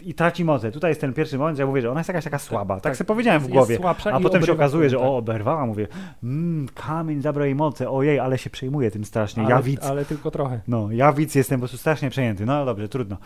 i 0.00 0.14
traci 0.14 0.44
moce. 0.44 0.72
Tutaj 0.72 0.90
jest 0.90 1.00
ten 1.00 1.12
pierwszy 1.12 1.38
moment, 1.38 1.56
że 1.56 1.62
ja 1.62 1.66
mówię, 1.66 1.82
że 1.82 1.90
ona 1.90 2.00
jest 2.00 2.08
jakaś 2.08 2.24
taka 2.24 2.38
słaba. 2.38 2.74
Tak, 2.74 2.82
tak. 2.82 2.96
sobie 2.96 3.08
powiedziałem 3.08 3.42
w 3.42 3.48
głowie. 3.48 3.78
A 4.12 4.20
potem 4.20 4.42
się 4.46 4.52
okazuje, 4.52 4.90
że 4.90 4.98
o, 4.98 5.16
oberwała, 5.16 5.66
mówię, 5.66 5.88
mmm, 6.22 6.68
kamień 6.74 7.22
zabrał 7.22 7.46
jej 7.46 7.54
moce, 7.54 7.90
ojej, 7.90 8.18
ale 8.18 8.38
się 8.38 8.50
przejmuję 8.50 8.90
tym 8.90 9.04
strasznie, 9.04 9.42
ale, 9.42 9.54
ja 9.54 9.62
widz. 9.62 9.84
ale 9.84 10.04
tylko 10.04 10.30
trochę. 10.30 10.60
No, 10.68 10.88
ja 10.92 11.12
widz 11.12 11.34
jestem 11.34 11.60
po 11.60 11.62
prostu 11.62 11.78
strasznie 11.78 12.10
przejęty. 12.10 12.46
No 12.46 12.64
dobrze, 12.64 12.88
trudno. 12.88 13.16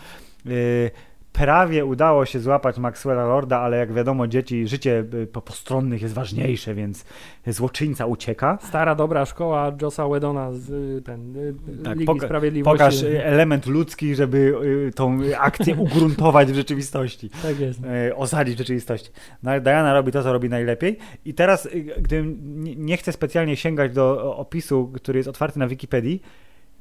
Yy, 0.44 0.90
prawie 1.32 1.84
udało 1.84 2.26
się 2.26 2.40
złapać 2.40 2.78
Maxwella 2.78 3.24
Lorda, 3.26 3.58
ale 3.60 3.76
jak 3.76 3.92
wiadomo, 3.92 4.26
dzieci, 4.26 4.68
życie 4.68 5.04
y, 5.14 5.26
po- 5.26 5.40
postronnych 5.42 6.02
jest 6.02 6.14
ważniejsze, 6.14 6.74
więc 6.74 7.04
złoczyńca 7.46 8.06
ucieka. 8.06 8.58
Stara, 8.62 8.94
dobra 8.94 9.26
szkoła 9.26 9.72
Josa 9.82 10.08
Wedona 10.08 10.52
z 10.52 10.70
y, 10.70 11.02
ten, 11.02 11.36
y, 11.36 11.54
Tak, 11.84 11.94
Ligi 11.98 12.06
poka- 12.06 12.24
Sprawiedliwości. 12.26 12.78
Pokaż 12.78 12.94
element 13.22 13.66
ludzki, 13.66 14.14
żeby 14.14 14.54
tą 14.94 15.18
akcję 15.38 15.74
ugruntować 15.84 16.52
w 16.52 16.54
rzeczywistości. 16.54 17.30
Tak 17.42 17.60
jest. 17.60 17.80
osadzić 18.16 18.54
w 18.54 18.58
rzeczywistości. 18.58 19.10
No 19.42 19.60
Diana 19.60 19.94
robi 19.94 20.12
to, 20.12 20.22
co 20.22 20.32
robi 20.32 20.48
najlepiej. 20.48 20.98
I 21.24 21.34
teraz, 21.34 21.68
gdybym 21.98 22.38
nie, 22.86 22.96
chcę 22.96 23.12
specjalnie 23.12 23.56
sięgać 23.56 23.92
do 23.92 24.36
opisu, 24.36 24.92
który 24.94 25.18
jest 25.18 25.28
otwarty 25.28 25.58
na 25.58 25.68
Wikipedii, 25.68 26.22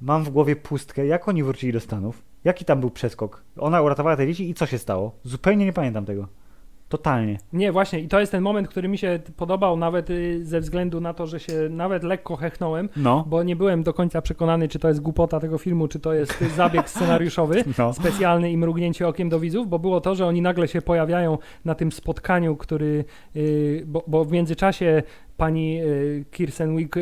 mam 0.02 0.24
w 0.24 0.30
głowie 0.30 0.56
pustkę. 0.56 1.06
Jak 1.06 1.28
oni 1.28 1.44
wrócili 1.44 1.74
do 1.74 1.80
Stanów? 1.80 2.24
Jaki 2.44 2.66
tam 2.66 2.80
był 2.80 2.90
przeskok? 2.90 3.44
Ona 3.58 3.82
uratowała 3.82 4.18
te 4.18 4.28
dzieci 4.28 4.50
i 4.50 4.54
co 4.54 4.66
się 4.66 4.78
stało? 4.78 5.12
Zupełnie 5.24 5.66
nie 5.66 5.74
pamiętam 5.74 6.06
tego. 6.06 6.28
Totalnie. 6.90 7.38
Nie, 7.54 7.72
właśnie 7.72 8.00
i 8.00 8.08
to 8.08 8.20
jest 8.20 8.32
ten 8.32 8.42
moment, 8.42 8.68
który 8.68 8.88
mi 8.88 8.98
się 8.98 9.20
podobał 9.38 9.78
nawet 9.78 10.10
y, 10.10 10.46
ze 10.46 10.60
względu 10.60 11.02
na 11.02 11.14
to, 11.14 11.28
że 11.28 11.40
się 11.40 11.54
nawet 11.70 12.04
lekko 12.04 12.36
hechnąłem, 12.36 12.90
No. 12.96 13.26
bo 13.28 13.44
nie 13.44 13.56
byłem 13.56 13.84
do 13.84 13.94
końca 13.94 14.22
przekonany, 14.22 14.68
czy 14.68 14.80
to 14.80 14.88
jest 14.88 15.02
głupota 15.02 15.40
tego 15.40 15.58
filmu, 15.58 15.88
czy 15.88 16.00
to 16.00 16.14
jest 16.14 16.44
zabieg 16.56 16.90
scenariuszowy. 17.00 17.64
No. 17.78 17.94
specjalny 17.94 18.52
i 18.52 18.58
mrugnięcie 18.58 19.08
okiem 19.08 19.30
do 19.30 19.40
widzów, 19.40 19.68
bo 19.70 19.80
było 19.80 20.02
to, 20.02 20.16
że 20.16 20.26
oni 20.26 20.42
nagle 20.42 20.68
się 20.68 20.82
pojawiają 20.82 21.38
na 21.66 21.76
tym 21.76 21.92
spotkaniu, 21.92 22.56
który, 22.56 23.06
y, 23.36 23.84
bo, 23.88 24.04
bo 24.08 24.26
w 24.26 24.32
międzyczasie 24.32 25.04
pani 25.40 25.82
y, 25.82 26.26
Kirsten 26.32 26.78
Wick 26.78 26.98
y, 26.98 27.00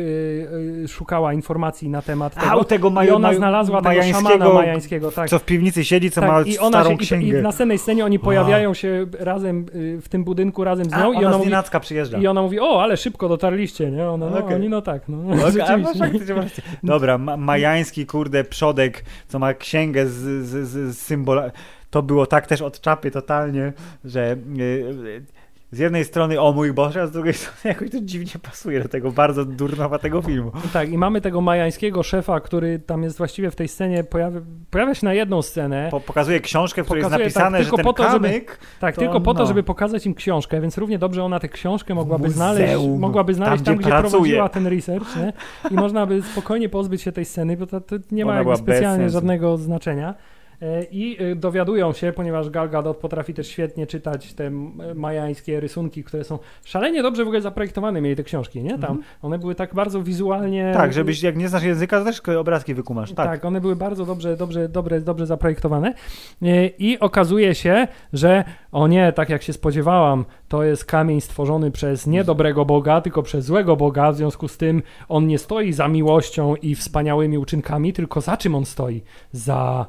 y, 0.84 0.88
szukała 0.88 1.32
informacji 1.32 1.88
na 1.88 2.02
temat 2.02 2.32
A, 2.36 2.40
tego 2.40 2.58
u 2.58 2.64
tego 2.64 3.02
i 3.02 3.10
ona 3.10 3.34
znalazła 3.34 3.82
tego 3.82 4.02
szamana 4.02 4.48
majańskiego, 4.48 5.12
tak. 5.12 5.30
co 5.30 5.38
w 5.38 5.44
piwnicy 5.44 5.84
siedzi, 5.84 6.10
co 6.10 6.20
ma 6.20 6.26
tak, 6.26 6.46
i 6.46 6.58
ona 6.58 6.68
starą 6.68 6.90
się, 6.90 6.94
i, 6.94 6.98
księgę. 6.98 7.26
i 7.26 7.32
w 7.32 7.42
następnej 7.42 7.78
scenie 7.78 8.04
oni 8.04 8.18
pojawiają 8.18 8.74
się 8.74 9.06
razem 9.20 9.66
y, 9.74 10.00
w 10.00 10.08
tym 10.08 10.24
budynku 10.24 10.64
razem 10.64 10.90
z 10.90 10.92
A, 10.92 11.02
nią 11.02 11.12
i 11.12 11.16
ona 11.16 11.28
ona 11.28 11.62
z 11.62 11.72
mówi, 11.72 11.80
przyjeżdża. 11.80 12.18
i 12.18 12.26
ona 12.26 12.42
mówi, 12.42 12.60
o, 12.60 12.82
ale 12.82 12.96
szybko 12.96 13.28
dotarliście, 13.28 13.90
nie? 13.90 14.08
Ona, 14.08 14.30
no, 14.30 14.38
Okej. 14.38 14.54
oni 14.54 14.68
no 14.68 14.82
tak, 14.82 15.02
no. 15.08 15.18
Okej, 15.48 15.60
a, 15.60 15.76
no, 15.76 15.94
faktycznie. 15.94 16.62
Dobra, 16.82 17.18
ma, 17.18 17.36
majański 17.36 18.06
kurde 18.06 18.44
przodek, 18.44 19.04
co 19.28 19.38
ma 19.38 19.54
księgę 19.54 20.06
z, 20.06 20.12
z, 20.46 20.68
z, 20.68 20.96
z 20.96 20.98
symbolami. 20.98 21.50
To 21.90 22.02
było 22.02 22.26
tak 22.26 22.46
też 22.46 22.62
od 22.62 22.80
czapy 22.80 23.10
totalnie, 23.10 23.72
że 24.04 24.36
yy, 24.54 25.22
z 25.70 25.78
jednej 25.78 26.04
strony 26.04 26.40
o 26.40 26.52
mój 26.52 26.72
Boże, 26.72 27.02
a 27.02 27.06
z 27.06 27.10
drugiej 27.10 27.34
strony 27.42 27.56
jakoś 27.64 27.90
to 27.90 28.00
dziwnie 28.00 28.32
pasuje 28.42 28.82
do 28.82 28.88
tego 28.88 29.12
bardzo 29.12 29.44
durnowatego 29.44 30.22
filmu. 30.22 30.52
Tak, 30.72 30.88
i 30.88 30.98
mamy 30.98 31.20
tego 31.20 31.40
majańskiego 31.40 32.02
szefa, 32.02 32.40
który 32.40 32.78
tam 32.78 33.02
jest 33.02 33.18
właściwie 33.18 33.50
w 33.50 33.56
tej 33.56 33.68
scenie, 33.68 34.04
pojawia, 34.04 34.40
pojawia 34.70 34.94
się 34.94 35.06
na 35.06 35.14
jedną 35.14 35.42
scenę. 35.42 35.88
Po, 35.90 36.00
pokazuje 36.00 36.40
książkę, 36.40 36.82
w 36.82 36.84
której 36.86 37.02
Pokazuje, 37.02 37.24
jest 37.24 37.36
napisane, 37.36 37.58
tak, 37.58 37.64
że 37.64 37.70
tylko 37.70 37.76
ten 37.76 37.84
po 37.84 37.92
to, 37.92 38.10
żeby- 38.10 38.28
kamyk... 38.28 38.58
Tak, 38.80 38.94
To 38.94 39.00
tylko 39.00 39.20
po 39.20 39.34
to, 39.34 39.40
no. 39.40 39.46
żeby 39.46 39.62
pokazać 39.62 40.06
im 40.06 40.14
książkę, 40.14 40.60
więc 40.60 40.78
równie 40.78 40.98
dobrze 40.98 41.24
ona 41.24 41.40
tę 41.40 41.48
książkę 41.48 41.94
mogłaby 41.94 42.24
muzeum, 42.24 42.36
znaleźć, 42.36 42.86
mogłaby 42.98 43.34
znaleźć 43.34 43.64
tam, 43.64 43.74
tam, 43.74 43.74
gdzie, 43.74 43.82
gdzie 43.82 43.90
pracuje. 43.90 44.10
prowadziła 44.10 44.48
ten 44.48 44.66
research, 44.66 45.16
nie? 45.16 45.32
I 45.70 45.74
można 45.74 46.06
by 46.06 46.22
spokojnie 46.22 46.68
pozbyć 46.68 47.02
się 47.02 47.12
tej 47.12 47.24
sceny, 47.24 47.56
bo 47.56 47.66
to, 47.66 47.80
to 47.80 47.96
nie 48.10 48.24
ma 48.24 48.56
specjalnie 48.56 49.10
żadnego 49.10 49.56
znaczenia. 49.56 50.14
E, 50.62 50.84
I 50.90 51.16
e, 51.22 51.36
dowiadują 51.36 51.92
się, 51.92 52.12
ponieważ 52.12 52.50
Gal 52.50 52.70
Gadot 52.70 52.96
potrafi 52.96 53.34
też 53.34 53.48
świetnie 53.48 53.86
czytać 53.86 54.32
te 54.34 54.50
majańskie 54.94 55.60
rysunki, 55.60 56.04
które 56.04 56.24
są 56.24 56.38
szalenie 56.64 57.02
dobrze 57.02 57.24
w 57.24 57.26
ogóle 57.26 57.40
zaprojektowane, 57.40 58.00
mieli 58.00 58.16
te 58.16 58.24
książki, 58.24 58.62
nie? 58.62 58.70
Tam 58.70 58.90
Mhm. 58.90 59.02
one 59.22 59.38
były 59.38 59.54
tak 59.54 59.74
bardzo 59.74 60.02
wizualnie... 60.02 60.72
Tak, 60.74 60.92
żebyś 60.92 61.22
jak 61.22 61.36
nie 61.36 61.48
znasz 61.48 61.62
języka, 61.62 61.98
to 61.98 62.04
też 62.04 62.20
obrazki 62.20 62.74
wykumasz. 62.74 63.12
Tak. 63.12 63.26
Tak. 63.26 63.44
one 63.44 63.60
były 63.60 63.76
bardzo 63.76 64.06
dobrze, 64.06 64.36
dobrze, 64.36 64.68
dobrze, 64.68 65.00
dobrze 65.00 65.26
zaprojektowane. 65.26 65.94
E, 66.42 66.66
I 66.66 66.98
okazuje 66.98 67.54
się, 67.54 67.88
że 68.12 68.44
o 68.72 68.88
nie, 68.88 69.12
tak 69.12 69.28
jak 69.28 69.42
się 69.42 69.52
spodziewałam, 69.52 70.24
to 70.48 70.62
jest 70.62 70.84
kamień 70.84 71.20
stworzony 71.20 71.70
przez 71.70 72.06
niedobrego 72.06 72.64
Boga, 72.64 73.00
tylko 73.00 73.22
przez 73.22 73.44
złego 73.44 73.76
Boga. 73.76 74.12
W 74.12 74.16
związku 74.16 74.48
z 74.48 74.56
tym 74.56 74.82
on 75.08 75.26
nie 75.26 75.38
stoi 75.38 75.72
za 75.72 75.88
miłością 75.88 76.56
i 76.56 76.74
wspaniałymi 76.74 77.38
uczynkami, 77.38 77.92
tylko 77.92 78.20
za 78.20 78.36
czym 78.36 78.54
on 78.54 78.64
stoi? 78.64 79.02
Za. 79.32 79.86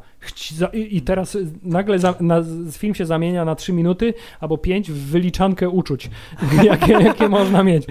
za 0.52 0.68
i, 0.68 1.02
teraz 1.02 1.36
y, 1.36 1.48
nagle 1.64 2.00
za, 2.00 2.16
na, 2.20 2.44
film 2.72 2.96
się 2.96 3.06
zamienia 3.06 3.46
na 3.46 3.56
3 3.56 3.74
minuty 3.74 4.14
albo 4.40 4.58
5 4.58 4.92
w 4.92 5.12
wyliczankę 5.12 5.70
uczuć, 5.70 6.10
jakie, 6.64 6.94
jakie 6.94 7.30
można 7.30 7.64
mieć. 7.64 7.86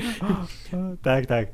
tak, 1.03 1.27
tak. 1.27 1.49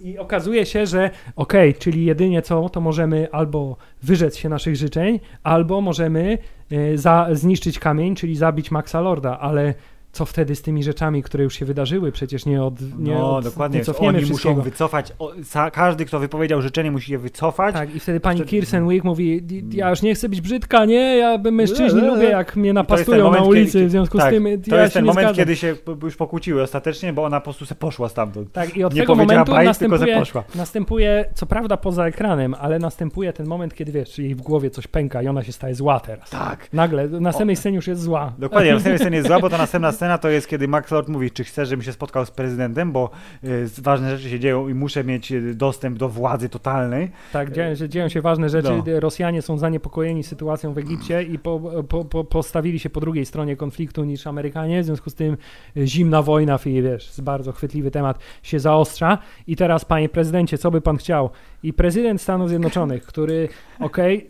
I 0.00 0.18
okazuje 0.18 0.66
się, 0.66 0.86
że 0.86 1.10
okej, 1.36 1.74
czyli 1.74 2.04
jedynie 2.04 2.42
co, 2.42 2.68
to 2.68 2.80
możemy 2.80 3.28
albo 3.32 3.76
wyrzec 4.02 4.36
się 4.36 4.48
naszych 4.48 4.76
życzeń, 4.76 5.20
albo 5.42 5.80
możemy 5.80 6.38
e, 6.70 6.98
za, 6.98 7.28
zniszczyć 7.32 7.78
kamień, 7.78 8.14
czyli 8.14 8.36
zabić 8.36 8.70
Maxa 8.70 9.00
Lorda, 9.00 9.38
ale 9.38 9.74
co 10.18 10.24
wtedy 10.26 10.54
z 10.56 10.62
tymi 10.62 10.82
rzeczami, 10.82 11.22
które 11.22 11.44
już 11.44 11.54
się 11.54 11.64
wydarzyły? 11.64 12.12
Przecież 12.12 12.46
nie 12.46 12.62
od 12.62 12.80
nie 12.98 13.14
No, 13.14 13.36
od, 13.36 13.44
dokładnie. 13.44 13.82
Oni 13.98 14.24
muszą 14.26 14.60
wycofać. 14.60 15.12
O, 15.18 15.32
sa, 15.42 15.70
każdy, 15.70 16.04
kto 16.04 16.18
wypowiedział 16.18 16.62
życzenie, 16.62 16.90
musi 16.90 17.12
je 17.12 17.18
wycofać. 17.18 17.74
Tak, 17.74 17.94
i 17.94 18.00
wtedy 18.00 18.20
pani 18.20 18.36
Wtedy- 18.36 18.50
Kirsten 18.50 18.88
Wick 18.88 19.04
mówi, 19.04 19.42
"Di- 19.42 19.76
ja 19.76 19.90
już 19.90 20.02
nie 20.02 20.14
chcę 20.14 20.28
być 20.28 20.40
brzydka, 20.40 20.84
nie, 20.84 21.16
ja 21.16 21.38
bym 21.38 21.54
mężczyźni 21.54 22.00
lubię, 22.00 22.28
jak 22.28 22.56
mnie 22.56 22.72
napastują 22.72 23.24
moment, 23.24 23.42
na 23.42 23.48
ulicy, 23.48 23.72
kiedy- 23.72 23.86
w 23.86 23.90
związku 23.90 24.18
tak, 24.18 24.28
z 24.28 24.34
tym 24.34 24.44
To 24.70 24.76
ja 24.76 24.82
jest 24.82 24.94
ten 24.94 25.04
moment, 25.04 25.18
zgadzam. 25.28 25.36
kiedy 25.36 25.56
się 25.56 25.74
już 26.02 26.16
pokłóciły 26.16 26.62
ostatecznie, 26.62 27.12
bo 27.12 27.24
ona 27.24 27.40
po 27.40 27.44
prostu 27.44 27.66
se 27.66 27.74
poszła 27.74 28.08
stamtąd. 28.08 28.52
Tak, 28.52 28.76
i 28.76 28.84
od 28.84 28.94
Nie 28.94 29.00
tego 29.00 29.12
powiedziała 29.16 29.44
momentu 29.44 29.52
bajt, 29.52 29.78
tylko 29.78 29.98
następuje, 29.98 30.44
następuje, 30.54 31.24
co 31.34 31.46
prawda 31.46 31.76
poza 31.76 32.06
ekranem, 32.06 32.54
ale 32.60 32.78
następuje 32.78 33.32
ten 33.32 33.46
moment, 33.46 33.74
kiedy 33.74 33.92
wiesz, 33.92 34.10
czy 34.10 34.22
jej 34.22 34.34
w 34.34 34.42
głowie 34.42 34.70
coś 34.70 34.86
pęka 34.86 35.22
i 35.22 35.28
ona 35.28 35.42
się 35.42 35.52
staje 35.52 35.74
zła 35.74 36.00
teraz. 36.00 36.30
Tak. 36.30 36.68
Nagle, 36.72 37.08
w 37.08 37.20
następnej 37.20 37.56
scenie 37.56 37.76
już 37.76 37.86
jest 37.86 38.02
zła. 38.02 38.32
Dokładnie, 38.38 38.72
następna 38.74 38.98
scena 38.98 39.16
jest 39.16 39.28
zła, 39.28 39.40
bo 39.40 39.50
to 39.50 39.58
następna 39.58 39.92
scena 39.92 40.07
to 40.16 40.28
jest, 40.28 40.48
kiedy 40.48 40.68
Max 40.68 40.90
Lord 40.90 41.08
mówi, 41.08 41.30
czy 41.30 41.44
chcesz, 41.44 41.68
żebym 41.68 41.82
się 41.82 41.92
spotkał 41.92 42.26
z 42.26 42.30
prezydentem, 42.30 42.92
bo 42.92 43.10
y, 43.44 43.66
ważne 43.82 44.16
rzeczy 44.16 44.30
się 44.30 44.40
dzieją 44.40 44.68
i 44.68 44.74
muszę 44.74 45.04
mieć 45.04 45.32
y, 45.32 45.54
dostęp 45.54 45.98
do 45.98 46.08
władzy 46.08 46.48
totalnej. 46.48 47.10
Tak, 47.32 47.52
dzieją 47.52 47.74
się, 47.74 47.88
dzieją 47.88 48.08
się 48.08 48.20
ważne 48.20 48.48
rzeczy. 48.48 48.82
No. 48.86 49.00
Rosjanie 49.00 49.42
są 49.42 49.58
zaniepokojeni 49.58 50.22
sytuacją 50.22 50.72
w 50.72 50.78
Egipcie 50.78 51.22
i 51.22 51.38
po, 51.38 51.60
po, 51.88 52.04
po, 52.04 52.24
postawili 52.24 52.78
się 52.78 52.90
po 52.90 53.00
drugiej 53.00 53.26
stronie 53.26 53.56
konfliktu 53.56 54.04
niż 54.04 54.26
Amerykanie. 54.26 54.82
W 54.82 54.84
związku 54.84 55.10
z 55.10 55.14
tym 55.14 55.36
y, 55.76 55.86
zimna 55.86 56.22
wojna, 56.22 56.58
wiesz, 56.64 57.06
jest 57.06 57.22
bardzo 57.22 57.52
chwytliwy 57.52 57.90
temat, 57.90 58.18
się 58.42 58.60
zaostrza. 58.60 59.18
I 59.46 59.56
teraz, 59.56 59.84
panie 59.84 60.08
prezydencie, 60.08 60.58
co 60.58 60.70
by 60.70 60.80
pan 60.80 60.96
chciał? 60.96 61.30
I 61.62 61.72
prezydent 61.72 62.20
Stanów 62.20 62.48
Zjednoczonych, 62.48 63.04
który, 63.04 63.48
okej, 63.80 64.28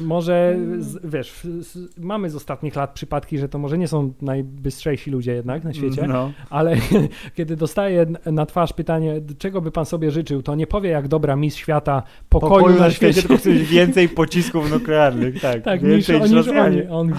y, 0.00 0.04
może, 0.04 0.56
wiesz, 1.04 1.46
mamy 1.98 2.30
z 2.30 2.36
ostatnich 2.36 2.76
lat 2.76 2.94
przypadki, 2.94 3.38
że 3.38 3.48
to 3.48 3.58
może 3.58 3.78
nie 3.78 3.88
są 3.88 4.12
najbystrzejsi 4.22 5.10
ludzie 5.14 5.32
jednak 5.34 5.64
na 5.64 5.72
świecie, 5.72 6.06
No. 6.08 6.32
ale 6.50 6.76
kiedy 7.36 7.56
dostaje 7.56 8.06
na 8.32 8.46
twarz 8.46 8.72
pytanie, 8.72 9.20
czego 9.38 9.60
by 9.60 9.70
pan 9.70 9.84
sobie 9.86 10.10
życzył, 10.10 10.42
to 10.42 10.54
nie 10.54 10.66
powie 10.66 10.90
jak 10.90 11.08
dobra 11.08 11.36
mistrz 11.36 11.60
świata 11.60 12.02
pokoju, 12.28 12.78
na 12.78 12.90
świecie, 12.90 13.20
tylko 13.20 13.36
chcesz 13.36 13.62
więcej 13.78 14.08
pocisków 14.08 14.70
nuklearnych, 14.70 15.40
tak. 15.40 15.62
tak, 15.62 15.82
niż, 15.82 16.08
więcej 16.08 16.30
niż 16.30 16.48
oni. 16.48 16.82
On. 16.86 17.12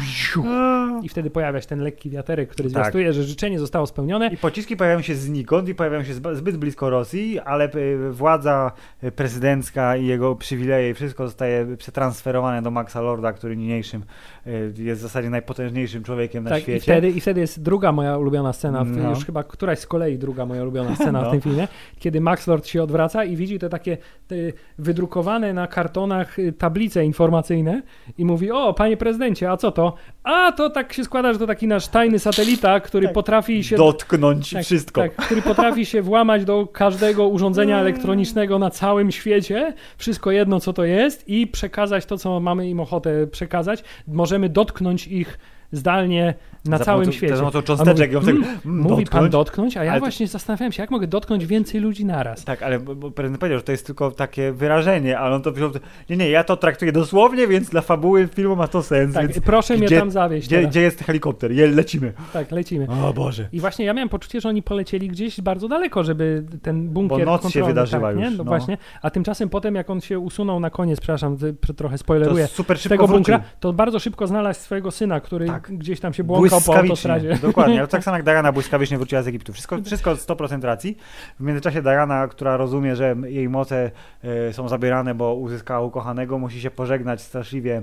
I 1.03 1.09
wtedy 1.09 1.29
pojawia 1.29 1.61
się 1.61 1.67
ten 1.67 1.79
lekki 1.79 2.09
wiaterek, 2.09 2.49
który 2.49 2.69
Tak. 2.69 2.81
zwiastuje, 2.83 3.13
że 3.13 3.23
życzenie 3.23 3.59
zostało 3.59 3.87
spełnione. 3.87 4.27
I 4.27 4.37
pociski 4.37 4.77
pojawiają 4.77 5.01
się 5.01 5.15
znikąd 5.15 5.69
i 5.69 5.75
pojawiają 5.75 6.03
się 6.03 6.13
zbyt 6.13 6.57
blisko 6.57 6.89
Rosji, 6.89 7.39
ale 7.39 7.75
y, 7.75 8.11
władza 8.11 8.71
y, 9.03 9.11
prezydencka 9.11 9.95
i 9.97 10.05
jego 10.05 10.35
przywileje 10.35 10.89
i 10.89 10.93
wszystko 10.93 11.25
zostaje 11.27 11.77
przetransferowane 11.77 12.61
do 12.61 12.71
Maxa 12.71 13.01
Lorda, 13.01 13.33
który 13.33 13.57
niniejszym 13.57 14.03
y, 14.47 14.73
jest 14.77 15.01
w 15.01 15.03
zasadzie 15.03 15.29
najpotężniejszym 15.29 16.03
człowiekiem 16.03 16.43
na 16.43 16.49
Tak, 16.49 16.59
i 16.59 16.61
świecie. 16.61 16.79
wtedy, 16.81 17.09
I 17.09 17.21
wtedy 17.21 17.39
jest 17.41 17.63
druga 17.76 17.91
moja 17.91 18.17
ulubiona 18.17 18.53
scena, 18.53 18.84
w, 18.84 18.97
No. 18.97 19.09
już 19.09 19.26
chyba 19.26 19.43
któraś 19.43 19.80
z 19.80 19.88
kolei 19.88 20.17
druga 20.17 20.45
moja 20.45 20.61
ulubiona 20.61 20.95
scena 21.01 21.21
No. 21.21 21.28
w 21.28 21.32
tym 21.32 21.41
filmie, 21.41 21.67
kiedy 21.99 22.21
Max 22.21 22.47
Lord 22.47 22.67
się 22.67 22.84
odwraca 22.84 23.23
i 23.23 23.36
widzi 23.36 23.59
te 23.59 23.69
takie 23.69 23.97
te 24.28 24.36
wydrukowane 24.78 25.53
na 25.53 25.67
kartonach 25.67 26.39
y, 26.39 26.53
tablice 26.53 27.05
informacyjne 27.05 27.82
i 28.17 28.26
mówi, 28.26 28.51
o 28.51 28.73
panie 28.73 28.97
prezydencie, 28.97 29.51
a 29.51 29.57
co 29.57 29.71
to? 29.71 29.93
A 30.23 30.51
to 30.51 30.69
tak 30.69 30.93
się 30.93 31.03
składa, 31.03 31.34
że 31.34 31.39
to 31.39 31.47
taki 31.47 31.67
nasz 31.67 31.88
tajny 31.88 32.19
satelita, 32.19 32.80
który 32.80 33.05
Tak. 33.05 33.13
potrafi 33.13 33.63
się 33.63 33.76
Dotknąć 33.78 34.49
Tak, 34.53 34.63
wszystko. 34.63 35.01
Tak, 35.01 35.15
który 35.15 35.41
potrafi 35.41 35.86
się 35.86 36.01
włamać 36.01 36.45
do 36.45 36.67
każdego 36.67 37.28
urządzenia 37.28 37.80
elektronicznego 37.86 38.59
na 38.59 38.69
całym 38.69 39.11
świecie, 39.11 39.73
wszystko 39.97 40.32
jedno 40.32 40.59
co 40.59 40.73
to 40.73 40.84
jest 40.84 41.28
i 41.30 41.47
przekazać 41.47 42.05
to, 42.05 42.17
co 42.17 42.39
mamy 42.39 42.69
im 42.69 42.80
ochotę 42.80 43.28
przekazać. 43.28 43.84
Możemy 44.07 44.49
dotknąć 44.49 45.07
ich 45.07 45.39
zdalnie 45.71 46.34
na 46.66 46.78
Za 46.78 46.86
całym 46.86 47.11
świecie. 47.11 47.36
A 47.55 47.61
cząsteczek. 47.61 48.13
mówi, 48.13 48.18
on 48.18 48.26
tak, 48.26 48.36
mm, 48.36 48.59
mm, 48.66 48.82
Mówi 48.91 49.05
pan 49.05 49.30
dotknąć. 49.30 49.78
a 49.78 49.84
ja 49.84 49.91
Ale 49.91 49.99
to- 49.99 50.05
właśnie 50.05 50.28
zastanawiałem 50.28 50.72
się, 50.72 50.84
jak 50.84 50.91
mogę 50.91 51.07
dotknąć 51.07 51.45
więcej 51.45 51.82
ludzi 51.82 52.05
naraz. 52.05 52.43
Tak, 52.45 52.63
ale 52.63 52.80
prezydent 53.16 53.38
powiedział, 53.39 53.59
że 53.59 53.63
to 53.63 53.72
jest 53.72 53.86
tylko 53.86 54.11
takie 54.11 54.51
wyrażenie, 54.51 55.20
ale 55.20 55.36
on 55.36 55.41
to 55.41 55.51
wziął. 55.51 55.72
Nie, 56.09 56.18
nie, 56.18 56.30
ja 56.30 56.43
to 56.43 56.57
traktuję 56.57 56.91
dosłownie, 56.91 57.47
więc 57.47 57.70
dla 57.70 57.82
fabuły 57.82 58.28
filmu 58.28 58.55
ma 58.55 58.68
to 58.68 58.84
sens. 58.84 59.13
Tak, 59.13 59.28
więc 59.28 59.39
proszę 59.45 59.78
mnie 59.78 59.86
gdzie- 59.88 59.99
tam 59.99 60.11
zawieźć. 60.11 60.47
gdzie, 60.47 60.68
gdzie 60.68 60.82
jest 60.82 60.99
helikopter? 61.03 61.51
Je, 61.51 61.68
lecimy. 61.68 62.13
Tak, 62.34 62.51
lecimy. 62.51 62.88
O 63.03 63.13
Boże. 63.13 63.47
I 63.51 63.59
właśnie 63.59 63.86
ja 63.86 63.93
miałem 63.93 64.09
poczucie, 64.09 64.41
że 64.41 64.49
oni 64.49 64.63
polecieli 64.63 65.07
gdzieś 65.07 65.41
bardzo 65.41 65.68
daleko, 65.68 66.03
żeby 66.03 66.43
ten 66.61 66.89
bunkier 66.89 67.20
Bo 67.26 67.32
noc 67.32 67.49
się 67.51 67.63
wydarzyła 67.63 68.13
tak, 68.13 68.16
już, 68.20 68.32
No, 68.32 68.38
no. 68.38 68.43
właśnie. 68.43 68.78
A 69.01 69.09
tymczasem 69.09 69.49
potem, 69.49 69.76
jak 69.76 69.89
on 69.89 70.01
się 70.01 70.20
usunął 70.20 70.59
na 70.59 70.70
koniec, 70.70 70.99
przepraszam, 70.99 71.38
trochę 71.78 71.95
To 71.95 71.99
spoileruję, 72.03 72.47
super 72.47 72.78
z 72.78 72.82
szybko 72.82 72.93
tego 72.93 73.07
wrócił. 73.07 73.34
bunkra, 73.36 73.49
to 73.59 73.74
bardzo 73.74 73.99
szybko 73.99 74.28
znalazł 74.28 74.59
swojego 74.59 74.91
syna, 74.91 75.20
który 75.20 75.45
Tak. 75.45 75.72
gdzieś 75.78 75.99
tam 75.99 76.13
się 76.13 76.24
błąkał 76.24 76.55
po 76.62 76.78
autostradzie. 76.78 77.38
dokładnie, 77.41 77.80
ale 77.80 77.88
tak 77.88 78.03
samo 78.03 78.18
jak 78.18 78.26
Diana 78.26 78.51
błyskawicznie 78.51 78.97
wróciła 78.97 79.22
z 79.22 79.28
Egiptu. 79.28 79.53
Wszystko, 79.53 79.78
wszystko 79.86 80.16
100% 80.16 80.64
racji. 80.64 80.97
W 81.39 81.43
międzyczasie 81.43 81.82
Diana, 81.82 82.28
która 82.28 82.58
rozumie, 82.58 82.95
że 82.95 83.16
jej 83.26 83.49
moce 83.49 83.91
e, 84.24 84.53
są 84.53 84.70
zabierane, 84.70 85.16
bo 85.16 85.36
uzyskała 85.36 85.86
ukochanego, 85.86 86.39
musi 86.39 86.62
się 86.62 86.72
pożegnać 86.72 87.22
straszliwie 87.22 87.82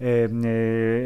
e, 0.00 0.04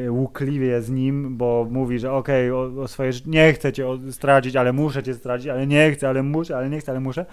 e, 0.07 0.11
łukliwie 0.11 0.83
z 0.83 0.91
nim, 0.91 1.37
bo 1.37 1.67
mówi, 1.71 1.99
że 1.99 2.13
okej, 2.13 2.51
o, 2.51 2.71
o 2.83 2.89
swoje 2.89 3.13
życie 3.13 3.31
nie 3.31 3.53
chcę 3.53 3.73
cię 3.73 3.87
stracić, 4.11 4.57
ale 4.57 4.73
muszę 4.73 5.03
cię 5.03 5.15
stracić, 5.15 5.49
ale 5.49 5.67
nie 5.67 5.93
chcę, 5.93 6.09
ale 6.09 6.23
muszę, 6.23 6.57
ale 6.57 6.71
nie 6.71 6.81
chcę, 6.81 6.93
ale 6.93 7.01
muszę. 7.01 7.27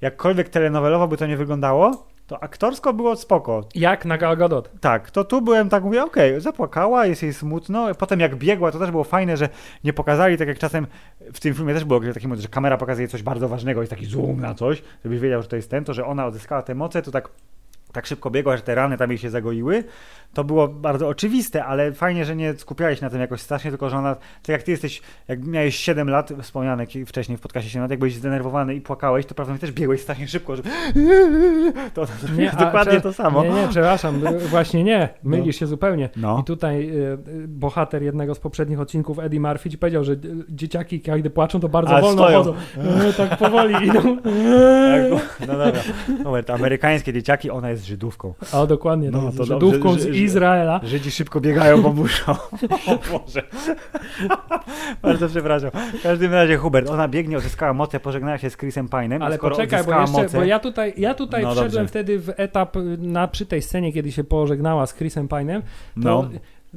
Jakkolwiek 0.00 0.48
telenowelowo 0.48 1.08
by 1.08 1.16
to 1.16 1.26
nie 1.26 1.36
wyglądało, 1.36 2.06
to 2.28 2.42
aktorsko 2.42 2.92
było 2.92 3.16
spoko. 3.16 3.64
Jak 3.74 4.04
na 4.04 4.18
Gal 4.18 4.36
Gadot. 4.36 4.70
Tak, 4.80 5.10
to 5.10 5.24
tu 5.24 5.42
byłem 5.42 5.68
tak, 5.68 5.84
mówię, 5.84 6.04
okej, 6.04 6.40
zapłakała, 6.40 7.06
jest 7.06 7.22
jej 7.22 7.34
smutno. 7.34 7.94
Potem 7.94 8.20
jak 8.20 8.36
biegła, 8.36 8.72
to 8.72 8.78
też 8.78 8.90
było 8.90 9.04
fajne, 9.04 9.36
że 9.36 9.48
nie 9.84 9.92
pokazali, 9.92 10.38
tak 10.38 10.48
jak 10.48 10.58
czasem 10.58 10.86
w 11.32 11.40
tym 11.40 11.54
filmie 11.54 11.74
też 11.74 11.84
było 11.84 12.00
taki 12.00 12.26
moment, 12.26 12.42
że 12.42 12.48
kamera 12.48 12.76
pokazuje 12.76 13.08
coś 13.08 13.22
bardzo 13.22 13.48
ważnego, 13.48 13.80
jest 13.80 13.90
taki 13.90 14.06
zoom 14.06 14.40
na 14.40 14.54
coś, 14.54 14.82
żebyś 15.04 15.20
wiedział, 15.20 15.42
że 15.42 15.48
to 15.48 15.56
jest 15.56 15.70
ten, 15.70 15.84
to, 15.84 15.94
że 15.94 16.06
ona 16.06 16.26
odzyskała 16.26 16.62
te 16.62 16.74
moce, 16.74 17.02
to 17.02 17.10
tak 17.10 17.28
tak 17.92 18.06
szybko 18.06 18.30
biegła, 18.30 18.56
że 18.56 18.62
te 18.62 18.74
rany 18.74 18.96
tam 18.96 19.10
jej 19.10 19.18
się 19.18 19.30
zagoiły. 19.30 19.84
To 20.34 20.44
było 20.44 20.68
bardzo 20.68 21.08
oczywiste, 21.08 21.64
ale 21.64 21.92
fajnie, 21.92 22.24
że 22.24 22.36
nie 22.36 22.54
skupiałeś 22.54 22.98
się 22.98 23.04
na 23.04 23.10
tym 23.10 23.20
jakoś 23.20 23.40
strasznie, 23.40 23.70
tylko 23.70 23.90
że 23.90 23.96
ona, 23.96 24.14
tak 24.14 24.48
jak 24.48 24.62
ty 24.62 24.70
jesteś, 24.70 25.02
jak 25.28 25.44
miałeś 25.46 25.76
7 25.76 26.10
lat, 26.10 26.32
wspomniane 26.42 26.86
wcześniej 27.06 27.38
w 27.38 27.40
podcastie 27.40 27.70
7 27.70 27.82
lat, 27.82 27.90
jak 27.90 27.98
byłeś 27.98 28.14
zdenerwowany 28.14 28.74
i 28.74 28.80
płakałeś, 28.80 29.26
to 29.26 29.34
prawdopodobnie 29.34 29.68
też 29.68 29.80
biegłeś 29.80 30.00
strasznie 30.00 30.28
szybko, 30.28 30.56
że 30.56 30.62
to, 31.94 32.06
to, 32.06 32.12
to 32.36 32.42
jest 32.42 32.54
a, 32.54 32.64
dokładnie 32.64 33.00
to 33.00 33.12
samo. 33.12 33.44
Nie, 33.44 33.50
nie, 33.50 33.68
przepraszam, 33.68 34.20
właśnie 34.50 34.84
nie, 34.84 35.08
mylisz 35.22 35.58
się 35.58 35.66
zupełnie. 35.66 36.08
No. 36.16 36.38
I 36.40 36.44
tutaj 36.44 36.90
y, 36.90 37.18
bohater 37.48 38.02
jednego 38.02 38.34
z 38.34 38.38
poprzednich 38.38 38.80
odcinków, 38.80 39.18
Eddie 39.18 39.40
Murphy, 39.40 39.70
ci 39.70 39.78
powiedział, 39.78 40.04
że 40.04 40.12
y, 40.12 40.18
dzieciaki, 40.48 41.00
kiedy 41.00 41.30
płaczą, 41.30 41.60
to 41.60 41.68
bardzo 41.68 41.96
A, 41.96 42.00
wolno 42.00 42.22
stoją. 42.22 42.38
chodzą. 42.38 42.54
E, 43.08 43.12
tak 43.12 43.38
powoli 43.38 43.86
idą. 43.86 44.16
Tak, 44.88 45.48
no 45.48 45.58
dobra. 45.58 45.80
Robert, 46.24 46.50
amerykańskie 46.50 47.12
dzieciaki, 47.12 47.50
ona 47.50 47.70
jest 47.70 47.77
Żydówką. 47.84 48.34
O, 48.52 48.66
dokładnie, 48.66 49.10
No, 49.10 49.22
no, 49.22 49.32
to 49.32 49.44
Żydówką 49.44 49.94
z 49.98 50.06
Izraela. 50.06 50.80
Żydzi 50.84 51.10
szybko 51.10 51.40
biegają, 51.40 51.82
bo 51.82 51.92
muszą. 51.92 52.32
O 52.86 52.98
Boże. 53.18 53.42
Bardzo 55.02 55.28
przepraszam. 55.28 55.70
W 55.98 56.02
każdym 56.02 56.32
razie 56.32 56.56
Hubert, 56.56 56.90
ona 56.90 57.08
biegnie, 57.08 57.36
odzyskała 57.36 57.72
moce, 57.72 58.00
pożegnała 58.00 58.38
się 58.38 58.50
z 58.50 58.56
Chrisem 58.56 58.88
Pine'em. 58.88 59.22
Ale 59.24 59.34
a 59.34 59.38
skoro 59.38 59.56
poczekaj, 59.56 59.84
bo, 59.84 60.00
jeszcze, 60.00 60.22
moce, 60.22 60.36
bo 60.38 60.44
ja 60.44 60.58
tutaj, 60.58 60.94
ja 60.96 61.14
tutaj 61.14 61.42
No 61.42 61.50
wszedłem 61.50 61.70
dobrze. 61.70 61.88
wtedy 61.88 62.18
w 62.18 62.30
etap 62.36 62.76
y, 62.76 62.98
na, 62.98 63.28
przy 63.28 63.46
tej 63.46 63.62
scenie, 63.62 63.92
kiedy 63.92 64.12
się 64.12 64.24
pożegnała 64.24 64.86
z 64.86 64.94
Chrisem 64.94 65.28
Pine'em, 65.28 65.60
to 65.62 65.62
No. 65.96 66.28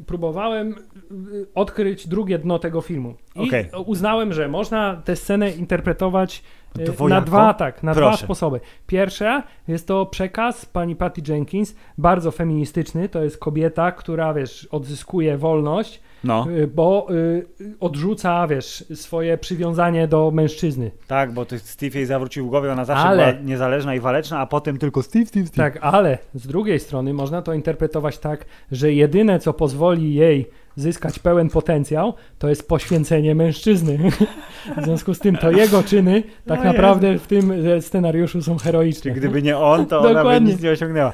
próbowałem 0.08 0.76
y, 1.12 1.46
odkryć 1.56 2.08
drugie 2.08 2.40
dno 2.40 2.60
tego 2.60 2.82
filmu. 2.82 3.14
I 3.36 3.48
Okej. 3.48 3.66
uznałem, 3.86 4.34
że 4.34 4.48
można 4.48 5.02
tę 5.06 5.16
scenę 5.16 5.52
interpretować 5.52 6.44
y, 6.80 7.10
na 7.10 7.22
dwa, 7.22 7.54
tak, 7.54 7.84
na 7.84 7.92
dwa 7.94 8.02
Proszę. 8.02 8.26
sposoby. 8.26 8.60
Pierwsza 8.88 9.44
jest 9.68 9.88
to 9.88 10.06
przekaz 10.06 10.66
pani 10.66 10.96
Patty 10.96 11.22
Jenkins, 11.28 11.76
bardzo 11.98 12.32
feministyczny, 12.32 13.10
to 13.10 13.24
jest 13.24 13.38
kobieta, 13.38 13.92
która, 13.92 14.34
wiesz, 14.34 14.68
odzyskuje 14.72 15.38
wolność, 15.38 16.02
No, 16.24 16.46
y, 16.50 16.68
bo 16.68 17.08
y, 17.12 17.46
odrzuca, 17.80 18.48
wiesz, 18.48 18.86
swoje 18.94 19.38
przywiązanie 19.38 20.08
do 20.08 20.32
mężczyzny. 20.32 20.92
tak, 21.08 21.34
bo 21.34 21.46
Steve 21.58 21.98
jej 22.00 22.06
zawrócił 22.06 22.48
głowę, 22.50 22.72
ona 22.72 22.86
zawsze 22.86 23.04
Ale- 23.08 23.34
była 23.34 23.46
niezależna 23.46 23.96
i 23.96 24.00
waleczna, 24.00 24.40
a 24.40 24.46
potem 24.46 24.78
tylko 24.78 25.04
Steve, 25.04 25.26
Steve, 25.26 25.46
Steve. 25.48 25.72
Tak, 25.72 25.80
ale 25.82 26.18
z 26.34 26.48
drugiej 26.48 26.80
strony 26.80 27.14
można 27.14 27.42
to 27.42 27.54
interpretować 27.54 28.18
tak, 28.18 28.46
że 28.72 28.94
jedyne, 28.94 29.40
co 29.40 29.54
pozwoli 29.54 30.14
jej 30.16 30.46
zyskać 30.76 31.20
pełen 31.20 31.50
potencjał, 31.50 32.14
to 32.40 32.50
jest 32.50 32.68
poświęcenie 32.68 33.36
mężczyzny. 33.36 34.00
w 34.78 34.84
związku 34.84 35.14
z 35.14 35.20
tym 35.20 35.36
to 35.36 35.52
jego 35.52 35.84
czyny 35.84 36.24
tak 36.46 36.60
No 36.60 36.66
naprawdę 36.66 37.20
w 37.20 37.28
tym 37.28 37.54
scenariuszu 37.82 38.42
są 38.42 38.58
heroiczne. 38.58 39.12
Czy 39.12 39.20
gdyby 39.20 39.42
nie 39.42 39.58
on, 39.58 39.86
to 39.86 40.00
ona 40.00 40.10
by 40.10 40.16
Dokładnie. 40.16 40.52
nic 40.52 40.62
nie 40.62 40.72
osiągnęła. 40.72 41.14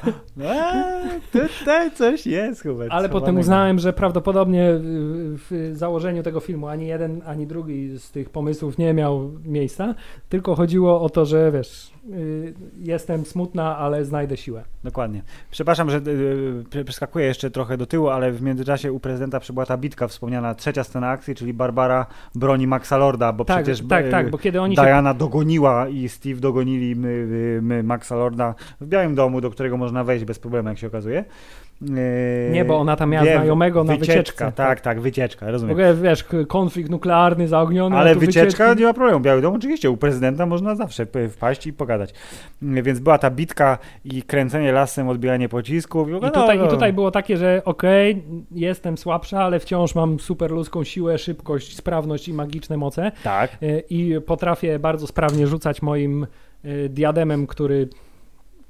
A, 0.50 0.74
tutaj 1.32 1.92
coś 1.92 2.28
jest, 2.28 2.64
Hubert. 2.64 2.92
Ale 2.92 3.10
potem 3.10 3.38
uznałem, 3.38 3.80
że 3.80 3.94
prawdopodobnie 3.94 4.70
w, 4.80 5.72
założeniu 5.74 6.24
tego 6.24 6.40
filmu 6.40 6.68
ani 6.68 6.88
jeden, 6.88 7.22
ani 7.26 7.48
drugi 7.48 8.00
z 8.00 8.12
tych 8.12 8.30
pomysłów 8.30 8.78
nie 8.78 8.94
miał 8.94 9.32
miejsca, 9.46 9.96
tylko 10.30 10.56
chodziło 10.56 11.02
o 11.02 11.10
to, 11.10 11.26
że 11.26 11.52
wiesz, 11.52 11.92
jestem 12.80 13.26
smutna, 13.26 13.78
ale 13.78 14.06
znajdę 14.06 14.38
siłę. 14.38 14.64
Dokładnie. 14.84 15.22
Przepraszam, 15.52 15.90
że 15.90 15.98
yy, 15.98 16.64
prze- 16.70 16.84
przeskakuję 16.84 17.26
jeszcze 17.26 17.52
trochę 17.52 17.78
do 17.78 17.86
tyłu, 17.86 18.08
ale 18.10 18.32
w 18.32 18.42
międzyczasie 18.42 18.92
u 18.92 19.00
prezydenta 19.00 19.40
przybyła 19.40 19.66
ta 19.66 19.78
bitka, 19.78 20.08
wspomniana 20.08 20.56
trzecia 20.56 20.84
scena 20.84 21.10
akcji, 21.10 21.36
czyli 21.36 21.54
Barbara 21.54 22.06
broni 22.36 22.68
Maxa 22.68 22.98
Lorda, 22.98 23.34
bo 23.34 23.46
Tak, 23.46 23.64
przecież 23.64 23.88
tak, 23.88 24.10
tak, 24.10 24.30
bo 24.30 24.38
kiedy 24.38 24.62
oni 24.62 24.76
się 24.76 24.82
Diana 24.82 25.14
dogoniła 25.14 25.88
i 25.88 26.10
Steve 26.10 26.40
dogonili 26.40 26.96
my, 26.96 27.28
my 27.62 27.84
Maxa 27.84 28.16
Lorda 28.16 28.56
w 28.82 28.88
Białym 28.88 29.16
Domu, 29.16 29.42
do 29.42 29.50
którego 29.50 29.78
można 29.78 30.04
wejść 30.04 30.26
bez 30.26 30.40
problemu, 30.40 30.70
jak 30.70 30.78
się 30.78 30.88
okazuje. 30.88 31.26
Yy, 31.82 31.88
Nie, 32.52 32.66
bo 32.66 32.78
ona 32.80 32.96
tam 32.96 33.10
miała 33.10 33.26
wiem, 33.26 33.34
znajomego 33.38 33.84
na 33.84 33.94
wycieczka, 33.94 34.16
wycieczce. 34.46 34.52
tak, 34.52 34.82
tak, 34.82 35.02
wycieczka, 35.02 35.46
W 35.46 35.50
rozumiem. 35.50 35.72
ogóle 35.72 35.96
wiesz, 35.96 36.26
konflikt 36.48 36.90
nuklearny 36.90 37.48
zaogniony. 37.48 37.96
Ale 37.98 38.14
tu 38.14 38.20
wycieczka 38.20 38.64
wycieczki. 38.64 38.80
nie 38.82 38.86
ma 38.88 38.94
problemu. 38.94 39.20
Biały 39.20 39.42
Dom 39.42 39.56
oczywiście, 39.56 39.90
u 39.92 39.98
prezydenta 39.98 40.46
można 40.46 40.76
zawsze 40.76 41.06
wpaść 41.30 41.68
i 41.68 41.74
pogadać. 41.74 42.14
Mm, 42.64 42.84
Więc 42.84 43.00
była 43.00 43.18
ta 43.18 43.30
bitka 43.32 43.78
i 44.06 44.22
kręcenie 44.24 44.72
lasem, 44.72 45.10
odbijanie 45.10 45.50
pocisków. 45.50 46.10
I 46.10 46.12
no, 46.12 46.20
tutaj, 46.32 46.60
no, 46.60 46.66
I 46.66 46.70
tutaj 46.70 46.94
było 46.94 47.12
takie, 47.12 47.38
że 47.38 47.62
okej, 47.66 48.24
jestem 48.52 48.98
słabsza, 48.98 49.44
ale 49.44 49.60
wciąż 49.60 49.96
mam 49.96 50.20
super 50.20 50.52
ludzką 50.52 50.84
siłę, 50.84 51.18
szybkość, 51.18 51.76
sprawność 51.76 52.28
i 52.28 52.34
magiczne 52.34 52.78
moce. 52.78 53.12
Tak. 53.24 53.58
Y, 53.64 53.84
I 53.90 54.16
potrafię 54.26 54.80
bardzo 54.80 55.08
sprawnie 55.08 55.48
rzucać 55.48 55.82
moim 55.82 56.28
diademem, 56.90 57.48
który 57.48 57.90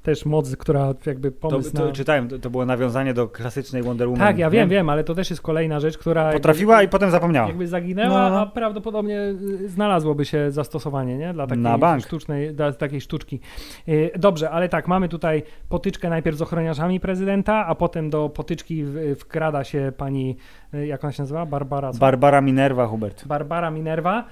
też 0.08 0.26
moc, 0.26 0.56
która 0.56 0.94
jakby 1.06 1.30
To, 1.30 1.38
pomysł 1.48 1.72
to, 1.76 1.86
na... 1.86 1.92
czytałem, 1.92 2.28
to, 2.28 2.38
to 2.38 2.50
było 2.50 2.66
nawiązanie 2.66 3.14
do 3.14 3.28
klasycznej 3.28 3.82
Wonder 3.82 4.08
Woman. 4.08 4.26
Tak, 4.26 4.38
ja 4.38 4.50
wiem, 4.50 4.68
wiem, 4.68 4.88
ale 4.88 5.04
to 5.04 5.14
też 5.14 5.30
jest 5.30 5.42
kolejna 5.42 5.80
rzecz, 5.80 5.98
która 5.98 6.32
Potrafiła 6.32 6.74
i 6.74 6.80
jakby, 6.80 6.92
potem 6.92 7.10
zapomniała. 7.10 7.48
jakby 7.48 7.66
zaginęła, 7.68 8.08
No, 8.08 8.30
no. 8.30 8.40
a 8.40 8.46
prawdopodobnie 8.46 9.20
y, 9.20 9.68
znalazłoby 9.68 10.24
się 10.24 10.50
zastosowanie, 10.50 11.18
nie? 11.18 11.32
Dla 11.32 11.46
takiej 11.46 11.62
Na 11.62 11.78
bank. 11.78 12.04
sztucznej, 12.04 12.54
dla 12.54 12.72
takiej 12.72 13.00
sztuczki. 13.00 13.40
Y, 13.88 14.10
Dobrze, 14.18 14.50
ale 14.50 14.68
tak, 14.68 14.88
mamy 14.88 15.08
tutaj 15.08 15.42
potyczkę 15.68 16.10
najpierw 16.10 16.36
z 16.36 16.42
ochroniarzami 16.42 17.00
prezydenta, 17.00 17.66
a 17.66 17.74
potem 17.74 18.10
do 18.10 18.28
potyczki 18.28 18.84
wkrada 19.18 19.64
się 19.64 19.92
pani, 19.96 20.36
y, 20.74 20.86
jak 20.86 21.04
ona 21.04 21.12
się 21.12 21.22
nazywa? 21.22 21.46
Barbara. 21.46 21.92
co? 21.92 21.98
Barbara 21.98 22.40
Minerva, 22.40 22.86
Hubert. 22.86 23.26
Barbara 23.26 23.70
Minerva, 23.70 24.24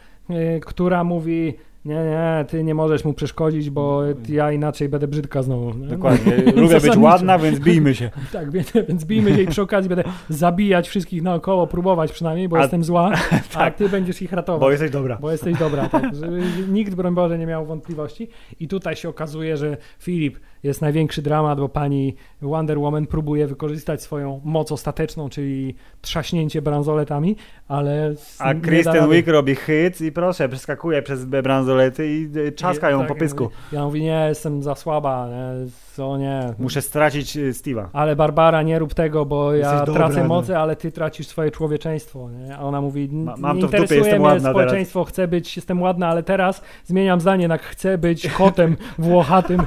która 0.60 1.04
mówi 1.04 1.54
nie, 1.86 1.94
nie, 1.94 2.44
ty 2.48 2.64
nie 2.64 2.74
możesz 2.74 3.04
mu 3.04 3.12
przeszkodzić, 3.14 3.70
bo 3.70 4.02
ja 4.28 4.52
inaczej 4.52 4.88
będę 4.88 5.08
brzydka 5.08 5.42
znowu. 5.42 5.74
nie? 5.78 5.86
Dokładnie. 5.86 6.36
Lubię 6.62 6.80
być 6.80 6.96
ładna, 6.96 7.38
więc 7.38 7.58
bijmy 7.58 7.94
się. 7.94 8.10
Tak, 8.32 8.50
więc, 8.88 9.04
bijmy 9.04 9.34
się 9.34 9.42
i 9.42 9.46
przy 9.46 9.62
okazji 9.62 9.88
będę 9.88 10.04
zabijać 10.28 10.88
wszystkich 10.88 11.22
naokoło, 11.22 11.66
próbować 11.66 12.12
przynajmniej, 12.12 12.48
bo 12.48 12.56
A- 12.56 12.60
jestem 12.60 12.84
zła, 12.84 13.12
a 13.54 13.58
tak. 13.58 13.74
ty 13.74 13.88
będziesz 13.88 14.22
ich 14.22 14.32
ratować. 14.32 14.60
Bo 14.60 14.70
jesteś 14.70 14.90
dobra. 14.90 15.18
Bo 15.20 15.32
jesteś 15.32 15.58
dobra, 15.58 15.88
tak. 15.88 16.14
Żeby 16.14 16.42
nikt, 16.68 16.94
broń 16.94 17.14
Boże, 17.14 17.38
nie 17.38 17.46
miał 17.46 17.66
wątpliwości. 17.66 18.28
I 18.60 18.68
tutaj 18.68 18.96
się 18.96 19.08
okazuje, 19.08 19.56
że 19.56 19.76
Filip 19.98 20.38
jest 20.66 20.80
największy 20.82 21.22
dramat, 21.22 21.60
bo 21.60 21.68
pani 21.68 22.14
Wonder 22.42 22.78
Woman 22.78 23.06
próbuje 23.06 23.46
wykorzystać 23.46 24.02
swoją 24.02 24.40
moc 24.44 24.72
ostateczną, 24.72 25.28
czyli 25.28 25.74
trzaśnięcie 26.00 26.62
bransoletami, 26.62 27.36
ale 27.68 28.14
A 28.38 28.54
Kristen. 28.54 29.10
Wiig 29.10 29.28
robi 29.28 29.54
hyc 29.54 30.00
i 30.00 30.12
proszę, 30.12 30.48
przeskakuje 30.48 31.02
przez 31.02 31.24
bransolety 31.24 32.08
i 32.08 32.30
czaska 32.56 32.90
ją 32.90 32.98
Tak, 32.98 33.08
po 33.08 33.14
pysku. 33.14 33.50
Ja 33.72 33.84
mówię, 33.84 34.00
nie, 34.00 34.26
jestem 34.28 34.62
za 34.62 34.74
słaba, 34.74 35.28
nie, 35.28 35.66
co 35.96 36.16
nie. 36.18 36.40
Muszę 36.58 36.82
stracić 36.82 37.36
y, 37.36 37.52
Steve'a. 37.52 37.86
Ale 37.92 38.16
Barbara, 38.16 38.62
nie 38.62 38.78
rób 38.78 38.94
tego, 38.94 39.26
bo 39.26 39.54
ja 39.54 39.70
Jesteś 39.70 39.86
dobra, 39.86 40.06
tracę 40.06 40.20
no. 40.22 40.28
moce, 40.28 40.58
ale 40.58 40.76
ty 40.76 40.92
tracisz 40.92 41.26
swoje 41.26 41.50
człowieczeństwo. 41.50 42.30
Nie? 42.30 42.56
A 42.56 42.60
ona 42.60 42.80
mówi, 42.80 43.08
Ma- 43.12 43.32
"N- 43.34 43.40
mam 43.40 43.56
nie 43.56 43.62
to 43.62 43.68
w 43.68 43.70
dupie, 43.70 43.94
jestem 43.94 44.22
ładna 44.22 44.50
społeczeństwo, 44.50 45.04
chcę 45.04 45.28
być, 45.28 45.56
jestem 45.56 45.82
ładna, 45.82 46.08
ale 46.08 46.22
teraz 46.22 46.62
zmieniam 46.84 47.20
zdanie 47.20 47.48
na 47.48 47.58
chcę 47.58 47.98
być 47.98 48.28
kotem 48.28 48.76
włochatym. 48.98 49.62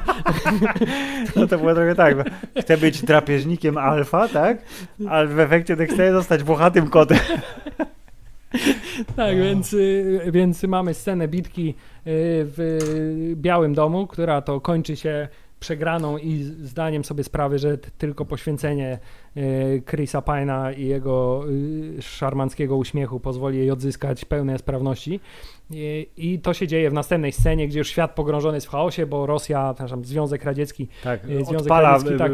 No 1.36 1.46
to 1.46 1.58
było 1.58 1.74
trochę 1.74 1.94
tak. 1.94 2.16
bo 2.16 2.22
Chcę 2.60 2.76
być 2.76 3.02
drapieżnikiem 3.04 3.78
alfa, 3.78 4.28
tak? 4.28 4.58
Ale 5.08 5.26
w 5.26 5.40
efekcie 5.40 5.76
tak 5.76 5.90
chcę 5.92 6.12
zostać 6.12 6.42
włochatym 6.42 6.88
kotem. 6.90 7.18
Tak, 9.16 9.36
więc, 9.36 9.72
y, 9.72 10.20
więc 10.32 10.62
mamy 10.62 10.94
scenę 10.94 11.28
bitki 11.28 11.68
y, 11.70 11.74
w 12.06 12.78
Białym 13.36 13.74
Domu, 13.74 14.06
która 14.06 14.42
to 14.42 14.60
kończy 14.60 14.96
się 14.96 15.28
przegraną 15.60 16.18
i 16.18 16.42
zdaniem 16.42 17.04
sobie 17.04 17.24
sprawy, 17.24 17.58
że 17.58 17.78
tylko 17.78 18.24
poświęcenie 18.24 18.98
Chrisa 19.86 20.22
Pina 20.22 20.72
i 20.72 20.86
jego 20.86 21.44
szarmanckiego 22.00 22.76
uśmiechu 22.76 23.20
pozwoli 23.20 23.58
jej 23.58 23.70
odzyskać 23.70 24.24
pełnej 24.24 24.58
sprawności. 24.58 25.20
I 26.16 26.38
to 26.42 26.54
się 26.54 26.66
dzieje 26.66 26.90
w 26.90 26.92
następnej 26.92 27.32
scenie, 27.32 27.68
gdzie 27.68 27.78
już 27.78 27.88
świat 27.88 28.14
pogrążony 28.14 28.56
jest 28.56 28.66
w 28.66 28.70
chaosie, 28.70 29.06
bo 29.06 29.26
Rosja, 29.26 29.74
przepraszam, 29.74 30.04
Związek 30.04 30.44
Radziecki, 30.44 30.88
tak, 31.04 31.20
Związek 31.26 31.68
Radziecki 31.68 32.18
tak, 32.18 32.32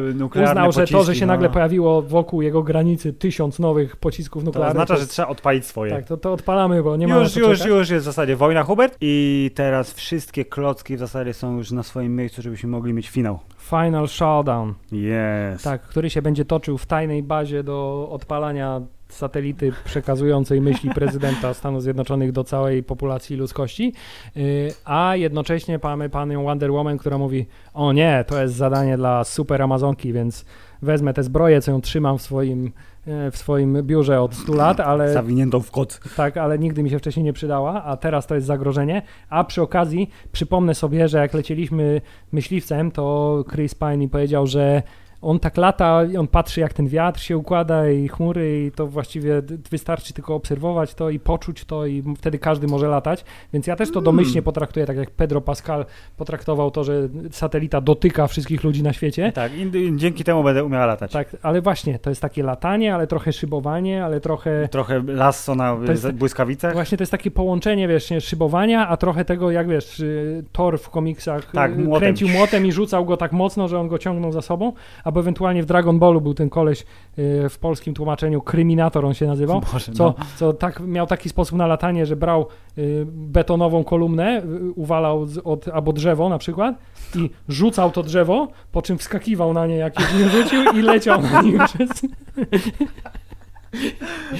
uznał, 0.51 0.73
że 0.73 0.87
to, 0.87 1.05
że 1.05 1.15
się 1.15 1.27
no. 1.27 1.33
nagle 1.33 1.51
pojawiło 1.51 2.03
wokół 2.03 2.43
jego 2.43 2.63
granicy 2.63 3.13
tysiąc 3.13 3.59
nowych 3.59 3.97
pocisków 3.97 4.45
nuklearnych. 4.45 4.77
To 4.77 4.83
oznacza, 4.83 4.95
to, 4.95 5.01
że 5.01 5.07
trzeba 5.07 5.29
odpalić 5.29 5.67
swoje. 5.67 5.93
Tak, 5.93 6.07
to, 6.07 6.17
to 6.17 6.33
odpalamy, 6.33 6.83
bo 6.83 6.97
nie 6.97 7.09
ma 7.09 7.17
Już, 7.17 7.37
już, 7.37 7.65
już 7.65 7.91
jest 7.91 8.03
w 8.03 8.07
zasadzie 8.07 8.37
wojna, 8.37 8.63
Hubert. 8.63 8.97
I 9.01 9.51
teraz 9.55 9.95
wszystkie 9.95 10.45
klocki 10.45 10.97
w 10.97 10.99
zasadzie 10.99 11.35
są 11.35 11.57
już 11.57 11.71
na 11.71 11.83
swoim 11.83 12.17
miejscu, 12.17 12.43
żebyśmy 12.43 12.69
mogli 12.69 12.93
mieć 12.93 13.11
finał. 13.11 13.39
Final 13.71 14.09
Showdown. 14.09 14.75
Yes. 14.93 15.63
Tak, 15.63 15.83
który 15.83 16.11
się 16.11 16.23
będzie 16.23 16.45
toczył 16.45 16.79
w 16.79 16.87
tajnej 16.87 17.23
bazie 17.23 17.63
do 17.63 18.09
odpalania 18.11 18.81
satelity 19.09 19.73
przekazującej 19.85 20.61
myśli 20.61 20.91
prezydenta 20.91 21.55
Stanów 21.55 21.83
Zjednoczonych 21.83 22.33
do 22.33 22.45
całej 22.45 22.83
populacji 22.83 23.37
ludzkości, 23.37 23.93
y, 24.37 24.73
a 24.85 25.17
jednocześnie 25.17 25.81
mamy 25.83 26.11
panią 26.11 26.45
Wonder 26.45 26.73
Woman, 26.73 26.99
która 26.99 27.19
mówi, 27.19 27.47
o 27.75 27.93
nie, 27.93 28.25
to 28.27 28.43
jest 28.43 28.55
zadanie 28.55 28.97
dla 28.97 29.25
super 29.25 29.63
Amazonki, 29.63 30.13
więc 30.13 30.45
wezmę 30.83 31.15
tę 31.15 31.23
zbroję, 31.23 31.61
co 31.61 31.71
ją 31.71 31.81
trzymam 31.81 32.19
w 32.19 32.23
swoim, 32.23 32.73
w 33.07 33.37
swoim 33.37 33.83
biurze 33.83 34.21
od 34.21 34.35
100 34.35 34.55
lat, 34.55 34.81
ale... 34.81 35.13
Zawiniętą 35.13 35.61
w 35.61 35.71
kot. 35.71 36.01
Tak, 36.17 36.37
ale 36.37 36.59
nigdy 36.59 36.83
mi 36.83 36.91
się 36.91 36.99
wcześniej 36.99 37.25
nie 37.25 37.33
przydała, 37.33 37.85
a 37.85 37.97
teraz 37.97 38.27
to 38.27 38.35
jest 38.35 38.47
zagrożenie, 38.47 39.03
a 39.29 39.45
przy 39.45 39.63
okazji 39.63 40.11
przypomnę 40.33 40.75
sobie, 40.75 41.09
że 41.09 41.19
jak 41.19 41.35
lecieliśmy 41.35 42.01
myśliwcem, 42.33 42.91
to 42.91 43.45
Chris 43.53 43.75
Pine 43.75 44.09
powiedział, 44.09 44.47
że 44.47 44.83
on 45.27 45.41
tak 45.41 45.57
lata, 45.57 46.03
on 46.19 46.27
patrzy 46.29 46.61
jak 46.61 46.73
ten 46.73 46.89
wiatr 46.89 47.21
się 47.21 47.37
układa 47.37 47.91
i 47.91 48.09
chmury 48.09 48.67
i 48.67 48.73
to 48.73 48.87
właściwie 48.87 49.43
wystarczy 49.71 50.15
tylko 50.15 50.35
obserwować 50.35 50.95
to 50.95 51.11
i 51.11 51.19
poczuć 51.19 51.65
to 51.65 51.87
i 51.87 52.03
wtedy 52.19 52.39
każdy 52.39 52.67
może 52.67 52.89
latać, 52.89 53.25
więc 53.53 53.67
ja 53.67 53.77
też 53.77 53.89
to 53.89 53.95
hmm. 53.95 54.05
domyślnie 54.05 54.43
potraktuję, 54.43 54.87
tak 54.87 54.97
jak 54.97 55.11
Pedro 55.11 55.41
Pascal 55.41 55.87
potraktował 56.17 56.71
to, 56.71 56.85
że 56.85 57.09
satelita 57.31 57.81
dotyka 57.81 58.27
wszystkich 58.27 58.65
ludzi 58.65 58.83
na 58.83 58.93
świecie. 58.93 59.33
Tak, 59.33 59.53
i 59.55 59.71
dzięki 59.97 60.25
temu 60.25 60.45
będę 60.45 60.65
umiała 60.65 60.87
latać. 60.87 61.13
Tak, 61.13 61.37
ale 61.43 61.61
właśnie, 61.61 61.99
to 61.99 62.11
jest 62.11 62.23
takie 62.23 62.43
latanie, 62.43 62.95
ale 62.95 63.07
trochę 63.07 63.33
szybowanie, 63.33 64.05
ale 64.05 64.21
trochę... 64.21 64.69
Trochę 64.69 65.03
lasso 65.07 65.55
na 65.55 65.77
jest, 65.89 66.11
błyskawicach. 66.11 66.73
Właśnie 66.73 66.99
to 66.99 67.03
jest 67.03 67.13
takie 67.13 67.31
połączenie, 67.31 67.89
wiesz, 67.89 68.13
szybowania, 68.21 68.89
a 68.89 68.97
trochę 68.97 69.25
tego, 69.25 69.51
jak 69.51 69.69
wiesz, 69.69 70.01
y, 70.01 70.45
Thor 70.53 70.79
w 70.79 70.91
komiksach 70.91 71.51
tak, 71.51 71.73
y, 71.73 71.75
młotem. 71.75 72.01
kręcił 72.01 72.29
młotem 72.29 72.67
i 72.67 72.73
rzucał 72.73 73.05
go 73.05 73.17
tak 73.17 73.33
mocno, 73.33 73.69
że 73.69 73.81
on 73.81 73.89
go 73.89 73.99
ciągnął 73.99 74.33
za 74.33 74.43
sobą, 74.43 74.73
a 75.05 75.13
albo 75.17 75.21
ewentualnie 75.21 75.63
w 75.63 75.67
Dragon 75.67 75.99
Ballu 75.99 76.21
był 76.21 76.35
ten 76.35 76.51
koleś 76.51 76.81
y, 77.19 77.49
w 77.49 77.59
polskim 77.59 77.95
tłumaczeniu 77.95 78.43
Kryminator 78.43 79.05
on 79.05 79.15
się 79.15 79.27
nazywał, 79.27 79.61
Boże, 79.73 79.93
co, 79.93 80.05
no. 80.05 80.15
co 80.37 80.53
tak, 80.53 80.81
miał 80.81 81.07
taki 81.07 81.29
sposób 81.29 81.59
na 81.59 81.67
latanie, 81.67 82.07
że 82.07 82.17
brał 82.17 82.47
y, 82.79 83.07
betonową 83.07 83.85
kolumnę, 83.85 84.43
y, 84.45 84.71
uwalał 84.71 85.27
od, 85.45 85.69
albo 85.69 85.93
drzewo 85.93 86.29
na 86.29 86.39
przykład 86.39 86.75
i 87.15 87.31
rzucał 87.49 87.91
to 87.91 88.03
drzewo, 88.03 88.49
po 88.73 88.83
czym 88.83 88.99
wskakiwał 88.99 89.53
na 89.53 89.67
nie, 89.67 89.77
jak 89.77 90.01
je 90.01 90.29
rzucił 90.29 90.63
i 90.75 90.83
leciał 90.83 91.23
na 91.23 91.43
nim 91.43 91.59
przez... 91.69 91.91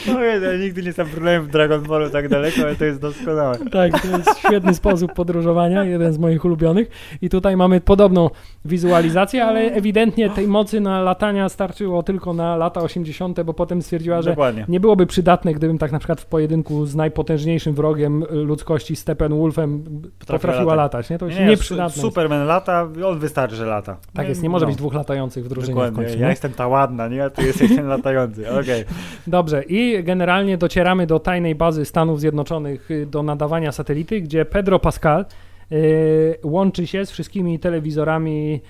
No 0.07 0.23
ja 0.23 0.57
nigdy 0.61 0.83
nie 0.83 0.93
zabrnąłem 0.93 1.43
w 1.43 1.49
Dragon 1.49 1.83
Ballu 1.83 2.11
tak 2.11 2.29
daleko, 2.29 2.63
ale 2.63 2.75
to 2.75 2.85
jest 2.85 3.01
doskonałe. 3.01 3.59
Tak, 3.73 4.03
to 4.03 4.09
jest 4.09 4.39
świetny 4.39 4.75
sposób 4.75 5.13
podróżowania, 5.13 5.85
jeden 5.85 6.13
z 6.13 6.19
moich 6.19 6.45
ulubionych. 6.45 6.91
I 7.23 7.29
tutaj 7.29 7.57
mamy 7.57 7.81
podobną 7.81 8.31
wizualizację, 8.65 9.45
ale 9.45 9.61
ewidentnie 9.61 10.31
tej 10.31 10.49
mocy 10.49 10.81
na 10.81 11.03
latania 11.03 11.49
starczyło 11.49 12.03
tylko 12.03 12.33
na 12.33 12.57
lata 12.57 12.81
80., 12.81 13.43
bo 13.43 13.55
potem 13.55 13.83
stwierdziła, 13.83 14.23
że 14.23 14.31
Dokładnie. 14.31 14.65
nie 14.69 14.81
byłoby 14.81 15.07
przydatne, 15.07 15.55
gdybym 15.55 15.79
tak 15.79 15.93
na 15.93 15.99
przykład 15.99 16.21
w 16.21 16.27
pojedynku 16.27 16.87
z 16.87 16.95
najpotężniejszym 16.95 17.75
wrogiem 17.75 18.25
ludzkości, 18.31 18.97
Steppenwolfem, 18.97 19.85
potrafiła 20.27 20.75
latać. 20.75 21.11
Nie? 21.11 21.19
To 21.19 21.27
jest 21.27 21.39
nie, 21.39 21.47
nieprzydatne. 21.47 22.03
Superman 22.03 22.47
lata, 22.47 22.89
on 23.05 23.19
wystarczy, 23.19 23.57
że 23.57 23.67
lata. 23.67 23.97
Tak 24.15 24.29
jest, 24.29 24.43
nie 24.43 24.49
może 24.49 24.67
no. 24.67 24.71
być 24.71 24.79
dwóch 24.79 24.95
latających 24.95 25.45
w 25.45 25.49
drużynie 25.49 25.75
Dokładnie. 25.75 26.03
w 26.03 26.07
końcu. 26.07 26.23
Ja 26.23 26.31
jestem 26.31 26.53
ta 26.53 26.69
ładna, 26.69 27.09
nie? 27.09 27.25
A 27.25 27.31
ty 27.31 27.43
jesteś 27.47 27.77
ten 27.77 27.87
latający. 27.87 28.51
Okej. 28.51 28.61
Okay. 28.61 28.85
Dobrze, 29.27 29.63
i 29.63 30.05
generalnie 30.05 30.59
docieramy 30.59 31.07
do 31.07 31.19
tajnej 31.19 31.55
bazy 31.55 31.85
Stanów 31.85 32.21
Zjednoczonych 32.21 32.91
y, 32.91 33.07
do 33.07 33.23
nadawania 33.23 33.73
satelity, 33.73 34.21
gdzie 34.21 34.45
Pedro 34.45 34.79
Pascal 34.79 35.25
y, 35.73 36.39
łączy 36.43 36.87
się 36.87 37.07
z 37.07 37.11
wszystkimi 37.11 37.59
telewizorami 37.59 38.61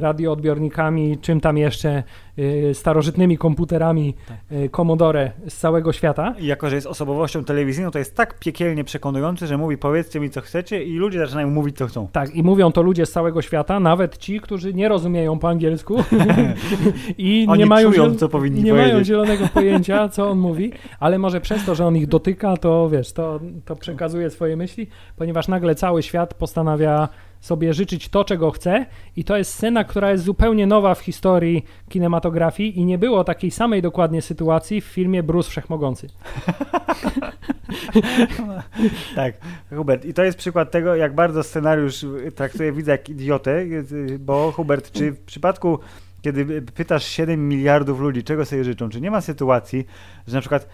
radioodbiornikami, 0.00 1.18
czym 1.18 1.40
tam 1.40 1.58
jeszcze, 1.58 2.02
y, 2.38 2.70
starożytnymi 2.74 3.38
komputerami 3.38 4.14
tak. 4.28 4.38
Y, 4.52 4.68
Commodore 4.68 5.30
z 5.48 5.56
całego 5.56 5.92
świata. 5.92 6.34
I 6.38 6.46
jako, 6.46 6.70
że 6.70 6.74
jest 6.74 6.86
osobowością 6.86 7.44
telewizyjną, 7.44 7.90
to 7.90 7.98
jest 7.98 8.16
tak 8.16 8.38
piekielnie 8.38 8.84
przekonujący, 8.84 9.46
że 9.46 9.58
mówi 9.58 9.78
powiedzcie 9.78 10.20
mi 10.20 10.30
co 10.30 10.40
chcecie 10.40 10.84
i 10.84 10.96
ludzie 10.96 11.18
zaczynają 11.18 11.50
mówić 11.50 11.76
co 11.76 11.86
chcą. 11.86 12.08
Tak, 12.12 12.34
i 12.34 12.42
mówią 12.42 12.72
to 12.72 12.82
ludzie 12.82 13.06
z 13.06 13.12
całego 13.12 13.42
świata, 13.42 13.80
nawet 13.80 14.18
ci, 14.18 14.40
którzy 14.40 14.74
nie 14.74 14.88
rozumieją 14.88 15.38
po 15.38 15.48
angielsku 15.48 15.96
i 17.18 17.46
Oni 17.48 17.58
nie, 17.58 17.66
mają, 17.66 17.92
czują, 17.92 18.14
co 18.14 18.28
powinni 18.28 18.62
nie 18.62 18.70
powiedzieć. 18.70 18.92
mają 18.92 19.04
zielonego 19.04 19.48
pojęcia, 19.54 20.08
co 20.08 20.30
on 20.30 20.38
mówi, 20.38 20.72
ale 21.00 21.18
może 21.18 21.40
przez 21.40 21.64
to, 21.64 21.74
że 21.74 21.86
on 21.86 21.96
ich 21.96 22.06
dotyka, 22.06 22.56
to 22.56 22.88
wiesz, 22.90 23.12
to, 23.12 23.40
to 23.64 23.76
przekazuje 23.76 24.30
swoje 24.30 24.56
myśli, 24.56 24.86
ponieważ 25.16 25.48
nagle 25.48 25.74
cały 25.74 26.02
świat 26.02 26.34
postanawia 26.34 27.08
sobie 27.44 27.74
życzyć 27.74 28.08
to, 28.08 28.24
czego 28.24 28.50
chce 28.50 28.86
i 29.16 29.24
to 29.24 29.36
jest 29.36 29.52
scena, 29.52 29.84
która 29.84 30.10
jest 30.10 30.24
zupełnie 30.24 30.66
nowa 30.66 30.94
w 30.94 31.00
historii 31.00 31.64
kinematografii 31.88 32.78
i 32.78 32.84
nie 32.84 32.98
było 32.98 33.24
takiej 33.24 33.50
samej 33.50 33.82
dokładnie 33.82 34.22
sytuacji 34.22 34.80
w 34.80 34.84
filmie 34.84 35.22
Bruce 35.22 35.50
Wszechmogący. 35.50 36.08
tak, 39.14 39.34
Hubert, 39.76 40.04
i 40.04 40.14
to 40.14 40.24
jest 40.24 40.38
przykład 40.38 40.70
tego, 40.70 40.94
jak 40.94 41.14
bardzo 41.14 41.42
scenariusz 41.42 42.06
traktuje 42.34 42.72
widza 42.72 42.92
jak 42.92 43.08
idiotę, 43.08 43.64
bo 44.18 44.52
Hubert, 44.52 44.90
czy 44.90 45.12
w 45.12 45.20
przypadku 45.20 45.78
kiedy 46.22 46.62
pytasz 46.62 47.04
7 47.04 47.48
miliardów 47.48 48.00
ludzi, 48.00 48.22
czego 48.22 48.44
sobie 48.44 48.64
życzą, 48.64 48.88
czy 48.88 49.00
nie 49.00 49.10
ma 49.10 49.20
sytuacji, 49.20 49.86
że 50.26 50.34
na 50.34 50.40
przykład 50.40 50.68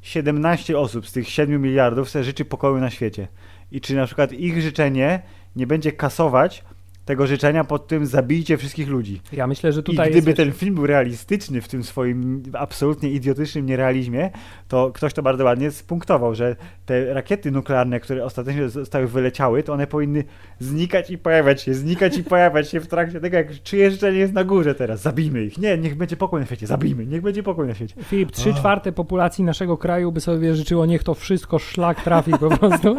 17 0.00 0.78
osób 0.78 1.08
z 1.08 1.12
tych 1.12 1.28
7 1.28 1.62
miliardów 1.62 2.10
sobie 2.10 2.24
życzy 2.24 2.44
pokoju 2.44 2.78
na 2.78 2.90
świecie 2.90 3.28
i 3.72 3.80
czy 3.80 3.94
na 3.94 4.06
przykład 4.06 4.32
ich 4.32 4.62
życzenie 4.62 5.22
nie 5.56 5.66
będzie 5.66 5.92
kasować 5.92 6.64
tego 7.06 7.26
życzenia 7.26 7.64
pod 7.64 7.86
tym 7.86 8.06
zabijcie 8.06 8.56
wszystkich 8.56 8.88
ludzi. 8.88 9.20
Ja 9.32 9.46
myślę, 9.46 9.72
że 9.72 9.82
tutaj. 9.82 10.08
I 10.08 10.12
gdyby 10.12 10.34
ten 10.34 10.52
film 10.52 10.74
był 10.74 10.86
realistyczny 10.86 11.60
w 11.60 11.68
tym 11.68 11.84
swoim 11.84 12.42
absolutnie 12.52 13.10
idiotycznym 13.10 13.66
nierealizmie, 13.66 14.30
to 14.68 14.90
ktoś 14.94 15.14
to 15.14 15.22
bardzo 15.22 15.44
ładnie 15.44 15.70
spunktował, 15.70 16.34
że 16.34 16.56
te 16.86 17.14
rakiety 17.14 17.50
nuklearne, 17.50 18.00
które 18.00 18.24
ostatecznie 18.24 18.68
zostały 18.68 19.06
wyleciały, 19.06 19.62
to 19.62 19.72
one 19.72 19.86
powinny 19.86 20.24
znikać 20.58 21.10
i 21.10 21.18
pojawiać 21.18 21.62
się, 21.62 21.74
znikać 21.74 22.18
i 22.18 22.24
pojawiać 22.24 22.70
się 22.70 22.80
w 22.80 22.86
trakcie 22.86 23.20
tego, 23.20 23.36
jak 23.36 23.62
czyje 23.62 23.90
życzenie 23.90 24.18
jest 24.18 24.32
na 24.32 24.44
górze 24.44 24.74
teraz. 24.74 25.02
Zabijmy 25.02 25.44
ich. 25.44 25.58
Nie, 25.58 25.78
niech 25.78 25.94
będzie 25.94 26.16
pokój 26.16 26.40
na 26.40 26.46
świecie. 26.46 26.66
Zabijmy. 26.66 27.06
Niech 27.06 27.22
będzie 27.22 27.42
pokój 27.42 27.66
na 27.66 27.74
świecie. 27.74 27.94
Filip, 28.02 28.30
trzy 28.30 28.54
czwarte 28.54 28.92
populacji 28.92 29.44
naszego 29.44 29.76
kraju 29.76 30.12
by 30.12 30.20
sobie 30.20 30.54
życzyło, 30.54 30.86
niech 30.86 31.04
to 31.04 31.14
wszystko 31.14 31.58
szlak 31.58 32.02
trafi 32.02 32.30
po 32.30 32.58
prostu. 32.58 32.96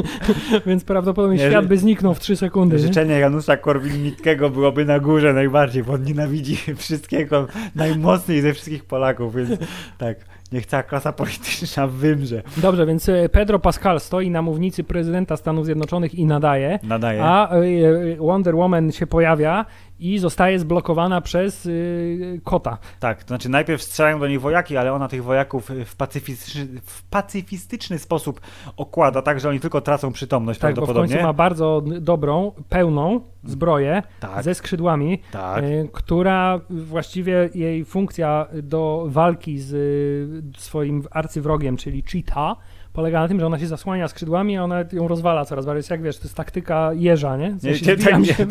Więc 0.66 0.84
prawdopodobnie 0.84 1.38
nie, 1.38 1.50
świat 1.50 1.66
by 1.66 1.78
zniknął 1.78 2.14
w 2.14 2.20
trzy 2.20 2.36
sekundy. 2.36 2.78
Życzenie 2.78 3.20
Janusza 3.36 3.56
Korwin-Mikkego 3.56 4.50
byłoby 4.50 4.84
na 4.84 5.00
górze 5.00 5.32
najbardziej, 5.32 5.82
bo 5.82 5.92
on 5.92 6.02
nienawidzi 6.02 6.56
wszystkiego 6.76 7.46
najmocniej 7.74 8.40
ze 8.40 8.52
wszystkich 8.52 8.84
Polaków, 8.84 9.36
więc 9.36 9.50
tak. 9.98 10.16
Niech 10.52 10.66
cała 10.66 10.82
klasa 10.82 11.12
polityczna 11.12 11.86
wymrze. 11.86 12.42
Dobrze, 12.56 12.86
więc 12.86 13.08
e, 13.08 13.28
Pedro 13.28 13.58
Pascal 13.58 14.00
stoi 14.00 14.30
na 14.30 14.42
mównicy 14.42 14.84
prezydenta 14.84 15.36
Stanów 15.36 15.64
Zjednoczonych 15.64 16.14
i 16.14 16.26
nadaje. 16.26 16.78
Nadaje. 16.82 17.24
A 17.24 17.50
e, 17.50 17.56
e, 17.56 18.16
Wonder 18.16 18.56
Woman 18.56 18.92
się 18.92 19.06
pojawia 19.06 19.66
i 19.98 20.18
zostaje 20.18 20.58
zblokowana 20.58 21.20
przez 21.20 21.64
yy, 21.64 22.40
kota. 22.44 22.78
Tak, 23.00 23.24
to 23.24 23.28
znaczy 23.28 23.48
najpierw 23.48 23.82
strzelają 23.82 24.20
do 24.20 24.28
niej 24.28 24.38
wojaki, 24.38 24.76
ale 24.76 24.92
ona 24.92 25.08
tych 25.08 25.24
wojaków 25.24 25.70
w 25.86 25.96
pacyfistyczny, 25.96 26.66
w 26.84 27.02
pacyfistyczny 27.02 27.98
sposób 27.98 28.40
okłada, 28.76 29.22
tak, 29.22 29.40
że 29.40 29.48
oni 29.48 29.60
tylko 29.60 29.80
tracą 29.80 30.12
przytomność 30.12 30.60
tak, 30.60 30.68
prawdopodobnie. 30.74 31.08
Bo 31.08 31.08
w 31.08 31.10
końcu 31.12 31.26
ma 31.26 31.32
bardzo 31.32 31.82
dobrą, 32.00 32.52
pełną 32.68 33.20
zbroję 33.44 34.02
tak. 34.20 34.42
ze 34.42 34.54
skrzydłami, 34.54 35.18
tak. 35.32 35.64
y, 35.64 35.88
która 35.92 36.60
właściwie 36.70 37.50
jej 37.54 37.84
funkcja 37.84 38.46
do 38.62 39.06
walki 39.08 39.58
z 39.58 39.72
y, 40.56 40.60
swoim 40.60 41.02
arcywrogiem, 41.10 41.76
czyli 41.76 42.02
Cheetah, 42.02 42.56
polega 42.96 43.20
na 43.20 43.28
tym, 43.28 43.40
że 43.40 43.46
ona 43.46 43.58
się 43.58 43.66
zasłania 43.66 44.08
skrzydłami, 44.08 44.56
a 44.56 44.62
ona 44.64 44.84
ją 44.92 45.08
rozwala 45.08 45.44
coraz 45.44 45.66
bardziej. 45.66 45.90
Jak 45.90 46.02
wiesz, 46.02 46.18
to 46.18 46.24
jest 46.24 46.34
taktyka 46.34 46.90
jeża, 46.94 47.36
nie? 47.36 47.50
W 47.50 47.60
sensie 47.60 47.86
Nie, 47.86 47.92
nie, 47.96 48.02
zbijam 48.02 48.24
tak, 48.24 48.36
się- 48.36 48.46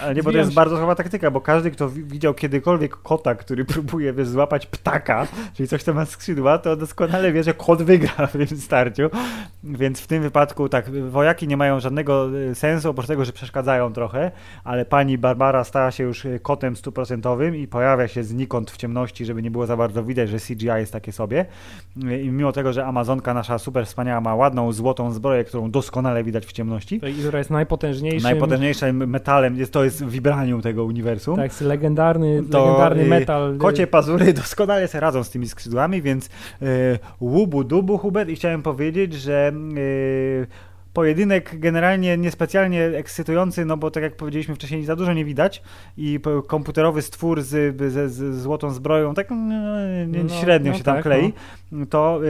Ale 0.02 0.14
nie, 0.14 0.22
bo 0.22 0.32
to 0.32 0.38
jest 0.38 0.50
się- 0.50 0.54
bardzo 0.54 0.76
chyba 0.76 0.94
taktyka, 0.94 1.30
bo 1.30 1.40
każdy, 1.40 1.70
kto 1.70 1.88
wi- 1.88 2.04
widział 2.04 2.34
kiedykolwiek 2.34 2.96
kota, 2.96 3.34
który 3.34 3.64
próbuje 3.74 4.12
wiesz, 4.12 4.28
złapać 4.28 4.66
ptaka, 4.66 5.26
czyli 5.54 5.68
coś, 5.68 5.82
co 5.82 5.94
ma 5.94 6.06
skrzydła, 6.06 6.58
to 6.58 6.76
doskonale 6.76 7.32
wie, 7.32 7.42
że 7.42 7.54
kot 7.54 7.82
wygra 7.82 8.26
w 8.26 8.32
tym 8.32 8.46
starciu. 8.46 9.10
Więc 9.64 10.00
w 10.00 10.06
tym 10.06 10.22
wypadku 10.22 10.68
tak, 10.68 10.90
wojaki 10.90 11.48
nie 11.48 11.56
mają 11.56 11.80
żadnego 11.80 12.38
y, 12.38 12.54
sensu, 12.54 12.90
oprócz 12.90 13.06
tego, 13.06 13.24
że 13.24 13.32
przeszkadzają 13.32 13.92
trochę, 13.92 14.30
ale 14.64 14.84
pani 14.84 15.18
Barbara 15.18 15.64
stała 15.64 15.90
się 15.90 16.04
już 16.04 16.24
y, 16.24 16.40
kotem 16.42 16.76
stuprocentowym 16.76 17.56
i 17.56 17.66
pojawia 17.66 18.08
się 18.08 18.24
znikąd 18.24 18.70
w 18.70 18.76
ciemności, 18.76 19.24
żeby 19.24 19.42
nie 19.42 19.50
było 19.50 19.66
za 19.66 19.76
bardzo 19.76 20.04
widać, 20.04 20.28
że 20.30 20.38
CGI 20.38 20.66
jest 20.66 20.92
takie 20.92 21.12
sobie. 21.12 21.46
Y, 22.04 22.20
I 22.22 22.30
mimo 22.30 22.52
tego, 22.52 22.72
że 22.72 22.86
Amazonka 22.86 23.29
nasza 23.34 23.58
super 23.58 23.86
wspaniała 23.86 24.20
ma 24.20 24.34
ładną, 24.34 24.72
złotą 24.72 25.12
zbroję, 25.12 25.44
którą 25.44 25.70
doskonale 25.70 26.24
widać 26.24 26.46
w 26.46 26.52
ciemności, 26.52 26.94
I 26.94 27.14
która 27.14 27.38
jest 27.38 27.50
najpotężniejszym. 27.50 28.22
Najpotężniejszym 28.22 29.08
metalem 29.10 29.56
jest 29.56 29.72
to 29.72 29.84
jest 29.84 30.04
vibranium 30.04 30.62
tego 30.62 30.84
uniwersum. 30.84 31.36
Tak, 31.36 31.44
jest 31.44 31.60
legendarny, 31.60 32.42
To, 32.50 32.64
legendarny 32.64 33.04
metal. 33.04 33.56
Kocie 33.58 33.86
pazury 33.86 34.32
doskonale 34.42 34.88
sobie 34.88 35.00
radzą 35.00 35.24
z 35.24 35.30
tymi 35.30 35.48
skrzydłami, 35.48 36.02
więc 36.02 36.26
y, 36.26 36.28
łubu 37.20 37.64
dubu 37.64 37.98
Hubert 37.98 38.28
i 38.28 38.36
chciałem 38.36 38.62
powiedzieć, 38.62 39.14
że 39.14 39.52
y, 39.76 40.46
pojedynek 40.92 41.60
generalnie 41.60 42.16
niespecjalnie 42.18 42.84
ekscytujący, 42.84 43.64
no 43.64 43.76
bo 43.76 43.90
tak 43.90 44.02
jak 44.02 44.16
powiedzieliśmy 44.16 44.54
wcześniej, 44.54 44.84
za 44.84 44.96
dużo 44.96 45.12
nie 45.12 45.24
widać 45.24 45.62
i 45.96 46.20
komputerowy 46.46 47.02
stwór 47.02 47.42
z, 47.42 47.76
z, 47.92 48.12
z 48.12 48.42
złotą 48.42 48.70
zbroją 48.70 49.14
tak 49.14 49.30
nie, 49.30 50.06
No, 50.24 50.28
średnio 50.40 50.72
no 50.72 50.78
się 50.78 50.84
tam 50.84 50.94
tak, 50.94 51.02
klei, 51.02 51.32
to 51.90 52.20
y, 52.24 52.26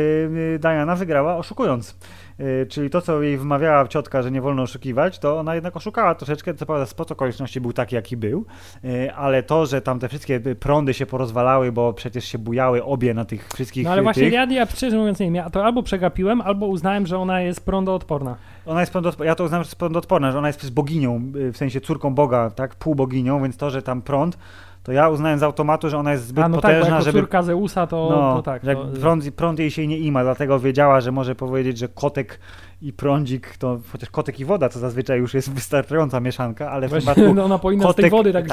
y, 0.54 0.58
Diana 0.58 0.96
wygrała 0.96 1.36
oszukując. 1.36 1.96
Y, 2.40 2.66
Czyli 2.66 2.90
to, 2.90 3.00
co 3.00 3.22
jej 3.22 3.38
wmawiała 3.38 3.88
ciotka, 3.88 4.22
że 4.22 4.30
nie 4.30 4.40
wolno 4.40 4.62
oszukiwać, 4.62 5.18
to 5.18 5.38
ona 5.38 5.54
jednak 5.54 5.76
oszukała 5.76 6.14
troszeczkę. 6.14 6.54
Co 6.54 6.66
prawda, 6.66 6.86
spot 6.86 7.12
okoliczności 7.12 7.60
był 7.60 7.72
taki, 7.72 7.94
jaki 7.94 8.16
był, 8.16 8.44
y, 8.84 9.12
ale 9.14 9.42
to, 9.42 9.66
że 9.66 9.80
tam 9.82 9.98
te 9.98 10.08
wszystkie 10.08 10.40
prądy 10.40 10.94
się 10.94 11.06
porozwalały, 11.06 11.72
bo 11.72 11.92
przecież 11.92 12.24
się 12.24 12.38
bujały 12.38 12.84
obie 12.84 13.14
na 13.14 13.24
tych 13.24 13.48
wszystkich 13.48 13.84
No 13.84 13.90
ale 13.90 14.02
właśnie 14.02 14.22
tych. 14.22 14.32
ja, 14.32 14.44
ja 14.44 14.66
szczerze 14.66 14.96
mówiąc 14.96 15.20
nie 15.20 15.26
wiem, 15.26 15.34
ja 15.34 15.50
to 15.50 15.64
albo 15.64 15.82
przegapiłem, 15.82 16.40
albo 16.40 16.66
uznałem, 16.66 17.06
że 17.06 17.18
ona 17.18 17.40
jest 17.40 17.64
prądoodporna. 17.64 18.36
Ona 18.66 18.80
jest 18.80 18.92
prądoodporna, 18.92 19.28
ja 19.28 19.34
to 19.34 19.44
uznam, 19.44 19.62
że 19.62 19.66
jest 19.66 19.76
prądoodporna, 19.76 20.32
że 20.32 20.38
ona 20.38 20.48
jest 20.48 20.72
boginią, 20.72 21.32
y, 21.36 21.52
w 21.52 21.56
sensie 21.56 21.80
córką 21.80 22.14
Boga, 22.14 22.50
tak, 22.50 22.74
półboginią, 22.74 23.42
więc 23.42 23.56
to, 23.56 23.70
że 23.70 23.82
tam 23.82 24.02
prąd, 24.02 24.38
to 24.82 24.92
ja 24.92 25.08
uznałem 25.08 25.38
z 25.38 25.42
automatu, 25.42 25.90
że 25.90 25.98
ona 25.98 26.12
jest 26.12 26.26
zbyt 26.26 26.44
A 26.44 26.48
no 26.48 26.60
tak, 26.60 26.74
bo 26.74 26.78
potężna, 26.78 27.00
żeby 27.00 27.20
córka 27.20 27.42
Zeusa 27.42 27.86
to, 27.86 28.08
no, 28.10 28.36
to 28.36 28.42
tak. 28.42 28.62
To, 28.62 28.86
prąd, 29.00 29.30
prąd 29.30 29.58
jej 29.58 29.70
się 29.70 29.86
nie 29.86 29.98
ima, 29.98 30.22
dlatego 30.22 30.58
wiedziała, 30.58 31.00
że 31.00 31.12
może 31.12 31.34
powiedzieć, 31.34 31.78
że 31.78 31.88
kotek 31.88 32.40
i 32.82 32.92
prądzik, 32.92 33.56
to 33.56 33.80
chociaż 33.92 34.10
kotek 34.10 34.40
i 34.40 34.44
woda 34.44 34.68
to 34.68 34.78
zazwyczaj 34.78 35.18
już 35.18 35.34
jest 35.34 35.52
wystarczająca 35.52 36.20
mieszanka, 36.20 36.70
ale 36.70 36.86
w 36.86 36.90
właśnie, 36.90 37.12
przypadku 37.12 37.34
no, 37.36 37.44
ona 37.44 37.58
powinna 37.58 37.92
z 37.92 37.94
tej 37.94 38.04
kotek- 38.04 38.10
wody 38.10 38.32
tak... 38.32 38.46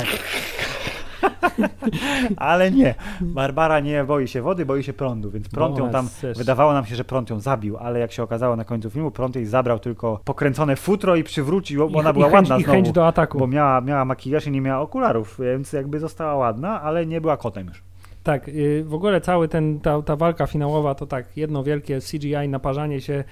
Ale 2.37 2.71
nie. 2.71 2.95
Barbara 3.21 3.79
nie 3.79 4.03
boi 4.03 4.27
się 4.27 4.41
wody, 4.41 4.65
boi 4.65 4.83
się 4.83 4.93
prądu, 4.93 5.31
więc 5.31 5.49
prąd 5.49 5.77
Bo 5.77 5.85
ją 5.85 5.91
tam. 5.91 6.09
Wydawało 6.35 6.73
nam 6.73 6.85
się, 6.85 6.95
że 6.95 7.03
prąd 7.03 7.29
ją 7.29 7.39
zabił, 7.39 7.77
ale 7.77 7.99
jak 7.99 8.11
się 8.11 8.23
okazało 8.23 8.55
na 8.55 8.65
końcu 8.65 8.89
filmu, 8.89 9.11
prąd 9.11 9.35
jej 9.35 9.45
zabrał 9.45 9.79
tylko 9.79 10.19
pokręcone 10.23 10.75
futro 10.75 11.15
i 11.15 11.23
przywrócił, 11.23 11.89
bo 11.89 11.97
I, 11.97 11.99
ona 11.99 12.09
i 12.09 12.13
była 12.13 12.25
chęć, 12.29 12.33
ładna 12.33 12.57
I 12.57 12.63
chęć 12.63 12.85
znowu. 12.85 12.93
do 12.93 13.07
ataku. 13.07 13.37
Bo 13.37 13.47
miała, 13.47 13.81
miała 13.81 14.05
makijaż 14.05 14.47
i 14.47 14.51
nie 14.51 14.61
miała 14.61 14.81
okularów, 14.81 15.39
więc 15.39 15.73
jakby 15.73 15.99
została 15.99 16.35
ładna, 16.35 16.81
ale 16.81 17.05
nie 17.05 17.21
była 17.21 17.37
kotem 17.37 17.67
już. 17.67 17.83
Tak, 18.23 18.47
y, 18.49 18.83
w 18.87 18.93
ogóle 18.93 19.21
cały 19.21 19.47
ten, 19.47 19.79
ta, 19.79 20.01
ta 20.01 20.15
walka 20.15 20.47
finałowa 20.47 20.95
to 20.95 21.05
tak, 21.05 21.37
jedno 21.37 21.63
wielkie 21.63 21.99
CGI 22.01 22.49
naparzanie 22.49 23.01
się. 23.01 23.23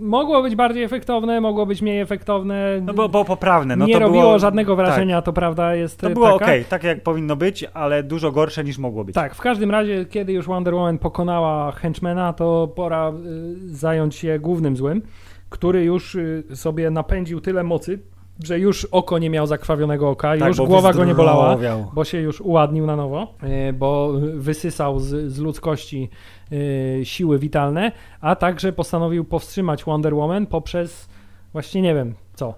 Mogło 0.00 0.42
być 0.42 0.56
bardziej 0.56 0.82
efektowne, 0.82 1.40
mogło 1.40 1.66
być 1.66 1.82
mniej 1.82 2.00
efektowne. 2.00 2.80
No 2.82 2.94
bo, 2.94 3.08
bo 3.08 3.24
poprawne. 3.24 3.76
No 3.76 3.86
nie 3.86 3.98
robiło 3.98 4.22
było, 4.22 4.38
żadnego 4.38 4.76
wrażenia, 4.76 5.22
to 5.22 5.32
prawda 5.32 5.74
jest 5.74 6.00
Tak, 6.00 6.10
to 6.10 6.14
było 6.14 6.34
ok, 6.34 6.46
tak 6.68 6.84
jak 6.84 7.02
powinno 7.02 7.36
być, 7.36 7.64
ale 7.74 8.02
dużo 8.02 8.32
gorsze 8.32 8.64
niż 8.64 8.78
mogło 8.78 9.04
być. 9.04 9.14
Tak, 9.14 9.34
w 9.34 9.40
każdym 9.40 9.70
razie, 9.70 10.04
kiedy 10.04 10.32
już 10.32 10.46
Wonder 10.46 10.74
Woman 10.74 10.98
pokonała 10.98 11.72
henchmana, 11.72 12.32
to 12.32 12.68
pora 12.76 13.12
y, 13.12 13.76
zająć 13.76 14.14
się 14.14 14.38
głównym 14.38 14.76
złym, 14.76 15.02
który 15.48 15.84
już 15.84 16.14
y, 16.14 16.44
sobie 16.54 16.90
napędził 16.90 17.40
tyle 17.40 17.64
mocy, 17.64 17.98
że 18.44 18.58
już 18.58 18.84
oko 18.84 19.18
nie 19.18 19.30
miał 19.30 19.46
zakrwawionego 19.46 20.10
oka, 20.10 20.38
Tak, 20.38 20.48
już 20.48 20.56
bo 20.56 20.66
głowa 20.66 20.92
go 20.92 21.04
nie 21.04 21.14
bolała, 21.14 21.56
bo 21.94 22.04
się 22.04 22.18
już 22.18 22.40
uładnił 22.40 22.86
na 22.86 22.96
nowo, 22.96 23.34
y, 23.68 23.72
bo 23.72 24.12
wysysał 24.34 25.00
z, 25.00 25.32
z 25.32 25.38
ludzkości 25.38 26.08
y, 26.52 27.00
siły 27.04 27.38
witalne, 27.38 27.92
a 28.20 28.36
także 28.36 28.72
postanowił 28.72 29.24
powstrzymać 29.24 29.84
Wonder 29.84 30.14
Woman 30.14 30.46
poprzez 30.46 31.08
właśnie 31.52 31.82
nie 31.82 31.94
wiem 31.94 32.14
co, 32.34 32.54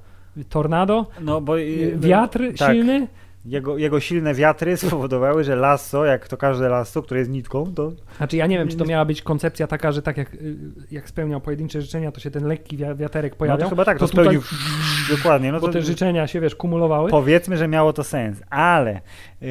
tornado, 0.49 1.07
No 1.21 1.41
bo 1.41 1.53
wiatr 1.97 2.41
tak. 2.59 2.73
silny, 2.73 3.09
Jego, 3.47 3.79
jego 3.79 4.01
silne 4.01 4.35
wiatry 4.35 4.77
spowodowały, 4.87 5.45
że 5.45 5.57
lasso, 5.57 6.05
jak 6.05 6.29
to 6.29 6.37
każde 6.37 6.69
lasso, 6.69 7.03
które 7.03 7.21
jest 7.21 7.31
nitką, 7.31 7.75
to 7.75 7.93
Znaczy 8.17 8.37
ja 8.37 8.47
nie 8.47 8.59
wiem, 8.59 8.69
czy 8.69 8.77
to 8.77 8.85
miała 8.85 9.05
być 9.05 9.23
koncepcja 9.23 9.67
taka, 9.67 9.93
że 9.93 10.03
tak 10.03 10.17
jak, 10.17 10.35
y, 10.35 10.57
jak 10.91 11.09
spełniał 11.09 11.41
pojedyncze 11.41 11.83
życzenia, 11.83 12.13
to 12.13 12.21
się 12.21 12.31
ten 12.31 12.47
lekki 12.47 12.79
wia- 12.79 12.97
wiaterek 12.97 13.33
no 13.33 13.39
pojawiał, 13.39 13.59
to 13.59 13.69
chyba 13.69 13.85
tak, 13.85 13.99
to, 13.99 14.05
to 14.05 14.11
tutaj- 14.11 14.25
spełnił 14.25 14.43
dokładnie. 15.17 15.53
No 15.53 15.61
bo 15.61 15.67
to, 15.67 15.73
te 15.73 15.83
życzenia 15.83 16.27
się, 16.27 16.41
wiesz, 16.41 16.55
kumulowały. 16.55 17.11
Powiedzmy, 17.11 17.57
że 17.57 17.69
miało 17.69 17.93
to 17.93 18.05
sens, 18.05 18.43
ale 18.51 19.01
yy, 19.41 19.49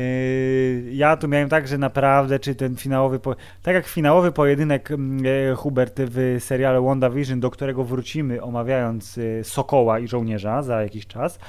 ja 0.92 1.18
tu 1.18 1.28
miałem 1.28 1.50
tak, 1.50 1.68
że 1.68 1.78
naprawdę, 1.78 2.40
czy 2.40 2.56
ten 2.56 2.76
finałowy, 2.76 3.20
po... 3.20 3.36
tak 3.64 3.76
jak 3.76 3.88
finałowy 3.88 4.32
pojedynek 4.32 4.92
mm, 4.92 5.26
e, 5.52 5.56
Hubert 5.56 6.00
w 6.00 6.38
serialu 6.40 6.86
WandaVision, 6.86 7.40
do 7.40 7.52
którego 7.52 7.84
wrócimy 7.84 8.42
omawiając 8.42 9.18
e, 9.18 9.44
Sokoła 9.44 10.00
i 10.00 10.08
Żołnierza 10.08 10.62
za 10.62 10.82
jakiś 10.82 11.08
czas, 11.08 11.40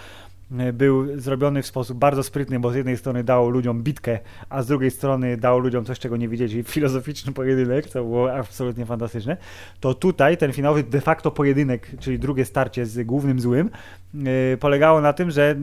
był 0.51 1.21
zrobiony 1.21 1.63
w 1.63 1.67
sposób 1.67 1.99
bardzo 1.99 2.23
sprytny, 2.23 2.61
bo 2.61 2.71
z 2.71 2.75
jednej 2.75 2.97
strony 2.97 3.25
dało 3.25 3.49
ludziom 3.49 3.83
bitkę, 3.83 4.19
a 4.49 4.63
z 4.63 4.67
drugiej 4.67 4.91
strony 4.91 5.37
dało 5.37 5.59
ludziom 5.59 5.85
coś, 5.85 5.99
czego 5.99 6.17
nie 6.17 6.29
wiedzieli, 6.29 6.63
filozoficzny 6.75 7.33
pojedynek, 7.33 7.87
co 7.87 8.05
było 8.05 8.35
absolutnie 8.35 8.87
fantastyczne, 8.87 9.37
to 9.81 9.95
tutaj 9.95 10.37
ten 10.37 10.53
finałowy 10.53 10.83
de 10.83 11.01
facto 11.01 11.31
pojedynek, 11.31 11.91
czyli 12.01 12.19
drugie 12.19 12.45
starcie 12.45 12.87
z 12.87 13.07
głównym 13.07 13.41
złym, 13.41 13.71
yy, 14.15 14.57
polegało 14.61 15.01
na 15.01 15.13
tym, 15.13 15.31
że 15.31 15.57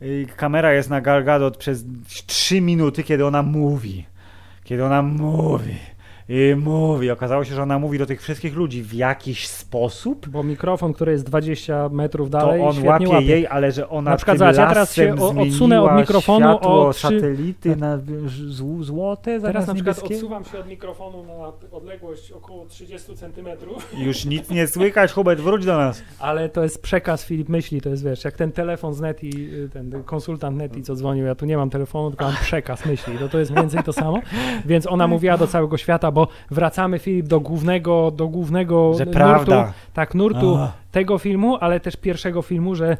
yy, 0.00 0.26
kamera 0.36 0.72
jest 0.72 0.90
na 0.90 1.00
Gal 1.00 1.24
Gadot 1.24 1.56
przez 1.56 1.84
3 2.26 2.60
minuty, 2.60 3.02
kiedy 3.02 3.26
ona 3.26 3.42
mówi. 3.42 4.06
Kiedy 4.64 4.84
ona 4.84 5.02
mówi. 5.02 5.74
I 6.34 6.56
mówi. 6.56 7.10
Okazało 7.10 7.44
się, 7.44 7.54
że 7.54 7.62
ona 7.62 7.78
mówi 7.78 7.98
do 7.98 8.06
tych 8.06 8.22
wszystkich 8.22 8.56
ludzi 8.56 8.82
w 8.82 8.94
jakiś 8.94 9.48
sposób. 9.48 10.28
Bo 10.28 10.42
mikrofon, 10.42 10.92
który 10.92 11.12
jest 11.12 11.24
20 11.24 11.88
metrów 11.88 12.30
To 12.30 12.38
dalej, 12.38 12.60
on 12.62 12.72
świetnie 12.72 12.88
łapie, 12.90 13.08
łapie. 13.08 13.26
jej, 13.26 13.46
ale 13.46 13.72
że 13.72 13.88
ona 13.88 14.10
Na 14.10 14.16
przykład, 14.16 14.38
tym 14.38 14.46
ja 14.46 14.52
teraz 14.68 14.94
się 14.94 15.14
odsunę 15.38 15.82
od 15.82 15.96
mikrofonu 15.96 16.46
światło, 16.46 16.86
o 16.86 16.92
trzy- 16.92 17.00
satelity 17.02 17.76
na 17.76 17.98
zł- 17.98 18.82
złote, 18.82 19.40
Teraz 19.40 19.66
na 19.66 19.74
przykład 19.74 19.96
niebieskie. 19.96 20.14
odsuwam 20.14 20.44
się 20.44 20.58
od 20.58 20.68
mikrofonu 20.68 21.22
na 21.26 21.52
odległość 21.76 22.32
około 22.32 22.66
30 22.66 23.16
centymetrów, 23.16 23.92
Już 24.06 24.24
nic 24.24 24.50
nie 24.50 24.66
słychać, 24.66 25.12
Hubert, 25.12 25.40
wróć 25.40 25.64
do 25.64 25.76
nas. 25.76 26.02
ale 26.20 26.48
to 26.48 26.62
jest 26.62 26.82
przekaz 26.82 27.24
Filip 27.24 27.48
myśli, 27.48 27.80
to 27.80 27.88
jest 27.88 28.04
wiesz, 28.04 28.24
jak 28.24 28.36
ten 28.36 28.52
telefon 28.52 28.94
z 28.94 29.00
Neti, 29.00 29.48
y, 29.54 29.68
ten 29.72 30.02
konsultant 30.04 30.56
Neti, 30.56 30.82
co 30.82 30.94
dzwonił, 30.94 31.24
ja 31.26 31.34
tu 31.34 31.46
nie 31.46 31.56
mam 31.56 31.70
telefonu, 31.70 32.10
tylko 32.10 32.24
mam 32.24 32.34
przekaz 32.42 32.86
myśli, 32.86 33.18
to 33.18 33.28
to 33.28 33.38
jest 33.38 33.50
mniej 33.50 33.62
więcej 33.62 33.82
to 33.82 33.92
samo, 33.92 34.18
więc 34.66 34.86
ona 34.86 35.06
mówiła 35.06 35.38
do 35.38 35.46
całego 35.46 35.76
świata, 35.76 36.10
bo 36.10 36.21
wracamy 36.50 36.98
Filip 36.98 37.26
do 37.26 37.40
głównego, 37.40 38.10
do 38.10 38.28
głównego 38.28 38.94
Że 38.94 39.04
nurtu, 39.04 39.18
prawda. 39.18 39.72
tak, 39.94 40.14
nurtu 40.14 40.56
A. 40.56 40.72
tego 40.92 41.18
filmu, 41.18 41.56
ale 41.56 41.80
też 41.80 41.96
pierwszego 41.96 42.42
filmu, 42.42 42.74
że 42.74 42.96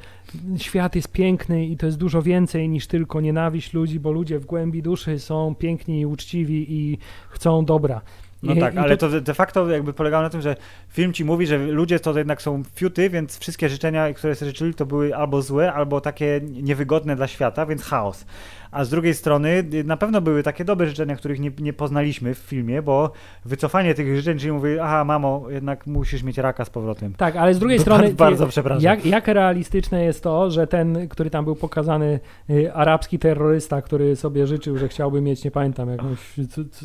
świat 0.57 0.97
jest 0.97 1.13
piękny 1.13 1.67
i 1.67 1.77
to 1.77 1.87
jest 1.87 1.99
dużo 1.99 2.23
więcej 2.23 2.69
niż 2.69 2.87
tylko 2.87 3.21
nienawiść 3.21 3.73
ludzi, 3.73 4.01
bo 4.01 4.13
ludzie 4.13 4.39
w 4.39 4.47
głębi 4.47 4.83
duszy 4.83 5.19
są 5.19 5.55
piękni 5.55 6.01
i 6.01 6.07
uczciwi 6.07 6.67
i 6.69 6.99
chcą 7.31 7.65
dobra. 7.65 8.01
No 8.43 8.55
I, 8.55 8.61
tak, 8.61 8.75
i 8.75 8.79
ale 8.79 8.97
to 8.97 9.21
de 9.21 9.35
facto 9.35 9.69
jakby 9.71 9.93
polegało 9.93 10.23
na 10.23 10.31
tym, 10.31 10.41
że 10.41 10.57
film 10.89 11.13
ci 11.13 11.25
mówi, 11.25 11.47
że 11.47 11.59
ludzie 11.59 12.01
to 12.01 12.19
jednak 12.19 12.43
są 12.43 12.63
fiuty, 12.75 13.11
więc 13.11 13.39
wszystkie 13.39 13.69
życzenia, 13.69 14.13
które 14.13 14.35
sobie 14.35 14.51
życzyli, 14.51 14.75
to 14.75 14.87
były 14.87 15.17
albo 15.17 15.43
złe, 15.43 15.73
albo 15.73 16.01
takie 16.01 16.41
niewygodne 16.63 17.17
dla 17.17 17.27
świata, 17.27 17.67
więc 17.67 17.83
chaos. 17.83 18.25
A 18.73 18.85
z 18.85 18.91
drugiej 18.91 19.15
strony 19.15 19.65
y, 19.75 19.85
na 19.85 19.97
pewno 19.97 20.21
były 20.21 20.43
takie 20.43 20.65
dobre 20.65 20.87
życzenia, 20.87 21.17
których 21.17 21.41
nie, 21.41 21.51
nie 21.61 21.73
poznaliśmy 21.73 22.35
w 22.35 22.39
filmie, 22.39 22.83
bo 22.83 23.11
wycofanie 23.45 23.95
tych 23.95 24.17
życzeń, 24.17 24.39
czyli 24.39 24.53
mówi, 24.53 24.79
aha 24.79 25.05
mamo, 25.05 25.45
jednak 25.51 25.87
musisz 25.87 26.23
mieć 26.23 26.39
raka 26.39 26.65
z 26.65 26.71
powrotem. 26.71 27.15
Tak, 27.17 27.37
ale 27.37 27.55
z 27.55 27.59
drugiej 27.59 27.79
To 27.79 27.83
strony, 27.83 28.13
bardzo, 28.27 28.47
przepraszam. 28.47 28.83
jak, 28.83 29.07
jak 29.07 29.29
realistyczne 29.29 30.05
jest 30.05 30.23
to, 30.23 30.51
że 30.51 30.67
ten, 30.67 31.09
który 31.09 31.31
tam 31.31 31.45
był 31.45 31.57
pokazany, 31.57 32.21
y, 32.51 32.73
arabski 32.75 33.19
terrorysta, 33.19 33.83
który 33.83 34.17
sobie 34.17 34.47
życzył, 34.47 34.79
że 34.79 34.89
chciałby 34.89 35.21
mieć, 35.21 35.45
nie 35.45 35.51
pamiętam, 35.51 35.89
jakąś 35.91 36.19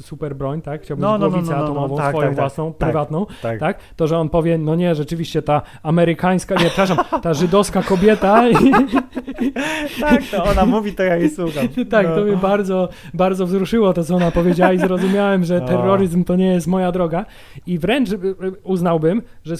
super 0.01 0.35
broń, 0.35 0.61
tak? 0.61 0.81
Chciałby 0.81 1.01
No, 1.03 1.11
mieć 1.11 1.21
no, 1.21 1.25
no, 1.27 1.31
głowicę 1.31 1.51
no, 1.51 1.57
no, 1.57 1.63
no, 1.63 1.71
atomową, 1.71 1.97
tak, 1.97 2.09
swoją 2.09 2.27
tak, 2.27 2.35
tak, 2.35 2.35
własną, 2.43 2.73
tak. 2.73 2.77
prywatną, 2.89 3.25
Tak. 3.41 3.59
tak? 3.59 3.79
To, 3.95 4.07
że 4.07 4.17
on 4.17 4.29
powie, 4.29 4.57
no 4.57 4.75
nie, 4.75 4.95
rzeczywiście 4.95 5.41
ta 5.41 5.61
amerykańska, 5.83 6.55
nie, 6.55 6.65
przepraszam, 6.65 6.97
ta 7.21 7.33
żydowska 7.33 7.81
kobieta 7.83 8.43
tak, 10.01 10.23
to 10.31 10.43
ona 10.43 10.65
mówi, 10.65 10.93
to 10.93 11.03
ja 11.03 11.15
jej 11.15 11.29
słucham. 11.29 11.67
tak, 11.91 12.07
no. 12.07 12.15
to 12.15 12.21
mnie 12.21 12.37
bardzo, 12.37 12.89
bardzo 13.13 13.45
wzruszyło 13.45 13.93
to, 13.93 14.03
co 14.03 14.15
ona 14.15 14.31
powiedziała 14.31 14.73
i 14.73 14.79
zrozumiałem, 14.79 15.43
że 15.43 15.59
No. 15.61 15.67
terroryzm 15.67 16.23
to 16.23 16.35
nie 16.35 16.47
jest 16.47 16.67
moja 16.67 16.91
droga. 16.91 17.25
I 17.67 17.77
wręcz 17.79 18.11
y, 18.11 18.17
uznałbym, 18.63 19.21
że 19.45 19.55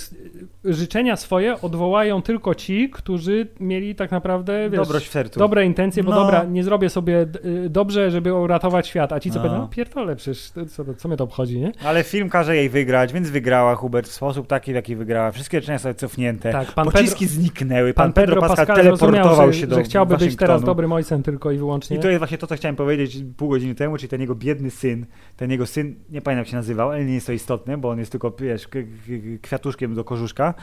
y, 0.66 0.74
życzenia 0.74 1.16
swoje 1.16 1.62
odwołają 1.62 2.22
tylko 2.22 2.56
ci, 2.56 2.90
którzy 2.90 3.48
mieli 3.60 3.96
tak 3.96 4.12
naprawdę, 4.12 4.70
wiesz, 4.70 4.80
Dobrość 4.82 5.08
w 5.08 5.12
sercu. 5.12 5.40
dobre 5.40 5.66
intencje, 5.66 6.04
bo 6.04 6.12
No. 6.12 6.18
dobra, 6.18 6.44
nie 6.44 6.64
zrobię 6.64 6.90
sobie 6.90 7.26
y, 7.46 7.70
dobrze, 7.70 8.12
żeby 8.12 8.34
uratować 8.34 8.88
świat, 8.88 9.14
a 9.14 9.20
ci 9.20 9.32
co 9.32 9.36
No. 9.40 9.44
powiedzą, 9.44 9.62
no 9.62 9.68
pierdolę, 9.68 10.16
przecież 10.16 10.52
co, 10.70 10.84
co 10.98 11.08
mnie 11.08 11.18
to 11.18 11.24
obchodzi, 11.24 11.60
nie? 11.60 11.72
Ale 11.86 12.04
film 12.04 12.30
każe 12.30 12.56
jej 12.56 12.70
wygrać, 12.70 13.14
więc 13.14 13.30
wygrała 13.30 13.76
Hubert 13.76 14.08
w 14.08 14.12
sposób 14.12 14.48
taki, 14.48 14.72
w 14.72 14.76
jaki 14.76 14.96
wygrała. 14.96 15.32
Wszystkie 15.32 15.60
życzenia 15.62 15.80
są 15.80 15.94
cofnięte. 15.94 16.52
Tak, 16.52 16.72
pan 16.72 16.92
Pociski 16.92 17.28
zniknęły. 17.28 17.94
Pan 17.94 18.14
Pedro 18.14 18.42
Pascal, 18.42 18.66
zrozumiał, 18.66 18.98
teleportował 18.98 19.54
że, 19.54 19.60
się 19.60 19.68
do 19.68 19.76
że 19.76 19.84
chciałby 19.84 20.14
być 20.14 20.20
Waszyngtonu. 20.24 20.48
teraz 20.48 20.64
dobrym 20.64 20.92
ojcem 20.92 21.24
tylko 21.24 21.52
i 21.52 21.58
wyłącznie. 21.58 21.98
I 21.98 22.00
to 22.08 22.12
jest 22.12 22.20
właśnie 22.20 22.38
to, 22.38 22.48
co 22.48 22.56
chciałem 22.56 22.76
powiedzieć 22.76 23.24
pół 23.38 23.50
godziny 23.50 23.76
temu, 23.76 23.98
czyli 23.98 24.10
ten 24.10 24.22
jego 24.22 24.36
biedny 24.36 24.72
syn, 24.72 25.06
ten 25.38 25.52
jego 25.52 25.66
syn, 25.66 25.96
nie 26.10 26.22
pamiętam 26.22 26.38
jak 26.38 26.48
się 26.48 26.56
nazywał, 26.56 26.90
ale 26.90 27.06
nie 27.06 27.14
jest 27.14 27.28
to 27.28 27.34
istotne, 27.34 27.78
bo 27.78 27.90
on 27.90 28.00
jest 28.00 28.12
tylko, 28.12 28.32
wiesz, 28.32 28.68
kwiatuszkiem 29.42 29.96
do 29.96 30.04
kożuszka. 30.04 30.54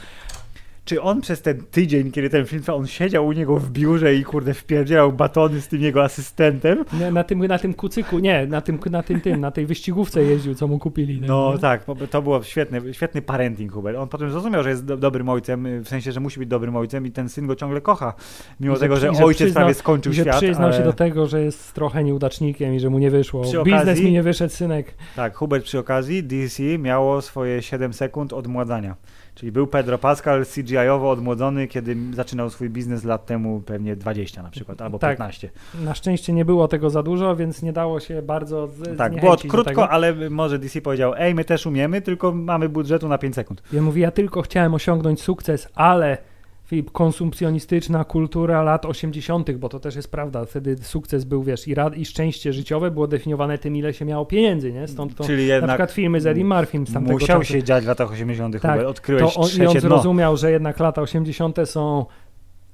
Czy 0.84 1.02
on 1.02 1.20
przez 1.20 1.42
ten 1.42 1.60
tydzień, 1.70 2.10
kiedy 2.12 2.30
ten 2.30 2.46
film 2.46 2.62
on 2.72 2.86
siedział 2.86 3.26
u 3.26 3.32
niego 3.32 3.56
w 3.56 3.70
biurze 3.70 4.14
i 4.14 4.24
kurde 4.24 4.54
wpierdzielał 4.54 5.12
batony 5.12 5.60
z 5.60 5.68
tym 5.68 5.80
jego 5.82 6.02
asystentem? 6.02 6.84
Nie, 7.00 7.10
na, 7.10 7.24
tym, 7.24 7.46
na 7.46 7.58
tym 7.58 7.74
kucyku, 7.74 8.18
nie, 8.18 8.46
na 8.46 8.60
tym, 8.60 8.78
na 8.90 9.02
tym, 9.02 9.20
tym, 9.20 9.40
na 9.40 9.50
tej 9.50 9.66
wyścigówce 9.66 10.22
jeździł, 10.22 10.54
co 10.54 10.68
mu 10.68 10.78
kupili. 10.78 11.20
No 11.20 11.52
nie? 11.52 11.58
tak, 11.58 11.84
to 12.10 12.22
było 12.22 12.42
świetny, 12.42 12.94
świetny 12.94 13.22
parenting 13.22 13.72
Hubert. 13.72 13.98
On 13.98 14.08
potem 14.08 14.30
zrozumiał, 14.30 14.62
że 14.62 14.70
jest 14.70 14.84
do, 14.84 14.96
dobrym 14.96 15.28
ojcem, 15.28 15.82
w 15.82 15.88
sensie, 15.88 16.12
że 16.12 16.20
musi 16.20 16.38
być 16.40 16.48
dobrym 16.48 16.76
ojcem 16.76 17.06
i 17.06 17.10
ten 17.10 17.28
syn 17.28 17.46
go 17.46 17.56
ciągle 17.56 17.80
kocha. 17.80 18.14
Mimo 18.60 18.74
że- 18.74 18.80
tego, 18.80 18.96
że 18.96 19.14
że 19.14 19.24
ojciec 19.24 19.46
przyznał- 19.48 19.54
prawie 19.62 19.74
skończył 19.74 20.12
że 20.12 20.22
świat. 20.22 20.36
przyznał 20.36 20.68
ale... 20.68 20.76
się 20.76 20.84
do 20.84 20.92
tego, 20.92 21.26
że 21.26 21.42
jest 21.42 21.72
trochę 21.72 22.04
nieudacznikiem 22.04 22.74
i 22.74 22.80
że 22.80 22.90
mu 22.90 22.98
nie 22.98 23.10
wyszło. 23.10 23.42
Przy 23.42 23.62
Biznes 23.62 23.82
okazji- 23.82 24.04
mi 24.04 24.12
nie 24.12 24.22
wyszedł, 24.22 24.52
synek. 24.54 24.94
Tak, 25.16 25.34
Hubert 25.36 25.64
przy 25.64 25.78
okazji 25.78 26.22
DC 26.24 26.62
miało 26.78 27.22
swoje 27.22 27.62
7 27.62 27.92
sekund 27.92 28.32
odmładzania. 28.32 28.96
Czyli 29.34 29.52
był 29.52 29.66
Pedro 29.66 29.98
Pascal 29.98 30.44
CGI-owo 30.44 31.10
odmłodzony, 31.10 31.68
kiedy 31.68 31.96
zaczynał 32.12 32.50
swój 32.50 32.70
biznes 32.70 33.04
lat 33.04 33.26
temu 33.26 33.60
pewnie 33.66 33.96
20 33.96 34.42
na 34.42 34.50
przykład, 34.50 34.82
albo 34.82 34.98
Tak. 34.98 35.10
15. 35.10 35.50
Na 35.84 35.94
szczęście 35.94 36.32
nie 36.32 36.44
było 36.44 36.68
tego 36.68 36.90
za 36.90 37.02
dużo, 37.02 37.36
więc 37.36 37.62
nie 37.62 37.72
dało 37.72 38.00
się 38.00 38.22
bardzo 38.22 38.66
z, 38.68 38.98
Tak, 38.98 39.20
było 39.20 39.36
krótko, 39.48 39.88
ale 39.90 40.30
może 40.30 40.58
DC 40.58 40.80
powiedział, 40.80 41.14
ej, 41.16 41.34
my 41.34 41.44
też 41.44 41.66
umiemy, 41.66 42.00
tylko 42.00 42.32
mamy 42.32 42.68
budżetu 42.68 43.08
na 43.08 43.18
5 43.18 43.34
sekund. 43.34 43.62
Ja 43.72 43.82
mówię, 43.82 44.02
ja 44.02 44.10
tylko 44.10 44.42
chciałem 44.42 44.74
osiągnąć 44.74 45.22
sukces, 45.22 45.68
ale 45.74 46.18
Filip, 46.66 46.90
konsumpcjonistyczna 46.90 48.04
kultura 48.04 48.62
lat 48.62 48.86
80., 48.86 49.52
bo 49.52 49.68
to 49.68 49.80
też 49.80 49.96
jest 49.96 50.10
prawda, 50.10 50.44
wtedy 50.44 50.76
sukces 50.82 51.24
był, 51.24 51.42
wiesz, 51.42 51.68
i, 51.68 51.74
rad, 51.74 51.96
i 51.96 52.04
szczęście 52.04 52.52
życiowe 52.52 52.90
było 52.90 53.06
definiowane 53.06 53.58
tym, 53.58 53.76
ile 53.76 53.94
się 53.94 54.04
miało 54.04 54.26
pieniędzy, 54.26 54.72
nie? 54.72 54.88
Stąd 54.88 55.14
to 55.14 55.24
Czyli 55.24 55.48
na 55.48 55.54
jednak 55.54 55.70
przykład 55.70 55.92
filmy 55.92 56.20
z 56.20 56.26
Eddie 56.26 56.44
Murphym 56.44 56.86
z 56.86 56.92
tamtego 56.92 57.12
musiał 57.14 57.40
czasu. 57.40 57.52
się 57.52 57.62
dziać 57.62 57.84
w 57.84 57.88
latach 57.88 58.12
80. 58.12 58.60
Tak, 58.60 58.72
Hubert, 58.72 58.88
odkryłeś 58.88 59.34
to 59.34 59.40
on, 59.40 59.46
i 59.46 59.50
trzecie 59.50 59.68
on 59.68 59.72
dno. 59.72 59.80
zrozumiał, 59.80 60.36
że 60.36 60.50
jednak 60.50 60.80
lata 60.80 61.02
80. 61.02 61.56
są 61.64 62.06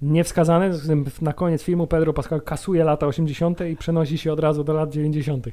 niewskazane. 0.03 0.71
Na 1.23 1.33
koniec 1.33 1.63
filmu 1.63 1.87
Pedro 1.87 2.13
Pascal 2.13 2.43
kasuje 2.43 2.85
lata 2.85 3.07
80. 3.07 3.61
i 3.73 3.77
przenosi 3.77 4.19
się 4.19 4.33
od 4.33 4.41
razu 4.41 4.65
do 4.65 4.73
lat 4.73 4.91
90. 4.91 5.47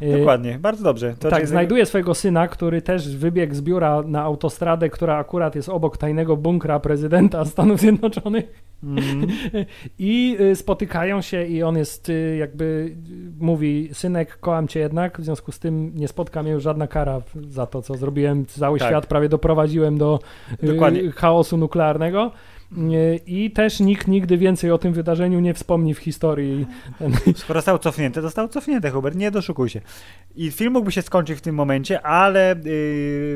E, 0.00 0.18
Dokładnie, 0.18 0.58
bardzo 0.58 0.84
dobrze. 0.84 1.14
To 1.18 1.30
tak, 1.30 1.40
jest- 1.40 1.50
znajduje 1.50 1.86
swojego 1.86 2.14
syna, 2.14 2.48
który 2.48 2.82
też 2.82 3.16
wybiegł 3.16 3.54
z 3.54 3.60
biura 3.60 4.02
na 4.02 4.22
autostradę, 4.22 4.90
która 4.90 5.16
akurat 5.16 5.54
jest 5.54 5.68
obok 5.68 5.96
tajnego 5.96 6.36
bunkra 6.36 6.80
prezydenta 6.80 7.44
Stanów 7.44 7.80
Zjednoczonych 7.80 8.68
Mm, 8.82 9.26
i 9.98 10.36
y, 10.40 10.56
spotykają 10.56 11.20
się 11.22 11.44
i 11.46 11.62
on 11.62 11.76
jest 11.76 12.08
y, 12.08 12.36
jakby, 12.36 12.64
y, 12.64 13.44
mówi, 13.44 13.88
synek, 13.92 14.38
kocham 14.40 14.68
cię 14.68 14.80
jednak, 14.80 15.20
w 15.20 15.24
związku 15.24 15.52
z 15.52 15.58
tym 15.58 15.92
nie 15.94 16.08
spotka 16.08 16.42
mnie 16.42 16.52
już 16.52 16.62
żadna 16.62 16.86
kara 16.86 17.20
za 17.48 17.66
to, 17.66 17.82
co 17.82 17.94
zrobiłem. 17.96 18.46
Cały 18.46 18.78
Tak. 18.78 18.88
świat 18.88 19.06
prawie 19.06 19.28
doprowadziłem 19.28 19.98
do 19.98 20.18
y, 20.62 20.66
Dokładnie. 20.66 21.10
chaosu 21.12 21.56
nuklearnego. 21.56 22.32
I 23.26 23.50
też 23.50 23.80
nikt 23.80 24.08
nigdy 24.08 24.38
więcej 24.38 24.70
o 24.70 24.78
tym 24.78 24.92
wydarzeniu 24.92 25.40
nie 25.40 25.54
wspomni 25.54 25.94
w 25.94 25.98
historii. 25.98 26.66
Skoro 27.36 27.58
zostało 27.58 27.78
cofnięte, 27.78 28.22
zostało 28.22 28.48
cofnięte, 28.48 28.90
Hubert, 28.90 29.16
nie 29.16 29.30
doszukuj 29.30 29.68
się. 29.68 29.80
I 30.36 30.50
film 30.50 30.72
mógłby 30.72 30.92
się 30.92 31.02
skończyć 31.02 31.38
w 31.38 31.40
tym 31.40 31.54
momencie, 31.54 32.02
ale 32.06 32.56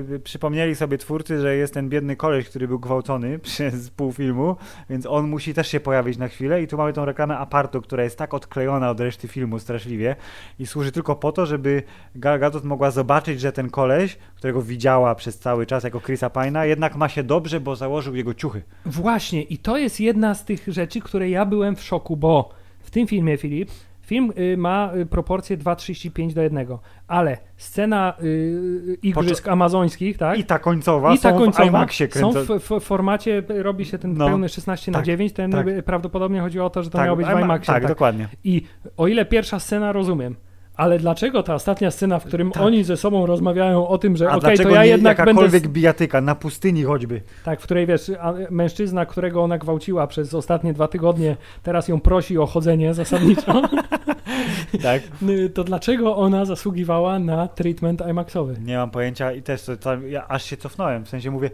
yy, 0.09 0.21
przypomnieli 0.21 0.75
sobie 0.75 0.99
twórcy, 0.99 1.41
że 1.41 1.57
jest 1.57 1.75
ten 1.75 1.89
biedny 1.89 2.17
koleś, 2.17 2.49
który 2.49 2.69
był 2.69 2.79
gwałcony 2.79 3.39
przez 3.49 3.91
pół 3.91 4.13
filmu, 4.13 4.57
więc 4.91 5.07
on 5.07 5.29
musi 5.29 5.55
też 5.55 5.69
się 5.69 5.81
pojawić 5.81 6.19
na 6.19 6.29
chwilę 6.29 6.63
i 6.63 6.67
tu 6.67 6.77
mamy 6.77 6.93
tą 6.93 7.05
reklamę 7.05 7.39
Apartu, 7.39 7.83
która 7.83 8.05
jest 8.05 8.19
tak 8.19 8.35
odklejona 8.35 8.91
od 8.91 9.01
reszty 9.01 9.29
filmu 9.29 9.59
straszliwie 9.59 10.17
i 10.59 10.67
służy 10.67 10.93
tylko 10.93 11.17
po 11.17 11.33
to, 11.33 11.47
żeby 11.47 11.83
Gal 12.15 12.39
Gadot 12.39 12.65
mogła 12.65 12.91
zobaczyć, 12.91 13.41
że 13.41 13.53
ten 13.53 13.71
koleś, 13.71 14.19
którego 14.37 14.63
widziała 14.63 15.15
przez 15.15 15.39
cały 15.39 15.67
czas 15.67 15.85
jako 15.85 16.01
Chrisa 16.01 16.29
Pine'a, 16.29 16.63
jednak 16.63 16.97
ma 16.97 17.09
się 17.09 17.23
dobrze, 17.23 17.61
bo 17.61 17.77
założył 17.77 18.15
jego 18.15 18.35
ciuchy. 18.35 18.63
Właśnie, 18.87 19.22
i 19.31 19.59
to 19.59 19.79
jest 19.79 20.01
jedna 20.01 20.35
z 20.35 20.45
tych 20.45 20.65
rzeczy, 20.69 21.01
które 21.01 21.31
ja 21.31 21.47
byłem 21.47 21.77
w 21.77 21.83
szoku, 21.83 22.17
bo 22.17 22.49
w 22.81 22.91
tym 22.91 23.07
filmie, 23.07 23.37
Filip, 23.37 23.71
film 24.03 24.33
y, 24.39 24.57
ma 24.57 24.91
y, 24.97 25.07
proporcję 25.07 25.59
2,35 25.59 26.33
do 26.33 26.43
1, 26.43 26.67
ale 27.09 27.39
scena 27.57 28.15
y, 28.23 28.99
igrzysk 29.03 29.49
amazońskich, 29.49 30.19
tak? 30.19 30.39
I 30.39 30.45
ta 30.45 30.59
końcowa 30.59 31.15
I 31.15 31.19
ta 31.19 31.31
są 31.31 31.37
w 31.37 31.39
końcowa 31.39 31.65
IMAXie 31.69 32.09
są 32.11 32.33
w, 32.33 32.47
w 32.61 32.81
formacie, 32.81 33.43
y, 33.51 33.63
robi 33.63 33.85
się 33.85 33.99
ten 33.99 34.15
No, 34.15 34.27
pełny 34.27 34.49
16 34.49 34.93
na 34.93 34.99
tak, 34.99 35.07
9, 35.07 35.33
ten 35.33 35.51
tak. 35.51 35.69
y, 35.69 35.83
prawdopodobnie 35.83 36.41
chodziło 36.41 36.67
o 36.67 36.71
to, 36.71 36.83
że 36.83 36.91
to 36.91 36.99
Tak, 36.99 37.05
miało 37.07 37.17
być 37.17 37.27
w 37.27 37.31
IMA- 37.31 37.43
IMAXie. 37.45 37.67
Tak, 37.67 37.83
tak. 37.83 37.93
dokładnie. 37.93 38.29
I 38.45 38.63
o 38.97 39.09
ile 39.09 39.25
pierwsza 39.25 39.59
scena 39.59 39.93
rozumiem, 39.93 40.37
ale 40.77 40.99
dlaczego 40.99 41.43
ta 41.43 41.55
ostatnia 41.55 41.91
scena, 41.91 42.19
w 42.19 42.25
którym 42.25 42.51
Tak. 42.51 42.63
oni 42.63 42.85
ze 42.85 42.97
sobą 42.97 43.27
rozmawiają 43.27 43.89
o 43.89 43.99
tym, 43.99 44.17
że 44.17 44.29
okej, 44.29 44.41
to 44.41 44.47
dlaczego 44.47 44.71
ja 44.75 44.83
nie 44.83 44.89
jednak 44.89 45.17
będę... 45.17 45.31
jakakolwiek 45.31 45.69
bijatyka, 45.69 46.21
na 46.21 46.35
pustyni 46.35 46.85
choćby. 46.85 47.21
Tak, 47.45 47.61
w 47.61 47.63
której 47.63 47.87
wiesz, 47.87 48.11
mężczyzna, 48.51 49.07
którego 49.07 49.43
ona 49.43 49.59
gwałciła 49.59 50.07
przez 50.07 50.35
ostatnie 50.35 50.73
dwa 50.73 50.89
tygodnie, 50.89 51.37
teraz 51.63 51.89
ją 51.89 52.01
prosi 52.01 52.39
o 52.39 52.47
chodzenie 52.47 52.95
zasadniczo, 52.95 53.63
Tak. 54.83 55.03
to 55.55 55.65
dlaczego 55.65 56.17
ona 56.17 56.45
zasługiwała 56.45 57.19
na 57.19 57.49
treatment 57.49 58.03
IMAXowy? 58.11 58.57
Nie 58.65 58.77
mam 58.77 58.91
pojęcia 58.91 59.33
i 59.33 59.43
też 59.43 59.63
to, 59.63 59.77
to, 59.77 60.01
ja 60.01 60.29
aż 60.29 60.45
się 60.45 60.57
cofnąłem, 60.57 61.05
w 61.05 61.09
sensie 61.09 61.31
mówię, 61.31 61.51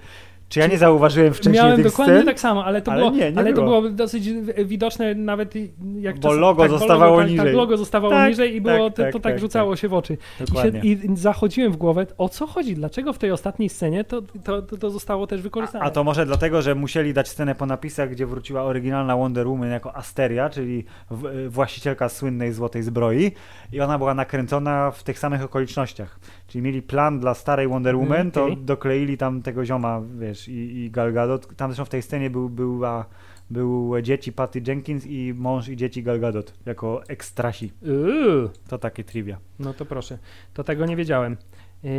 czy 0.49 0.61
ja 0.61 0.67
nie 0.67 0.79
zauważyłem 0.79 1.35
wcześniej 1.35 1.55
Miałem 1.55 1.83
dokładnie 1.83 2.15
scen? 2.15 2.27
tak 2.27 2.41
samo, 2.41 2.65
ale 2.65 2.83
to, 2.83 2.93
Ale 2.93 3.01
było, 3.01 3.11
nie, 3.17 3.33
nie 3.33 3.39
ale 3.39 3.53
to 3.53 3.63
było. 3.63 3.83
dosyć 3.91 4.31
widoczne 4.65 5.15
nawet 5.15 5.55
jak 6.01 6.19
Bo 6.19 6.29
czas- 6.29 6.39
logo 6.39 6.63
tak, 6.63 6.71
zostawało 6.71 7.11
logo, 7.11 7.23
tak, 7.23 7.31
niżej. 7.31 7.47
Tak, 7.47 7.55
logo 7.55 7.77
zostawało 7.77 8.13
Tak, 8.15 8.29
niżej 8.29 8.55
i 8.55 8.61
było, 8.61 8.91
tak, 8.91 8.97
to, 8.97 9.03
tak, 9.03 9.13
to 9.13 9.21
tak, 9.21 9.33
tak, 9.33 9.41
rzucało 9.41 9.77
się 9.77 9.89
w 9.89 9.95
oczy. 9.95 10.17
I, 10.41 10.61
się. 10.63 10.69
I 10.83 11.17
zachodziłem 11.17 11.73
w 11.73 11.77
głowę, 11.77 12.07
o 12.19 12.29
co 12.29 12.47
chodzi, 12.47 12.75
dlaczego 12.75 13.13
w 13.13 13.19
tej 13.19 13.31
ostatniej 13.31 13.69
scenie 13.69 14.05
to, 14.05 14.23
to, 14.45 14.63
to, 14.63 14.77
to 14.77 14.91
zostało 14.91 15.27
też 15.27 15.43
wykorzystane. 15.43 15.85
A, 15.85 15.89
a 15.89 15.91
to 15.91 16.05
może 16.05 16.27
dlatego, 16.27 16.63
że 16.63 16.75
musieli 16.75 17.15
dać 17.15 17.29
scenę 17.29 17.55
po 17.55 17.67
napisach, 17.67 18.11
gdzie 18.11 18.27
wróciła 18.27 18.63
oryginalna 18.63 19.17
Wonder 19.17 19.49
Woman 19.49 19.71
jako 19.71 19.97
Asteria, 19.97 20.51
czyli 20.51 20.85
w, 21.11 21.47
właścicielka 21.51 22.09
słynnej 22.09 22.53
złotej 22.53 22.83
zbroi 22.83 23.33
i 23.73 23.81
ona 23.81 23.99
była 23.99 24.15
nakręcona 24.15 24.91
w 24.91 25.03
tych 25.03 25.19
samych 25.19 25.43
okolicznościach. 25.43 26.19
Czyli 26.49 26.63
mieli 26.63 26.83
plan 26.83 27.21
dla 27.21 27.35
starej 27.35 27.69
Wonder 27.69 27.95
Mhm, 27.95 28.11
Woman, 28.11 28.31
to 28.31 28.45
okej. 28.45 28.57
dokleili 28.57 29.17
tam 29.19 29.43
tego 29.43 29.65
zioma, 29.67 30.03
wiesz, 30.19 30.49
i, 30.49 30.77
i 30.85 30.91
Gal 30.91 31.13
Gadot. 31.13 31.57
Tam 31.57 31.71
zresztą 31.71 31.85
w 31.85 31.89
tej 31.89 32.03
scenie 32.03 32.31
był, 32.31 32.49
była, 32.49 33.05
były 33.51 34.03
dzieci 34.03 34.33
Patty 34.33 34.63
Jenkins 34.67 35.07
i 35.07 35.35
mąż 35.37 35.69
i 35.69 35.77
dzieci 35.77 36.03
Gal 36.03 36.21
Gadot 36.21 36.55
jako 36.67 37.03
ekstrasi. 37.09 37.73
Uuu. 37.83 38.49
To 38.69 38.79
takie 38.79 39.05
trivia. 39.05 39.39
No 39.59 39.75
to 39.75 39.85
proszę, 39.85 40.19
to 40.55 40.65
tego 40.65 40.87
nie 40.87 40.97
wiedziałem. 40.97 41.37
Yy, 41.83 41.91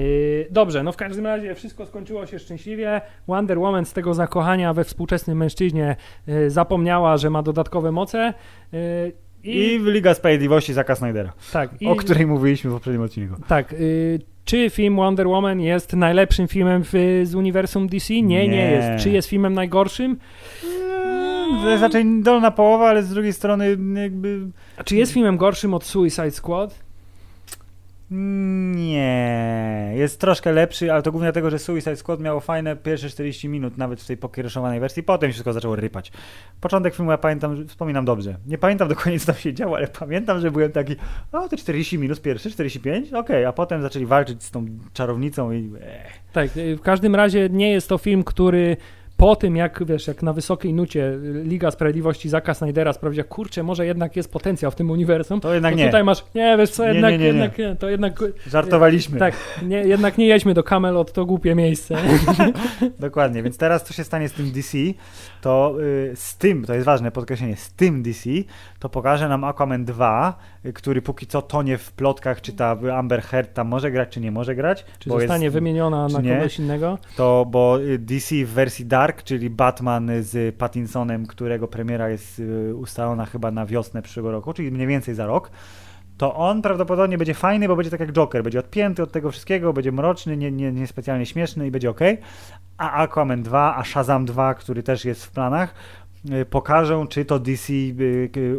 dobrze, 0.52 0.84
no 0.84 0.92
w 0.92 0.98
każdym 0.98 1.26
razie 1.26 1.56
wszystko 1.56 1.86
skończyło 1.86 2.26
się 2.26 2.40
szczęśliwie. 2.40 3.02
Wonder 3.28 3.60
Woman 3.60 3.86
z 3.86 3.94
tego 3.94 4.14
zakochania 4.14 4.74
we 4.74 4.84
współczesnym 4.84 5.38
mężczyźnie 5.38 5.96
yy, 6.28 6.50
zapomniała, 6.52 7.18
że 7.18 7.30
ma 7.30 7.44
dodatkowe 7.44 7.92
moce. 7.92 8.34
Yy, 8.72 8.80
I, 9.44 9.58
I, 9.74 9.80
Liga 9.80 10.14
Sprawiedliwości 10.14 10.74
Zaka 10.74 10.96
Snydera, 10.96 11.34
tak, 11.54 11.82
i, 11.82 11.88
o 11.88 11.96
której 11.96 12.28
mówiliśmy 12.28 12.70
w 12.70 12.74
poprzednim 12.74 13.02
odcinku. 13.02 13.36
tak 13.48 13.72
yy, 13.72 14.20
czy 14.50 14.70
film 14.70 14.96
Wonder 14.96 15.28
Woman 15.28 15.62
jest 15.62 15.94
najlepszym 15.94 16.48
filmem 16.48 16.84
w, 16.84 17.22
z 17.24 17.36
uniwersum 17.36 17.88
DC? 17.88 18.14
Nie, 18.14 18.22
nie, 18.22 18.48
Nie. 18.48 18.72
jest. 18.72 19.04
Czy 19.04 19.10
jest 19.10 19.28
filmem 19.30 19.54
najgorszym? 19.54 20.18
To 21.64 21.70
jest 21.70 21.84
raczej 21.84 22.06
dolna 22.22 22.52
połowa, 22.52 22.90
ale 22.90 23.04
z 23.04 23.10
drugiej 23.10 23.34
strony 23.34 23.78
jakby 24.02 24.40
A 24.78 24.84
Czy 24.84 24.96
jest 24.96 25.12
filmem 25.14 25.38
gorszym 25.38 25.74
od 25.74 25.84
Suicide 25.84 26.32
Squad? 26.32 26.89
Nie, 28.12 29.94
jest 29.96 30.20
troszkę 30.20 30.52
lepszy, 30.52 30.94
ale 30.94 31.02
to 31.02 31.12
głównie 31.12 31.26
dlatego, 31.26 31.50
że 31.50 31.60
Suicide 31.60 31.96
Squad 31.96 32.20
miało 32.20 32.40
fajne 32.40 32.76
pierwsze 32.76 33.10
40 33.10 33.50
minut, 33.50 33.78
nawet 33.78 34.02
w 34.02 34.08
tej 34.08 34.18
pokiereszowanej 34.18 34.80
wersji, 34.80 35.04
potem 35.04 35.30
się 35.30 35.34
wszystko 35.34 35.54
zaczęło 35.54 35.76
rypać. 35.76 36.12
Początek 36.62 36.96
filmu 36.96 37.12
ja 37.12 37.18
pamiętam, 37.18 37.68
wspominam 37.68 38.06
dobrze. 38.06 38.38
Nie 38.48 38.58
pamiętam 38.58 38.88
dokładnie, 38.88 39.20
co 39.20 39.26
tam 39.26 39.36
się 39.36 39.54
działo, 39.54 39.78
ale 39.78 39.88
pamiętam, 39.88 40.40
że 40.40 40.52
byłem 40.52 40.72
taki, 40.72 40.96
o, 41.32 41.50
te 41.50 41.58
40 41.58 41.98
minut 41.98 42.22
pierwsze, 42.22 42.50
45, 42.50 43.14
okej, 43.14 43.46
a 43.46 43.54
potem 43.54 43.82
zaczęli 43.82 44.06
walczyć 44.06 44.44
z 44.44 44.52
tą 44.52 44.66
czarownicą 44.94 45.52
i... 45.52 45.72
Eh. 45.82 46.14
Tak, 46.34 46.50
w 46.78 46.82
każdym 46.82 47.16
razie 47.16 47.50
nie 47.50 47.72
jest 47.72 47.90
to 47.90 47.98
film, 47.98 48.24
który 48.24 48.78
po 49.20 49.36
tym, 49.36 49.56
jak 49.56 49.86
wiesz, 49.86 50.08
jak 50.08 50.24
na 50.24 50.34
wysokiej 50.34 50.74
nucie 50.74 51.18
Liga 51.44 51.72
Sprawiedliwości 51.72 52.30
Zaka 52.30 52.54
Snydera 52.54 52.94
sprawdziła, 52.94 53.24
kurczę, 53.24 53.64
może 53.64 53.86
jednak 53.86 54.16
jest 54.16 54.32
potencjał 54.32 54.72
w 54.72 54.76
tym 54.76 54.92
uniwersum, 54.92 55.42
To 55.42 55.54
jednak 55.54 55.74
to 55.74 55.78
nie. 55.78 55.86
tutaj 55.86 56.04
masz, 56.04 56.24
nie, 56.36 56.58
wiesz 56.58 56.70
co, 56.70 56.84
Nie, 56.88 56.94
jednak, 56.94 57.12
nie, 57.12 57.18
nie, 57.18 57.26
jednak 57.26 57.58
nie, 57.58 57.76
to 57.76 57.90
jednak, 57.90 58.20
Żartowaliśmy. 58.48 59.20
tak, 59.20 59.36
nie, 59.64 59.78
jednak 59.78 60.18
nie 60.18 60.26
jedźmy 60.28 60.54
do 60.54 60.64
Camelot, 60.64 61.14
to 61.14 61.26
głupie 61.26 61.56
miejsce. 61.56 61.96
Dokładnie, 63.00 63.44
więc 63.44 63.58
teraz 63.58 63.84
co 63.84 63.94
się 63.94 64.04
stanie 64.04 64.30
z 64.30 64.34
tym 64.34 64.52
DC, 64.52 64.78
to 65.42 65.76
y, 65.82 66.12
z 66.16 66.38
tym, 66.38 66.66
to 66.66 66.74
jest 66.74 66.86
ważne 66.86 67.12
podkreślenie, 67.12 67.56
z 67.56 67.74
tym 67.74 68.04
DC, 68.04 68.30
to 68.80 68.90
pokaże 68.90 69.30
nam 69.30 69.44
Aquaman 69.44 69.86
2, 69.86 70.38
y, 70.59 70.59
który 70.74 71.02
póki 71.02 71.28
co 71.28 71.42
tonie 71.42 71.78
w 71.78 71.92
plotkach, 71.92 72.42
czy 72.42 72.54
ta 72.54 72.78
Amber 72.94 73.22
Heard 73.22 73.54
tam 73.54 73.68
może 73.68 73.92
grać, 73.92 74.10
czy 74.10 74.20
nie 74.20 74.32
może 74.32 74.56
grać. 74.56 74.86
Czy 75.00 75.10
bo 75.10 75.20
zostanie 75.20 75.44
jest, 75.44 75.54
wymieniona 75.54 76.08
na 76.08 76.22
nie? 76.22 76.36
kogoś 76.36 76.60
innego? 76.60 76.98
To, 77.16 77.46
bo 77.52 77.82
y, 77.82 78.00
DC 78.00 78.36
w 78.36 78.50
wersji 78.50 78.86
Dark, 78.86 79.24
czyli 79.24 79.50
Batman 79.50 80.12
z 80.20 80.56
Pattinsonem, 80.56 81.26
którego 81.26 81.68
premiera 81.68 82.10
jest 82.10 82.40
y, 82.40 82.76
ustalona 82.76 83.26
chyba 83.26 83.52
na 83.52 83.66
wiosnę 83.66 84.02
przyszłego 84.02 84.32
roku, 84.32 84.54
czyli 84.54 84.72
mniej 84.72 84.88
więcej 84.88 85.16
za 85.16 85.26
rok, 85.26 85.52
to 86.18 86.36
on 86.36 86.62
prawdopodobnie 86.62 87.18
będzie 87.18 87.34
fajny, 87.34 87.68
bo 87.68 87.76
będzie 87.76 87.92
tak 87.92 88.00
jak 88.00 88.12
Joker, 88.12 88.44
będzie 88.44 88.60
odpięty 88.60 89.04
od 89.04 89.12
tego 89.12 89.32
wszystkiego, 89.32 89.74
będzie 89.74 89.92
mroczny, 89.92 90.38
nie, 90.38 90.52
nie, 90.52 90.72
nie 90.72 90.88
specjalnie 90.88 91.26
śmieszny 91.26 91.68
i 91.68 91.72
będzie 91.72 91.90
ok. 91.90 92.00
A 92.78 92.92
Aquaman 92.92 93.44
2, 93.44 93.76
a 93.76 93.84
Shazam 93.84 94.26
2, 94.26 94.54
który 94.54 94.84
też 94.84 95.06
jest 95.06 95.26
w 95.26 95.32
planach, 95.32 95.74
y, 96.42 96.46
pokażą, 96.46 97.08
czy 97.08 97.26
to 97.26 97.40
DC 97.40 97.74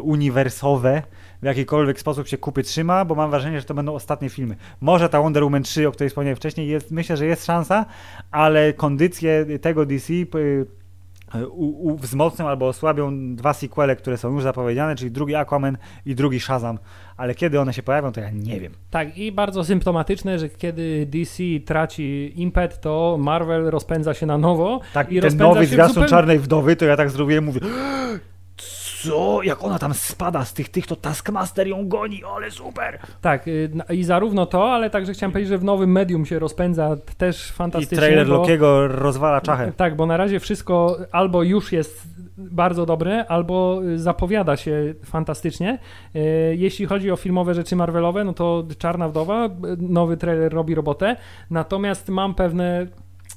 uniwersowe 0.03 1.03
w 1.43 1.45
jakikolwiek 1.45 2.01
sposób 2.01 2.29
się 2.29 2.39
kupy 2.39 2.63
trzyma, 2.63 3.05
bo 3.05 3.15
mam 3.15 3.31
wrażenie, 3.31 3.61
że 3.61 3.67
to 3.67 3.75
będą 3.75 3.95
ostatnie 3.95 4.29
filmy. 4.29 4.57
Może 4.81 5.09
ta 5.09 5.21
Wonder 5.23 5.43
Woman 5.45 5.63
3, 5.63 5.89
o 5.89 5.93
której 5.93 6.09
wspomniałem 6.09 6.37
wcześniej, 6.37 6.69
jest, 6.69 6.91
myślę, 6.91 7.17
że 7.17 7.27
jest 7.27 7.47
szansa, 7.47 7.87
ale 8.31 8.73
kondycje 8.73 9.47
tego 9.61 9.87
DC 9.87 10.13
y, 10.13 10.67
u, 11.49 11.89
u, 11.89 11.97
wzmocnią 11.97 12.49
albo 12.49 12.69
osłabią 12.69 13.37
dwa 13.37 13.53
sequele, 13.53 13.97
które 13.97 14.17
są 14.19 14.33
już 14.35 14.43
zapowiedziane, 14.43 14.97
czyli 14.97 15.11
drugi 15.11 15.35
Aquaman 15.35 15.79
i 16.07 16.15
drugi 16.15 16.41
Shazam. 16.41 16.79
Ale 17.17 17.35
kiedy 17.35 17.61
one 17.61 17.73
się 17.73 17.83
pojawią, 17.83 18.13
to 18.13 18.21
ja 18.21 18.31
nie 18.31 18.61
wiem. 18.61 18.73
Tak, 18.91 19.19
i 19.19 19.33
bardzo 19.33 19.65
symptomatyczne, 19.65 20.39
że 20.39 20.49
kiedy 20.49 21.07
DC 21.07 21.43
traci 21.67 22.33
impet, 22.37 22.81
to 22.81 23.17
Marvel 23.21 23.65
rozpędza 23.65 24.15
się 24.15 24.27
na 24.27 24.39
nowo. 24.39 24.81
Tak, 24.95 25.13
I 25.13 25.21
ten 25.21 25.37
nowy 25.37 25.67
zwiastun 25.67 25.95
zupełnie- 25.95 26.09
Czarnej 26.11 26.39
Wdowy, 26.39 26.77
to 26.77 26.85
ja 26.85 26.97
tak 26.97 27.11
zrobiłem, 27.11 27.45
mówię 27.45 27.61
co? 29.03 29.43
Jak 29.43 29.65
ona 29.65 29.79
tam 29.79 29.95
spada 29.95 30.45
z 30.45 30.55
tych, 30.55 30.69
tych, 30.69 30.87
to 30.87 30.97
Taskmaster 30.97 31.67
ją 31.69 31.89
goni, 31.89 32.23
ale 32.37 32.51
super! 32.51 32.99
Tak, 33.21 33.49
y, 33.49 33.71
i 33.91 34.05
zarówno 34.05 34.47
to, 34.47 34.73
ale 34.73 34.91
także 34.91 35.13
chciałem 35.13 35.33
powiedzieć, 35.33 35.49
że 35.49 35.59
w 35.59 35.65
nowym 35.65 35.93
medium 35.93 36.27
się 36.27 36.39
rozpędza 36.39 36.97
też 37.19 37.51
I 37.51 37.53
fantastycznie. 37.53 37.99
trailer 37.99 38.27
bo- 38.27 38.33
Lokiego 38.35 38.89
rozwala 38.89 39.41
czachę. 39.41 39.73
Tak, 39.77 39.97
bo 39.97 40.07
na 40.07 40.17
razie 40.17 40.41
wszystko 40.41 40.97
albo 41.13 41.43
już 41.43 41.73
jest 41.73 42.03
bardzo 42.39 42.87
dobre, 42.87 43.27
albo 43.29 43.81
y, 43.85 43.99
zapowiada 43.99 44.57
się 44.57 44.95
fantastycznie. 45.05 45.79
Y, 46.17 46.57
Jeśli 46.57 46.87
chodzi 46.87 47.11
o 47.11 47.17
filmowe 47.17 47.55
rzeczy 47.55 47.77
Marvelowe, 47.77 48.25
no 48.25 48.33
to 48.33 48.65
Czarna 48.79 49.09
Wdowa, 49.09 49.49
nowy 49.79 50.17
trailer 50.17 50.53
robi 50.53 50.75
robotę, 50.75 51.17
natomiast 51.51 52.09
mam 52.09 52.35
pewne 52.35 52.87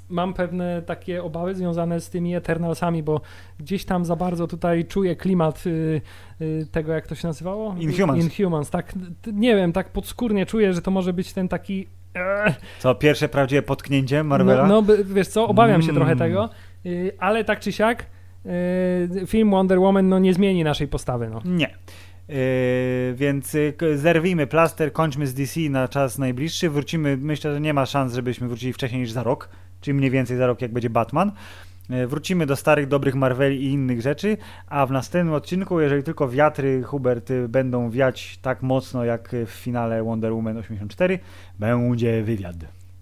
mam 0.10 0.34
pewne 0.34 0.82
takie 0.82 1.24
obawy 1.24 1.56
związane 1.56 2.02
z 2.02 2.10
tymi 2.10 2.36
Eternalsami, 2.36 3.04
bo 3.04 3.22
gdzieś 3.60 3.86
tam 3.86 4.06
za 4.06 4.16
bardzo 4.16 4.48
tutaj 4.48 4.86
czuję 4.86 5.16
klimat 5.16 5.64
y, 5.68 6.02
y, 6.42 6.68
tego, 6.72 6.94
jak 6.94 7.08
to 7.08 7.16
się 7.16 7.28
nazywało? 7.28 7.76
Inhumans. 7.80 8.24
Inhumans, 8.40 8.70
tak. 8.70 8.94
Nie 9.34 9.56
wiem, 9.56 9.74
tak 9.74 9.90
podskórnie 9.90 10.46
czuję, 10.46 10.74
że 10.74 10.82
to 10.82 10.92
może 10.92 11.14
być 11.14 11.34
ten 11.34 11.48
taki... 11.48 11.88
eh, 12.14 12.56
Co, 12.80 12.96
pierwsze 12.96 13.30
prawdziwe 13.30 13.62
potknięcie 13.62 14.24
Marvela? 14.24 14.68
no, 14.68 14.82
no 14.82 14.94
wiesz 15.06 15.28
co, 15.28 15.48
obawiam 15.48 15.82
się 15.82 15.90
Mm. 15.90 15.96
trochę 15.96 16.16
tego, 16.16 16.50
y, 16.86 17.12
ale 17.20 17.44
tak 17.44 17.60
czy 17.60 17.72
siak 17.72 18.06
y, 18.46 19.28
film 19.28 19.52
Wonder 19.52 19.80
Woman 19.80 20.10
no, 20.10 20.20
nie 20.20 20.34
zmieni 20.34 20.64
naszej 20.64 20.88
postawy. 20.88 21.30
No. 21.30 21.42
Nie. 21.46 21.70
Yy, 22.30 22.36
więc 23.16 23.56
y, 23.56 23.74
zerwijmy 23.96 24.48
plaster, 24.48 24.94
kończmy 24.94 25.28
z 25.28 25.34
DC 25.34 25.60
na 25.60 25.88
czas 25.88 26.18
najbliższy. 26.18 26.70
Wrócimy, 26.70 27.18
myślę, 27.18 27.54
że 27.54 27.62
nie 27.62 27.74
ma 27.74 27.86
szans, 27.86 28.14
żebyśmy 28.14 28.48
wrócili 28.48 28.74
wcześniej 28.74 29.02
niż 29.02 29.12
za 29.12 29.24
rok, 29.24 29.50
czyli 29.84 29.98
mniej 29.98 30.12
więcej 30.12 30.38
za 30.38 30.48
rok, 30.48 30.62
jak 30.62 30.74
będzie 30.74 30.90
Batman. 30.90 31.32
Yy, 31.90 32.08
Wrócimy 32.08 32.46
do 32.46 32.56
starych, 32.56 32.88
dobrych 32.88 33.16
Marveli 33.16 33.64
i 33.64 33.72
innych 33.72 34.02
rzeczy, 34.02 34.38
a 34.68 34.86
w 34.86 34.92
następnym 34.92 35.34
odcinku, 35.34 35.80
jeżeli 35.80 36.04
tylko 36.04 36.30
wiatry, 36.30 36.84
Hubert, 36.84 37.32
y, 37.32 37.50
będą 37.50 37.90
wiać 37.90 38.40
tak 38.42 38.62
mocno 38.62 39.06
jak 39.06 39.36
w 39.46 39.50
finale 39.50 40.04
Wonder 40.04 40.34
Woman 40.34 40.58
84, 40.58 41.20
będzie 41.60 42.24
wywiad. 42.24 42.56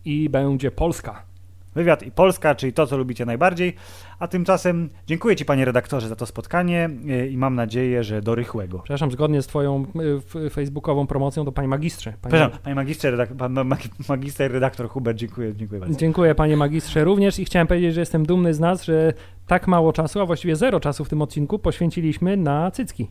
I 0.05 0.29
będzie 0.29 0.71
Polska. 0.71 1.30
Wywiad 1.75 2.03
i 2.03 2.11
Polska, 2.11 2.55
czyli 2.55 2.73
to, 2.73 2.87
co 2.87 2.97
lubicie 2.97 3.25
najbardziej. 3.25 3.75
A 4.19 4.27
tymczasem 4.27 4.89
dziękuję 5.07 5.35
Ci, 5.35 5.45
panie 5.45 5.65
redaktorze, 5.65 6.07
za 6.07 6.15
to 6.15 6.25
spotkanie 6.25 6.89
y, 7.09 7.27
i 7.27 7.37
mam 7.37 7.55
nadzieję, 7.55 8.03
że 8.03 8.21
do 8.21 8.35
rychłego. 8.35 8.79
Przepraszam, 8.79 9.11
zgodnie 9.11 9.41
z 9.41 9.47
twoją 9.47 9.85
f- 10.17 10.53
facebookową 10.53 11.07
promocją, 11.07 11.45
to 11.45 11.51
panie 11.51 11.67
magistrze. 11.67 12.13
Panie, 12.21 12.33
Przepraszam, 12.33 12.59
panie 12.63 12.75
magistrze, 12.75 13.11
redak- 13.17 13.35
pan 13.37 13.53
ma- 13.53 13.77
magister, 14.09 14.51
redaktor 14.51 14.89
Hubert, 14.89 15.17
dziękuję, 15.17 15.55
dziękuję 15.55 15.79
bardzo. 15.79 15.99
Dziękuję 15.99 16.35
panie 16.35 16.57
magistrze 16.57 17.03
również 17.03 17.39
i 17.39 17.45
chciałem 17.45 17.67
powiedzieć, 17.67 17.93
że 17.93 17.99
jestem 17.99 18.25
dumny 18.25 18.53
z 18.53 18.59
nas, 18.59 18.83
że 18.83 19.13
tak 19.47 19.67
mało 19.67 19.93
czasu, 19.93 20.19
a 20.21 20.25
właściwie 20.25 20.55
zero 20.55 20.79
czasu 20.79 21.05
w 21.05 21.09
tym 21.09 21.21
odcinku 21.21 21.59
poświęciliśmy 21.59 22.37
na 22.37 22.71
cycki. 22.71 23.07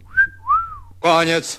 Koniec. 1.01 1.59